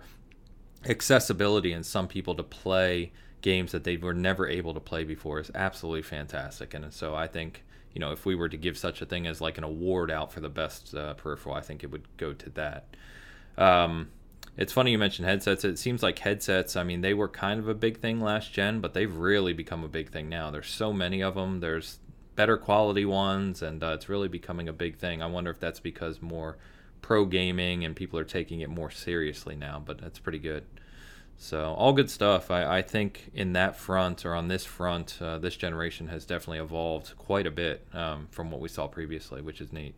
accessibility 0.88 1.72
and 1.72 1.84
some 1.84 2.08
people 2.08 2.34
to 2.34 2.42
play 2.42 3.12
games 3.42 3.72
that 3.72 3.84
they 3.84 3.96
were 3.96 4.14
never 4.14 4.48
able 4.48 4.72
to 4.74 4.80
play 4.80 5.04
before 5.04 5.40
is 5.40 5.50
absolutely 5.54 6.02
fantastic. 6.02 6.72
And 6.74 6.92
so 6.92 7.14
I 7.14 7.26
think, 7.26 7.64
you 7.92 8.00
know, 8.00 8.12
if 8.12 8.24
we 8.24 8.34
were 8.34 8.48
to 8.48 8.56
give 8.56 8.78
such 8.78 9.02
a 9.02 9.06
thing 9.06 9.26
as 9.26 9.40
like 9.40 9.58
an 9.58 9.64
award 9.64 10.10
out 10.10 10.32
for 10.32 10.40
the 10.40 10.48
best 10.48 10.94
uh, 10.94 11.14
peripheral, 11.14 11.54
I 11.54 11.60
think 11.60 11.84
it 11.84 11.90
would 11.90 12.06
go 12.16 12.32
to 12.32 12.50
that. 12.50 12.96
Um, 13.58 14.08
it's 14.56 14.72
funny 14.72 14.92
you 14.92 14.98
mentioned 14.98 15.26
headsets. 15.26 15.64
It 15.64 15.78
seems 15.78 16.02
like 16.02 16.18
headsets, 16.18 16.76
I 16.76 16.84
mean, 16.84 17.00
they 17.00 17.14
were 17.14 17.28
kind 17.28 17.58
of 17.58 17.68
a 17.68 17.74
big 17.74 18.00
thing 18.00 18.20
last 18.20 18.52
gen, 18.52 18.80
but 18.80 18.94
they've 18.94 19.14
really 19.14 19.52
become 19.52 19.82
a 19.82 19.88
big 19.88 20.10
thing 20.10 20.28
now. 20.28 20.50
There's 20.50 20.68
so 20.68 20.92
many 20.92 21.22
of 21.22 21.34
them. 21.34 21.60
There's 21.60 21.98
better 22.36 22.56
quality 22.56 23.04
ones, 23.04 23.62
and 23.62 23.82
uh, 23.82 23.92
it's 23.94 24.08
really 24.08 24.28
becoming 24.28 24.68
a 24.68 24.72
big 24.72 24.96
thing. 24.96 25.22
I 25.22 25.26
wonder 25.26 25.50
if 25.50 25.60
that's 25.60 25.80
because 25.80 26.22
more 26.22 26.56
pro 27.00 27.24
gaming 27.24 27.84
and 27.84 27.96
people 27.96 28.18
are 28.18 28.24
taking 28.24 28.60
it 28.60 28.70
more 28.70 28.90
seriously 28.90 29.56
now, 29.56 29.82
but 29.84 29.98
that's 29.98 30.18
pretty 30.18 30.38
good. 30.38 30.64
So 31.42 31.74
all 31.74 31.92
good 31.92 32.08
stuff. 32.08 32.52
I, 32.52 32.78
I 32.78 32.82
think 32.82 33.32
in 33.34 33.52
that 33.54 33.76
front 33.76 34.24
or 34.24 34.32
on 34.32 34.46
this 34.46 34.64
front, 34.64 35.18
uh, 35.20 35.38
this 35.38 35.56
generation 35.56 36.06
has 36.06 36.24
definitely 36.24 36.60
evolved 36.60 37.18
quite 37.18 37.48
a 37.48 37.50
bit 37.50 37.84
um, 37.92 38.28
from 38.30 38.52
what 38.52 38.60
we 38.60 38.68
saw 38.68 38.86
previously, 38.86 39.42
which 39.42 39.60
is 39.60 39.72
neat. 39.72 39.96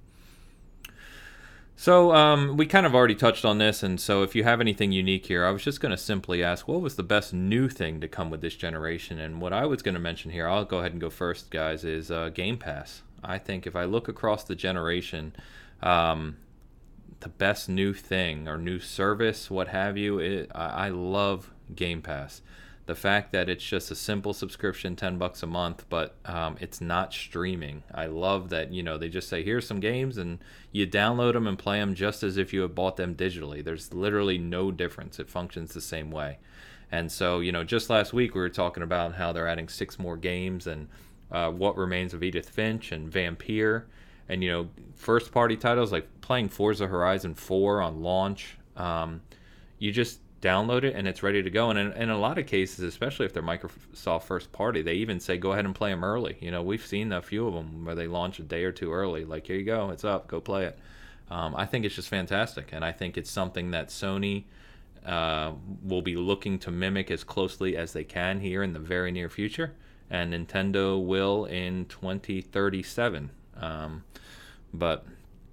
So 1.76 2.14
um, 2.14 2.56
we 2.56 2.64
kind 2.64 2.86
of 2.86 2.94
already 2.94 3.14
touched 3.14 3.44
on 3.44 3.58
this, 3.58 3.82
and 3.82 4.00
so 4.00 4.22
if 4.22 4.34
you 4.34 4.42
have 4.44 4.58
anything 4.58 4.90
unique 4.90 5.26
here, 5.26 5.44
I 5.44 5.50
was 5.50 5.62
just 5.62 5.82
going 5.82 5.90
to 5.90 5.98
simply 5.98 6.42
ask, 6.42 6.66
what 6.66 6.80
was 6.80 6.96
the 6.96 7.02
best 7.02 7.34
new 7.34 7.68
thing 7.68 8.00
to 8.00 8.08
come 8.08 8.30
with 8.30 8.40
this 8.40 8.56
generation? 8.56 9.18
And 9.18 9.38
what 9.38 9.52
I 9.52 9.66
was 9.66 9.82
going 9.82 9.96
to 9.96 10.00
mention 10.00 10.30
here, 10.30 10.48
I'll 10.48 10.64
go 10.64 10.78
ahead 10.78 10.92
and 10.92 11.00
go 11.00 11.10
first, 11.10 11.50
guys, 11.50 11.84
is 11.84 12.10
uh, 12.10 12.30
Game 12.30 12.56
Pass. 12.56 13.02
I 13.22 13.36
think 13.36 13.66
if 13.66 13.76
I 13.76 13.84
look 13.84 14.08
across 14.08 14.44
the 14.44 14.54
generation, 14.54 15.36
um, 15.82 16.38
the 17.24 17.30
best 17.30 17.70
new 17.70 17.94
thing 17.94 18.46
or 18.46 18.58
new 18.58 18.78
service, 18.78 19.50
what 19.50 19.68
have 19.68 19.96
you. 19.96 20.18
It, 20.18 20.50
I, 20.54 20.86
I 20.86 20.88
love 20.90 21.50
Game 21.74 22.02
Pass. 22.02 22.42
The 22.84 22.94
fact 22.94 23.32
that 23.32 23.48
it's 23.48 23.64
just 23.64 23.90
a 23.90 23.94
simple 23.94 24.34
subscription, 24.34 24.94
ten 24.94 25.16
bucks 25.16 25.42
a 25.42 25.46
month, 25.46 25.86
but 25.88 26.16
um, 26.26 26.58
it's 26.60 26.82
not 26.82 27.14
streaming. 27.14 27.82
I 27.94 28.06
love 28.06 28.50
that 28.50 28.72
you 28.74 28.82
know 28.82 28.98
they 28.98 29.08
just 29.08 29.30
say 29.30 29.42
here's 29.42 29.66
some 29.66 29.80
games 29.80 30.18
and 30.18 30.38
you 30.70 30.86
download 30.86 31.32
them 31.32 31.46
and 31.46 31.58
play 31.58 31.80
them 31.80 31.94
just 31.94 32.22
as 32.22 32.36
if 32.36 32.52
you 32.52 32.60
had 32.60 32.74
bought 32.74 32.98
them 32.98 33.14
digitally. 33.14 33.64
There's 33.64 33.94
literally 33.94 34.36
no 34.36 34.70
difference. 34.70 35.18
It 35.18 35.30
functions 35.30 35.72
the 35.72 35.80
same 35.80 36.10
way. 36.10 36.36
And 36.92 37.10
so 37.10 37.40
you 37.40 37.52
know, 37.52 37.64
just 37.64 37.88
last 37.88 38.12
week 38.12 38.34
we 38.34 38.42
were 38.42 38.50
talking 38.50 38.82
about 38.82 39.14
how 39.14 39.32
they're 39.32 39.48
adding 39.48 39.70
six 39.70 39.98
more 39.98 40.18
games 40.18 40.66
and 40.66 40.88
uh, 41.32 41.50
what 41.50 41.78
remains 41.78 42.12
of 42.12 42.22
Edith 42.22 42.50
Finch 42.50 42.92
and 42.92 43.10
Vampyr 43.10 43.84
and 44.28 44.42
you 44.42 44.50
know 44.50 44.68
first 44.94 45.32
party 45.32 45.56
titles 45.56 45.92
like 45.92 46.08
playing 46.20 46.48
Forza 46.48 46.86
Horizon 46.86 47.34
4 47.34 47.80
on 47.80 48.02
launch 48.02 48.56
um, 48.76 49.20
you 49.78 49.92
just 49.92 50.20
download 50.40 50.84
it 50.84 50.94
and 50.94 51.08
it's 51.08 51.22
ready 51.22 51.42
to 51.42 51.48
go. 51.48 51.70
And 51.70 51.78
in, 51.78 51.92
in, 51.92 52.10
a 52.10 52.18
lot 52.18 52.36
of 52.36 52.46
cases 52.46 52.80
especially 52.80 53.24
if 53.24 53.32
they're 53.32 53.42
Microsoft 53.42 54.24
first 54.24 54.52
party 54.52 54.82
they 54.82 54.94
even 54.94 55.18
say 55.18 55.38
go 55.38 55.52
ahead 55.52 55.64
and 55.64 55.74
play 55.74 55.90
them 55.90 56.04
early. 56.04 56.36
You 56.40 56.50
know 56.50 56.62
we've 56.62 56.84
seen 56.84 57.12
a 57.12 57.22
few 57.22 57.48
of 57.48 57.54
them 57.54 57.84
where 57.84 57.94
they 57.94 58.06
launch 58.06 58.38
a 58.38 58.42
day 58.42 58.64
or 58.64 58.72
two 58.72 58.92
early 58.92 59.24
like 59.24 59.46
here 59.46 59.56
you 59.56 59.64
go 59.64 59.90
it's 59.90 60.04
up 60.04 60.28
go 60.28 60.40
play 60.40 60.66
it. 60.66 60.78
Um, 61.30 61.54
I 61.56 61.64
think 61.64 61.84
it's 61.84 61.94
just 61.94 62.08
fantastic. 62.08 62.70
And 62.72 62.84
I 62.84 62.92
think 62.92 63.16
it's 63.16 63.30
something 63.30 63.70
that 63.70 63.88
Sony 63.88 64.44
uh, 65.06 65.52
will 65.82 66.02
be 66.02 66.16
looking 66.16 66.58
to 66.60 66.70
mimic 66.70 67.10
as 67.10 67.24
closely 67.24 67.76
as 67.76 67.92
they 67.92 68.04
can 68.04 68.40
here 68.40 68.62
in 68.62 68.72
the 68.72 68.78
very 68.78 69.10
near 69.10 69.28
future. 69.28 69.74
And 70.10 70.34
Nintendo 70.34 71.02
will 71.02 71.46
in 71.46 71.86
2037 71.86 73.30
um, 73.60 74.04
but 74.72 75.04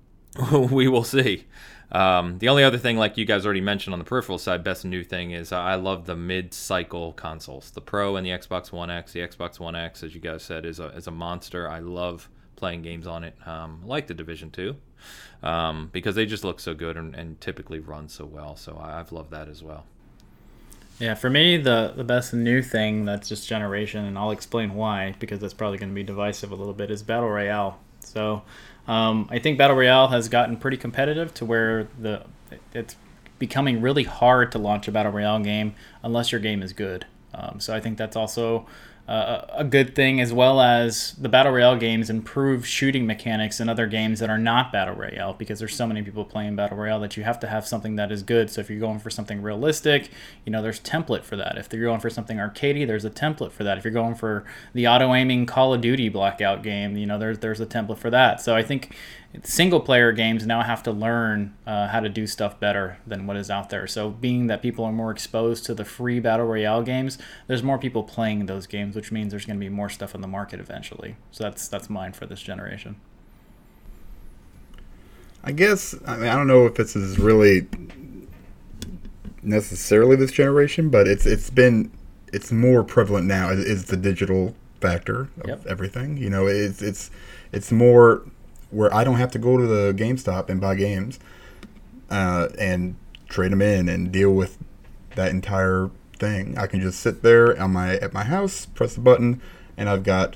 we 0.51 0.87
will 0.87 1.03
see. 1.03 1.45
Um, 1.91 2.39
the 2.39 2.47
only 2.47 2.63
other 2.63 2.77
thing, 2.77 2.97
like 2.97 3.17
you 3.17 3.25
guys 3.25 3.45
already 3.45 3.61
mentioned 3.61 3.93
on 3.93 3.99
the 3.99 4.05
peripheral 4.05 4.37
side, 4.37 4.63
best 4.63 4.85
new 4.85 5.03
thing 5.03 5.31
is 5.31 5.51
I 5.51 5.75
love 5.75 6.05
the 6.05 6.15
mid-cycle 6.15 7.13
consoles, 7.13 7.71
the 7.71 7.81
Pro 7.81 8.15
and 8.15 8.25
the 8.25 8.31
Xbox 8.31 8.71
One 8.71 8.89
X. 8.89 9.11
The 9.11 9.19
Xbox 9.19 9.59
One 9.59 9.75
X, 9.75 10.01
as 10.01 10.15
you 10.15 10.21
guys 10.21 10.43
said, 10.43 10.65
is 10.65 10.79
a 10.79 10.87
is 10.87 11.07
a 11.07 11.11
monster. 11.11 11.69
I 11.69 11.79
love 11.79 12.29
playing 12.55 12.83
games 12.83 13.07
on 13.07 13.23
it. 13.25 13.35
Um, 13.45 13.81
like 13.85 14.07
the 14.07 14.13
Division 14.13 14.51
Two, 14.51 14.77
um, 15.43 15.89
because 15.91 16.15
they 16.15 16.25
just 16.25 16.45
look 16.45 16.61
so 16.61 16.73
good 16.73 16.95
and, 16.95 17.13
and 17.13 17.41
typically 17.41 17.79
run 17.79 18.07
so 18.07 18.23
well. 18.23 18.55
So 18.55 18.79
I've 18.81 19.11
loved 19.11 19.31
that 19.31 19.49
as 19.49 19.61
well. 19.61 19.85
Yeah, 20.97 21.15
for 21.15 21.29
me, 21.29 21.57
the 21.57 21.91
the 21.93 22.05
best 22.05 22.33
new 22.33 22.61
thing 22.61 23.03
that's 23.03 23.27
just 23.27 23.49
generation, 23.49 24.05
and 24.05 24.17
I'll 24.17 24.31
explain 24.31 24.75
why 24.75 25.15
because 25.19 25.41
that's 25.41 25.53
probably 25.53 25.77
going 25.77 25.89
to 25.89 25.95
be 25.95 26.03
divisive 26.03 26.51
a 26.51 26.55
little 26.55 26.73
bit, 26.73 26.89
is 26.89 27.03
battle 27.03 27.29
royale. 27.29 27.79
So 28.03 28.43
um, 28.87 29.27
I 29.29 29.39
think 29.39 29.57
battle 29.57 29.75
royale 29.75 30.09
has 30.09 30.29
gotten 30.29 30.57
pretty 30.57 30.77
competitive 30.77 31.33
to 31.35 31.45
where 31.45 31.87
the 31.99 32.23
it's 32.73 32.95
becoming 33.39 33.81
really 33.81 34.03
hard 34.03 34.51
to 34.51 34.59
launch 34.59 34.87
a 34.87 34.91
battle 34.91 35.11
royale 35.11 35.39
game 35.39 35.73
unless 36.03 36.31
your 36.31 36.41
game 36.41 36.61
is 36.61 36.73
good. 36.73 37.05
Um, 37.33 37.59
so 37.59 37.73
I 37.73 37.79
think 37.79 37.97
that's 37.97 38.15
also 38.15 38.65
a 39.11 39.65
good 39.65 39.93
thing, 39.93 40.21
as 40.21 40.31
well 40.31 40.61
as 40.61 41.13
the 41.13 41.27
battle 41.27 41.51
royale 41.51 41.75
games 41.75 42.09
improve 42.09 42.65
shooting 42.65 43.05
mechanics 43.05 43.59
in 43.59 43.67
other 43.67 43.85
games 43.85 44.19
that 44.19 44.29
are 44.29 44.37
not 44.37 44.71
battle 44.71 44.95
royale 44.95 45.33
because 45.33 45.59
there's 45.59 45.75
so 45.75 45.85
many 45.85 46.01
people 46.01 46.23
playing 46.23 46.55
battle 46.55 46.77
royale 46.77 46.99
that 47.01 47.17
you 47.17 47.23
have 47.23 47.37
to 47.41 47.47
have 47.47 47.67
something 47.67 47.97
that 47.97 48.09
is 48.09 48.23
good. 48.23 48.49
So 48.49 48.61
if 48.61 48.69
you're 48.69 48.79
going 48.79 48.99
for 48.99 49.09
something 49.09 49.41
realistic, 49.41 50.09
you 50.45 50.51
know 50.51 50.61
there's 50.61 50.79
template 50.79 51.23
for 51.23 51.35
that. 51.35 51.57
If 51.57 51.73
you're 51.73 51.83
going 51.83 51.99
for 51.99 52.09
something 52.09 52.37
arcadey, 52.37 52.87
there's 52.87 53.03
a 53.03 53.09
template 53.09 53.51
for 53.51 53.65
that. 53.65 53.77
If 53.77 53.83
you're 53.83 53.91
going 53.91 54.15
for 54.15 54.45
the 54.73 54.87
auto 54.87 55.13
aiming 55.13 55.45
Call 55.45 55.73
of 55.73 55.81
Duty 55.81 56.07
blackout 56.07 56.63
game, 56.63 56.95
you 56.95 57.05
know 57.05 57.19
there's 57.19 57.39
there's 57.39 57.59
a 57.59 57.65
template 57.65 57.97
for 57.97 58.09
that. 58.11 58.39
So 58.39 58.55
I 58.55 58.63
think 58.63 58.95
single 59.43 59.79
player 59.79 60.11
games 60.11 60.45
now 60.45 60.61
have 60.61 60.83
to 60.83 60.91
learn 60.91 61.55
uh, 61.65 61.87
how 61.87 61.99
to 61.99 62.09
do 62.09 62.27
stuff 62.27 62.59
better 62.59 62.97
than 63.07 63.27
what 63.27 63.37
is 63.37 63.49
out 63.49 63.69
there. 63.69 63.87
So, 63.87 64.09
being 64.09 64.47
that 64.47 64.61
people 64.61 64.85
are 64.85 64.91
more 64.91 65.11
exposed 65.11 65.65
to 65.65 65.73
the 65.73 65.85
free 65.85 66.19
battle 66.19 66.45
royale 66.45 66.83
games, 66.83 67.17
there's 67.47 67.63
more 67.63 67.77
people 67.77 68.03
playing 68.03 68.45
those 68.45 68.67
games, 68.67 68.95
which 68.95 69.11
means 69.11 69.31
there's 69.31 69.45
going 69.45 69.57
to 69.57 69.63
be 69.63 69.69
more 69.69 69.89
stuff 69.89 70.13
in 70.13 70.21
the 70.21 70.27
market 70.27 70.59
eventually. 70.59 71.15
So 71.31 71.43
that's 71.43 71.67
that's 71.67 71.89
mine 71.89 72.13
for 72.13 72.25
this 72.25 72.41
generation. 72.41 72.97
I 75.43 75.51
guess 75.53 75.95
I 76.05 76.17
mean 76.17 76.27
I 76.27 76.35
don't 76.35 76.47
know 76.47 76.65
if 76.65 76.75
this 76.75 76.95
is 76.95 77.17
really 77.17 77.67
necessarily 79.41 80.15
this 80.15 80.31
generation, 80.31 80.89
but 80.89 81.07
it's 81.07 81.25
it's 81.25 81.49
been 81.49 81.91
it's 82.31 82.51
more 82.51 82.83
prevalent 82.83 83.27
now 83.27 83.49
is 83.49 83.85
the 83.85 83.97
digital 83.97 84.55
factor 84.79 85.29
of 85.41 85.47
yep. 85.47 85.65
everything. 85.67 86.17
You 86.17 86.29
know, 86.29 86.47
it's 86.47 86.81
it's 86.81 87.11
it's 87.51 87.71
more 87.71 88.23
where 88.71 88.93
I 88.93 89.03
don't 89.03 89.17
have 89.17 89.31
to 89.31 89.39
go 89.39 89.57
to 89.57 89.65
the 89.65 89.93
GameStop 89.93 90.49
and 90.49 90.59
buy 90.59 90.75
games 90.75 91.19
uh, 92.09 92.49
and 92.57 92.95
trade 93.29 93.51
them 93.51 93.61
in 93.61 93.87
and 93.87 94.11
deal 94.11 94.31
with 94.31 94.57
that 95.15 95.31
entire 95.31 95.89
thing. 96.17 96.57
I 96.57 96.67
can 96.67 96.81
just 96.81 96.99
sit 96.99 97.21
there 97.21 97.59
on 97.61 97.71
my 97.71 97.97
at 97.97 98.13
my 98.13 98.23
house, 98.23 98.65
press 98.65 98.95
the 98.95 99.01
button, 99.01 99.41
and 99.77 99.89
I've 99.89 100.03
got 100.03 100.35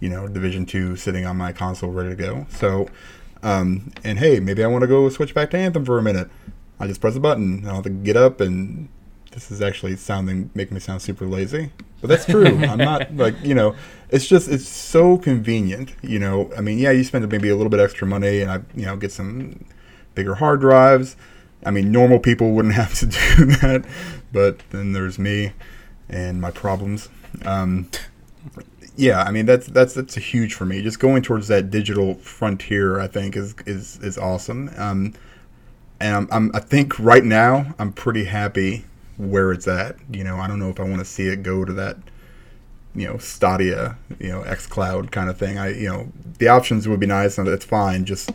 you 0.00 0.08
know 0.08 0.28
Division 0.28 0.66
Two 0.66 0.96
sitting 0.96 1.24
on 1.24 1.36
my 1.36 1.52
console 1.52 1.90
ready 1.90 2.10
to 2.10 2.16
go. 2.16 2.46
So, 2.50 2.88
um, 3.42 3.92
and 4.02 4.18
hey, 4.18 4.40
maybe 4.40 4.64
I 4.64 4.66
want 4.66 4.82
to 4.82 4.88
go 4.88 5.08
switch 5.08 5.34
back 5.34 5.50
to 5.50 5.58
Anthem 5.58 5.84
for 5.84 5.98
a 5.98 6.02
minute. 6.02 6.30
I 6.78 6.86
just 6.86 7.00
press 7.00 7.16
a 7.16 7.20
button. 7.20 7.60
I 7.60 7.66
don't 7.66 7.74
have 7.76 7.84
to 7.84 7.90
get 7.90 8.16
up 8.16 8.40
and 8.40 8.88
this 9.34 9.50
is 9.50 9.60
actually 9.60 9.96
sounding 9.96 10.50
making 10.54 10.74
me 10.74 10.80
sound 10.80 11.02
super 11.02 11.26
lazy, 11.26 11.72
but 12.04 12.10
that's 12.10 12.26
true. 12.26 12.44
I'm 12.68 12.76
not 12.76 13.16
like 13.16 13.34
you 13.42 13.54
know, 13.54 13.74
it's 14.10 14.26
just 14.26 14.46
it's 14.46 14.68
so 14.68 15.16
convenient. 15.16 15.94
You 16.02 16.18
know, 16.18 16.50
I 16.54 16.60
mean, 16.60 16.78
yeah, 16.78 16.90
you 16.90 17.02
spend 17.02 17.26
maybe 17.30 17.48
a 17.48 17.56
little 17.56 17.70
bit 17.70 17.80
extra 17.80 18.06
money, 18.06 18.42
and 18.42 18.50
I 18.50 18.56
you 18.74 18.84
know 18.84 18.94
get 18.94 19.10
some 19.10 19.64
bigger 20.14 20.34
hard 20.34 20.60
drives. 20.60 21.16
I 21.64 21.70
mean, 21.70 21.90
normal 21.90 22.18
people 22.18 22.52
wouldn't 22.52 22.74
have 22.82 22.92
to 22.98 23.06
do 23.06 23.46
that, 23.46 23.86
but 24.32 24.58
then 24.68 24.92
there's 24.92 25.18
me 25.18 25.52
and 26.10 26.42
my 26.42 26.50
problems. 26.50 27.08
Um, 27.46 27.88
yeah, 28.96 29.22
I 29.22 29.30
mean 29.30 29.46
that's 29.46 29.66
that's 29.68 29.94
that's 29.94 30.18
a 30.18 30.20
huge 30.20 30.52
for 30.52 30.66
me. 30.66 30.82
Just 30.82 31.00
going 31.00 31.22
towards 31.22 31.48
that 31.48 31.70
digital 31.70 32.16
frontier, 32.16 33.00
I 33.00 33.06
think 33.06 33.34
is 33.34 33.54
is 33.64 33.98
is 34.02 34.18
awesome. 34.18 34.70
Um, 34.76 35.14
and 36.00 36.14
I'm, 36.14 36.28
I'm 36.30 36.50
I 36.52 36.60
think 36.60 36.98
right 36.98 37.24
now 37.24 37.74
I'm 37.78 37.94
pretty 37.94 38.24
happy 38.24 38.84
where 39.16 39.52
it's 39.52 39.68
at. 39.68 39.96
You 40.10 40.24
know, 40.24 40.38
I 40.38 40.46
don't 40.46 40.58
know 40.58 40.70
if 40.70 40.80
I 40.80 40.84
want 40.84 40.98
to 40.98 41.04
see 41.04 41.28
it 41.28 41.42
go 41.42 41.64
to 41.64 41.72
that, 41.74 41.96
you 42.94 43.06
know, 43.06 43.18
Stadia, 43.18 43.96
you 44.18 44.28
know, 44.28 44.42
X 44.42 44.66
Cloud 44.66 45.10
kind 45.10 45.28
of 45.28 45.36
thing. 45.38 45.58
I, 45.58 45.74
you 45.74 45.88
know, 45.88 46.12
the 46.38 46.48
options 46.48 46.88
would 46.88 47.00
be 47.00 47.06
nice 47.06 47.38
and 47.38 47.48
it's 47.48 47.64
fine. 47.64 48.04
Just 48.04 48.30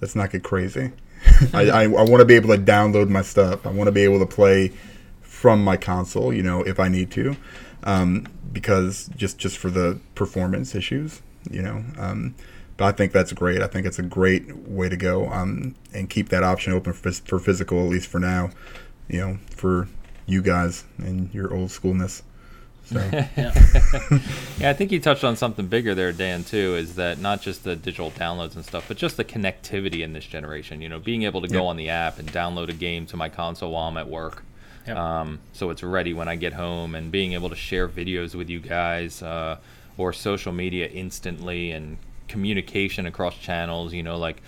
let's 0.00 0.14
not 0.14 0.30
get 0.30 0.42
crazy. 0.42 0.92
I, 1.52 1.70
I, 1.70 1.82
I 1.82 1.86
want 1.86 2.18
to 2.20 2.24
be 2.24 2.34
able 2.34 2.54
to 2.54 2.60
download 2.60 3.08
my 3.08 3.22
stuff. 3.22 3.66
I 3.66 3.70
want 3.70 3.88
to 3.88 3.92
be 3.92 4.02
able 4.02 4.18
to 4.20 4.26
play 4.26 4.72
from 5.20 5.62
my 5.62 5.76
console, 5.76 6.32
you 6.32 6.42
know, 6.42 6.62
if 6.62 6.80
I 6.80 6.88
need 6.88 7.10
to, 7.12 7.36
um, 7.82 8.26
because 8.52 9.10
just 9.16 9.36
just 9.36 9.58
for 9.58 9.68
the 9.68 9.98
performance 10.14 10.74
issues, 10.74 11.20
you 11.50 11.60
know. 11.60 11.84
Um, 11.98 12.34
but 12.76 12.86
I 12.86 12.92
think 12.92 13.12
that's 13.12 13.32
great. 13.32 13.60
I 13.60 13.66
think 13.66 13.86
it's 13.86 13.98
a 13.98 14.02
great 14.02 14.56
way 14.56 14.88
to 14.88 14.96
go, 14.96 15.28
um, 15.28 15.74
and 15.92 16.08
keep 16.08 16.30
that 16.30 16.42
option 16.42 16.72
open 16.72 16.92
for, 16.92 17.12
for 17.12 17.38
physical 17.38 17.84
at 17.84 17.90
least 17.90 18.08
for 18.08 18.18
now, 18.18 18.50
you 19.08 19.20
know, 19.20 19.38
for 19.50 19.88
you 20.26 20.42
guys 20.42 20.84
and 20.98 21.32
your 21.34 21.52
old 21.52 21.70
schoolness. 21.70 22.22
So. 22.86 22.98
yeah, 23.36 24.70
I 24.70 24.74
think 24.74 24.92
you 24.92 25.00
touched 25.00 25.24
on 25.24 25.36
something 25.36 25.66
bigger 25.68 25.94
there, 25.94 26.12
Dan. 26.12 26.44
Too 26.44 26.76
is 26.76 26.96
that 26.96 27.18
not 27.18 27.40
just 27.40 27.64
the 27.64 27.76
digital 27.76 28.10
downloads 28.10 28.56
and 28.56 28.64
stuff, 28.64 28.86
but 28.88 28.98
just 28.98 29.16
the 29.16 29.24
connectivity 29.24 30.02
in 30.02 30.12
this 30.12 30.26
generation. 30.26 30.82
You 30.82 30.90
know, 30.90 30.98
being 30.98 31.22
able 31.22 31.40
to 31.40 31.48
go 31.48 31.62
yep. 31.62 31.70
on 31.70 31.76
the 31.76 31.88
app 31.88 32.18
and 32.18 32.30
download 32.30 32.68
a 32.68 32.74
game 32.74 33.06
to 33.06 33.16
my 33.16 33.28
console 33.28 33.72
while 33.72 33.88
I'm 33.88 33.96
at 33.96 34.08
work. 34.08 34.44
Yep. 34.86 34.96
Um, 34.96 35.40
so 35.54 35.70
it's 35.70 35.82
ready 35.82 36.12
when 36.12 36.28
I 36.28 36.36
get 36.36 36.52
home, 36.52 36.94
and 36.94 37.10
being 37.10 37.32
able 37.32 37.48
to 37.48 37.56
share 37.56 37.88
videos 37.88 38.34
with 38.34 38.50
you 38.50 38.60
guys 38.60 39.22
uh, 39.22 39.56
or 39.96 40.12
social 40.12 40.52
media 40.52 40.86
instantly 40.86 41.70
and 41.70 41.96
communication 42.28 43.06
across 43.06 43.38
channels. 43.38 43.94
You 43.94 44.02
know, 44.02 44.18
like 44.18 44.42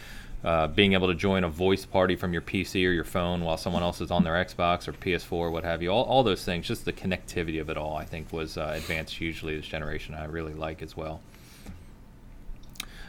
uh, 0.45 0.69
being 0.69 0.93
able 0.93 1.09
to 1.09 1.15
join 1.15 1.45
a 1.45 1.49
voice 1.49 1.85
party 1.85 2.15
from 2.15 2.33
your 2.33 2.43
PC 2.43 2.87
or 2.87 2.93
your 2.93 3.05
phone 3.05 3.43
while 3.43 3.57
someone 3.57 3.83
else 3.83 4.01
is 4.01 4.11
on 4.11 4.25
their 4.25 4.35
Xbox 4.35 4.87
or 4.87 4.93
PS4 4.93 5.33
or 5.33 5.51
what 5.51 5.65
have 5.65 5.83
you. 5.83 5.91
All, 5.91 6.05
all 6.05 6.23
those 6.23 6.45
things, 6.45 6.67
just 6.67 6.85
the 6.85 6.93
connectivity 6.93 7.61
of 7.61 7.69
it 7.69 7.77
all, 7.77 7.97
I 7.97 8.05
think 8.05 8.33
was 8.33 8.57
uh, 8.57 8.73
advanced 8.77 9.15
hugely 9.15 9.57
this 9.57 9.67
generation. 9.67 10.15
I 10.15 10.25
really 10.27 10.55
like 10.55 10.83
as 10.83 10.97
well. 10.97 11.21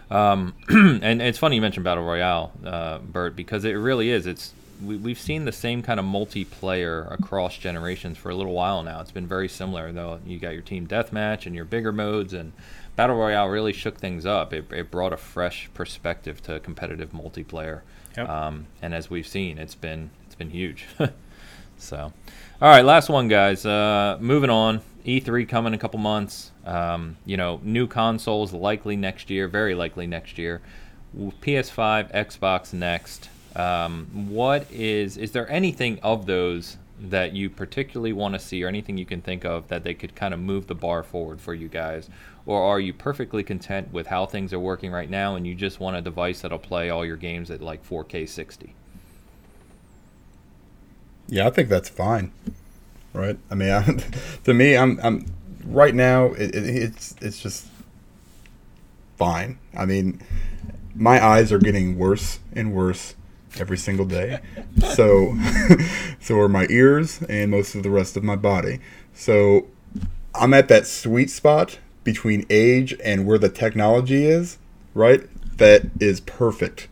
Um, 0.10 0.56
and 0.70 1.22
it's 1.22 1.38
funny 1.38 1.56
you 1.56 1.62
mentioned 1.62 1.84
Battle 1.84 2.04
Royale, 2.04 2.52
uh, 2.66 3.00
Bert, 3.00 3.36
because 3.36 3.66
it 3.66 3.74
really 3.74 4.10
is. 4.10 4.26
It's 4.26 4.54
we, 4.84 4.96
we've 4.96 5.20
seen 5.20 5.46
the 5.46 5.52
same 5.52 5.82
kind 5.82 6.00
of 6.00 6.06
multiplayer 6.06 7.12
across 7.12 7.58
generations 7.58 8.18
for 8.18 8.30
a 8.30 8.36
little 8.36 8.54
while 8.54 8.84
now. 8.84 9.02
It's 9.02 9.12
been 9.12 9.28
very 9.28 9.50
similar, 9.50 9.92
though. 9.92 10.20
You 10.26 10.40
got 10.40 10.54
your 10.54 10.62
team 10.62 10.88
deathmatch 10.88 11.46
and 11.46 11.56
your 11.56 11.66
bigger 11.66 11.92
modes, 11.92 12.34
and 12.34 12.54
Battle 12.98 13.16
Royale 13.16 13.48
really 13.48 13.74
shook 13.74 14.00
things 14.00 14.26
up. 14.26 14.52
It, 14.52 14.66
it 14.74 14.90
brought 14.90 15.14
a 15.14 15.18
fresh 15.18 15.70
perspective 15.76 16.42
to 16.44 16.60
competitive 16.60 17.12
multiplayer. 17.12 17.82
Yep. 18.18 18.28
Um, 18.28 18.66
and 18.82 18.96
as 18.96 19.08
we've 19.08 19.28
seen, 19.28 19.60
it's 19.60 19.76
been 19.76 20.10
it's 20.26 20.34
been 20.34 20.50
huge. 20.50 20.86
so, 21.78 22.12
all 22.60 22.70
right, 22.70 22.84
last 22.84 23.08
one, 23.08 23.28
guys. 23.28 23.66
Uh, 23.66 24.18
moving 24.20 24.50
on. 24.50 24.82
E3 25.06 25.48
coming 25.48 25.74
in 25.74 25.74
a 25.76 25.78
couple 25.78 26.00
months. 26.00 26.52
Um, 26.66 27.18
you 27.24 27.38
know, 27.38 27.62
new 27.64 27.88
consoles 27.88 28.52
likely 28.52 28.98
next 28.98 29.30
year, 29.30 29.48
very 29.48 29.76
likely 29.76 30.08
next 30.08 30.40
year. 30.40 30.62
PS5, 31.16 32.12
Xbox 32.14 32.74
next. 32.74 33.30
Um, 33.56 34.28
what 34.30 34.70
is 34.72 35.18
is 35.18 35.32
there 35.32 35.50
anything 35.52 36.00
of 36.02 36.26
those 36.26 36.78
that 37.00 37.34
you 37.34 37.50
particularly 37.50 38.14
want 38.14 38.34
to 38.34 38.40
see, 38.40 38.64
or 38.64 38.68
anything 38.68 38.98
you 38.98 39.06
can 39.06 39.22
think 39.22 39.46
of 39.46 39.68
that 39.68 39.84
they 39.84 39.94
could 39.94 40.16
kind 40.16 40.34
of 40.34 40.40
move 40.40 40.68
the 40.68 40.76
bar 40.76 41.04
forward 41.04 41.40
for 41.40 41.54
you 41.54 41.68
guys, 41.68 42.10
or 42.46 42.62
are 42.62 42.80
you 42.80 42.94
perfectly 42.94 43.44
content 43.44 43.92
with 43.92 44.08
how 44.08 44.26
things 44.26 44.54
are 44.54 44.60
working 44.60 44.92
right 44.92 45.10
now 45.10 45.36
and 45.36 45.46
you 45.46 45.54
just 45.54 45.80
want 45.80 45.98
a 45.98 46.02
device 46.02 46.42
that'll 46.42 46.58
play 46.58 46.90
all 46.90 47.06
your 47.06 47.18
games 47.18 47.52
at 47.52 47.62
like 47.62 47.88
4K 47.88 48.28
60? 48.28 48.74
Yeah, 51.28 51.48
I 51.48 51.50
think 51.50 51.70
that's 51.70 51.90
fine. 51.90 52.32
Right? 53.14 53.38
I 53.52 53.56
mean, 53.56 53.72
I, 53.72 53.84
to 54.46 54.54
me, 54.54 54.78
I'm, 54.78 55.00
I'm 55.04 55.26
right 55.66 55.94
now. 55.94 56.28
It, 56.28 56.56
it, 56.56 56.66
it's 56.66 57.16
it's 57.22 57.42
just 57.42 57.68
fine. 59.18 59.60
I 59.76 59.86
mean, 59.86 60.22
my 60.96 61.24
eyes 61.24 61.52
are 61.52 61.60
getting 61.60 61.98
worse 61.98 62.40
and 62.54 62.74
worse 62.74 63.16
every 63.60 63.78
single 63.78 64.06
day. 64.06 64.40
so, 64.94 65.36
so 66.20 66.40
are 66.40 66.50
my 66.50 66.68
ears 66.70 67.22
and 67.24 67.52
most 67.52 67.76
of 67.76 67.84
the 67.84 67.90
rest 67.90 68.18
of 68.18 68.24
my 68.24 68.36
body. 68.36 68.80
So, 69.14 69.68
I'm 70.36 70.54
at 70.54 70.68
that 70.68 70.86
sweet 70.86 71.30
spot 71.30 71.80
between 72.04 72.46
age 72.50 72.96
and 73.04 73.26
where 73.26 73.38
the 73.38 73.50
technology 73.50 74.26
is, 74.26 74.58
right? 74.94 75.28
That 75.58 75.84
is 76.00 76.22
perfect. 76.22 76.88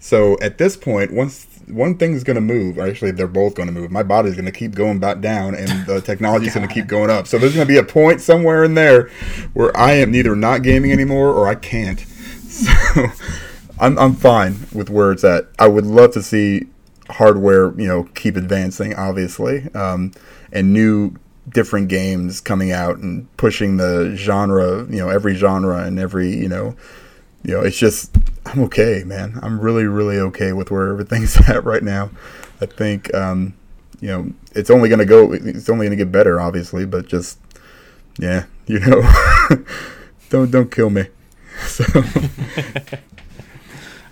So 0.00 0.38
at 0.40 0.58
this 0.58 0.76
point, 0.76 1.12
once 1.12 1.46
one 1.66 1.96
thing's 1.96 2.24
going 2.24 2.34
to 2.34 2.40
move, 2.40 2.78
actually 2.78 3.12
they're 3.12 3.26
both 3.26 3.54
going 3.54 3.68
to 3.68 3.72
move. 3.72 3.90
My 3.90 4.02
body's 4.02 4.34
going 4.34 4.46
to 4.46 4.52
keep 4.52 4.74
going 4.74 4.98
back 4.98 5.20
down, 5.20 5.54
and 5.54 5.86
the 5.86 6.00
technology's 6.04 6.54
going 6.54 6.66
to 6.66 6.72
keep 6.72 6.86
going 6.86 7.10
up. 7.10 7.26
So 7.26 7.38
there's 7.38 7.54
going 7.54 7.66
to 7.66 7.72
be 7.72 7.78
a 7.78 7.84
point 7.84 8.20
somewhere 8.20 8.64
in 8.64 8.74
there 8.74 9.10
where 9.52 9.76
I 9.76 9.92
am 9.92 10.10
neither 10.10 10.34
not 10.34 10.62
gaming 10.62 10.90
anymore 10.90 11.28
or 11.28 11.48
I 11.48 11.54
can't. 11.54 12.04
So 12.50 13.06
I'm 13.80 13.98
I'm 13.98 14.14
fine 14.14 14.66
with 14.72 14.90
where 14.90 15.10
it's 15.10 15.24
at. 15.24 15.48
I 15.58 15.66
would 15.66 15.86
love 15.86 16.12
to 16.12 16.22
see 16.22 16.66
hardware, 17.08 17.72
you 17.80 17.88
know, 17.88 18.04
keep 18.14 18.36
advancing, 18.36 18.94
obviously, 18.94 19.72
um, 19.74 20.12
and 20.52 20.72
new 20.72 21.14
different 21.48 21.88
games 21.88 22.40
coming 22.40 22.70
out 22.70 22.98
and 22.98 23.34
pushing 23.36 23.78
the 23.78 24.14
genre, 24.16 24.84
you 24.88 24.98
know, 24.98 25.08
every 25.08 25.34
genre 25.34 25.84
and 25.84 25.98
every, 25.98 26.30
you 26.36 26.48
know, 26.48 26.76
you 27.42 27.54
know, 27.54 27.62
it's 27.62 27.78
just 27.78 28.16
I'm 28.46 28.60
okay, 28.64 29.02
man. 29.04 29.38
I'm 29.42 29.58
really, 29.58 29.84
really 29.84 30.18
okay 30.18 30.52
with 30.52 30.70
where 30.70 30.90
everything's 30.90 31.36
at 31.48 31.64
right 31.64 31.82
now. 31.82 32.10
I 32.60 32.66
think, 32.66 33.12
um, 33.14 33.54
you 34.00 34.08
know, 34.08 34.32
it's 34.52 34.70
only 34.70 34.88
gonna 34.88 35.06
go. 35.06 35.32
It's 35.32 35.70
only 35.70 35.86
gonna 35.86 35.96
get 35.96 36.12
better, 36.12 36.40
obviously, 36.40 36.84
but 36.84 37.06
just, 37.08 37.38
yeah, 38.18 38.44
you 38.66 38.80
know, 38.80 39.02
don't 40.28 40.50
don't 40.50 40.70
kill 40.70 40.90
me. 40.90 41.06
So. 41.66 41.84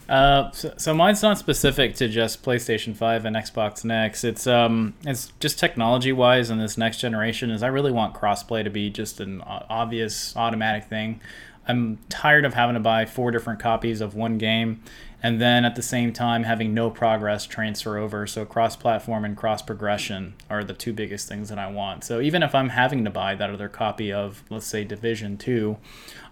Uh, 0.09 0.51
so, 0.53 0.73
so, 0.79 0.95
mine's 0.95 1.23
not 1.23 1.37
specific 1.37 1.95
to 1.97 2.09
just 2.09 2.43
PlayStation 2.43 2.97
5 2.97 3.27
and 3.27 3.37
Xbox 3.37 3.85
Next. 3.85 4.25
It's 4.25 4.47
um, 4.47 4.95
it's 5.05 5.33
just 5.39 5.59
technology 5.59 6.13
wise, 6.13 6.49
and 6.49 6.59
this 6.59 6.79
next 6.79 6.99
generation 6.99 7.51
is 7.51 7.63
I 7.63 7.67
really 7.67 7.93
want 7.93 8.15
crossplay 8.15 8.65
to 8.65 8.71
be 8.71 8.89
just 8.89 9.21
an 9.21 9.43
obvious 9.43 10.35
automatic 10.35 10.85
thing. 10.85 11.21
I'm 11.67 11.99
tired 12.09 12.47
of 12.47 12.55
having 12.55 12.75
to 12.75 12.81
buy 12.81 13.05
four 13.05 13.31
different 13.31 13.61
copies 13.61 14.01
of 14.01 14.15
one 14.15 14.39
game 14.39 14.83
and 15.23 15.41
then 15.41 15.65
at 15.65 15.75
the 15.75 15.83
same 15.83 16.13
time 16.13 16.45
having 16.45 16.73
no 16.73 16.91
progress 16.91 17.45
transfer 17.45 17.99
over. 17.99 18.27
So 18.27 18.45
cross 18.45 18.77
platform 18.77 19.25
and 19.25 19.37
cross 19.37 19.63
progression 19.63 20.35
are 20.49 20.63
the 20.63 20.75
two 20.75 20.93
biggest 20.93 21.29
things 21.29 21.49
that 21.49 21.59
I 21.59 21.69
want. 21.71 22.05
So 22.05 22.21
even 22.21 22.43
if 22.43 22.55
I'm 22.55 22.71
having 22.71 23.05
to 23.05 23.11
buy 23.11 23.35
that 23.35 23.51
other 23.51 23.69
copy 23.69 24.13
of, 24.13 24.45
let's 24.51 24.67
say, 24.67 24.85
Division 24.85 25.37
2, 25.37 25.77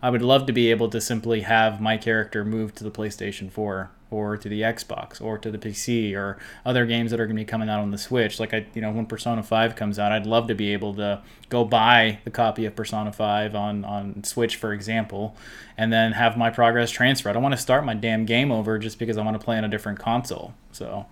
I 0.02 0.10
would 0.10 0.22
love 0.22 0.46
to 0.46 0.52
be 0.52 0.70
able 0.70 0.88
to 0.90 1.00
simply 1.00 1.40
have 1.40 1.80
my 1.80 1.96
character 1.96 2.44
move 2.44 2.74
to 2.76 2.84
the 2.84 2.90
PlayStation 2.90 3.50
4 3.50 3.90
or 4.10 4.36
to 4.36 4.48
the 4.48 4.62
Xbox 4.62 5.20
or 5.20 5.36
to 5.38 5.50
the 5.50 5.58
PC 5.58 6.14
or 6.14 6.38
other 6.64 6.86
games 6.86 7.10
that 7.10 7.18
are 7.18 7.26
going 7.26 7.36
to 7.36 7.40
be 7.40 7.44
coming 7.44 7.68
out 7.68 7.80
on 7.80 7.90
the 7.90 7.98
Switch. 7.98 8.38
Like 8.38 8.54
I, 8.54 8.66
you 8.74 8.80
know, 8.80 8.92
when 8.92 9.06
Persona 9.06 9.42
5 9.42 9.74
comes 9.74 9.98
out, 9.98 10.12
I'd 10.12 10.26
love 10.26 10.46
to 10.48 10.54
be 10.54 10.72
able 10.72 10.94
to 10.94 11.22
go 11.48 11.64
buy 11.64 12.20
the 12.24 12.30
copy 12.30 12.66
of 12.66 12.76
Persona 12.76 13.12
5 13.12 13.54
on 13.54 13.84
on 13.84 14.22
Switch, 14.24 14.56
for 14.56 14.72
example, 14.72 15.36
and 15.76 15.92
then 15.92 16.12
have 16.12 16.36
my 16.36 16.50
progress 16.50 16.90
transfer. 16.90 17.28
I 17.28 17.32
don't 17.32 17.42
want 17.42 17.54
to 17.54 17.60
start 17.60 17.84
my 17.84 17.94
damn 17.94 18.24
game 18.24 18.52
over 18.52 18.78
just 18.78 18.98
because 18.98 19.18
I 19.18 19.24
want 19.24 19.38
to 19.38 19.44
play 19.44 19.58
on 19.58 19.64
a 19.64 19.68
different 19.68 19.98
console. 19.98 20.54
So 20.72 21.06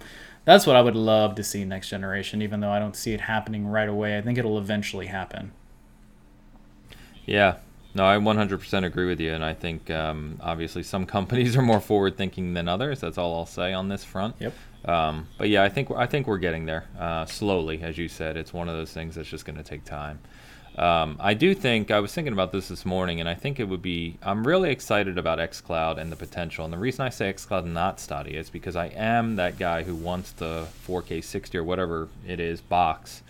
that's 0.45 0.67
what 0.67 0.77
I 0.77 0.83
would 0.83 0.97
love 0.97 1.35
to 1.37 1.45
see 1.45 1.65
next 1.65 1.89
generation, 1.89 2.43
even 2.43 2.61
though 2.61 2.71
I 2.71 2.79
don't 2.79 2.97
see 2.97 3.13
it 3.13 3.23
happening 3.23 3.67
right 3.67 3.89
away. 3.89 4.19
I 4.19 4.23
think 4.23 4.39
it'll 4.39 4.59
eventually 4.59 5.07
happen. 5.07 5.53
Yeah, 7.27 7.57
no, 7.95 8.05
I 8.05 8.17
100% 8.17 8.85
agree 8.85 9.07
with 9.07 9.21
you, 9.21 9.33
and 9.33 9.45
I 9.45 9.55
think 9.55 9.91
um, 9.91 10.39
obviously 10.41 10.83
some 10.83 11.07
companies 11.17 11.57
are 11.57 11.63
more 11.63 11.81
forward 11.81 12.17
thinking 12.17 12.55
than 12.55 12.69
others. 12.69 13.01
That's 13.01 13.19
all 13.19 13.35
I'll 13.35 13.47
say 13.47 13.73
on 13.73 13.89
this 13.89 14.05
front. 14.05 14.37
Yep. 14.41 14.53
Um, 14.85 15.29
but 15.39 15.49
yeah, 15.49 15.63
I 15.63 15.69
think 15.69 15.91
I 15.93 16.07
think 16.07 16.27
we're 16.27 16.39
getting 16.39 16.67
there 16.67 16.85
uh, 16.99 17.25
slowly, 17.25 17.83
as 17.83 17.97
you 17.97 18.09
said. 18.09 18.37
It's 18.37 18.53
one 18.53 18.69
of 18.69 18.77
those 18.77 18.93
things 18.93 19.15
that's 19.15 19.29
just 19.29 19.47
going 19.47 19.57
to 19.57 19.63
take 19.63 19.85
time. 19.85 20.19
Um, 20.77 21.19
I 21.21 21.35
do 21.35 21.55
think 21.55 21.93
I 21.93 22.01
was 22.01 22.13
thinking 22.13 22.33
about 22.33 22.51
this 22.51 22.69
this 22.69 22.85
morning, 22.85 23.21
and 23.21 23.29
I 23.29 23.35
think 23.35 23.61
it 23.61 23.69
would 23.69 23.81
be. 23.81 24.19
I'm 24.23 24.47
really 24.47 24.71
excited 24.71 25.17
about 25.17 25.39
XCloud 25.39 25.99
and 25.99 26.11
the 26.11 26.17
potential. 26.17 26.65
And 26.65 26.75
the 26.75 26.79
reason 26.79 27.03
I 27.03 27.11
say 27.11 27.33
XCloud 27.33 27.65
not 27.65 28.01
Stadia 28.01 28.39
is 28.39 28.51
because 28.51 28.75
I 28.75 28.87
am 28.89 29.37
that 29.37 29.57
guy 29.57 29.85
who 29.85 29.95
wants 29.95 30.33
the 30.33 30.67
4K 30.87 31.23
60 31.23 31.57
or 31.57 31.65
whatever 31.65 32.09
it 32.27 32.41
is 32.41 32.61
box 32.61 33.23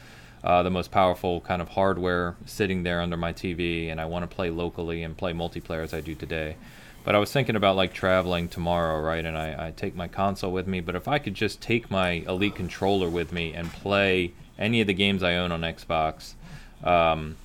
uh, 0.45 0.63
the 0.63 0.71
most 0.71 0.91
powerful 0.91 1.41
kind 1.41 1.63
of 1.63 1.71
hardware 1.71 2.37
sitting 2.45 2.83
there 2.83 3.01
under 3.01 3.17
my 3.17 3.33
TV, 3.33 3.91
and 3.91 3.99
I 3.99 4.05
want 4.05 4.29
to 4.29 4.35
play 4.35 4.51
locally 4.51 5.03
and 5.03 5.17
play 5.17 5.33
multiplayer 5.33 5.83
as 5.83 5.95
I 5.95 6.03
do 6.03 6.15
today. 6.15 6.57
But 7.03 7.15
I 7.15 7.19
was 7.19 7.33
thinking 7.33 7.57
about 7.57 7.77
like 7.77 7.95
traveling 7.95 8.49
tomorrow, 8.49 9.01
right? 9.01 9.25
And 9.25 9.37
I, 9.37 9.69
I 9.69 9.71
take 9.71 9.95
my 9.95 10.07
console 10.07 10.53
with 10.53 10.67
me. 10.67 10.81
But 10.81 10.97
if 10.97 11.09
I 11.09 11.19
could 11.19 11.35
just 11.35 11.61
take 11.61 11.91
my 11.91 12.25
Elite 12.27 12.55
controller 12.55 13.09
with 13.09 13.33
me 13.33 13.55
and 13.55 13.73
play 13.73 14.33
any 14.59 14.81
of 14.81 14.87
the 14.87 14.95
games 14.95 15.23
I 15.23 15.35
own 15.35 15.51
on 15.51 15.63
Xbox 15.63 16.35
um, 16.83 17.37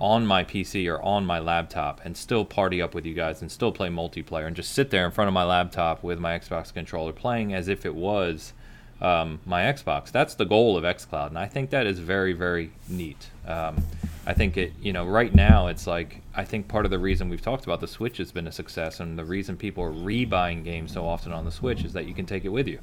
on 0.00 0.26
my 0.26 0.44
PC 0.44 0.90
or 0.90 1.02
on 1.02 1.24
my 1.26 1.38
laptop 1.38 2.00
and 2.04 2.16
still 2.16 2.44
party 2.44 2.80
up 2.80 2.94
with 2.94 3.04
you 3.04 3.14
guys 3.14 3.42
and 3.42 3.50
still 3.50 3.72
play 3.72 3.88
multiplayer 3.88 4.46
and 4.46 4.54
just 4.54 4.72
sit 4.72 4.90
there 4.90 5.04
in 5.04 5.12
front 5.12 5.28
of 5.28 5.34
my 5.34 5.44
laptop 5.44 6.02
with 6.02 6.18
my 6.18 6.38
Xbox 6.38 6.72
controller 6.72 7.12
playing 7.12 7.52
as 7.52 7.68
if 7.68 7.84
it 7.84 7.94
was 7.94 8.52
um, 9.00 9.40
my 9.46 9.62
Xbox. 9.62 10.10
That's 10.10 10.34
the 10.34 10.44
goal 10.44 10.76
of 10.76 10.84
XCloud, 10.84 11.28
and 11.28 11.38
I 11.38 11.46
think 11.46 11.70
that 11.70 11.86
is 11.86 11.98
very, 11.98 12.32
very 12.32 12.72
neat. 12.88 13.30
Um, 13.46 13.82
I 14.26 14.34
think 14.34 14.56
it, 14.56 14.72
you 14.80 14.92
know, 14.92 15.06
right 15.06 15.34
now 15.34 15.68
it's 15.68 15.86
like 15.86 16.22
I 16.34 16.44
think 16.44 16.68
part 16.68 16.84
of 16.84 16.90
the 16.90 16.98
reason 16.98 17.28
we've 17.28 17.42
talked 17.42 17.64
about 17.64 17.80
the 17.80 17.88
Switch 17.88 18.18
has 18.18 18.32
been 18.32 18.46
a 18.46 18.52
success, 18.52 19.00
and 19.00 19.18
the 19.18 19.24
reason 19.24 19.56
people 19.56 19.84
are 19.84 19.92
rebuying 19.92 20.64
games 20.64 20.92
so 20.92 21.06
often 21.06 21.32
on 21.32 21.44
the 21.44 21.52
Switch 21.52 21.84
is 21.84 21.92
that 21.92 22.06
you 22.06 22.14
can 22.14 22.26
take 22.26 22.44
it 22.44 22.50
with 22.50 22.66
you. 22.66 22.80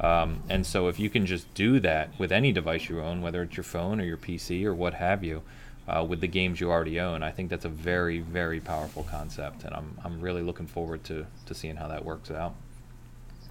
Um, 0.00 0.42
and 0.48 0.66
so 0.66 0.88
if 0.88 0.98
you 0.98 1.08
can 1.08 1.24
just 1.26 1.52
do 1.54 1.78
that 1.80 2.18
with 2.18 2.32
any 2.32 2.50
device 2.50 2.88
you 2.88 3.00
own, 3.00 3.22
whether 3.22 3.42
it's 3.42 3.56
your 3.56 3.64
phone 3.64 4.00
or 4.00 4.04
your 4.04 4.16
PC 4.16 4.64
or 4.64 4.74
what 4.74 4.94
have 4.94 5.22
you, 5.22 5.42
uh, 5.86 6.04
with 6.08 6.20
the 6.20 6.26
games 6.26 6.60
you 6.60 6.70
already 6.70 6.98
own, 6.98 7.22
I 7.22 7.30
think 7.30 7.50
that's 7.50 7.64
a 7.64 7.68
very, 7.68 8.18
very 8.18 8.58
powerful 8.58 9.04
concept, 9.04 9.64
and 9.64 9.74
I'm 9.74 9.98
I'm 10.02 10.20
really 10.20 10.42
looking 10.42 10.66
forward 10.66 11.04
to 11.04 11.26
to 11.44 11.54
seeing 11.54 11.76
how 11.76 11.88
that 11.88 12.04
works 12.04 12.30
out. 12.30 12.54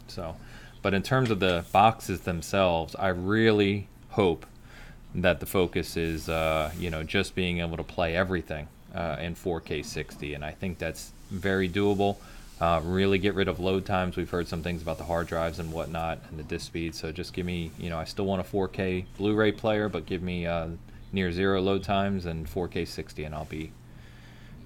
So. 0.08 0.36
But 0.84 0.94
in 0.94 1.02
terms 1.02 1.32
of 1.32 1.40
the 1.40 1.66
boxes 1.72 2.22
themselves, 2.22 2.94
I 3.00 3.08
really 3.08 3.88
hope 4.10 4.46
that 5.16 5.40
the 5.40 5.46
focus 5.46 5.96
is, 5.96 6.28
uh, 6.28 6.72
you 6.78 6.90
know, 6.90 7.04
just 7.04 7.36
being 7.36 7.62
able 7.62 7.78
to 7.78 7.84
play 7.84 8.16
everything 8.16 8.68
uh, 8.94 9.16
in 9.20 9.34
4K 9.34 9.84
60, 9.84 10.34
and 10.34 10.44
I 10.44 10.52
think 10.52 10.78
that's 10.78 11.14
very 11.32 11.70
doable. 11.70 12.18
Uh, 12.60 12.82
really 12.84 13.18
get 13.18 13.34
rid 13.34 13.48
of 13.48 13.62
load 13.62 13.86
times. 13.86 14.18
We've 14.18 14.30
heard 14.30 14.48
some 14.48 14.62
things 14.62 14.82
about 14.82 14.98
the 14.98 15.06
hard 15.06 15.28
drives 15.28 15.58
and 15.58 15.72
whatnot, 15.72 16.20
and 16.30 16.38
the 16.38 16.44
disk 16.44 16.68
speed. 16.68 16.96
So 16.96 17.14
just 17.14 17.34
give 17.34 17.46
me, 17.46 17.72
you 17.80 17.90
know, 17.90 17.98
I 17.98 18.04
still 18.04 18.26
want 18.26 18.42
a 18.42 18.50
4K 18.50 19.06
Blu-ray 19.18 19.54
player, 19.54 19.88
but 19.88 20.06
give 20.06 20.22
me 20.22 20.46
uh, 20.46 20.68
near 21.14 21.32
zero 21.32 21.62
load 21.62 21.84
times 21.84 22.26
and 22.26 22.46
4K 22.46 22.86
60, 22.86 23.24
and 23.24 23.34
I'll 23.34 23.46
be 23.46 23.72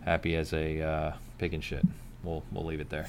happy 0.04 0.36
as 0.36 0.52
a 0.52 0.82
uh, 0.82 1.12
pig 1.38 1.54
and 1.54 1.64
shit 1.64 1.86
we'll 2.28 2.44
we'll 2.52 2.66
leave 2.66 2.82
it 2.82 2.90
there. 2.90 3.08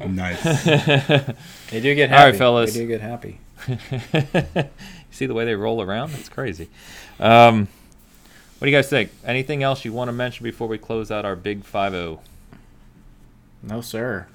nice. 0.06 0.42
they 1.70 1.80
do 1.80 1.94
get 1.94 2.10
happy. 2.10 2.20
All 2.20 2.30
right, 2.30 2.36
fellas. 2.36 2.74
They 2.74 2.80
do 2.80 2.86
get 2.86 3.00
happy. 3.00 3.40
See 5.10 5.26
the 5.26 5.34
way 5.34 5.44
they 5.44 5.54
roll 5.54 5.82
around? 5.82 6.12
That's 6.12 6.28
crazy. 6.28 6.68
Um, 7.18 7.68
what 8.58 8.66
do 8.66 8.70
you 8.70 8.76
guys 8.76 8.88
think? 8.88 9.10
Anything 9.24 9.62
else 9.62 9.84
you 9.84 9.92
want 9.92 10.08
to 10.08 10.12
mention 10.12 10.44
before 10.44 10.68
we 10.68 10.78
close 10.78 11.10
out 11.10 11.24
our 11.24 11.36
big 11.36 11.64
five 11.64 11.92
zero? 11.92 12.20
No, 13.62 13.80
sir. 13.80 14.26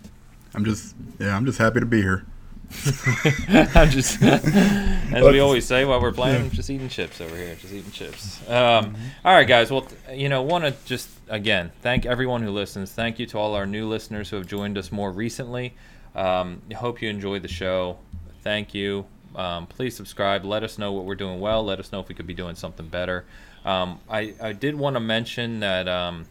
I'm 0.53 0.65
just 0.65 0.95
yeah, 1.19 1.35
I'm 1.35 1.45
just 1.45 1.57
happy 1.57 1.79
to 1.79 1.85
be 1.85 2.01
here. 2.01 2.25
I'm 3.75 3.89
just, 3.89 4.21
as 4.21 5.23
we 5.23 5.39
always 5.39 5.65
say 5.65 5.85
while 5.85 6.01
we're 6.01 6.11
playing, 6.11 6.51
just 6.51 6.69
eating 6.69 6.89
chips 6.89 7.21
over 7.21 7.35
here, 7.35 7.55
just 7.55 7.73
eating 7.73 7.91
chips. 7.91 8.47
Um, 8.49 8.95
all 9.23 9.33
right, 9.33 9.47
guys. 9.47 9.71
Well, 9.71 9.87
you 10.11 10.29
know, 10.29 10.41
want 10.41 10.65
to 10.65 10.73
just 10.85 11.09
again 11.29 11.71
thank 11.81 12.05
everyone 12.05 12.41
who 12.41 12.51
listens. 12.51 12.91
Thank 12.91 13.19
you 13.19 13.25
to 13.27 13.37
all 13.37 13.55
our 13.55 13.65
new 13.65 13.87
listeners 13.87 14.29
who 14.29 14.37
have 14.37 14.47
joined 14.47 14.77
us 14.77 14.91
more 14.91 15.11
recently. 15.11 15.75
Um, 16.15 16.61
hope 16.75 17.01
you 17.01 17.09
enjoyed 17.09 17.41
the 17.41 17.47
show. 17.47 17.97
Thank 18.41 18.73
you. 18.73 19.05
Um, 19.35 19.65
please 19.67 19.95
subscribe. 19.95 20.45
Let 20.45 20.63
us 20.63 20.77
know 20.77 20.91
what 20.91 21.05
we're 21.05 21.15
doing 21.15 21.39
well. 21.39 21.63
Let 21.63 21.79
us 21.79 21.91
know 21.91 21.99
if 21.99 22.09
we 22.09 22.15
could 22.15 22.27
be 22.27 22.33
doing 22.33 22.55
something 22.55 22.87
better. 22.87 23.25
Um, 23.65 23.99
I, 24.09 24.33
I 24.41 24.53
did 24.53 24.75
want 24.75 24.95
to 24.95 24.99
mention 24.99 25.61
that 25.61 25.87
um, 25.87 26.25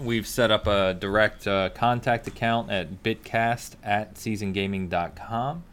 we've 0.00 0.26
set 0.26 0.50
up 0.50 0.66
a 0.66 0.94
direct 0.94 1.46
uh, 1.46 1.70
contact 1.70 2.26
account 2.26 2.70
at 2.70 3.02
bitcast 3.02 3.72
at 3.82 4.14
seasongaming.com. 4.14 5.64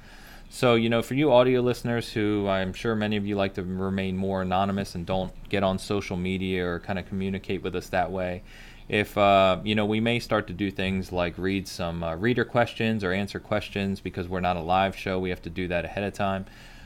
So, 0.50 0.76
you 0.76 0.90
know, 0.90 1.02
for 1.02 1.16
you 1.16 1.34
audio 1.34 1.62
listeners 1.62 2.14
who 2.14 2.48
I'm 2.48 2.72
sure 2.72 2.96
many 2.96 3.18
of 3.18 3.26
you 3.26 3.36
like 3.36 3.56
to 3.56 3.64
remain 3.64 4.16
more 4.16 4.42
anonymous 4.42 4.96
and 4.96 5.06
don't 5.06 5.34
get 5.50 5.64
on 5.64 5.80
social 5.80 6.16
media 6.16 6.66
or 6.66 6.80
kind 6.80 6.98
of 6.98 7.08
communicate 7.08 7.62
with 7.62 7.76
us 7.76 7.90
that 7.90 8.12
way, 8.12 8.42
if, 8.88 9.18
uh, 9.18 9.60
you 9.64 9.76
know, 9.76 9.86
we 9.86 10.00
may 10.00 10.20
start 10.20 10.48
to 10.48 10.54
do 10.54 10.72
things 10.72 11.12
like 11.12 11.38
read 11.38 11.68
some 11.68 12.04
uh, 12.04 12.16
reader 12.16 12.46
questions 12.46 13.04
or 13.04 13.12
answer 13.12 13.40
questions 13.40 14.00
because 14.00 14.30
we're 14.30 14.40
not 14.40 14.56
a 14.56 14.62
live 14.62 14.96
show. 14.96 15.20
We 15.20 15.30
have 15.30 15.42
to 15.42 15.50
do 15.50 15.68
that 15.68 15.86
ahead 15.86 16.04
of 16.04 16.14
time 16.14 16.46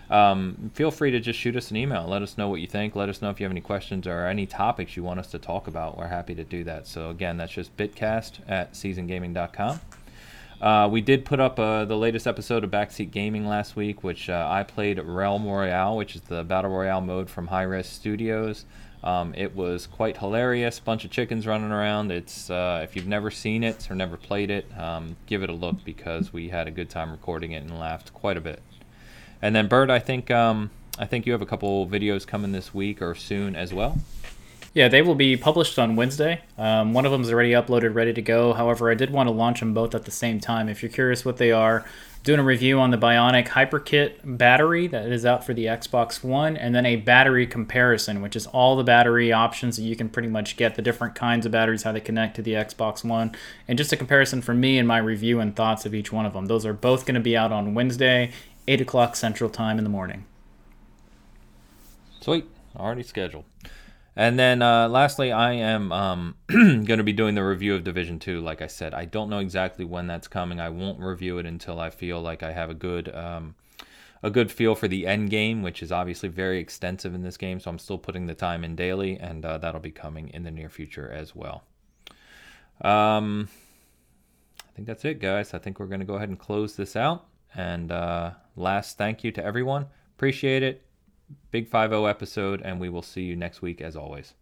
um, 0.09 0.71
feel 0.73 0.91
free 0.91 1.11
to 1.11 1.19
just 1.19 1.39
shoot 1.39 1.55
us 1.55 1.71
an 1.71 1.77
email. 1.77 2.07
Let 2.07 2.21
us 2.21 2.37
know 2.37 2.49
what 2.49 2.61
you 2.61 2.67
think. 2.67 2.95
Let 2.95 3.09
us 3.09 3.21
know 3.21 3.29
if 3.29 3.39
you 3.39 3.43
have 3.43 3.51
any 3.51 3.61
questions 3.61 4.07
or 4.07 4.25
any 4.25 4.45
topics 4.45 4.97
you 4.97 5.03
want 5.03 5.19
us 5.19 5.27
to 5.31 5.39
talk 5.39 5.67
about. 5.67 5.97
We're 5.97 6.07
happy 6.07 6.35
to 6.35 6.43
do 6.43 6.63
that. 6.63 6.87
So, 6.87 7.09
again, 7.09 7.37
that's 7.37 7.51
just 7.51 7.75
bitcast 7.77 8.39
at 8.47 8.73
seasongaming.com. 8.73 9.79
Uh, 10.61 10.89
we 10.91 10.99
did 10.99 11.23
put 11.23 11.39
up 11.39 11.57
uh, 11.57 11.85
the 11.85 11.95
latest 11.95 12.27
episode 12.27 12.63
of 12.63 12.71
Backseat 12.71 13.11
Gaming 13.11 13.47
last 13.47 13.75
week, 13.75 14.03
which 14.03 14.29
uh, 14.29 14.47
I 14.49 14.63
played 14.63 14.99
Realm 14.99 15.45
Royale, 15.45 15.95
which 15.95 16.15
is 16.15 16.21
the 16.23 16.43
Battle 16.43 16.71
Royale 16.71 17.01
mode 17.01 17.29
from 17.29 17.47
Hi-Rez 17.47 17.87
Studios. 17.87 18.65
Um, 19.01 19.33
it 19.35 19.55
was 19.55 19.87
quite 19.87 20.17
hilarious. 20.17 20.79
Bunch 20.79 21.05
of 21.05 21.11
chickens 21.11 21.47
running 21.47 21.71
around. 21.71 22.11
It's 22.11 22.49
uh, 22.49 22.81
if 22.83 22.95
you've 22.95 23.07
never 23.07 23.31
seen 23.31 23.63
it 23.63 23.89
or 23.89 23.95
never 23.95 24.17
played 24.17 24.51
it, 24.51 24.65
um, 24.77 25.15
give 25.25 25.43
it 25.43 25.49
a 25.49 25.53
look 25.53 25.85
because 25.85 26.33
we 26.33 26.49
had 26.49 26.67
a 26.67 26.71
good 26.71 26.89
time 26.89 27.11
recording 27.11 27.53
it 27.53 27.63
and 27.63 27.79
laughed 27.79 28.13
quite 28.13 28.35
a 28.35 28.41
bit. 28.41 28.61
And 29.41 29.55
then 29.55 29.67
Bert, 29.67 29.89
I 29.89 29.99
think 29.99 30.29
um, 30.31 30.69
I 30.97 31.05
think 31.05 31.25
you 31.25 31.31
have 31.31 31.41
a 31.41 31.45
couple 31.45 31.87
videos 31.87 32.27
coming 32.27 32.51
this 32.51 32.73
week 32.73 33.01
or 33.01 33.15
soon 33.15 33.55
as 33.55 33.73
well. 33.73 33.97
Yeah, 34.73 34.87
they 34.87 35.01
will 35.01 35.15
be 35.15 35.35
published 35.35 35.79
on 35.79 35.95
Wednesday. 35.95 36.41
Um, 36.57 36.93
one 36.93 37.05
of 37.05 37.11
them 37.11 37.21
is 37.21 37.31
already 37.31 37.51
uploaded, 37.51 37.95
ready 37.95 38.13
to 38.13 38.21
go. 38.21 38.53
However, 38.53 38.91
I 38.91 38.93
did 38.93 39.09
want 39.09 39.27
to 39.27 39.31
launch 39.31 39.61
them 39.61 39.73
both 39.73 39.95
at 39.95 40.05
the 40.05 40.11
same 40.11 40.39
time. 40.39 40.69
If 40.69 40.83
you're 40.83 40.91
curious 40.91 41.25
what 41.25 41.37
they 41.37 41.51
are, 41.51 41.85
doing 42.23 42.39
a 42.39 42.43
review 42.43 42.79
on 42.79 42.91
the 42.91 42.97
Bionic 42.97 43.47
HyperKit 43.47 44.37
battery 44.37 44.87
that 44.87 45.07
is 45.07 45.25
out 45.25 45.43
for 45.43 45.53
the 45.53 45.65
Xbox 45.65 46.23
One, 46.23 46.57
and 46.57 46.75
then 46.75 46.85
a 46.85 46.97
battery 46.97 47.47
comparison, 47.47 48.21
which 48.21 48.35
is 48.35 48.45
all 48.47 48.75
the 48.75 48.83
battery 48.83 49.31
options 49.31 49.77
that 49.77 49.83
you 49.83 49.95
can 49.95 50.09
pretty 50.09 50.27
much 50.27 50.57
get, 50.57 50.75
the 50.75 50.81
different 50.81 51.15
kinds 51.15 51.45
of 51.45 51.51
batteries, 51.51 51.83
how 51.83 51.91
they 51.91 52.01
connect 52.01 52.35
to 52.35 52.41
the 52.41 52.53
Xbox 52.53 53.03
One, 53.03 53.35
and 53.67 53.77
just 53.77 53.93
a 53.93 53.97
comparison 53.97 54.41
for 54.41 54.53
me 54.53 54.77
and 54.77 54.87
my 54.87 54.97
review 54.97 55.39
and 55.39 55.55
thoughts 55.55 55.85
of 55.85 55.95
each 55.95 56.11
one 56.11 56.25
of 56.25 56.33
them. 56.33 56.45
Those 56.45 56.65
are 56.65 56.73
both 56.73 57.05
going 57.05 57.15
to 57.15 57.21
be 57.21 57.37
out 57.37 57.51
on 57.51 57.73
Wednesday, 57.73 58.31
8 58.69 58.81
o'clock 58.81 59.15
Central 59.15 59.49
Time 59.49 59.79
in 59.79 59.83
the 59.83 59.89
morning. 59.89 60.25
Sweet. 62.21 62.45
Already 62.77 63.01
scheduled. 63.01 63.45
And 64.15 64.37
then 64.37 64.61
uh, 64.61 64.87
lastly, 64.87 65.31
I 65.31 65.53
am 65.53 65.91
um, 65.91 66.35
going 66.47 66.85
to 66.85 67.03
be 67.03 67.13
doing 67.13 67.33
the 67.33 67.43
review 67.43 67.73
of 67.73 67.83
Division 67.83 68.19
2. 68.19 68.41
Like 68.41 68.61
I 68.61 68.67
said, 68.67 68.93
I 68.93 69.05
don't 69.05 69.27
know 69.27 69.39
exactly 69.39 69.85
when 69.85 70.05
that's 70.05 70.27
coming. 70.27 70.59
I 70.59 70.69
won't 70.69 70.99
review 70.99 71.39
it 71.39 71.47
until 71.47 71.79
I 71.79 71.89
feel 71.89 72.21
like 72.21 72.43
I 72.43 72.51
have 72.51 72.69
a 72.69 72.75
good. 72.75 73.13
Um, 73.13 73.55
a 74.21 74.29
good 74.29 74.51
feel 74.51 74.75
for 74.75 74.89
the 74.89 75.07
end 75.07 75.29
game, 75.29 75.61
which 75.61 75.81
is 75.81 75.93
obviously 75.93 76.27
very 76.27 76.59
extensive 76.59 77.15
in 77.15 77.23
this 77.23 77.37
game. 77.37 77.57
So 77.61 77.71
I'm 77.71 77.79
still 77.79 77.97
putting 77.97 78.27
the 78.27 78.35
time 78.35 78.65
in 78.65 78.75
daily, 78.75 79.17
and 79.17 79.45
uh, 79.45 79.57
that'll 79.59 79.79
be 79.79 79.91
coming 79.91 80.27
in 80.27 80.43
the 80.43 80.51
near 80.51 80.67
future 80.67 81.09
as 81.09 81.33
well. 81.33 81.63
Um, 82.81 83.47
I 84.59 84.71
think 84.75 84.89
that's 84.89 85.05
it, 85.05 85.21
guys. 85.21 85.53
I 85.53 85.59
think 85.59 85.79
we're 85.79 85.85
going 85.85 86.01
to 86.01 86.05
go 86.05 86.15
ahead 86.15 86.27
and 86.27 86.37
close 86.37 86.75
this 86.75 86.97
out. 86.97 87.28
And 87.55 87.91
uh, 87.91 88.31
last 88.55 88.97
thank 88.97 89.23
you 89.23 89.31
to 89.31 89.43
everyone. 89.43 89.87
Appreciate 90.15 90.63
it. 90.63 90.83
Big 91.51 91.67
5 91.67 91.93
episode, 91.93 92.61
and 92.61 92.79
we 92.79 92.89
will 92.89 93.01
see 93.01 93.21
you 93.21 93.35
next 93.35 93.61
week 93.61 93.81
as 93.81 93.95
always. 93.95 94.33